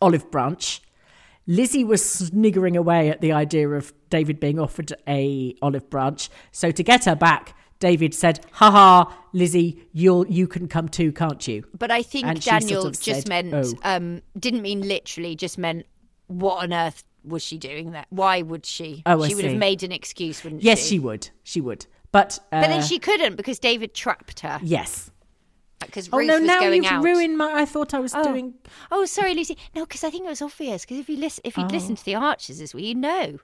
olive 0.01 0.32
branch. 0.32 0.82
Lizzie 1.45 1.84
was 1.84 2.03
sniggering 2.07 2.75
away 2.75 3.09
at 3.09 3.21
the 3.21 3.32
idea 3.32 3.69
of 3.69 3.93
David 4.09 4.39
being 4.39 4.59
offered 4.59 4.93
a 5.07 5.55
olive 5.61 5.89
branch. 5.89 6.30
So 6.51 6.71
to 6.71 6.84
get 6.84 7.05
her 7.05 7.15
back, 7.15 7.55
David 7.80 8.13
said, 8.13 8.45
"Ha 8.53 8.71
ha, 8.71 9.17
Lizzie, 9.34 9.88
you'll 9.93 10.28
you 10.28 10.47
can 10.47 10.67
come 10.67 10.89
too, 10.89 11.11
can't 11.11 11.47
you?" 11.47 11.63
But 11.78 11.91
I 11.91 12.01
think 12.01 12.25
And 12.25 12.43
she 12.43 12.49
sort 12.49 12.61
Daniel 12.61 12.88
of 12.88 12.99
just 12.99 13.28
said, 13.28 13.30
meant 13.30 13.53
"Oh." 13.53 13.73
um 13.84 14.21
didn't 14.39 14.61
mean 14.61 14.82
literally, 14.88 15.36
just 15.36 15.57
meant 15.57 15.86
what 16.28 16.63
on 16.63 16.73
earth 16.73 17.03
was 17.23 17.43
she 17.43 17.57
doing 17.57 17.91
there? 17.91 18.05
Why 18.09 18.41
would 18.41 18.65
she? 18.65 19.03
Oh, 19.05 19.21
I 19.23 19.28
she 19.28 19.36
would 19.36 19.45
have 19.45 19.57
made 19.57 19.84
an 19.84 19.91
excuse, 19.91 20.43
wouldn't 20.43 20.63
Yes, 20.63 20.80
she? 20.80 20.82
Yes, 20.84 20.89
she 20.89 20.99
would. 20.99 21.30
She 21.43 21.61
would. 21.61 21.86
But 22.11 22.39
uh, 22.51 22.61
But 22.61 22.67
then 22.67 22.82
she 22.84 22.99
couldn't 22.99 23.36
because 23.36 23.59
David 23.59 23.93
trapped 23.93 24.39
her. 24.41 24.59
yes. 24.63 25.11
Because 25.80 26.09
Oh 26.11 26.17
no! 26.17 26.39
was 26.39 26.47
Now 26.47 26.59
going 26.61 26.84
you've 26.84 26.91
out. 26.91 27.03
ruined 27.03 27.38
my. 27.38 27.51
I 27.61 27.65
thought 27.65 27.93
I 27.93 27.99
was 27.99 28.15
Oh. 28.15 28.23
doing. 28.23 28.55
Oh, 28.91 29.05
sorry, 29.05 29.36
Lucy. 29.36 29.55
No, 29.75 29.86
because 29.86 30.03
I 30.03 30.09
think 30.09 30.25
it 30.25 30.30
was 30.30 30.41
obvious. 30.41 30.82
Because 30.84 30.97
if 30.97 31.07
you 31.09 31.17
listen, 31.17 31.41
if 31.45 31.55
you'd 31.55 31.71
Oh. 31.71 31.75
listened 31.75 31.99
to 31.99 32.05
the 32.05 32.15
Archers 32.15 32.57
this 32.57 32.73
week, 32.73 32.86
you 32.88 32.95
know. 32.95 33.38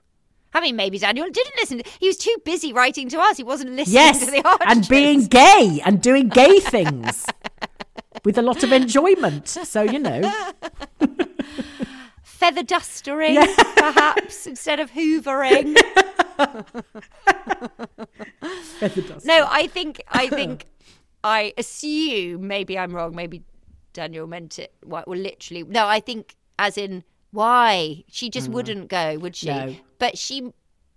I 0.54 0.60
mean, 0.60 0.76
maybe 0.76 0.98
Daniel 0.98 1.28
didn't 1.28 1.54
listen. 1.58 1.82
He 1.98 2.06
was 2.06 2.16
too 2.16 2.34
busy 2.44 2.72
writing 2.72 3.08
to 3.08 3.18
us. 3.18 3.36
He 3.36 3.42
wasn't 3.42 3.72
listening 3.72 3.94
Yes, 3.94 4.24
to 4.24 4.30
the 4.30 4.46
archers. 4.46 4.66
and 4.68 4.88
being 4.88 5.26
gay 5.26 5.82
and 5.84 6.00
doing 6.00 6.28
gay 6.28 6.60
things 6.60 7.26
with 8.24 8.38
a 8.38 8.42
lot 8.42 8.62
of 8.62 8.72
enjoyment. 8.72 9.48
So 9.48 9.82
you 9.82 9.98
know, 9.98 10.32
feather 12.22 12.62
dustering, 12.62 13.44
perhaps 13.76 14.46
instead 14.46 14.78
of 14.78 14.92
hoovering. 14.92 15.76
feather. 18.78 19.18
No, 19.24 19.46
I 19.50 19.66
think 19.66 20.02
I 20.08 20.28
think 20.28 20.66
I 21.24 21.52
assume 21.58 22.46
maybe 22.46 22.78
I'm 22.78 22.94
wrong. 22.94 23.16
Maybe 23.16 23.42
Daniel 23.92 24.28
meant 24.28 24.60
it. 24.60 24.72
Well, 24.84 25.02
literally, 25.08 25.64
no. 25.64 25.88
I 25.88 25.98
think 25.98 26.36
as 26.60 26.78
in 26.78 27.02
why 27.32 28.04
she 28.08 28.30
just 28.30 28.48
mm. 28.48 28.52
wouldn't 28.52 28.88
go, 28.88 29.18
would 29.18 29.34
she? 29.34 29.48
No. 29.48 29.74
But 30.04 30.18
she, 30.18 30.52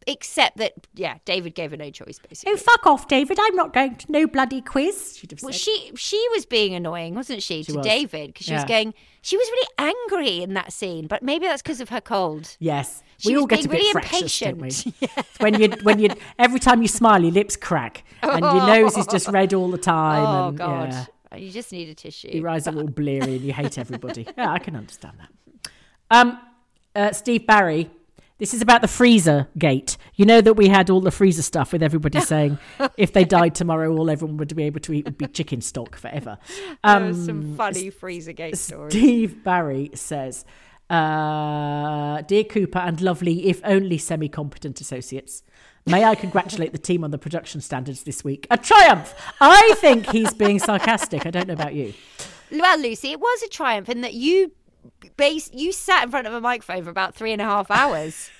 except 0.06 0.58
that, 0.58 0.74
yeah, 0.94 1.20
David 1.24 1.56
gave 1.56 1.72
her 1.72 1.78
no 1.78 1.90
choice 1.92 2.20
basically. 2.20 2.54
Oh, 2.54 2.58
fuck 2.58 2.86
off, 2.86 3.08
David. 3.08 3.38
I'm 3.40 3.56
not 3.56 3.74
going 3.74 3.96
to 3.96 4.12
no 4.12 4.28
bloody 4.28 4.60
quiz. 4.62 5.16
She'd 5.18 5.32
have 5.32 5.42
Well, 5.42 5.54
said. 5.54 5.62
she 5.62 5.92
she 5.96 6.28
was 6.34 6.46
being 6.46 6.74
annoying, 6.74 7.16
wasn't 7.16 7.42
she, 7.42 7.64
She 7.64 7.72
to 7.72 7.78
was. 7.78 7.86
David? 7.86 8.28
Because 8.34 8.46
she 8.48 8.54
was 8.54 8.66
going. 8.66 8.94
She 9.22 9.38
was 9.38 9.48
really 9.50 9.68
angry 9.80 10.44
in 10.44 10.56
that 10.56 10.74
scene, 10.74 11.08
but 11.08 11.24
maybe 11.24 11.46
that's 11.46 11.62
because 11.62 11.80
of 11.80 11.88
her 11.90 12.02
cold. 12.02 12.58
Yes, 12.60 13.02
She 13.18 13.30
we 13.30 13.36
was 13.36 13.42
all 13.44 13.48
get 13.48 13.66
a 13.66 13.70
being 13.70 13.82
bit 13.82 13.96
really 13.96 14.08
fractious, 14.08 14.40
don't 14.40 14.58
we? 14.58 14.68
impatient. 15.02 15.28
when 15.40 15.62
you 15.62 15.70
when 15.84 16.00
you 16.00 16.10
every 16.38 16.60
time 16.60 16.82
you 16.82 16.90
smile, 16.90 17.22
your 17.24 17.32
lips 17.32 17.56
crack 17.56 18.04
and 18.22 18.44
your 18.44 18.68
nose 18.68 18.98
is 18.98 19.08
just 19.08 19.30
red 19.30 19.54
all 19.54 19.72
the 19.72 19.78
time. 19.78 20.26
oh 20.26 20.48
and, 20.50 20.58
God, 20.58 21.08
yeah, 21.32 21.38
you 21.38 21.50
just 21.50 21.72
need 21.72 21.88
a 21.88 21.96
tissue. 21.96 22.28
your 22.34 22.50
eyes 22.50 22.68
are 22.68 22.76
all 22.76 22.88
bleary 22.88 23.36
and 23.38 23.42
you 23.42 23.54
hate 23.54 23.78
everybody. 23.78 24.28
yeah, 24.38 24.52
I 24.52 24.60
can 24.60 24.76
understand 24.76 25.16
that. 25.20 25.72
Um, 26.12 26.40
uh, 26.96 27.12
Steve 27.14 27.46
Barry. 27.48 27.90
This 28.40 28.54
is 28.54 28.62
about 28.62 28.82
the 28.82 28.88
freezer 28.88 29.48
gate. 29.58 29.98
You 30.16 30.26
know 30.26 30.42
that 30.42 30.54
we 30.54 30.68
had 30.68 30.90
all 30.90 31.02
the 31.02 31.12
freezer 31.12 31.42
stuff 31.42 31.74
with 31.74 31.82
everybody 31.82 32.20
saying 32.34 32.60
if 32.96 33.12
they 33.14 33.26
died 33.26 33.56
tomorrow, 33.56 33.92
all 33.96 34.10
everyone 34.10 34.38
would 34.38 34.56
be 34.56 34.64
able 34.64 34.80
to 34.82 34.94
eat 34.94 35.06
would 35.06 35.18
be 35.18 35.28
chicken 35.28 35.62
stock 35.62 35.96
forever. 35.96 36.38
There 36.84 37.00
was 37.00 37.26
some 37.26 37.56
funny 37.56 37.90
freezer 37.90 38.34
gate 38.34 38.58
stories. 38.58 38.94
Steve 38.94 39.44
Barry 39.44 39.90
says, 39.96 40.46
uh, 40.90 42.22
Dear 42.22 42.44
Cooper 42.44 42.80
and 42.80 43.02
lovely, 43.02 43.48
if 43.48 43.60
only 43.64 43.98
semi 43.98 44.30
competent 44.30 44.80
associates, 44.82 45.42
may 45.88 46.04
I 46.04 46.14
congratulate 46.14 46.72
the 46.74 46.78
team 46.78 47.04
on 47.04 47.10
the 47.12 47.18
production 47.18 47.60
standards 47.60 48.04
this 48.04 48.24
week? 48.24 48.46
A 48.52 48.58
triumph! 48.58 49.16
I 49.42 49.74
think 49.78 50.10
he's 50.12 50.34
being 50.34 50.60
sarcastic. 50.60 51.26
I 51.26 51.32
don't 51.32 51.48
know 51.48 51.56
about 51.56 51.74
you. 51.74 51.94
Well, 52.52 52.80
Lucy, 52.80 53.12
it 53.12 53.20
was 53.20 53.42
a 53.42 53.50
triumph 53.50 53.90
in 53.90 54.02
that 54.02 54.14
you 54.14 54.52
base 55.18 55.50
you 55.54 55.72
sat 55.72 56.04
in 56.04 56.12
front 56.12 56.28
of 56.28 56.34
a 56.34 56.42
microphone 56.42 56.84
for 56.84 56.90
about 56.90 57.16
three 57.16 57.32
and 57.34 57.42
a 57.42 57.46
half 57.46 57.70
hours. 57.72 58.30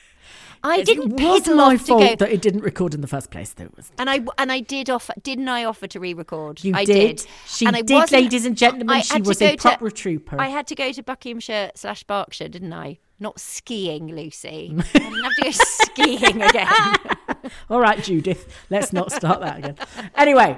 I 0.64 0.82
didn't 0.82 1.20
It 1.20 1.24
was 1.24 1.48
my 1.48 1.78
fault 1.78 2.02
go, 2.02 2.16
that 2.16 2.32
it 2.32 2.42
didn't 2.42 2.62
record 2.62 2.96
in 2.96 3.02
the 3.02 3.08
first 3.08 3.30
place. 3.30 3.54
Though. 3.54 3.66
It 3.66 3.76
was. 3.78 3.92
and 4.00 4.10
I 4.10 4.26
and 4.40 4.52
I 4.52 4.60
did 4.60 4.90
offer. 4.90 5.14
Didn't 5.22 5.48
I 5.48 5.64
offer 5.66 5.86
to 5.86 6.00
re-record? 6.00 6.64
You 6.64 6.74
I 6.76 6.84
did. 6.84 7.18
did. 7.18 7.28
She 7.46 7.68
and 7.68 7.76
I 7.76 7.82
did, 7.84 8.12
ladies 8.12 8.44
and 8.44 8.58
gentlemen. 8.58 8.90
I 8.90 9.02
She 9.02 9.22
was 9.22 9.40
a 9.42 9.56
to- 9.56 9.62
proper 9.62 9.92
trooper. 9.92 10.36
I 10.42 10.48
had 10.48 10.66
to 10.68 10.76
go 10.76 10.92
to 10.92 11.04
Buckinghamshire 11.04 11.72
slash 11.76 12.04
Berkshire, 12.04 12.50
didn't 12.50 12.74
I? 12.74 12.98
Not 13.20 13.40
skiing, 13.40 14.08
Lucy. 14.16 14.76
I 14.96 14.98
didn't 15.00 15.24
have 15.24 15.36
to 15.36 15.42
go 15.44 15.52
skiing 15.52 16.42
again. 16.42 17.52
All 17.70 17.80
right, 17.80 18.04
Judith, 18.04 18.52
let's 18.72 18.92
not 18.92 19.12
start 19.12 19.42
that 19.42 19.60
again. 19.60 19.76
Anyway, 20.16 20.58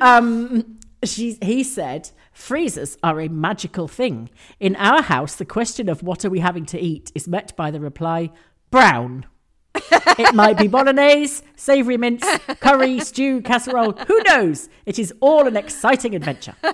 um, 0.00 0.78
she, 1.04 1.38
he 1.42 1.62
said, 1.62 2.10
freezers 2.32 2.96
are 3.02 3.20
a 3.20 3.28
magical 3.28 3.88
thing. 3.88 4.30
In 4.60 4.76
our 4.76 5.02
house, 5.02 5.34
the 5.36 5.44
question 5.44 5.88
of 5.88 6.02
what 6.02 6.24
are 6.24 6.30
we 6.30 6.40
having 6.40 6.66
to 6.66 6.80
eat 6.80 7.10
is 7.14 7.28
met 7.28 7.56
by 7.56 7.70
the 7.70 7.80
reply, 7.80 8.30
brown. 8.70 9.26
it 9.74 10.34
might 10.34 10.58
be 10.58 10.68
bolognese, 10.68 11.42
savoury 11.56 11.96
mince, 11.96 12.26
curry, 12.60 13.00
stew, 13.00 13.40
casserole. 13.40 13.92
Who 14.06 14.22
knows? 14.28 14.68
It 14.86 14.98
is 14.98 15.12
all 15.20 15.46
an 15.46 15.56
exciting 15.56 16.14
adventure. 16.14 16.54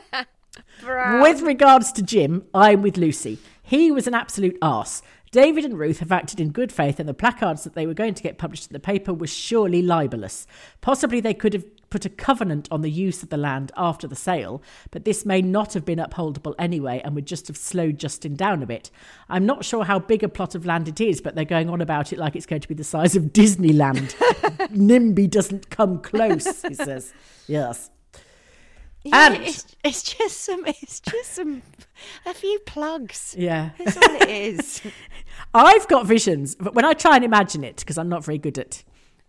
With 1.22 1.42
regards 1.42 1.92
to 1.92 2.02
Jim, 2.02 2.44
I'm 2.54 2.82
with 2.82 2.96
Lucy. 2.96 3.38
He 3.62 3.90
was 3.92 4.06
an 4.06 4.14
absolute 4.14 4.56
arse. 4.62 5.02
David 5.30 5.64
and 5.64 5.78
Ruth 5.78 6.00
have 6.00 6.10
acted 6.10 6.40
in 6.40 6.50
good 6.50 6.72
faith, 6.72 6.98
and 6.98 7.08
the 7.08 7.14
placards 7.14 7.64
that 7.64 7.74
they 7.74 7.86
were 7.86 7.94
going 7.94 8.14
to 8.14 8.22
get 8.22 8.38
published 8.38 8.68
in 8.68 8.72
the 8.72 8.80
paper 8.80 9.14
were 9.14 9.26
surely 9.26 9.80
libelous. 9.80 10.46
Possibly 10.80 11.20
they 11.20 11.34
could 11.34 11.52
have 11.52 11.64
put 11.90 12.04
a 12.04 12.08
covenant 12.08 12.68
on 12.70 12.80
the 12.82 12.90
use 12.90 13.22
of 13.22 13.28
the 13.28 13.36
land 13.36 13.72
after 13.76 14.06
the 14.06 14.16
sale, 14.16 14.62
but 14.90 15.04
this 15.04 15.26
may 15.26 15.42
not 15.42 15.74
have 15.74 15.84
been 15.84 15.98
upholdable 15.98 16.54
anyway 16.58 17.00
and 17.04 17.14
would 17.14 17.26
just 17.26 17.48
have 17.48 17.56
slowed 17.56 17.98
Justin 17.98 18.36
down 18.36 18.62
a 18.62 18.66
bit. 18.66 18.90
I'm 19.28 19.44
not 19.44 19.64
sure 19.64 19.84
how 19.84 19.98
big 19.98 20.22
a 20.22 20.28
plot 20.28 20.54
of 20.54 20.64
land 20.64 20.88
it 20.88 21.00
is, 21.00 21.20
but 21.20 21.34
they're 21.34 21.44
going 21.44 21.68
on 21.68 21.80
about 21.80 22.12
it 22.12 22.18
like 22.18 22.36
it's 22.36 22.46
going 22.46 22.62
to 22.62 22.68
be 22.68 22.74
the 22.74 22.84
size 22.84 23.16
of 23.16 23.24
Disneyland. 23.24 24.14
NIMBY 24.72 25.28
doesn't 25.28 25.68
come 25.70 25.98
close, 26.00 26.62
he 26.62 26.74
says. 26.74 27.12
Yes. 27.46 27.90
Yeah, 29.02 29.32
And- 29.32 29.42
it's, 29.44 29.66
it's 29.82 30.02
just 30.02 30.40
some. 30.42 30.64
It's 30.66 31.00
just 31.00 31.32
some. 31.34 31.62
A 32.26 32.34
few 32.34 32.58
plugs. 32.66 33.34
Yeah. 33.36 33.70
That's 33.78 33.96
all 33.96 34.16
it 34.22 34.28
is. 34.28 34.82
I've 35.54 35.88
got 35.88 36.06
visions, 36.06 36.54
but 36.54 36.74
when 36.74 36.84
I 36.84 36.92
try 36.92 37.16
and 37.16 37.24
imagine 37.24 37.64
it, 37.64 37.78
because 37.78 37.98
I'm 37.98 38.08
not 38.10 38.24
very 38.24 38.38
good 38.38 38.58
at 38.58 38.84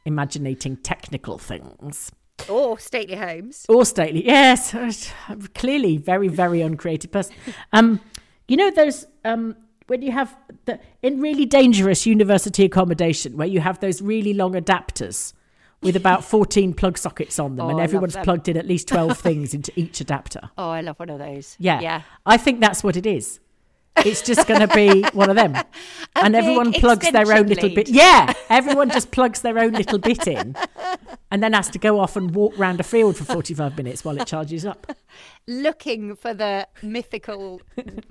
imaginating 0.06 0.80
technical 0.84 1.38
things. 1.38 2.12
Or 2.50 2.80
stately 2.80 3.16
homes. 3.16 3.66
Or 3.70 3.86
stately, 3.86 4.26
yes, 4.26 4.74
clearly 5.56 5.98
very, 5.98 6.28
very 6.28 6.62
uncreative 6.62 7.12
person. 7.12 7.36
Um, 7.74 8.00
you 8.48 8.58
know 8.58 8.70
those 8.72 9.06
um, 9.24 9.56
when 9.88 10.02
you 10.02 10.12
have 10.12 10.36
the 10.66 10.80
in 11.02 11.22
really 11.22 11.46
dangerous 11.46 12.06
university 12.06 12.66
accommodation 12.66 13.38
where 13.38 13.48
you 13.48 13.60
have 13.62 13.80
those 13.80 14.02
really 14.02 14.34
long 14.34 14.54
adapters 14.54 15.34
with 15.82 15.96
about 15.96 16.24
14 16.24 16.74
plug 16.74 16.98
sockets 16.98 17.40
on 17.40 17.56
them, 17.56 17.66
Oh, 17.66 17.70
and 17.70 17.80
everyone's 17.80 18.16
plugged 18.18 18.48
in 18.48 18.56
at 18.56 18.68
least 18.68 18.88
12 18.88 19.18
things 19.28 19.54
into 19.54 19.72
each 19.76 20.00
adapter. 20.00 20.50
Oh, 20.58 20.70
I 20.70 20.82
love 20.82 21.00
one 21.00 21.10
of 21.10 21.18
those. 21.18 21.56
Yeah. 21.60 21.80
Yeah. 21.82 22.02
I 22.26 22.38
think 22.38 22.60
that's 22.60 22.84
what 22.84 22.96
it 22.96 23.06
is. 23.06 23.40
It's 23.98 24.22
just 24.22 24.48
going 24.48 24.62
to 24.62 24.74
be 24.74 25.04
one 25.14 25.30
of 25.30 25.36
them. 25.36 25.56
and 26.16 26.36
everyone 26.36 26.72
plugs 26.74 27.12
their 27.12 27.22
own 27.32 27.50
extension 27.50 27.50
little 27.50 27.70
bit. 27.76 27.90
Yeah. 27.90 28.34
Everyone 28.50 28.90
just 28.90 29.12
plugs 29.12 29.42
their 29.42 29.60
own 29.60 29.74
little 29.74 30.00
bit 30.00 30.28
in 30.28 30.56
and 31.30 31.44
then 31.44 31.54
has 31.54 31.70
to 31.70 31.80
go 31.80 32.00
off 32.00 32.16
and 32.16 32.34
walk 32.34 32.58
round 32.58 32.80
a 32.80 32.84
field 32.84 33.18
for 33.18 33.24
45 33.26 33.78
minutes 33.78 34.04
while 34.04 34.20
it 34.20 34.28
charges 34.28 34.66
up. 34.66 34.92
Looking 35.48 36.16
for 36.16 36.34
the 36.34 36.68
mythical 36.82 37.62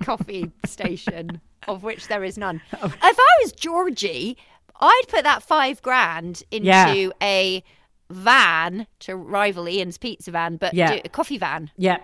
coffee 0.03 0.51
station, 0.65 1.41
of 1.67 1.83
which 1.83 2.07
there 2.07 2.23
is 2.23 2.37
none. 2.37 2.61
Oh. 2.81 2.85
If 2.87 2.95
I 3.03 3.37
was 3.43 3.51
Georgie, 3.51 4.37
I'd 4.79 5.03
put 5.09 5.23
that 5.23 5.43
five 5.43 5.81
grand 5.81 6.43
into 6.51 6.67
Yeah. 6.67 7.09
a 7.21 7.63
van 8.09 8.87
to 8.99 9.15
rival 9.15 9.67
Ian's 9.69 9.97
pizza 9.97 10.31
van, 10.31 10.57
but 10.57 10.73
Yeah. 10.73 10.99
a 11.05 11.09
coffee 11.09 11.37
van. 11.37 11.71
Yeah. 11.77 11.97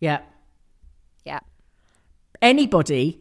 Yeah. 0.00 0.20
Anybody 2.42 3.20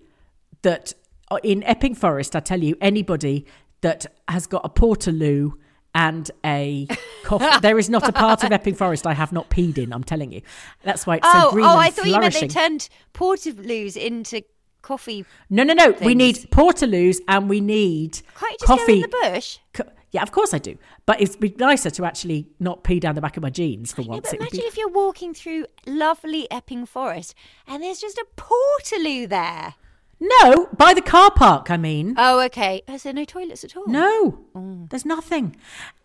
that, 0.64 0.94
uh, 1.30 1.38
in 1.44 1.64
Epping 1.64 1.96
Forest, 1.96 2.36
I 2.36 2.40
tell 2.40 2.62
you, 2.62 2.76
anybody 2.82 3.46
that 3.82 4.08
has 4.28 4.48
got 4.48 4.66
a 4.66 4.70
portaloo 4.70 5.54
and 5.94 6.30
a 6.44 6.88
coffee, 7.24 7.60
there 7.62 7.78
is 7.78 7.90
not 7.90 8.08
a 8.08 8.12
part 8.12 8.44
of 8.44 8.52
Epping 8.52 8.76
Forest 8.76 9.06
I 9.06 9.14
have 9.14 9.32
not 9.32 9.50
peed 9.50 9.78
in, 9.78 9.94
I'm 9.94 10.04
telling 10.04 10.32
you. 10.32 10.42
That's 10.84 11.06
why 11.06 11.18
it's 11.18 11.28
oh, 11.32 11.50
so 11.50 11.52
green 11.52 11.66
oh! 11.66 11.72
and 11.72 11.80
I 11.80 11.90
thought 11.92 12.08
you 12.08 12.20
meant 12.20 12.34
they 12.34 12.48
turned 12.48 12.90
portaloos 13.14 13.96
into 13.96 14.42
coffee. 14.82 15.26
No, 15.50 15.64
no, 15.64 15.74
no. 15.74 15.96
We 16.02 16.16
need 16.16 16.36
portaloos 16.52 17.20
and 17.28 17.50
we 17.50 17.62
need 17.62 18.22
Can't 18.36 18.52
you 18.52 18.58
just 18.58 18.68
coffee. 18.68 18.86
go 18.86 18.94
in 18.94 19.02
the 19.02 19.08
bush? 19.08 19.58
Co- 19.74 19.90
yeah, 20.12 20.22
of 20.22 20.32
course 20.32 20.54
I 20.54 20.58
do. 20.58 20.78
But 21.06 21.22
it'd 21.22 21.40
be 21.40 21.54
nicer 21.58 21.90
to 21.90 22.06
actually 22.06 22.48
not 22.60 22.84
pee 22.84 23.00
down 23.00 23.16
the 23.16 23.22
back 23.22 23.38
of 23.38 23.44
my 23.44 23.50
jeans 23.50 23.92
for 23.94 24.02
once. 24.04 24.30
But 24.30 24.40
imagine 24.40 24.60
be- 24.60 24.66
if 24.66 24.78
you're 24.78 24.90
walking 24.90 25.34
through 25.34 25.66
lovely 25.86 26.50
Epping 26.52 26.86
Forest 26.86 27.34
and 27.68 27.82
there's 27.84 28.00
just 28.00 28.18
a 28.18 28.26
portaloo 28.38 29.28
there. 29.28 29.76
No, 30.20 30.68
by 30.78 30.94
the 30.94 31.02
car 31.02 31.32
park, 31.32 31.72
I 31.72 31.78
mean. 31.78 32.14
Oh, 32.18 32.42
okay. 32.42 32.84
Is 32.88 33.04
there 33.04 33.14
no 33.14 33.26
toilets 33.26 33.64
at 33.64 33.76
all? 33.76 33.88
No, 33.88 34.46
Oh. 34.54 34.86
there's 34.92 35.06
nothing. 35.06 35.56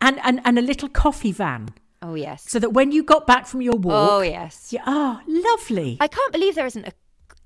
And, 0.01 0.19
and, 0.25 0.41
and 0.45 0.59
a 0.59 0.63
little 0.63 0.89
coffee 0.89 1.33
van. 1.33 1.69
Oh, 2.01 2.15
yes. 2.15 2.45
So 2.49 2.59
that 2.59 2.73
when 2.73 2.93
you 2.93 3.03
got 3.03 3.27
back 3.27 3.47
from 3.47 3.61
your 3.61 3.77
walk. 3.77 4.11
Oh, 4.11 4.21
yes. 4.23 4.73
Yeah, 4.73 4.83
oh, 4.87 5.21
lovely. 5.27 5.99
I 6.01 6.09
can't 6.09 6.33
believe 6.33 6.55
there 6.55 6.67
isn't 6.67 6.87
a, 6.87 6.93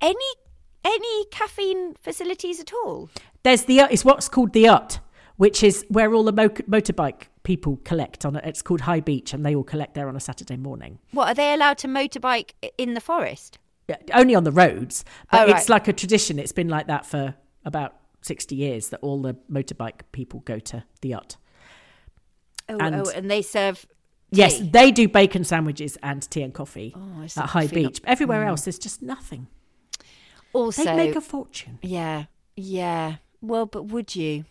any 0.00 0.16
any 0.84 1.24
caffeine 1.26 1.94
facilities 2.00 2.58
at 2.60 2.72
all. 2.72 3.10
There's 3.42 3.64
the, 3.64 3.80
it's 3.90 4.02
what's 4.04 4.28
called 4.30 4.52
the 4.54 4.66
UT, 4.68 4.98
which 5.40 5.62
is 5.62 5.86
where 5.88 6.12
all 6.12 6.22
the 6.22 6.32
mo- 6.34 6.50
motorbike 6.50 7.22
people 7.44 7.80
collect 7.84 8.26
on 8.26 8.36
it. 8.36 8.44
It's 8.44 8.60
called 8.60 8.82
High 8.82 9.00
Beach 9.00 9.32
and 9.32 9.44
they 9.44 9.54
all 9.54 9.64
collect 9.64 9.94
there 9.94 10.06
on 10.06 10.14
a 10.14 10.20
Saturday 10.20 10.58
morning. 10.58 10.98
What 11.12 11.28
are 11.28 11.34
they 11.34 11.54
allowed 11.54 11.78
to 11.78 11.88
motorbike 11.88 12.50
in 12.76 12.92
the 12.92 13.00
forest? 13.00 13.58
Yeah, 13.88 13.96
only 14.12 14.34
on 14.34 14.44
the 14.44 14.52
roads, 14.52 15.02
but 15.32 15.48
Oh, 15.48 15.52
it's 15.52 15.70
like 15.70 15.88
a 15.88 15.94
tradition. 15.94 16.38
It's 16.38 16.52
been 16.52 16.68
like 16.68 16.88
that 16.88 17.06
for 17.06 17.34
about 17.64 17.94
60 18.20 18.54
years 18.54 18.90
that 18.90 19.00
all 19.00 19.22
the 19.22 19.32
motorbike 19.50 20.00
people 20.12 20.40
go 20.40 20.58
to 20.58 20.84
the 21.00 21.14
UT. 21.14 21.38
Oh, 22.68 22.76
And- 22.78 22.94
oh, 22.96 23.10
and 23.16 23.30
they 23.30 23.40
serve. 23.40 23.86
Yes, 24.30 24.60
they 24.60 24.90
do 24.92 25.08
bacon 25.08 25.44
sandwiches 25.44 25.96
and 26.02 26.20
tea 26.30 26.42
and 26.42 26.52
coffee 26.52 26.92
Oh, 26.94 27.22
at 27.24 27.32
High 27.32 27.62
coffee 27.62 27.82
not- 27.84 27.92
Beach. 27.94 28.02
Everywhere 28.04 28.44
Mm. 28.44 28.48
else, 28.48 28.64
there's 28.66 28.78
just 28.78 29.00
nothing. 29.00 29.46
Also, 30.52 30.84
They'd 30.84 30.96
make 30.96 31.16
a 31.16 31.20
fortune. 31.22 31.78
yeah, 31.80 32.26
yeah. 32.56 33.16
Well, 33.40 33.64
but 33.64 33.84
would 33.84 34.14
you? 34.14 34.44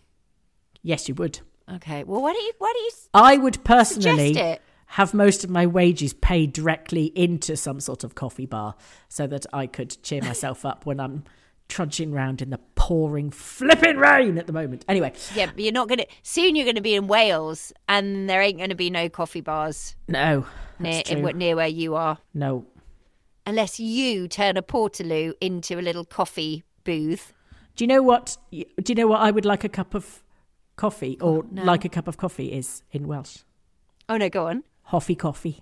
Yes, 0.81 1.07
you 1.07 1.15
would. 1.15 1.39
Okay. 1.71 2.03
Well, 2.03 2.21
why 2.21 2.33
don't 2.33 2.41
you? 2.41 2.53
Why 2.57 2.73
don't 2.73 2.83
you? 2.83 2.91
I 3.13 3.37
would 3.37 3.63
personally 3.63 4.59
have 4.87 5.13
most 5.13 5.43
of 5.43 5.49
my 5.49 5.67
wages 5.67 6.13
paid 6.13 6.51
directly 6.51 7.05
into 7.15 7.55
some 7.55 7.79
sort 7.79 8.03
of 8.03 8.15
coffee 8.15 8.47
bar 8.47 8.75
so 9.07 9.27
that 9.27 9.45
I 9.53 9.67
could 9.67 10.01
cheer 10.01 10.21
myself 10.21 10.65
up 10.65 10.85
when 10.85 10.99
I'm 10.99 11.25
trudging 11.67 12.11
round 12.11 12.41
in 12.41 12.49
the 12.49 12.57
pouring 12.73 13.29
flipping 13.29 13.97
rain 13.97 14.39
at 14.39 14.47
the 14.47 14.53
moment. 14.53 14.83
Anyway, 14.87 15.13
Yeah, 15.35 15.45
but 15.45 15.59
you're 15.59 15.71
not 15.71 15.87
gonna. 15.87 16.05
Soon 16.23 16.55
you're 16.55 16.65
gonna 16.65 16.81
be 16.81 16.95
in 16.95 17.07
Wales, 17.07 17.71
and 17.87 18.27
there 18.29 18.41
ain't 18.41 18.57
gonna 18.57 18.75
be 18.75 18.89
no 18.89 19.07
coffee 19.09 19.41
bars 19.41 19.95
no, 20.07 20.45
near 20.79 21.03
in, 21.07 21.37
near 21.37 21.55
where 21.55 21.67
you 21.67 21.95
are, 21.95 22.17
no. 22.33 22.65
unless 23.45 23.79
you 23.79 24.27
turn 24.27 24.57
a 24.57 24.63
portaloo 24.63 25.33
into 25.39 25.79
a 25.79 25.81
little 25.81 26.05
coffee 26.05 26.63
booth. 26.83 27.33
Do 27.75 27.83
you 27.83 27.87
know 27.87 28.01
what? 28.01 28.37
Do 28.51 28.65
you 28.87 28.95
know 28.95 29.07
what 29.07 29.21
I 29.21 29.29
would 29.29 29.45
like 29.45 29.63
a 29.63 29.69
cup 29.69 29.93
of 29.93 30.23
coffee 30.79 31.17
or 31.19 31.45
no. 31.51 31.63
like 31.63 31.83
a 31.85 31.89
cup 31.89 32.07
of 32.07 32.15
coffee 32.17 32.51
is 32.53 32.83
in 32.91 33.05
Welsh? 33.07 33.39
Oh 34.07 34.17
no, 34.17 34.29
go 34.29 34.47
on. 34.47 34.63
Hoffy 34.83 35.13
coffee. 35.15 35.61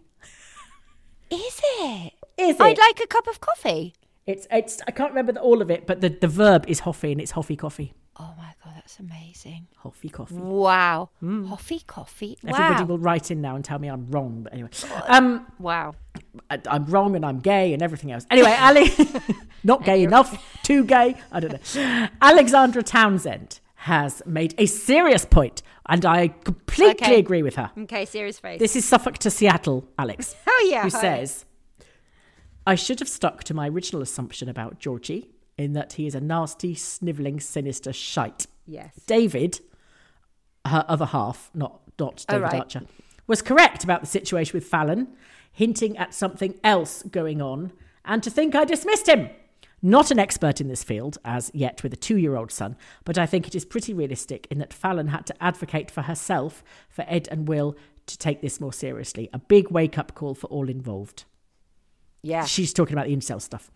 Is 1.29 1.59
it? 1.79 2.13
Is 2.37 2.55
it? 2.55 2.61
I'd 2.61 2.77
like 2.77 3.01
a 3.01 3.07
cup 3.07 3.27
of 3.27 3.41
coffee. 3.41 3.93
It's 4.25 4.47
it's 4.51 4.81
I 4.87 4.91
can't 4.91 5.09
remember 5.11 5.31
the, 5.33 5.41
all 5.41 5.61
of 5.61 5.71
it, 5.71 5.87
but 5.87 6.01
the, 6.01 6.09
the 6.09 6.27
verb 6.27 6.65
is 6.67 6.81
hoffy 6.81 7.11
and 7.11 7.19
it's 7.19 7.31
hoffy 7.31 7.55
coffee. 7.55 7.93
Oh 8.19 8.33
my 8.37 8.51
god, 8.63 8.73
that's 8.75 8.99
amazing. 8.99 9.67
Hoffy 9.77 10.09
coffee. 10.09 10.35
Wow. 10.35 11.09
Coffee, 11.49 11.81
coffee. 11.85 12.37
Wow. 12.43 12.57
Everybody 12.57 12.85
will 12.85 12.97
write 12.99 13.29
in 13.31 13.41
now 13.41 13.55
and 13.55 13.63
tell 13.63 13.79
me 13.79 13.87
I'm 13.89 14.07
wrong. 14.09 14.41
But 14.43 14.53
anyway, 14.53 14.69
um, 15.07 15.45
Wow. 15.59 15.95
I, 16.49 16.59
I'm 16.67 16.85
wrong 16.85 17.15
and 17.15 17.23
I'm 17.25 17.39
gay 17.39 17.73
and 17.73 17.81
everything 17.83 18.11
else. 18.11 18.25
Anyway, 18.31 18.55
Ali, 18.59 18.91
not 19.63 19.83
gay 19.83 20.01
enough, 20.03 20.29
too 20.63 20.83
gay. 20.83 21.15
I 21.31 21.39
don't 21.39 21.53
know. 21.53 22.07
Alexandra 22.21 22.81
Townsend 22.81 23.59
has 23.81 24.21
made 24.25 24.55
a 24.57 24.65
serious 24.65 25.23
point, 25.25 25.61
and 25.87 26.05
I 26.05 26.29
completely 26.29 27.05
Okay. 27.07 27.19
agree 27.19 27.43
with 27.43 27.55
her. 27.55 27.71
Okay, 27.77 28.05
serious 28.05 28.39
face. 28.39 28.59
This 28.59 28.75
is 28.75 28.85
Suffolk 28.85 29.17
to 29.19 29.29
Seattle, 29.31 29.87
Alex. 29.97 30.35
Oh, 30.47 30.67
yeah, 30.69 30.81
Who 30.83 30.89
hi. 30.89 30.99
says, 31.01 31.45
I 32.65 32.73
should 32.75 32.99
have 32.99 33.07
stuck 33.07 33.43
to 33.45 33.53
my 33.53 33.69
original 33.69 34.01
assumption 34.01 34.49
about 34.49 34.79
Georgie 34.79 35.29
in 35.57 35.73
that 35.73 35.93
he 35.93 36.07
is 36.07 36.15
a 36.15 36.19
nasty, 36.19 36.73
snivelling, 36.73 37.39
sinister 37.39 37.93
shite. 37.93 38.47
Yes. 38.65 38.93
David, 39.05 39.59
her 40.65 40.83
other 40.87 41.05
half, 41.05 41.51
not, 41.53 41.79
not 41.99 42.25
Oh, 42.27 42.33
David 42.33 42.43
right. 42.43 42.59
Archer, 42.61 42.81
was 43.27 43.41
correct 43.43 43.83
about 43.83 44.01
the 44.01 44.07
situation 44.07 44.53
with 44.57 44.65
Fallon, 44.65 45.09
hinting 45.51 45.95
at 45.97 46.13
something 46.15 46.55
else 46.63 47.03
going 47.03 47.41
on, 47.41 47.71
and 48.03 48.23
to 48.23 48.31
think 48.31 48.55
I 48.55 48.65
dismissed 48.65 49.07
him. 49.07 49.29
Not 49.81 50.09
an 50.09 50.17
expert 50.17 50.59
in 50.59 50.67
this 50.67 50.83
field, 50.83 51.19
as 51.23 51.51
yet 51.53 51.83
with 51.83 51.93
a 51.93 51.97
two 51.97 52.17
year 52.17 52.35
old 52.35 52.51
son, 52.51 52.75
but 53.05 53.17
I 53.17 53.25
think 53.25 53.47
it 53.47 53.55
is 53.55 53.63
pretty 53.65 53.93
realistic 53.93 54.47
in 54.49 54.57
that 54.57 54.73
Fallon 54.73 55.09
had 55.09 55.25
to 55.27 55.43
advocate 55.43 55.91
for 55.91 56.03
herself, 56.03 56.63
for 56.89 57.05
Ed 57.07 57.27
and 57.29 57.47
Will 57.47 57.75
to 58.07 58.17
take 58.17 58.41
this 58.41 58.59
more 58.59 58.73
seriously. 58.73 59.29
A 59.33 59.39
big 59.39 59.69
wake 59.69 59.97
up 59.97 60.15
call 60.15 60.33
for 60.33 60.47
all 60.47 60.69
involved. 60.69 61.25
Yeah. 62.23 62.45
She's 62.45 62.73
talking 62.73 62.93
about 62.93 63.07
the 63.07 63.15
incel 63.15 63.41
stuff. 63.41 63.69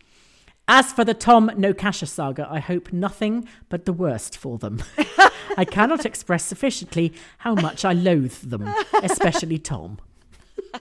As 0.68 0.92
for 0.94 1.04
the 1.04 1.14
Tom 1.14 1.50
Nokasha 1.50 2.08
saga, 2.08 2.48
I 2.50 2.60
hope 2.60 2.94
nothing 2.94 3.48
but 3.70 3.86
the 3.86 3.94
worst 3.94 4.38
for 4.38 4.58
them. 4.58 4.82
I 5.58 5.66
cannot 5.66 6.06
express 6.06 6.46
sufficiently 6.46 7.14
how 7.40 7.56
much 7.56 7.84
I 7.84 7.94
loathe 7.94 8.40
them, 8.42 8.74
especially 9.04 9.58
Tom. 9.58 10.00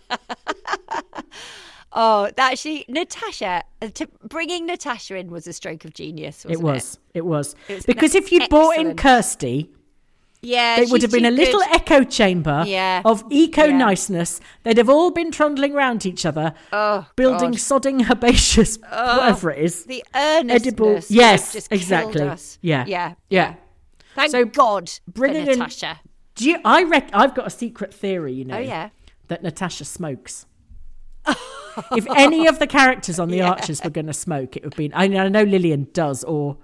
Oh, 1.93 2.31
that 2.37 2.53
actually, 2.53 2.85
Natasha, 2.89 3.65
uh, 3.83 3.89
to, 3.89 4.07
bringing 4.29 4.67
Natasha 4.67 5.17
in 5.17 5.31
was 5.31 5.47
a 5.47 5.53
stroke 5.53 5.85
of 5.85 5.93
genius. 5.93 6.45
Wasn't 6.45 6.53
it 6.53 6.65
was. 6.65 6.99
It, 7.15 7.25
was. 7.25 7.55
It 7.69 7.75
was 7.75 7.87
because 7.87 8.15
if 8.15 8.31
you'd 8.31 8.49
brought 8.49 8.77
in. 8.79 8.95
Kirsty, 8.97 9.71
Yeah, 10.43 10.81
it 10.81 10.89
would 10.91 11.03
have 11.03 11.11
been 11.11 11.25
a 11.27 11.31
little 11.33 11.59
good. 11.61 11.75
echo 11.75 12.05
chamber 12.05 12.63
Yeah. 12.67 13.03
of 13.05 13.25
eco 13.31 13.67
niceness. 13.73 14.41
They'd 14.63 14.77
have 14.79 14.89
all 14.89 15.11
been 15.11 15.31
trundling 15.33 15.73
round 15.75 16.07
each 16.07 16.25
other, 16.25 16.55
Oh, 16.73 17.07
building 17.17 17.51
God. 17.51 17.59
sodding 17.61 18.09
herbaceous, 18.09 18.79
Oh, 18.91 19.19
whatever 19.19 19.51
it 19.51 19.59
is. 19.65 19.85
The 19.85 20.05
earnestness. 20.15 20.67
Edible. 20.67 21.01
Yes, 21.09 21.69
exactly. 21.73 22.23
us. 22.23 22.59
Yeah. 22.63 22.85
Yeah. 22.87 23.15
Yeah. 23.29 23.55
Thank 24.15 24.31
So 24.31 24.45
God 24.45 24.91
bringing 25.09 25.47
in- 25.49 25.59
Natasha. 25.59 26.01
Do 26.37 26.49
you, 26.49 26.59
I 26.65 26.85
rec- 26.85 27.11
I've 27.13 27.35
got 27.35 27.47
a 27.49 27.51
secret 27.51 27.93
theory, 27.93 28.33
you 28.33 28.45
know. 28.45 28.57
Oh, 28.57 28.61
yeah. 28.61 28.91
That 29.29 29.43
Natasha 29.43 29.85
smokes. 29.85 30.47
if 31.97 32.07
any 32.17 32.47
of 32.47 32.59
the 32.59 32.67
characters 32.67 33.19
on 33.19 33.29
The 33.29 33.39
Yeah. 33.39 33.51
Archers 33.51 33.83
were 33.85 33.91
going 33.91 34.07
to 34.07 34.13
smoke, 34.13 34.57
it 34.57 34.65
would 34.65 34.77
be. 34.77 34.93
I, 34.93 35.05
I 35.05 35.29
know 35.29 35.43
Lilian 35.45 35.89
does 35.93 36.25
or 36.25 36.57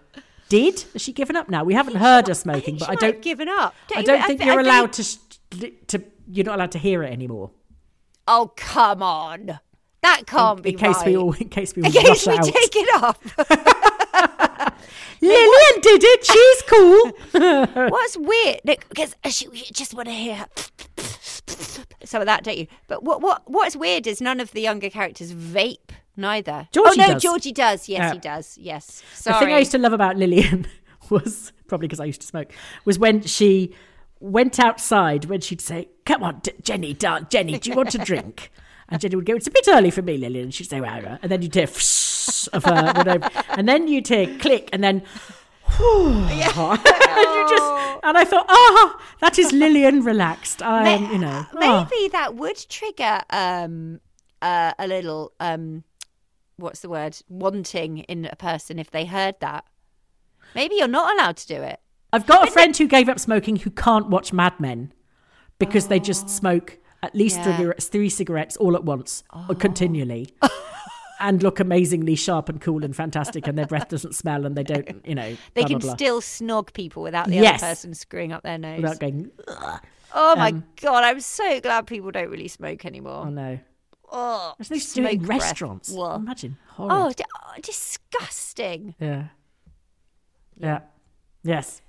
did. 0.49 0.85
Has 0.93 1.03
she 1.03 1.13
given 1.13 1.37
up 1.37 1.49
now? 1.49 1.65
We 1.65 1.75
haven't 1.75 1.97
heard 1.97 2.29
her 2.29 2.35
smoking, 2.35 2.77
but 2.79 2.89
I 2.89 2.93
She 2.93 2.99
don't. 2.99 3.23
given 3.23 3.49
up. 3.49 3.75
I 3.95 4.03
don't 4.03 4.23
think 4.27 4.41
fe- 4.41 4.47
you're 4.47 4.59
I 4.61 4.63
allowed 4.63 4.93
to, 4.95 5.05
to. 5.89 6.05
You're 6.29 6.45
not 6.47 6.57
allowed 6.57 6.73
to 6.73 6.79
hear 6.79 7.03
it 7.03 7.13
anymore. 7.13 7.51
Oh 8.29 8.53
come 8.57 9.03
on, 9.03 9.61
that 10.03 10.23
can't 10.27 10.59
in, 10.59 10.63
be 10.63 10.71
in 10.71 10.79
case 10.79 10.97
right. 10.97 11.07
we 11.07 11.17
all, 11.17 11.33
in 11.35 11.49
case 11.49 11.75
we 11.77 11.83
all 11.83 11.87
In 11.89 11.93
case 11.93 12.27
we 12.27 12.33
out. 12.37 12.45
take 12.45 12.75
it 12.75 13.03
up. 13.03 13.23
Lilian 15.21 15.81
did 15.81 16.03
it. 16.05 16.25
She's 16.25 16.63
cool. 16.69 17.89
What's 17.91 18.17
weird? 18.17 18.61
Because 18.65 19.15
you 19.43 19.51
just 19.73 19.95
want 19.95 20.09
to 20.09 20.15
hear 20.15 20.45
some 22.07 22.23
of 22.23 22.27
that, 22.27 22.45
don't 22.45 22.59
you? 22.59 22.67
But 22.89 23.03
what 23.03 23.21
what 23.21 23.43
what's 23.47 23.77
weird 23.77 24.07
is 24.07 24.21
none 24.21 24.41
of 24.41 24.53
the 24.53 24.61
younger 24.61 24.91
characters 24.91 25.33
vape. 25.33 25.91
Neither. 26.17 26.69
Georgie 26.73 27.01
oh 27.03 27.07
no, 27.07 27.13
does. 27.13 27.23
Georgie 27.23 27.53
does. 27.53 27.89
Yes, 27.89 28.13
he 28.13 28.19
does. 28.19 28.57
Yes. 28.59 29.03
The 29.23 29.35
thing 29.35 29.53
I 29.53 29.59
used 29.59 29.73
to 29.73 29.79
love 29.79 29.93
about 29.93 30.17
Lilian 30.17 30.67
was 31.11 31.53
probably 31.67 31.89
because 31.89 32.01
I 32.01 32.07
used 32.07 32.23
to 32.23 32.27
smoke 32.27 32.53
was 32.87 32.99
when 32.99 33.21
she 33.23 33.75
went 34.19 34.59
outside 34.59 35.27
when 35.27 35.41
she'd 35.41 35.61
say, 35.61 35.89
"Come 36.07 36.23
on, 36.23 36.41
D- 36.41 36.53
Jenny, 36.63 36.95
darling, 36.95 37.27
Jenny, 37.29 37.59
do 37.59 37.71
you 37.71 37.77
want 37.77 37.95
a 37.95 37.99
drink?" 37.99 38.51
And 38.89 39.01
Jenny 39.01 39.17
would 39.17 39.27
go, 39.27 39.35
"It's 39.35 39.49
a 39.49 39.51
bit 39.51 39.67
early 39.67 39.91
for 39.91 40.03
me, 40.03 40.17
Lilian." 40.17 40.45
And 40.45 40.55
she'd 40.55 40.71
say, 40.71 40.81
"Wow," 40.81 41.01
wow," 41.01 41.15
uh, 41.15 41.19
and 41.21 41.33
then 41.33 41.43
you'd 41.43 41.55
hear 41.55 41.65
of 42.53 42.65
her, 42.65 42.93
whatever, 42.95 43.29
and 43.49 43.69
then 43.69 43.89
you'd 43.89 44.07
hear 44.07 44.39
click, 44.39 44.71
and 44.73 44.83
then. 44.83 45.03
and 45.79 46.81
you 46.81 47.49
just, 47.49 48.01
and 48.05 48.17
I 48.19 48.25
thought, 48.25 48.47
ah, 48.49 49.03
that 49.21 49.39
is 49.39 49.53
Lilian 49.53 50.03
relaxed. 50.03 50.63
I 50.63 50.89
am, 50.89 51.13
you 51.13 51.19
know. 51.19 51.47
Maybe 51.55 52.09
that 52.09 52.35
would 52.35 52.57
trigger 52.69 53.21
um 53.31 54.01
uh, 54.43 54.73
a 54.79 54.87
little 54.87 55.33
um 55.41 55.85
what's 56.57 56.81
the 56.81 56.89
word 56.89 57.19
wanting 57.29 57.99
in 57.99 58.27
a 58.27 58.37
person 58.37 58.79
if 58.79 58.91
they 58.91 59.05
heard 59.05 59.35
that. 59.41 59.65
Maybe 60.55 60.77
you're 60.77 60.89
not 60.89 61.15
allowed 61.15 61.37
to 61.39 61.47
do 61.47 61.63
it. 61.63 61.81
I've 62.13 62.27
got 62.27 62.49
a 62.49 62.51
friend 62.51 62.75
who 62.77 62.87
gave 62.87 63.09
up 63.09 63.19
smoking 63.19 63.57
who 63.57 63.71
can't 63.71 64.09
watch 64.09 64.33
Mad 64.33 64.59
Men 64.59 64.93
because 65.59 65.89
they 65.89 66.01
just 66.01 66.31
smoke 66.31 66.79
at 67.03 67.15
least 67.15 67.41
Yeah. 67.41 67.57
three, 67.57 67.73
three 67.79 68.09
cigarettes 68.09 68.57
all 68.57 68.75
at 68.75 68.85
once, 68.85 69.23
or 69.49 69.55
continually, 69.55 70.29
and 71.21 71.43
look 71.43 71.61
amazingly 71.61 72.15
sharp 72.15 72.49
and 72.49 72.61
cool 72.61 72.85
and 72.85 72.95
fantastic, 72.95 73.47
and 73.47 73.57
their 73.59 73.67
breath 73.67 73.89
doesn't 73.89 74.15
smell, 74.15 74.45
and 74.47 74.57
they 74.57 74.63
don't, 74.63 75.05
you 75.07 75.15
know, 75.15 75.37
They 75.55 75.63
blah, 75.63 75.69
can 75.69 75.79
blah, 75.79 75.89
blah, 75.89 75.95
still 75.97 76.21
snog 76.21 76.73
people 76.73 77.03
without 77.03 77.27
the 77.29 77.35
Yes. 77.37 77.63
other 77.63 77.71
person 77.71 77.95
screwing 77.95 78.33
up 78.33 78.43
their 78.43 78.59
nose. 78.59 78.83
without 78.83 78.99
going. 79.01 79.31
"Ugh." 79.49 79.81
oh 80.15 80.37
my 80.37 80.49
Um, 80.51 80.65
god, 80.81 81.05
I'm 81.05 81.21
so 81.21 81.61
glad 81.61 81.87
people 81.87 82.11
don't 82.11 82.31
really 82.31 82.49
smoke 82.49 82.85
anymore. 82.85 83.25
Oh 83.27 83.31
no! 83.31 83.59
Oh, 84.11 84.55
There's 84.59 84.71
no 84.71 84.79
smoke 84.79 85.21
breath. 85.21 85.41
restaurants. 85.41 85.91
Whoa. 85.91 86.15
Imagine. 86.15 86.57
Oh, 86.79 87.13
di- 87.13 87.25
oh, 87.45 87.61
disgusting. 87.61 88.95
Yeah. 89.01 89.25
Yeah. 90.59 90.81
Yes. 91.43 91.81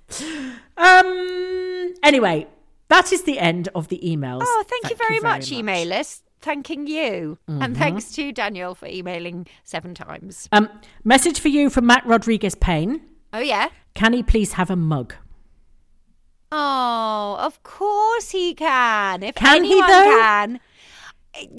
Um. 0.76 1.94
Anyway, 2.02 2.46
that 2.88 3.12
is 3.12 3.22
the 3.24 3.38
end 3.38 3.68
of 3.74 3.88
the 3.88 4.00
emails. 4.04 4.40
Oh, 4.42 4.64
thank, 4.68 4.90
you 4.90 4.96
very 4.96 5.20
much, 5.20 5.50
emailers. 5.50 6.22
Thanking 6.40 6.86
you. 6.86 7.38
Mhm. 7.48 7.64
And 7.64 7.76
thanks 7.76 8.12
to 8.12 8.32
Daniel 8.32 8.74
for 8.74 8.86
emailing 8.86 9.46
seven 9.64 9.94
times. 9.94 10.48
Um, 10.52 10.68
message 11.04 11.40
for 11.40 11.48
you 11.48 11.68
from 11.70 11.86
Matt 11.86 12.06
Rodriguez 12.06 12.54
Payne. 12.54 13.00
Oh, 13.32 13.40
yeah? 13.40 13.68
Can 13.94 14.12
he 14.12 14.22
please 14.22 14.52
have 14.52 14.70
a 14.70 14.76
mug? 14.76 15.14
Oh, 16.50 17.36
of 17.40 17.62
course 17.62 18.30
he 18.30 18.54
can. 18.54 19.22
If 19.22 19.34
Can 19.34 19.64
he, 19.64 19.72
anyone 19.72 19.88
though? 19.90 20.18
can. 20.20 20.60
Can 21.34 21.54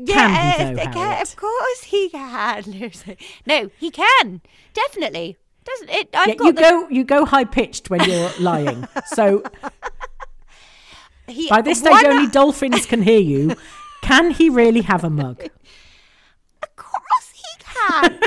he, 0.68 0.76
though, 0.76 0.92
can- 0.92 1.22
of 1.22 1.36
course 1.36 1.84
he 1.84 2.10
can. 2.10 2.92
no, 3.46 3.70
he 3.78 3.92
can. 3.92 4.42
Definitely. 4.74 5.38
Doesn't 5.64 5.90
it? 5.90 6.10
I've 6.14 6.28
yeah, 6.30 6.36
got 6.36 6.46
you 6.46 6.52
the, 6.54 6.62
go 6.62 6.90
you 6.90 7.04
go 7.04 7.26
high 7.26 7.44
pitched 7.46 7.90
when 7.92 8.04
you're 8.10 8.32
lying. 8.40 8.88
So 9.08 9.44
he, 11.28 11.48
by 11.50 11.62
this 11.62 11.80
stage, 11.80 12.04
only 12.06 12.28
dolphins 12.32 12.86
can 12.88 13.04
hear 13.04 13.20
you. 13.20 13.56
Can 14.02 14.32
he 14.32 14.50
really 14.50 14.82
have 14.82 15.04
a 15.04 15.10
mug? 15.10 15.44
Of 16.62 16.76
course 16.76 17.32
he 17.34 17.64
can. 17.64 18.20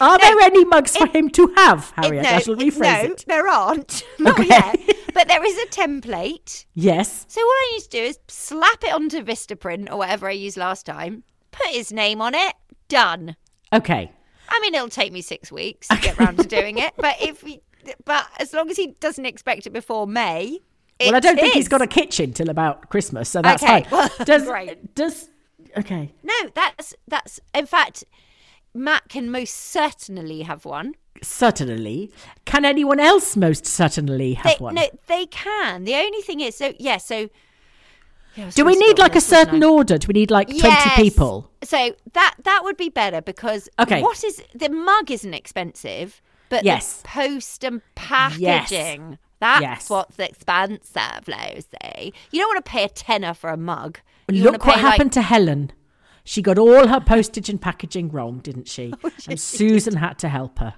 Are 0.00 0.18
No, 0.18 0.18
there 0.18 0.40
any 0.40 0.64
mugs 0.64 0.96
for 0.96 1.06
him 1.06 1.28
to 1.30 1.46
have, 1.56 1.92
Harriet? 1.96 2.24
no, 2.24 2.30
I 2.30 2.38
shall 2.40 2.56
rephrase 2.56 2.80
no, 3.04 3.12
it. 3.12 3.24
there 3.28 3.46
aren't. 3.46 4.04
Not 4.18 4.40
Okay. 4.40 4.48
yet. 4.48 4.80
But 5.14 5.28
there 5.28 5.44
is 5.44 5.56
a 5.58 5.66
template. 5.66 6.64
Yes. 6.74 7.24
So 7.28 7.40
all 7.40 7.46
I 7.46 7.70
need 7.74 7.82
to 7.84 7.88
do 7.88 8.02
is 8.02 8.18
slap 8.26 8.82
it 8.82 8.92
onto 8.92 9.22
Vistaprint 9.22 9.90
or 9.92 9.98
whatever 9.98 10.26
I 10.28 10.32
used 10.32 10.56
last 10.56 10.86
time, 10.86 11.22
put 11.52 11.68
his 11.68 11.92
name 11.92 12.20
on 12.20 12.34
it, 12.34 12.54
done. 12.88 13.36
Okay. 13.72 14.10
I 14.48 14.60
mean, 14.60 14.74
it'll 14.74 14.88
take 14.88 15.12
me 15.12 15.22
six 15.22 15.52
weeks 15.52 15.86
to 15.88 15.96
get 15.98 16.18
round 16.18 16.38
to 16.38 16.46
doing 16.48 16.78
it, 16.78 16.92
but 16.96 17.14
if 17.22 17.42
he, 17.42 17.62
but 18.04 18.26
as 18.40 18.52
long 18.52 18.70
as 18.70 18.76
he 18.76 18.96
doesn't 18.98 19.26
expect 19.26 19.66
it 19.68 19.72
before 19.72 20.06
May, 20.08 20.58
Well, 21.00 21.14
I 21.16 21.20
don't 21.20 21.36
think 21.38 21.54
he's 21.54 21.68
got 21.68 21.82
a 21.82 21.86
kitchen 21.86 22.32
till 22.32 22.48
about 22.48 22.88
Christmas, 22.90 23.28
so 23.28 23.42
that's 23.42 23.62
Okay, 23.62 23.82
fine. 23.82 23.90
well, 23.90 24.08
does 24.24 24.44
great. 24.44 24.94
does 24.94 25.28
okay? 25.76 26.12
No, 26.22 26.34
that's 26.54 26.94
that's. 27.08 27.40
In 27.54 27.66
fact, 27.66 28.04
Matt 28.74 29.08
can 29.08 29.30
most 29.30 29.54
certainly 29.56 30.42
have 30.42 30.64
one. 30.64 30.94
Certainly. 31.22 32.10
Can 32.44 32.64
anyone 32.64 32.98
else 33.00 33.36
most 33.36 33.66
certainly 33.66 34.34
have 34.34 34.58
They, 34.58 34.62
one? 34.64 34.74
No, 34.74 34.86
they 35.08 35.26
can. 35.26 35.84
The 35.84 35.94
only 35.94 36.20
thing 36.22 36.40
is, 36.40 36.56
so 36.56 36.72
yeah, 36.78 36.98
so. 36.98 37.28
Yeah, 38.34 38.50
Do 38.54 38.64
we 38.64 38.76
need 38.76 38.98
like 38.98 39.10
a 39.12 39.14
this, 39.14 39.26
certain 39.26 39.62
order? 39.62 39.98
Do 39.98 40.06
we 40.08 40.14
need 40.14 40.30
like 40.30 40.48
20 40.48 40.90
people? 40.96 41.50
So 41.64 41.94
that 42.14 42.34
that 42.44 42.60
would 42.64 42.78
be 42.78 42.88
better 42.88 43.20
because 43.20 43.68
Okay. 43.78 44.00
what 44.00 44.24
is 44.24 44.42
the 44.54 44.70
mug 44.70 45.10
isn't 45.10 45.34
expensive, 45.34 46.22
but 46.48 46.64
Yes. 46.64 47.02
the 47.02 47.08
post 47.08 47.62
and 47.62 47.82
packaging. 47.94 49.18
That's 49.42 49.60
Yes. 49.60 49.90
what's 49.90 50.16
expensive, 50.20 51.26
Lucy. 51.26 52.14
You 52.30 52.40
don't 52.40 52.48
want 52.48 52.64
to 52.64 52.70
pay 52.70 52.84
a 52.84 52.88
tenner 52.88 53.34
for 53.34 53.50
a 53.50 53.56
mug. 53.56 53.98
You 54.30 54.44
Look 54.44 54.52
what 54.52 54.76
pay, 54.76 54.82
like- 54.82 54.92
happened 54.92 55.12
to 55.14 55.22
Helen. 55.22 55.72
She 56.24 56.42
got 56.42 56.58
all 56.58 56.86
her 56.86 57.00
postage 57.00 57.48
and 57.48 57.60
packaging 57.60 58.10
wrong, 58.10 58.38
didn't 58.38 58.68
she? 58.68 58.94
Oh, 59.04 59.10
and 59.28 59.40
Susan 59.40 59.96
had 59.96 60.16
to 60.20 60.28
help 60.28 60.60
her. 60.60 60.74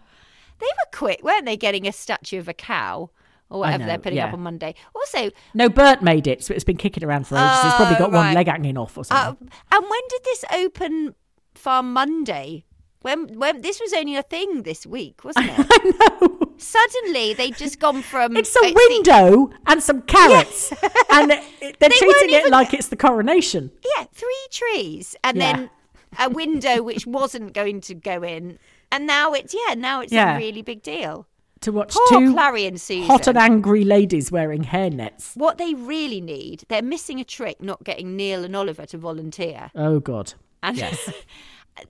They 0.60 0.66
were 0.66 0.98
quick, 0.98 1.22
weren't 1.22 1.44
they? 1.44 1.58
Getting 1.58 1.86
a 1.86 1.92
statue 1.92 2.38
of 2.38 2.48
a 2.48 2.54
cow 2.54 3.10
or 3.50 3.60
whatever 3.60 3.80
know, 3.80 3.86
they're 3.86 3.98
putting 3.98 4.18
up 4.20 4.32
on 4.32 4.40
Monday. 4.40 4.74
Also, 4.94 5.30
No, 5.52 5.68
Bert 5.68 6.00
made 6.02 6.26
it, 6.26 6.42
so 6.42 6.54
it's 6.54 6.64
been 6.64 6.78
kicking 6.78 7.04
around 7.04 7.26
for 7.26 7.36
ages. 7.36 7.64
it's 7.66 7.74
probably 7.76 7.96
Oh, 7.96 7.98
got 7.98 8.12
one 8.12 8.32
leg 8.34 8.46
hanging 8.48 8.78
off 8.78 8.96
or 8.96 9.04
something. 9.04 9.48
Uh, 9.48 9.76
and 9.76 9.82
when 9.84 10.00
did 10.08 10.24
this 10.24 10.44
open 10.54 11.14
farm 11.54 11.92
Monday? 11.92 12.64
When 13.02 13.38
when 13.38 13.60
this 13.60 13.78
was 13.78 13.92
only 13.92 14.16
a 14.16 14.22
thing 14.22 14.62
this 14.62 14.86
week, 14.86 15.22
wasn't 15.22 15.50
it? 15.50 15.66
I 15.70 16.18
know. 16.22 16.38
Suddenly 16.58 17.34
they'd 17.34 17.56
just 17.56 17.78
gone 17.78 18.02
from 18.02 18.36
it's 18.36 18.54
a 18.56 18.72
window 18.72 19.50
and 19.66 19.82
some 19.82 20.02
carrots, 20.02 20.72
and 21.10 21.30
they're 21.60 21.72
They 21.78 21.88
treating 21.88 22.30
it 22.30 22.40
even- 22.40 22.50
like 22.52 22.72
it's 22.74 22.88
the 22.88 22.96
coronation. 22.96 23.70
yeah, 23.96 24.04
three 24.12 24.46
trees 24.50 25.16
and 25.24 25.36
Yeah. 25.36 25.52
then 25.52 25.70
a 26.18 26.30
window 26.30 26.82
which 26.82 27.06
wasn't 27.06 27.52
going 27.54 27.80
to 27.82 27.94
go 27.94 28.22
in, 28.22 28.58
and 28.92 29.06
now 29.06 29.32
it's 29.32 29.54
yeah, 29.54 29.74
now 29.74 30.00
it's 30.00 30.12
Yeah. 30.12 30.36
a 30.36 30.38
really 30.38 30.62
big 30.62 30.82
deal. 30.82 31.26
To 31.62 31.72
watch 31.72 31.94
Poor 31.94 32.20
two 32.20 32.34
Clarrie 32.34 32.68
and 32.68 32.78
Susan. 32.78 33.06
hot 33.06 33.26
and 33.26 33.38
angry 33.38 33.84
ladies 33.84 34.30
wearing 34.30 34.64
hairnets. 34.64 35.34
What 35.34 35.56
they 35.56 35.72
really 35.72 36.20
need, 36.20 36.64
they're 36.68 36.82
missing 36.82 37.20
a 37.20 37.24
trick, 37.24 37.62
not 37.62 37.82
getting 37.84 38.16
Neil 38.16 38.44
and 38.44 38.54
Oliver 38.54 38.84
to 38.86 38.98
volunteer. 38.98 39.70
Oh 39.74 39.98
God! 39.98 40.34
And 40.62 40.76
Yes. 40.76 41.10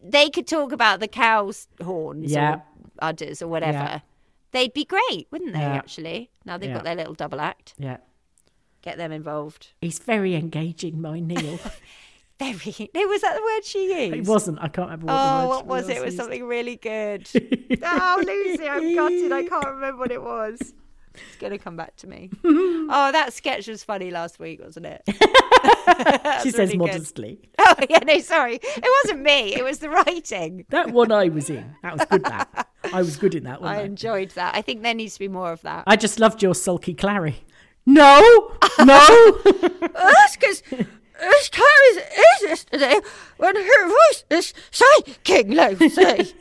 they 0.02 0.30
could 0.30 0.46
talk 0.46 0.70
about 0.72 1.00
the 1.00 1.08
cow's 1.08 1.66
horns 1.82 2.30
Yeah. 2.32 2.54
or 2.54 2.62
udders 3.00 3.42
or 3.42 3.48
whatever. 3.48 3.78
Yeah. 3.78 4.00
They'd 4.54 4.72
be 4.72 4.84
great, 4.86 5.26
wouldn't 5.30 5.52
they, 5.52 5.58
Yeah. 5.60 5.74
actually? 5.74 6.30
Now 6.46 6.56
they've 6.56 6.70
Yeah. 6.70 6.76
got 6.76 6.84
their 6.84 6.94
little 6.94 7.12
double 7.14 7.40
act. 7.40 7.74
Yeah, 7.76 7.98
Get 8.82 8.96
them 8.98 9.12
involved. 9.12 9.72
he's 9.82 9.98
very 9.98 10.34
engaging, 10.34 11.00
my 11.02 11.18
Neil. 11.20 11.58
Very. 12.40 12.90
No, 12.94 13.06
was 13.06 13.20
that 13.22 13.36
the 13.36 13.42
word 13.42 13.64
she 13.64 13.92
used? 13.92 14.16
it 14.16 14.26
wasn't. 14.26 14.58
I 14.60 14.66
can't 14.68 14.88
remember 14.90 15.06
what 15.06 15.14
Oh, 15.16 15.40
the 15.42 15.48
word 15.48 15.54
what 15.54 15.66
was 15.66 15.88
it? 15.88 15.98
It 15.98 16.00
was 16.00 16.14
used. 16.14 16.16
something 16.16 16.44
really 16.44 16.74
good. 16.76 17.28
oh, 17.84 18.22
Lucy, 18.26 18.68
I'm 18.68 18.92
gutted. 18.94 19.30
I 19.32 19.44
can't 19.44 19.66
remember 19.66 19.98
what 20.00 20.10
it 20.10 20.20
was. 20.22 20.74
It's 21.14 21.36
going 21.38 21.52
to 21.52 21.58
come 21.58 21.76
back 21.76 21.96
to 21.96 22.06
me. 22.06 22.30
oh, 22.44 23.10
that 23.12 23.32
sketch 23.32 23.68
was 23.68 23.84
funny 23.84 24.10
last 24.10 24.38
week, 24.38 24.60
wasn't 24.62 24.86
it? 24.86 25.02
She 26.42 26.50
says 26.50 26.70
really 26.70 26.78
good. 26.78 26.78
modestly. 26.78 27.40
Oh, 27.58 27.74
yeah, 27.88 28.00
no, 28.00 28.18
sorry. 28.20 28.56
It 28.62 29.04
wasn't 29.04 29.22
me. 29.22 29.54
It 29.54 29.64
was 29.64 29.78
the 29.78 29.88
writing. 29.88 30.66
That 30.70 30.90
one 30.90 31.12
I 31.12 31.28
was 31.28 31.48
in. 31.48 31.74
That 31.82 31.96
was 31.96 32.06
good. 32.06 32.24
That 32.24 32.68
I 32.92 33.00
was 33.00 33.16
good 33.16 33.34
in 33.34 33.44
that 33.44 33.62
one. 33.62 33.74
I 33.74 33.82
enjoyed 33.82 34.30
that. 34.30 34.54
I 34.54 34.62
think 34.62 34.82
there 34.82 34.94
needs 34.94 35.14
to 35.14 35.20
be 35.20 35.28
more 35.28 35.52
of 35.52 35.62
that. 35.62 35.84
I 35.86 35.96
just 35.96 36.18
loved 36.20 36.42
your 36.42 36.54
sulky 36.54 36.94
Clarrie. 36.94 37.36
No, 37.86 38.52
no. 38.80 39.38
That's 39.44 40.36
because 40.36 40.62
it's 41.20 41.50
Clarrie's 41.50 41.96
is 41.96 42.42
yesterday 42.42 43.00
when 43.36 43.56
her 43.56 43.88
voice 43.88 44.24
is 44.30 44.54
shaking, 44.70 45.52
Lucy. 45.52 46.34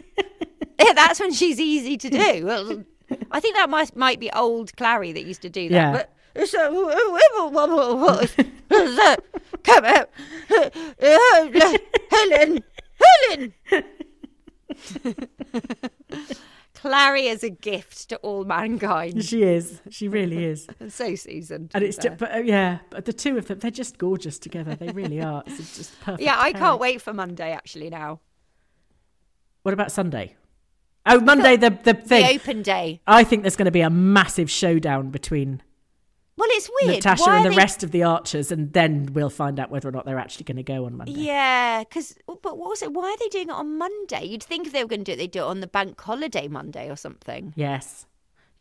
yeah, 0.80 0.94
that's 0.94 1.20
when 1.20 1.34
she's 1.34 1.60
easy 1.60 1.98
to 1.98 2.10
do. 2.10 2.46
Well, 2.46 2.84
I 3.32 3.40
think 3.40 3.56
that 3.56 3.70
might 3.70 3.96
might 3.96 4.20
be 4.20 4.30
old 4.32 4.74
Clarrie 4.76 5.14
that 5.14 5.26
used 5.26 5.42
to 5.44 5.50
do 5.50 5.70
that. 5.70 5.76
Yeah. 5.76 5.92
But 5.92 6.14
it's 6.36 6.54
a 6.54 6.70
wibble 6.70 7.52
wobble 7.52 7.98
voice. 7.98 8.36
that 8.70 9.18
come 9.64 9.86
out, 9.86 10.10
Helen, 12.12 12.64
Helen. 13.30 13.54
Clarrie 16.76 17.32
is 17.32 17.44
a 17.44 17.50
gift 17.50 18.10
to 18.10 18.18
all 18.18 18.44
mankind. 18.44 19.24
she 19.24 19.44
is. 19.44 19.80
She 19.90 20.08
really 20.10 20.44
is. 20.44 20.68
And 20.82 20.92
so 20.92 21.16
to 21.16 21.70
And 21.76 21.84
it's 21.84 21.98
fair. 21.98 22.12
ju- 22.12 22.18
but 22.20 22.36
uh, 22.36 22.40
yeah, 22.40 22.80
but 22.90 23.06
the 23.06 23.14
two 23.14 23.38
of 23.38 23.48
them, 23.48 23.60
they're 23.60 23.72
just 23.72 23.98
gorgeous 23.98 24.38
together. 24.38 24.76
They 24.76 24.90
really 24.90 25.22
are. 25.22 25.44
It's 25.46 25.78
just 25.78 25.98
perfect. 26.02 26.22
yeah, 26.24 26.36
I 26.38 26.52
pair. 26.52 26.60
can't 26.62 26.80
wait 26.82 27.02
for 27.02 27.14
Monday 27.14 27.52
actually 27.52 27.90
now. 27.90 28.20
What 29.62 29.74
about 29.74 29.92
Sunday? 29.94 30.36
Oh, 31.06 31.20
Monday, 31.20 31.58
the 31.58 31.70
the 31.72 31.94
thing. 31.94 32.26
The 32.26 32.34
open 32.36 32.62
day. 32.62 33.02
I 33.08 33.24
think 33.24 33.44
there's 33.44 33.56
going 33.58 33.66
to 33.66 33.72
be 33.72 33.82
a 33.82 33.90
massive 33.90 34.50
showdown 34.50 35.10
between 35.10 35.62
Well, 36.38 36.48
it's 36.52 36.70
weird. 36.82 36.96
Natasha 36.96 37.30
and 37.30 37.46
the 37.46 37.50
they- 37.50 37.56
rest 37.58 37.84
of 37.84 37.92
the 37.92 38.04
archers, 38.04 38.52
and 38.52 38.72
then 38.74 39.10
we'll 39.14 39.30
find 39.30 39.60
out 39.60 39.70
whether 39.70 39.90
or 39.90 39.92
not 39.92 40.06
they're 40.06 40.18
actually 40.20 40.46
going 40.46 40.58
to 40.58 40.64
go 40.64 40.86
on 40.86 40.96
Monday. 40.96 41.12
Yeah, 41.14 41.80
because 41.84 42.16
but 42.26 42.58
what 42.58 42.70
was 42.70 42.82
it? 42.82 42.94
Why 42.94 43.10
are 43.10 43.18
they 43.18 43.28
doing 43.30 43.50
it 43.50 43.54
on 43.54 43.78
Monday? 43.78 44.26
You'd 44.26 44.44
think 44.44 44.66
if 44.68 44.74
they 44.74 44.82
were 44.84 44.88
going 44.90 45.04
to 45.04 45.12
do 45.12 45.14
it, 45.14 45.18
they'd 45.18 45.32
do 45.32 45.40
it 45.40 45.48
on 45.48 45.60
the 45.60 45.68
bank 45.68 46.00
holiday 46.00 46.48
Monday 46.48 46.90
or 46.90 46.96
something. 46.96 47.54
Yes, 47.56 48.06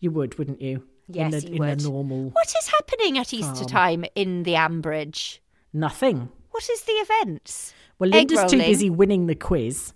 you 0.01 0.11
would, 0.11 0.37
wouldn't 0.39 0.61
you? 0.61 0.83
Yes, 1.09 1.25
in 1.25 1.31
the, 1.41 1.47
you 1.49 1.63
in 1.63 1.69
would. 1.71 1.81
the 1.81 1.89
normal 1.91 2.31
What 2.31 2.49
is 2.59 2.69
happening 2.69 3.19
at 3.19 3.33
Easter 3.35 3.55
Farm. 3.55 3.67
time 3.69 4.05
in 4.15 4.43
the 4.45 4.55
Ambridge? 4.55 5.39
nothing. 5.73 6.29
What 6.51 6.69
is 6.69 6.83
the 6.83 6.93
events? 6.93 7.73
Well, 7.99 8.11
Lynda's 8.11 8.51
too 8.51 8.59
busy 8.59 8.91
winning 8.91 9.27
the 9.27 9.35
quiz, 9.35 9.95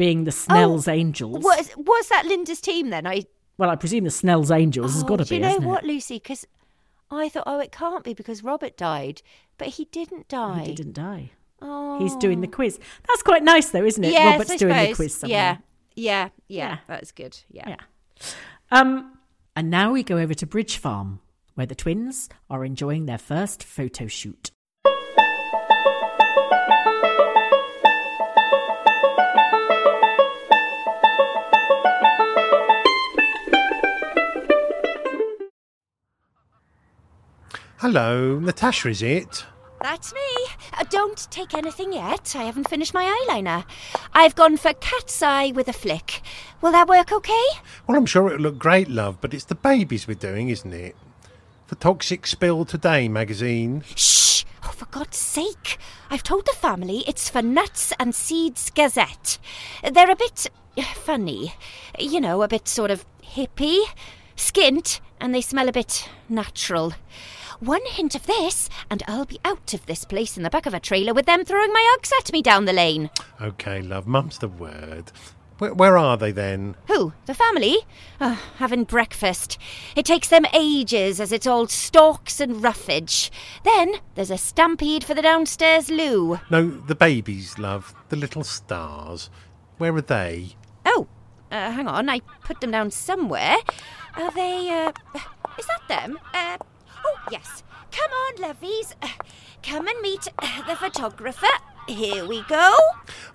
being 0.00 0.24
the 0.24 0.32
Snells 0.32 0.88
Angels. 0.88 1.44
Was 1.44 1.70
was 1.76 2.08
that 2.08 2.24
Lynda's 2.24 2.62
team 2.62 2.88
then? 2.88 3.06
I 3.06 3.24
Well, 3.58 3.68
I 3.68 3.76
presume 3.76 4.04
the 4.04 4.10
Snells 4.10 4.50
Angels 4.50 4.94
has 4.94 5.02
Oh, 5.02 5.06
got 5.06 5.16
to 5.18 5.24
be. 5.24 5.28
do 5.28 5.34
you 5.34 5.40
know 5.42 5.58
what, 5.58 5.84
It? 5.84 5.88
Lucy? 5.88 6.14
Because 6.16 6.46
I 7.10 7.28
thought, 7.28 7.42
oh, 7.46 7.60
it 7.60 7.70
can't 7.70 8.02
be 8.02 8.14
because 8.14 8.42
Robert 8.42 8.78
died, 8.78 9.20
but 9.58 9.68
he 9.68 9.84
didn't 9.92 10.26
die. 10.28 10.64
He 10.64 10.74
didn't 10.74 10.94
die. 10.94 11.32
Oh, 11.60 11.98
He's 11.98 12.16
doing 12.16 12.40
the 12.40 12.46
quiz. 12.46 12.78
That's 13.06 13.22
quite 13.22 13.42
nice, 13.42 13.68
though, 13.68 13.84
isn't 13.84 14.02
it? 14.02 14.12
Yes, 14.12 14.32
Robert's 14.32 14.52
I 14.52 14.56
doing 14.56 14.88
the 14.88 14.94
quiz 14.94 15.14
somewhere. 15.14 15.36
Yeah, 15.38 15.56
yeah, 15.96 16.28
yeah, 16.48 16.68
Yeah. 16.68 16.78
That's 16.86 17.12
good. 17.12 17.38
Yeah. 17.50 17.68
Yeah. 17.68 17.76
Um, 18.70 19.18
and 19.54 19.68
now 19.68 19.92
we 19.92 20.02
go 20.02 20.16
over 20.16 20.32
to 20.32 20.46
Bridge 20.46 20.78
Farm, 20.78 21.20
where 21.56 21.66
the 21.66 21.74
twins 21.74 22.30
are 22.48 22.64
enjoying 22.64 23.04
their 23.04 23.18
first 23.18 23.62
photo 23.62 24.06
shoot. 24.06 24.50
Hello, 37.80 38.38
Natasha, 38.38 38.90
is 38.90 39.00
it? 39.00 39.46
That's 39.80 40.12
me. 40.12 40.20
Uh, 40.74 40.84
don't 40.90 41.26
take 41.30 41.54
anything 41.54 41.94
yet. 41.94 42.36
I 42.36 42.42
haven't 42.42 42.68
finished 42.68 42.92
my 42.92 43.04
eyeliner. 43.04 43.64
I've 44.12 44.34
gone 44.34 44.58
for 44.58 44.74
cat's 44.74 45.22
eye 45.22 45.52
with 45.54 45.66
a 45.66 45.72
flick. 45.72 46.20
Will 46.60 46.72
that 46.72 46.88
work 46.88 47.10
okay? 47.10 47.46
Well, 47.86 47.96
I'm 47.96 48.04
sure 48.04 48.26
it'll 48.26 48.42
look 48.42 48.58
great, 48.58 48.90
love, 48.90 49.22
but 49.22 49.32
it's 49.32 49.46
the 49.46 49.54
babies 49.54 50.06
we're 50.06 50.12
doing, 50.12 50.50
isn't 50.50 50.74
it? 50.74 50.94
For 51.68 51.74
Toxic 51.76 52.26
Spill 52.26 52.66
Today 52.66 53.08
magazine. 53.08 53.82
Shh! 53.96 54.44
Oh, 54.62 54.72
for 54.72 54.84
God's 54.84 55.16
sake. 55.16 55.78
I've 56.10 56.22
told 56.22 56.44
the 56.44 56.52
family 56.52 57.02
it's 57.06 57.30
for 57.30 57.40
Nuts 57.40 57.94
and 57.98 58.14
Seeds 58.14 58.68
Gazette. 58.68 59.38
They're 59.90 60.10
a 60.10 60.16
bit 60.16 60.50
uh, 60.76 60.82
funny. 60.82 61.54
You 61.98 62.20
know, 62.20 62.42
a 62.42 62.48
bit 62.48 62.68
sort 62.68 62.90
of 62.90 63.06
hippie, 63.24 63.80
skint, 64.36 65.00
and 65.18 65.34
they 65.34 65.40
smell 65.40 65.70
a 65.70 65.72
bit 65.72 66.10
natural. 66.28 66.92
One 67.60 67.84
hint 67.84 68.14
of 68.14 68.24
this, 68.24 68.70
and 68.90 69.02
I'll 69.06 69.26
be 69.26 69.38
out 69.44 69.74
of 69.74 69.84
this 69.84 70.06
place 70.06 70.38
in 70.38 70.42
the 70.42 70.48
back 70.48 70.64
of 70.64 70.72
a 70.72 70.80
trailer 70.80 71.12
with 71.12 71.26
them 71.26 71.44
throwing 71.44 71.72
my 71.74 71.96
Uggs 71.98 72.10
at 72.18 72.32
me 72.32 72.40
down 72.40 72.64
the 72.64 72.72
lane. 72.72 73.10
Okay, 73.38 73.82
love, 73.82 74.06
mum's 74.06 74.38
the 74.38 74.48
word. 74.48 75.12
Where, 75.58 75.74
where 75.74 75.98
are 75.98 76.16
they 76.16 76.32
then? 76.32 76.74
Who? 76.86 77.12
The 77.26 77.34
family? 77.34 77.76
Oh, 78.18 78.40
having 78.56 78.84
breakfast. 78.84 79.58
It 79.94 80.06
takes 80.06 80.28
them 80.28 80.46
ages 80.54 81.20
as 81.20 81.32
it's 81.32 81.46
all 81.46 81.66
stalks 81.66 82.40
and 82.40 82.62
roughage. 82.62 83.30
Then 83.62 83.96
there's 84.14 84.30
a 84.30 84.38
stampede 84.38 85.04
for 85.04 85.12
the 85.12 85.20
downstairs 85.20 85.90
loo. 85.90 86.40
No, 86.50 86.66
the 86.66 86.94
babies, 86.94 87.58
love. 87.58 87.94
The 88.08 88.16
little 88.16 88.42
stars. 88.42 89.28
Where 89.76 89.94
are 89.94 90.00
they? 90.00 90.56
Oh, 90.86 91.08
uh, 91.52 91.72
hang 91.72 91.88
on. 91.88 92.08
I 92.08 92.20
put 92.42 92.62
them 92.62 92.70
down 92.70 92.90
somewhere. 92.90 93.58
Are 94.16 94.30
they, 94.30 94.70
uh. 94.70 94.92
Is 95.58 95.66
that 95.66 95.82
them? 95.88 96.18
Uh. 96.32 96.56
Oh, 97.06 97.18
yes. 97.30 97.62
Come 97.90 98.10
on, 98.10 98.36
lovies. 98.36 98.94
Uh, 99.02 99.08
come 99.62 99.86
and 99.88 100.00
meet 100.00 100.28
uh, 100.38 100.66
the 100.66 100.76
photographer. 100.76 101.46
Here 101.88 102.26
we 102.26 102.42
go. 102.42 102.74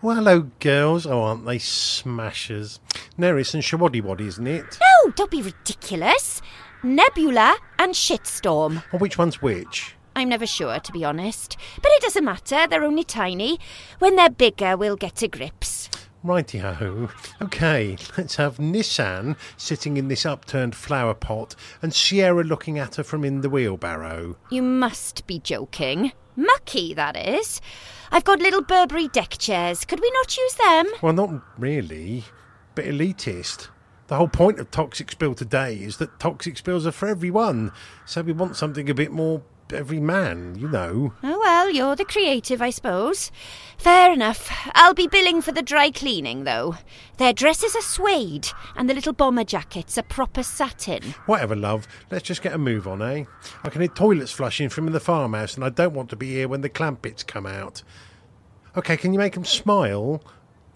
Well, 0.02 0.16
hello, 0.16 0.52
girls. 0.60 1.06
Oh, 1.06 1.24
aren't 1.24 1.46
they 1.46 1.58
smashers? 1.60 2.80
Neris 3.20 3.54
and 3.54 3.64
Shawaddy 3.64 4.02
Waddy, 4.02 4.28
isn't 4.28 4.48
it? 4.48 4.80
No, 4.80 5.12
don't 5.12 5.32
be 5.32 5.42
ridiculous. 5.42 6.42
Nebula 6.84 7.58
and 7.80 7.94
Shitstorm. 7.94 8.84
Well, 8.92 9.00
which 9.00 9.18
one's 9.18 9.42
which? 9.42 9.96
I'm 10.16 10.30
never 10.30 10.46
sure, 10.48 10.80
to 10.80 10.92
be 10.94 11.04
honest. 11.04 11.58
But 11.82 11.92
it 11.94 12.02
doesn't 12.02 12.24
matter, 12.24 12.68
they're 12.68 12.86
only 12.86 13.04
tiny. 13.04 13.60
When 14.00 14.16
they're 14.16 14.30
bigger, 14.30 14.78
we'll 14.78 14.96
get 14.96 15.16
to 15.16 15.28
grips. 15.28 15.90
Righty-ho. 16.26 17.10
Okay, 17.40 17.98
let's 18.18 18.38
have 18.38 18.58
Nissan 18.58 19.38
sitting 19.58 19.96
in 19.96 20.08
this 20.08 20.26
upturned 20.26 20.76
flower 20.76 21.14
pot 21.14 21.56
and 21.84 21.94
Sierra 21.94 22.44
looking 22.44 22.80
at 22.80 22.96
her 22.96 23.04
from 23.04 23.24
in 23.24 23.42
the 23.42 23.50
wheelbarrow. 23.50 24.36
You 24.50 24.64
must 24.64 25.28
be 25.28 25.38
joking. 25.38 26.14
Mucky, 26.36 26.96
that 26.96 27.16
is. 27.16 27.62
I've 28.12 28.24
got 28.24 28.40
little 28.40 28.64
Burberry 28.64 29.08
deck 29.10 29.36
chairs. 29.38 29.86
Could 29.86 30.00
we 30.00 30.12
not 30.16 30.36
use 30.36 30.56
them? 30.56 30.88
Well, 31.04 31.14
not 31.14 31.44
really. 31.60 32.24
Bit 32.74 32.88
elitist. 32.88 33.68
The 34.08 34.16
whole 34.16 34.28
point 34.28 34.60
of 34.60 34.72
Toxic 34.72 35.12
Spill 35.12 35.36
today 35.36 35.76
is 35.76 35.98
that 35.98 36.20
Toxic 36.20 36.58
Spills 36.58 36.88
are 36.88 36.92
for 36.92 37.08
everyone. 37.08 37.72
So 38.06 38.24
we 38.24 38.34
want 38.34 38.56
something 38.56 38.90
a 38.90 38.96
bit 38.96 39.12
more 39.12 39.44
every 39.74 40.00
man, 40.00 40.56
you 40.58 40.68
know. 40.68 41.14
Oh, 41.24 41.40
well, 41.40 41.70
you're 41.70 41.96
the 41.96 42.06
creative, 42.06 42.62
I 42.62 42.70
suppose. 42.70 43.32
Fair 43.78 44.12
enough. 44.12 44.50
I'll 44.74 44.94
be 44.94 45.08
billing 45.08 45.42
for 45.42 45.52
the 45.52 45.62
dry 45.62 45.92
cleaning, 45.92 46.44
though. 46.44 46.76
Their 47.18 47.34
dresses 47.34 47.76
are 47.76 47.82
suede, 47.82 48.50
and 48.76 48.90
the 48.90 48.94
little 48.94 49.14
bomber 49.14 49.44
jackets 49.44 49.98
are 49.98 50.04
proper 50.04 50.44
satin. 50.44 51.16
Whatever, 51.26 51.56
love. 51.56 51.88
Let's 52.12 52.28
just 52.28 52.42
get 52.42 52.54
a 52.54 52.58
move 52.58 52.88
on, 52.88 53.02
eh? 53.02 53.26
I 53.64 53.70
can 53.70 53.82
hear 53.82 53.90
toilets 53.90 54.32
flushing 54.32 54.70
from 54.70 54.92
the 54.92 55.00
farmhouse, 55.00 55.56
and 55.56 55.64
I 55.64 55.70
don't 55.70 55.94
want 55.94 56.10
to 56.12 56.16
be 56.16 56.32
here 56.32 56.48
when 56.48 56.62
the 56.62 56.70
clamp 56.70 57.02
bits 57.02 57.24
come 57.24 57.46
out. 57.46 57.84
Okay, 58.78 58.98
can 58.98 59.14
you 59.14 59.20
make 59.20 59.36
'em 59.38 59.46
smile? 59.46 60.22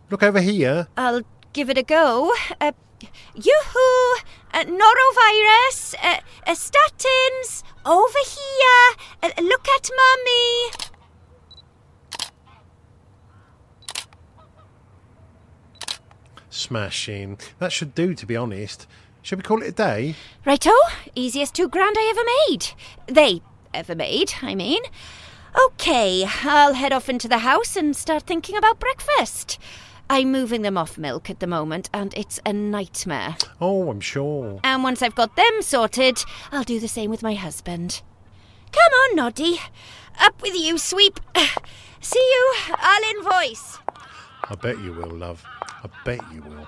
Look 0.10 0.24
over 0.24 0.42
here. 0.42 0.88
I'll 0.98 1.22
give 1.54 1.70
it 1.70 1.78
a 1.78 1.84
go. 1.84 2.34
Uh, 2.60 2.72
yoo-hoo! 3.36 4.16
Uh, 4.54 4.66
norovirus! 4.66 5.96
Uh, 6.02 6.20
uh, 6.46 6.52
statins! 6.52 7.64
Over 7.86 8.20
here! 8.26 8.96
Uh, 9.24 9.42
look 9.42 9.68
at 9.68 9.90
mummy! 9.96 10.72
Smashing. 16.50 17.40
That 17.60 17.72
should 17.72 17.96
do, 17.96 18.14
to 18.16 18.26
be 18.26 18.36
honest. 18.36 18.88
Shall 19.22 19.38
we 19.38 19.44
call 19.44 19.62
it 19.62 19.70
a 19.70 19.72
day? 19.72 20.16
Righto, 20.46 20.72
easiest 21.14 21.54
two 21.54 21.70
grand 21.70 21.96
I 21.98 22.10
ever 22.10 22.24
made. 22.50 22.74
They 23.08 23.42
ever 23.74 23.96
made, 23.96 24.34
I 24.42 24.56
mean. 24.56 24.82
Okay, 25.66 26.26
I'll 26.44 26.74
head 26.74 26.94
off 26.94 27.10
into 27.10 27.28
the 27.28 27.40
house 27.40 27.76
and 27.76 27.96
start 27.96 28.24
thinking 28.24 28.56
about 28.56 28.80
breakfast. 28.80 29.60
I'm 30.12 30.32
moving 30.32 30.64
them 30.64 30.78
off 30.78 30.98
milk 30.98 31.30
at 31.30 31.40
the 31.40 31.48
moment, 31.48 31.90
and 31.94 32.14
it's 32.16 32.40
a 32.46 32.52
nightmare. 32.52 33.38
Oh, 33.62 33.90
I'm 33.90 34.02
sure. 34.02 34.60
And 34.64 34.84
once 34.84 35.02
I've 35.04 35.14
got 35.14 35.36
them 35.36 35.62
sorted, 35.62 36.18
I'll 36.52 36.64
do 36.64 36.80
the 36.80 36.88
same 36.88 37.12
with 37.12 37.22
my 37.22 37.36
husband. 37.36 38.02
Come 38.72 38.94
on, 38.94 39.16
Noddy. 39.16 39.60
Up 40.20 40.42
with 40.42 40.56
you, 40.56 40.78
sweep. 40.78 41.20
See 42.02 42.20
you. 42.20 42.54
I'll 42.70 43.16
invoice. 43.16 43.78
I 44.44 44.56
bet 44.56 44.80
you 44.80 44.94
will, 44.94 45.12
love. 45.12 45.44
I 45.62 45.90
bet 46.04 46.22
you 46.34 46.42
will. 46.42 46.68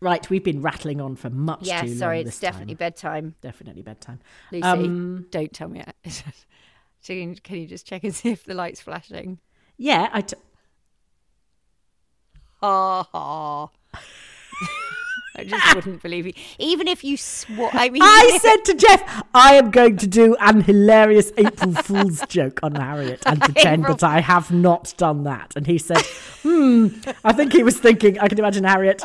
Right, 0.00 0.28
we've 0.30 0.44
been 0.44 0.62
rattling 0.62 1.00
on 1.00 1.16
for 1.16 1.28
much 1.28 1.68
Yeah, 1.68 1.80
too 1.80 1.86
long. 1.86 1.96
Yeah, 1.96 1.98
sorry, 1.98 2.20
it's 2.20 2.38
definitely 2.38 2.74
time. 2.74 2.76
bedtime. 2.76 3.34
Definitely 3.40 3.82
bedtime. 3.82 4.20
Lucy, 4.50 4.64
Um, 4.66 5.26
don't 5.30 5.52
tell 5.52 5.68
me. 5.68 5.82
So 6.08 6.24
can 7.04 7.34
can 7.36 7.56
you 7.56 7.66
just 7.66 7.86
check 7.86 8.04
and 8.04 8.14
see 8.14 8.30
if 8.30 8.44
the 8.44 8.54
light's 8.54 8.80
flashing? 8.80 9.38
yeah, 9.76 10.08
I. 10.12 10.20
T- 10.22 10.36
Ha 12.60 13.02
ha. 13.12 13.70
I 15.38 15.44
just 15.44 15.74
wouldn't 15.74 16.02
believe 16.02 16.26
you. 16.26 16.32
Even 16.58 16.88
if 16.88 17.04
you 17.04 17.16
swore, 17.16 17.70
I 17.72 17.88
mean, 17.90 18.02
I 18.02 18.38
said 18.42 18.64
to 18.64 18.74
Jeff, 18.74 19.24
I 19.32 19.54
am 19.54 19.70
going 19.70 19.96
to 19.98 20.06
do 20.06 20.36
an 20.40 20.62
hilarious 20.62 21.32
April 21.36 21.72
Fool's 21.74 22.20
joke 22.28 22.58
on 22.62 22.74
Harriet 22.74 23.22
and 23.24 23.40
pretend 23.40 23.84
April- 23.84 23.96
that 23.96 24.10
I 24.10 24.20
have 24.20 24.50
not 24.50 24.94
done 24.96 25.22
that. 25.24 25.54
And 25.54 25.66
he 25.66 25.78
said, 25.78 26.02
hmm, 26.42 26.88
I 27.24 27.32
think 27.32 27.52
he 27.52 27.62
was 27.62 27.78
thinking, 27.78 28.18
I 28.18 28.26
can 28.28 28.38
imagine 28.38 28.64
Harriet 28.64 29.02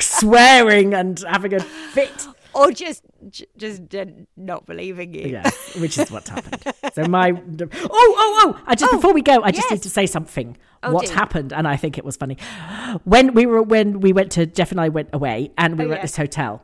swearing 0.00 0.92
and 0.92 1.20
having 1.20 1.54
a 1.54 1.60
fit. 1.60 2.26
Or 2.56 2.72
just 2.72 3.02
just 3.56 3.82
not 4.36 4.66
believing 4.66 5.14
you. 5.14 5.28
Yes, 5.28 5.76
which 5.76 5.98
is 5.98 6.10
what 6.10 6.26
happened. 6.28 6.62
So 6.94 7.04
my 7.08 7.30
oh 7.30 7.68
oh 7.92 8.42
oh! 8.42 8.62
I 8.66 8.74
just 8.74 8.92
oh, 8.92 8.96
before 8.96 9.12
we 9.12 9.22
go, 9.22 9.42
I 9.42 9.50
just 9.50 9.66
yes. 9.66 9.72
need 9.72 9.82
to 9.82 9.90
say 9.90 10.06
something. 10.06 10.56
Oh, 10.82 10.92
what 10.92 11.06
do. 11.06 11.12
happened? 11.12 11.52
And 11.52 11.68
I 11.68 11.76
think 11.76 11.98
it 11.98 12.04
was 12.04 12.16
funny 12.16 12.38
when 13.04 13.34
we 13.34 13.44
were 13.46 13.62
when 13.62 14.00
we 14.00 14.12
went 14.12 14.32
to 14.32 14.46
Jeff 14.46 14.70
and 14.70 14.80
I 14.80 14.88
went 14.88 15.10
away, 15.12 15.50
and 15.58 15.78
we 15.78 15.84
Oh, 15.84 15.88
were 15.88 15.94
yeah. 15.94 15.98
at 15.98 16.02
this 16.02 16.16
hotel, 16.16 16.62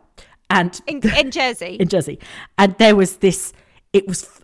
and 0.48 0.80
In, 0.86 1.06
in 1.18 1.30
Jersey. 1.30 1.76
in 1.78 1.88
Jersey, 1.88 2.18
and 2.58 2.74
there 2.78 2.96
was 2.96 3.18
this. 3.18 3.52
It 3.92 4.08
was 4.08 4.40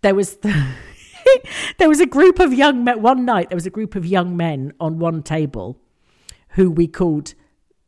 there 0.00 0.14
was 0.14 0.38
there 1.78 1.88
was 1.88 2.00
a 2.00 2.06
group 2.06 2.38
of 2.40 2.54
young 2.54 2.84
men. 2.84 3.02
One 3.02 3.24
night 3.24 3.50
there 3.50 3.56
was 3.56 3.66
a 3.66 3.70
group 3.78 3.94
of 3.94 4.06
young 4.06 4.36
men 4.36 4.72
on 4.80 4.98
one 4.98 5.22
table, 5.22 5.78
who 6.50 6.70
we 6.70 6.86
called 6.86 7.34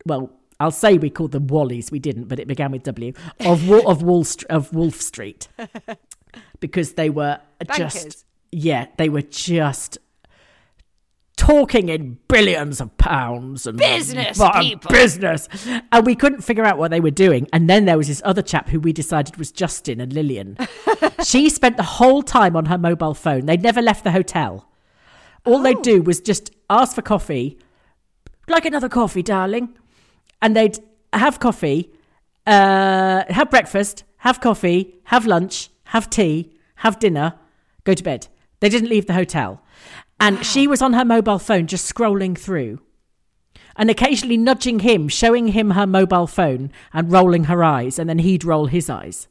well. 0.05 0.29
I'll 0.59 0.71
say 0.71 0.97
we 0.97 1.09
called 1.09 1.31
them 1.31 1.47
Wallies. 1.47 1.91
We 1.91 1.99
didn't, 1.99 2.25
but 2.25 2.39
it 2.39 2.47
began 2.47 2.71
with 2.71 2.83
W 2.83 3.13
of 3.41 3.69
of 3.71 4.03
Wall 4.03 4.23
St- 4.23 4.49
of 4.49 4.73
Wolf 4.73 5.01
Street. 5.01 5.47
Because 6.59 6.93
they 6.93 7.09
were 7.09 7.39
Bankers. 7.65 7.93
just 7.93 8.25
yeah 8.51 8.87
they 8.97 9.07
were 9.07 9.21
just 9.21 9.97
talking 11.37 11.89
in 11.89 12.17
billions 12.27 12.81
of 12.81 12.97
pounds 12.97 13.65
and 13.67 13.77
Business 13.77 14.37
people. 14.59 14.91
business. 14.91 15.47
And 15.91 16.05
we 16.05 16.15
couldn't 16.15 16.41
figure 16.41 16.65
out 16.65 16.77
what 16.77 16.91
they 16.91 16.99
were 16.99 17.11
doing. 17.11 17.47
And 17.53 17.69
then 17.69 17.85
there 17.85 17.97
was 17.97 18.07
this 18.07 18.21
other 18.25 18.41
chap 18.41 18.69
who 18.69 18.79
we 18.79 18.93
decided 18.93 19.37
was 19.37 19.51
Justin 19.51 19.99
and 19.99 20.13
Lilian. 20.13 20.57
She 21.23 21.49
spent 21.49 21.77
the 21.77 21.83
whole 21.83 22.21
time 22.21 22.55
on 22.55 22.65
her 22.65 22.77
mobile 22.77 23.15
phone. 23.15 23.47
They'd 23.47 23.63
never 23.63 23.81
left 23.81 24.03
the 24.03 24.11
hotel. 24.11 24.69
All 25.43 25.59
they'd 25.59 25.77
oh. 25.77 25.81
do 25.81 26.01
was 26.01 26.19
just 26.19 26.51
ask 26.69 26.93
for 26.93 27.01
coffee. 27.01 27.57
Like 28.47 28.65
another 28.65 28.89
coffee 28.89 29.23
darling 29.23 29.75
and 30.41 30.55
they'd 30.55 30.79
have 31.13 31.39
coffee 31.39 31.91
uh, 32.47 33.23
have 33.29 33.49
breakfast 33.49 34.03
have 34.17 34.39
coffee 34.39 34.95
have 35.05 35.25
lunch 35.25 35.69
have 35.85 36.09
tea 36.09 36.53
have 36.77 36.99
dinner 36.99 37.33
go 37.83 37.93
to 37.93 38.03
bed 38.03 38.27
they 38.59 38.69
didn't 38.69 38.89
leave 38.89 39.07
the 39.07 39.13
hotel 39.13 39.61
and 40.19 40.45
she 40.45 40.67
was 40.67 40.81
on 40.81 40.93
her 40.93 41.05
mobile 41.05 41.39
phone 41.39 41.67
just 41.67 41.93
scrolling 41.93 42.37
through 42.37 42.79
and 43.75 43.89
occasionally 43.89 44.37
nudging 44.37 44.79
him, 44.79 45.07
showing 45.07 45.49
him 45.49 45.71
her 45.71 45.85
mobile 45.85 46.27
phone 46.27 46.71
and 46.93 47.11
rolling 47.11 47.45
her 47.45 47.63
eyes, 47.63 47.99
and 47.99 48.09
then 48.09 48.19
he'd 48.19 48.43
roll 48.43 48.67
his 48.67 48.89
eyes. 48.89 49.27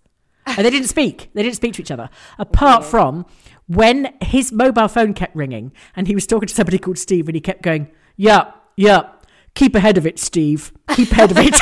And 0.47 0.67
they 0.67 0.71
didn't 0.71 0.89
speak. 0.89 1.31
They 1.33 1.43
didn't 1.43 1.57
speak 1.57 1.73
to 1.75 1.83
each 1.83 1.91
other. 1.91 2.11
Apart 2.39 2.85
from 2.85 3.25
when 3.67 4.15
his 4.21 4.53
mobile 4.53 4.89
phone 4.89 5.15
kept 5.15 5.35
ringing 5.35 5.73
and 5.97 6.07
he 6.07 6.15
was 6.15 6.27
talking 6.27 6.49
to 6.49 6.55
somebody 6.55 6.79
called 6.79 6.99
Steve 6.99 7.29
and 7.29 7.35
he 7.35 7.41
kept 7.41 7.63
going, 7.63 7.91
Yeah, 8.17 8.53
yeah, 8.77 9.09
keep 9.55 9.75
ahead 9.75 9.97
of 9.99 10.07
it, 10.07 10.19
Steve. 10.19 10.73
Keep 10.95 11.13
ahead 11.13 11.31
of 11.31 11.39
it. 11.39 11.55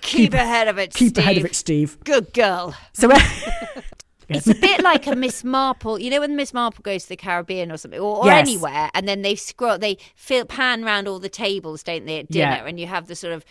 Keep, 0.00 0.34
ahead 0.34 0.68
of 0.68 0.78
it. 0.78 0.92
keep 0.94 1.16
ahead 1.16 1.36
of 1.38 1.42
Steve. 1.42 1.44
it, 1.46 1.54
Steve. 1.56 1.98
Good 2.04 2.32
girl. 2.34 2.74
So 2.92 3.10
uh, 3.10 3.18
It's 4.28 4.46
a 4.46 4.54
bit 4.54 4.82
like 4.82 5.06
a 5.06 5.16
Miss 5.16 5.42
Marple. 5.44 5.98
You 5.98 6.08
know 6.10 6.20
when 6.20 6.36
Miss 6.36 6.54
Marple 6.54 6.82
goes 6.82 7.02
to 7.04 7.08
the 7.10 7.16
Caribbean 7.16 7.72
or 7.72 7.76
something, 7.76 7.98
or, 8.00 8.18
or 8.18 8.26
Yes. 8.26 8.46
anywhere, 8.48 8.90
and 8.94 9.08
then 9.08 9.22
they 9.22 9.34
scroll, 9.34 9.76
they 9.78 9.98
feel, 10.14 10.44
pan 10.44 10.84
round 10.84 11.08
all 11.08 11.18
the 11.18 11.28
tables, 11.28 11.82
don't 11.82 12.06
they, 12.06 12.20
at 12.20 12.30
dinner, 12.30 12.52
Yeah. 12.52 12.66
and 12.66 12.78
you 12.78 12.86
have 12.86 13.06
the 13.08 13.14
sort 13.16 13.32
of 13.32 13.44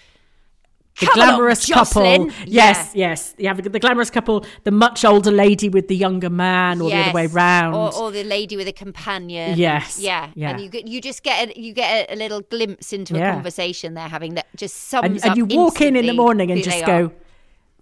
the 1.00 1.08
Come 1.08 1.14
glamorous 1.16 1.66
Jocelyn. 1.66 2.30
couple. 2.30 2.46
Yes, 2.48 2.92
yes. 2.94 3.34
You 3.40 3.48
have 3.48 3.62
the 3.64 3.80
glamorous 3.80 4.12
couple, 4.12 4.46
the 4.64 4.72
much 4.72 5.04
older 5.04 5.32
lady 5.32 5.68
with 5.70 5.88
the 5.88 5.96
younger 5.96 6.30
man, 6.30 6.82
or 6.82 6.90
the 6.92 6.98
other 6.98 7.14
way 7.14 7.24
Yes. 7.24 7.34
round. 7.34 7.76
or, 7.76 7.96
or 7.96 8.12
the 8.12 8.24
lady 8.24 8.56
with 8.56 8.68
a 8.68 8.74
companion. 8.74 9.58
Yes, 9.58 10.00
yeah, 10.00 10.30
yeah. 10.36 10.52
And 10.52 10.62
you 10.62 10.70
get, 10.70 10.88
you 10.88 11.02
just 11.02 11.24
get 11.24 11.50
a, 11.50 11.60
you 11.60 11.74
get 11.74 12.10
a, 12.10 12.14
a 12.14 12.18
little 12.18 12.42
glimpse 12.42 12.94
into 12.94 13.16
Yeah. 13.16 13.32
a 13.32 13.34
conversation 13.34 13.96
they're 13.96 14.08
having 14.08 14.36
that 14.36 14.46
just 14.56 14.76
sums 14.76 15.06
and, 15.06 15.18
up. 15.20 15.26
and 15.26 15.38
you 15.38 15.46
walk 15.58 15.82
in 15.82 15.96
in 15.96 16.06
the 16.06 16.14
morning 16.14 16.52
and 16.52 16.64
just 16.64 16.86
go, 16.86 17.06
are. 17.06 17.12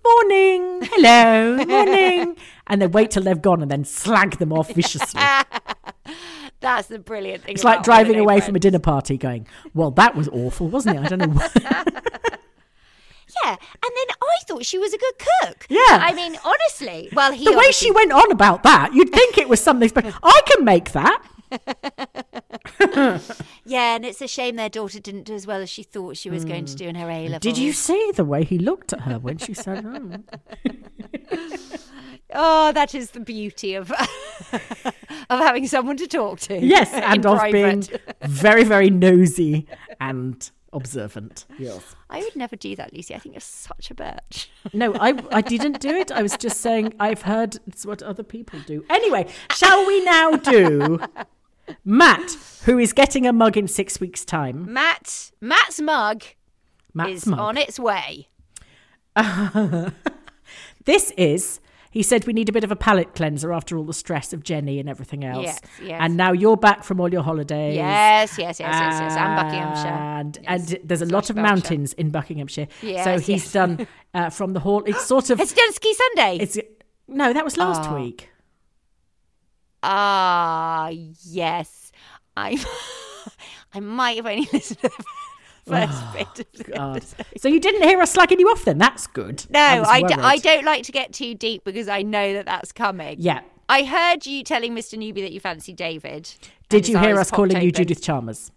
morning, 0.06 0.80
hello, 0.84 1.66
morning, 1.66 2.38
and 2.68 2.82
then 2.82 2.92
wait 2.92 3.12
till 3.12 3.24
they've 3.24 3.42
gone 3.42 3.62
and 3.62 3.70
then 3.70 3.84
slag 3.84 4.38
them 4.38 4.54
off 4.54 4.74
viciously. 4.74 5.22
That's 6.62 6.88
the 6.88 7.00
brilliant 7.00 7.44
thing. 7.44 7.56
It's 7.56 7.64
like 7.64 7.84
driving 7.84 8.18
away 8.20 8.36
friends. 8.36 8.46
from 8.46 8.56
a 8.56 8.60
dinner 8.60 8.80
party 8.80 9.18
going, 9.18 9.48
well, 9.74 9.92
that 9.92 10.16
was 10.16 10.30
awful, 10.30 10.68
wasn't 10.68 10.98
it? 10.98 11.04
I 11.06 11.08
don't 11.10 11.36
know. 11.36 11.42
Yeah, 13.44 13.52
and 13.52 13.58
then 13.82 14.16
I 14.22 14.36
thought 14.48 14.66
she 14.66 14.78
was 14.78 14.94
a 14.94 14.98
good 14.98 15.14
cook. 15.20 15.68
Yeah. 15.70 15.80
I 15.88 16.14
mean, 16.14 16.38
honestly. 16.44 17.10
Well, 17.14 17.32
he 17.32 17.46
the 17.46 17.58
way 17.58 17.72
she 17.72 17.92
went 17.92 18.12
on 18.12 18.32
about 18.32 18.64
that, 18.64 18.94
you'd 18.94 19.12
think 19.12 19.38
it 19.38 19.48
was 19.50 19.62
something 19.62 19.90
special. 19.90 20.14
I 20.24 20.42
can 20.46 20.66
make 20.66 20.92
that. 20.92 21.24
Yeah, 23.64 23.96
and 23.96 24.06
it's 24.06 24.22
a 24.22 24.28
shame 24.28 24.56
their 24.56 24.70
daughter 24.70 25.00
didn't 25.00 25.24
do 25.24 25.34
as 25.34 25.48
well 25.48 25.62
as 25.62 25.70
she 25.70 25.84
thought 25.84 26.18
she 26.18 26.30
was 26.30 26.44
going 26.44 26.66
to 26.66 26.76
do 26.76 26.88
in 26.88 26.96
her 26.96 27.10
A 27.10 27.24
level. 27.30 27.36
Hmm. 27.36 27.40
Did 27.40 27.58
you 27.58 27.74
see 27.74 28.12
the 28.16 28.26
way 28.26 28.44
he 28.44 28.58
looked 28.58 28.92
at 28.92 29.02
her 29.02 29.20
when 29.20 29.38
she 29.38 29.54
said, 29.54 29.86
oh. 29.86 30.12
Oh, 32.34 32.72
that 32.72 32.96
is 32.96 33.12
the 33.12 33.20
beauty 33.20 33.76
of 33.76 33.92
of 35.30 35.40
having 35.40 35.68
someone 35.68 35.98
to 35.98 36.08
talk 36.08 36.40
to. 36.42 36.60
Yes, 36.66 36.90
and 36.94 37.26
of 37.26 37.52
being 37.52 37.84
very, 38.24 38.64
very 38.64 38.90
nosy 38.90 39.68
and 40.00 40.50
observant. 40.74 41.46
Yes. 41.58 41.96
I 42.10 42.20
would 42.20 42.36
never 42.36 42.56
do 42.56 42.76
that, 42.76 42.94
Lucy. 42.94 43.14
I 43.16 43.20
think 43.20 43.36
you're 43.36 43.42
such 43.42 43.92
a 43.92 43.96
bitch. 43.96 44.48
No, 44.74 44.94
I, 44.96 45.14
I 45.32 45.42
didn't 45.42 45.80
do 45.80 45.90
it. 45.90 46.12
I 46.12 46.22
was 46.22 46.38
just 46.38 46.62
saying 46.62 46.94
I've 47.00 47.24
heard 47.24 47.58
it's 47.68 47.86
what 47.86 48.02
other 48.02 48.24
people 48.24 48.60
do. 48.66 48.84
Anyway, 48.90 49.28
shall 49.54 49.86
we 49.86 50.04
now 50.04 50.32
do 50.38 51.00
Matt, 51.86 52.38
who 52.66 52.78
is 52.80 52.94
getting 52.94 53.26
a 53.28 53.34
mug 53.34 53.58
in 53.58 53.68
six 53.68 54.00
weeks' 54.00 54.26
time? 54.26 54.72
Matt, 54.72 55.32
Matt's 55.42 55.82
mug 55.82 56.24
Matt's 56.94 57.12
is 57.12 57.28
mug. 57.28 57.40
on 57.40 57.58
its 57.58 57.80
way. 57.80 58.28
This 60.86 61.12
is. 61.12 61.60
He 61.92 62.04
said 62.04 62.26
we 62.26 62.32
need 62.32 62.48
a 62.48 62.54
bit 62.54 62.64
of 62.64 62.72
a 62.72 62.76
palate 62.76 63.14
cleanser 63.16 63.52
after 63.52 63.78
all 63.78 63.84
the 63.84 63.94
stress 63.94 64.32
of 64.32 64.44
Jenny 64.44 64.80
and 64.80 64.88
everything 64.90 65.26
else. 65.26 65.44
Yes, 65.44 65.60
yes. 65.84 66.00
And 66.02 66.16
now 66.16 66.32
you're 66.32 66.56
back 66.58 66.86
from 66.86 67.02
all 67.02 67.12
your 67.12 67.22
holidays. 67.22 67.76
Yes, 67.76 68.38
yes, 68.38 68.60
yes, 68.62 68.74
yes, 68.74 69.00
yes. 69.02 69.16
And 69.18 69.36
Buckinghamshire. 69.36 69.92
And, 69.92 70.40
and 70.48 70.80
there's 70.86 71.02
a 71.02 71.06
lot 71.06 71.30
of 71.30 71.36
mountains 71.36 71.92
in 71.94 72.10
Buckinghamshire. 72.10 72.70
Yes, 72.82 73.04
so 73.04 73.20
he's 73.20 73.44
yes. 73.44 73.52
done 73.52 73.88
uh, 74.14 74.30
from 74.30 74.54
the 74.54 74.62
hall. 74.62 74.84
It's 74.86 75.06
sort 75.06 75.30
of. 75.30 75.40
It's 75.42 75.54
done 75.54 75.74
Ski 75.74 75.94
Sunday. 75.94 76.38
It's 76.42 76.58
no, 77.10 77.34
that 77.34 77.44
was 77.44 77.58
last 77.58 77.90
Oh. 77.90 77.96
week. 77.96 78.30
Ah, 79.84 80.90
yes. 81.26 81.92
I 82.38 82.64
I 83.74 83.80
might 83.80 84.16
have 84.18 84.26
only 84.26 84.48
listened 84.54 84.80
to 84.80 84.90
the 84.90 85.04
first 85.68 85.94
Oh, 85.94 86.14
bit 86.14 86.40
of 86.40 86.52
the 86.54 86.64
God. 86.64 87.04
So 87.38 87.48
you 87.48 87.60
didn't 87.60 87.84
hear 87.84 88.00
us 88.02 88.16
slagging 88.16 88.40
you 88.40 88.48
off 88.50 88.66
then? 88.66 88.78
That's 88.78 89.08
good. 89.08 89.46
No, 89.50 89.60
I, 89.60 89.84
I, 89.84 90.02
d-. 90.02 90.14
I 90.16 90.38
don't 90.38 90.66
like 90.66 90.84
to 90.84 90.92
get 90.92 91.14
too 91.14 91.36
deep 91.36 91.64
because 91.64 91.88
I 91.88 92.02
know 92.02 92.34
that 92.34 92.46
that's 92.46 92.72
coming. 92.72 93.18
Yeah. 93.20 93.42
I 93.70 93.84
heard 93.84 94.26
you 94.26 94.44
telling 94.44 94.76
Mr. 94.76 94.98
Newby 94.98 95.22
that 95.22 95.32
you 95.32 95.40
fancy 95.40 95.74
David. 95.74 96.34
Did 96.70 96.88
you 96.88 96.98
hear 96.98 97.18
us 97.20 97.32
calling 97.32 97.54
popped 97.54 97.64
you. 97.64 97.72
Judith 97.72 98.02
Chalmers? 98.02 98.52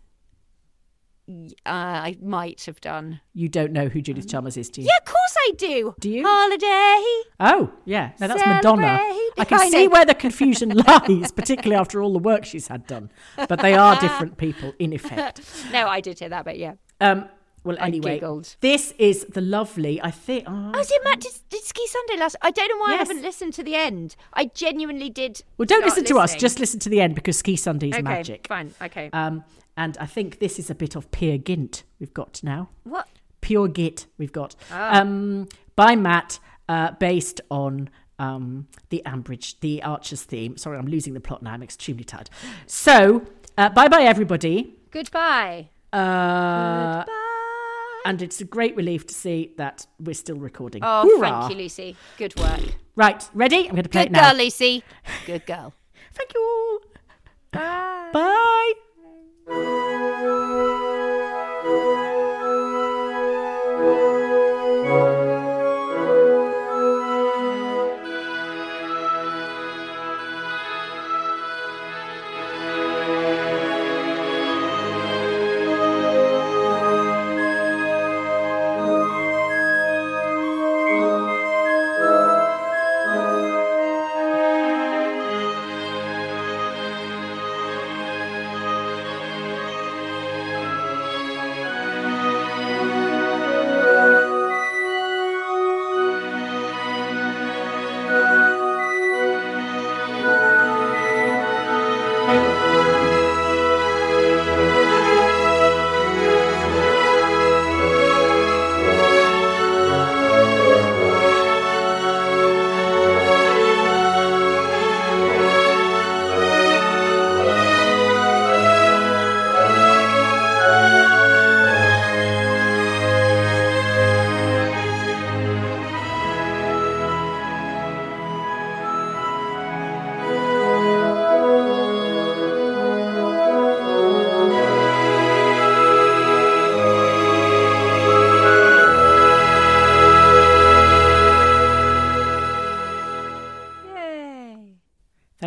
Uh, 1.26 1.40
I 1.64 2.16
might 2.20 2.64
have 2.64 2.80
done. 2.82 3.20
You 3.32 3.48
don't 3.48 3.72
know 3.72 3.88
who 3.88 4.02
Judith 4.02 4.28
Chalmers 4.28 4.58
is, 4.58 4.68
do 4.68 4.82
you? 4.82 4.88
Yeah, 4.88 4.98
of 4.98 5.06
course 5.06 5.36
I 5.48 5.52
do. 5.56 5.94
Do 5.98 6.10
you? 6.10 6.22
Holiday. 6.26 7.30
Oh, 7.40 7.72
yeah. 7.86 8.10
No, 8.20 8.28
that's 8.28 8.44
Madonna. 8.44 8.98
I 9.38 9.44
can 9.46 9.60
I 9.60 9.70
see 9.70 9.88
where 9.88 10.04
the 10.04 10.14
confusion 10.14 10.68
lies, 10.86 11.32
particularly 11.32 11.80
after 11.80 12.02
all 12.02 12.12
the 12.12 12.18
work 12.18 12.44
she's 12.44 12.66
had 12.66 12.86
done. 12.86 13.10
But 13.36 13.60
they 13.60 13.72
are 13.72 13.98
different 14.00 14.36
people, 14.36 14.74
in 14.78 14.92
effect. 14.92 15.40
No, 15.72 15.88
I 15.88 16.00
did 16.00 16.18
hear 16.18 16.28
that, 16.28 16.44
but 16.44 16.58
yeah. 16.58 16.74
Um, 17.04 17.28
well, 17.64 17.76
anyway, 17.80 18.20
this 18.60 18.92
is 18.98 19.24
the 19.24 19.40
lovely, 19.40 19.98
I 20.02 20.10
think. 20.10 20.44
Oh, 20.46 20.72
Oh, 20.74 20.82
so 20.82 20.94
Matt 21.04 21.20
did, 21.20 21.32
did 21.48 21.62
Ski 21.62 21.86
Sunday 21.86 22.16
last. 22.18 22.36
I 22.42 22.50
don't 22.50 22.68
know 22.68 22.76
why 22.78 22.90
Yes. 22.90 23.08
I 23.08 23.12
haven't 23.12 23.22
listened 23.22 23.54
to 23.54 23.62
the 23.62 23.74
end. 23.74 24.16
I 24.34 24.46
genuinely 24.46 25.08
did. 25.08 25.42
well, 25.56 25.64
don't 25.66 25.82
listen 25.84 26.04
to 26.04 26.18
us. 26.18 26.34
Just 26.34 26.60
listen 26.60 26.78
to 26.80 26.90
the 26.90 27.00
end 27.00 27.14
because 27.14 27.38
Ski 27.38 27.56
Sunday 27.56 27.88
is 27.88 27.94
okay, 27.94 28.02
magic. 28.02 28.46
Fine. 28.48 28.74
Okay. 28.82 29.08
Um, 29.14 29.44
and 29.78 29.96
I 29.98 30.04
think 30.06 30.40
this 30.40 30.58
is 30.58 30.68
a 30.68 30.74
bit 30.74 30.94
of 30.94 31.10
Peer 31.10 31.38
Gynt 31.38 31.84
we've 31.98 32.12
got 32.14 32.42
now. 32.44 32.68
what? 32.84 33.08
Pure 33.40 33.68
Git 33.68 34.06
we've 34.18 34.32
got 34.32 34.54
Ah. 34.70 35.00
um, 35.00 35.48
by 35.76 35.96
Matt, 35.96 36.38
uh, 36.68 36.90
based 36.92 37.40
on 37.50 37.88
um, 38.18 38.68
the 38.90 39.02
Ambridge, 39.06 39.58
the 39.60 39.82
Archers 39.82 40.22
theme. 40.22 40.56
Sorry, 40.56 40.78
I'm 40.78 40.86
losing 40.86 41.14
the 41.14 41.20
plot 41.20 41.42
now. 41.42 41.52
I'm 41.52 41.62
extremely 41.62 42.04
tired. 42.04 42.30
So, 42.66 43.22
uh, 43.58 43.68
bye 43.70 43.88
bye, 43.88 44.02
everybody. 44.02 44.74
Goodbye. 44.90 45.68
Uh, 45.94 47.04
And 48.06 48.20
it's 48.20 48.40
a 48.40 48.44
great 48.44 48.76
relief 48.76 49.06
to 49.06 49.14
see 49.14 49.52
that 49.56 49.86
we're 49.98 50.14
still 50.14 50.36
recording. 50.36 50.82
Oh, 50.84 51.02
Hoorah. 51.08 51.20
thank 51.48 51.52
you, 51.52 51.56
Lucy. 51.62 51.96
Good 52.18 52.36
work. 52.38 52.60
Right, 52.96 53.26
ready? 53.32 53.66
I'm 53.68 53.70
going 53.74 53.82
to 53.84 53.88
play 53.88 54.02
Good 54.02 54.08
it 54.08 54.12
now. 54.12 54.30
Good 54.30 54.36
girl, 54.36 54.44
Lucy. 54.44 54.82
Good 55.26 55.46
girl. 55.46 55.72
Thank 56.14 56.34
you. 56.34 56.80
Bye. 57.52 58.10
Bye. 59.48 59.80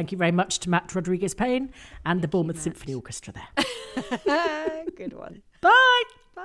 Thank 0.08 0.14
you 0.14 0.20
very 0.20 0.32
much 0.32 0.60
to 0.60 0.70
Matt 0.70 0.96
Rodriguez 0.96 1.34
Payne 1.34 1.74
and 2.06 2.22
the 2.22 2.30
Bournemouth 2.30 2.62
Symphony 2.62 2.94
Orchestra 2.94 3.34
there. 3.34 4.86
Good 4.96 5.12
one. 5.12 5.42
Bye. 5.62 6.04
Bye. 6.34 6.44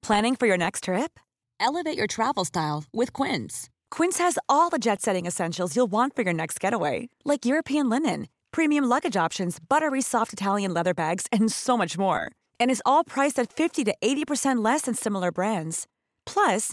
Planning 0.00 0.34
for 0.34 0.46
your 0.46 0.56
next 0.56 0.84
trip? 0.84 1.20
Elevate 1.60 1.98
your 1.98 2.06
travel 2.06 2.46
style 2.46 2.84
with 2.90 3.12
Quince. 3.12 3.68
Quince 3.90 4.16
has 4.16 4.38
all 4.48 4.70
the 4.70 4.78
jet 4.78 5.02
setting 5.02 5.26
essentials 5.26 5.76
you'll 5.76 5.86
want 5.90 6.16
for 6.16 6.22
your 6.22 6.32
next 6.32 6.58
getaway, 6.58 7.10
like 7.22 7.44
European 7.44 7.90
linen, 7.90 8.28
premium 8.50 8.84
luggage 8.84 9.14
options, 9.14 9.58
buttery 9.68 10.00
soft 10.00 10.32
Italian 10.32 10.72
leather 10.72 10.94
bags, 10.94 11.26
and 11.30 11.52
so 11.52 11.76
much 11.76 11.98
more. 11.98 12.32
And 12.58 12.70
is 12.70 12.82
all 12.86 13.04
priced 13.04 13.38
at 13.38 13.52
50 13.52 13.84
to 13.84 13.94
80% 14.02 14.64
less 14.64 14.82
than 14.82 14.94
similar 14.94 15.30
brands. 15.30 15.86
Plus, 16.24 16.72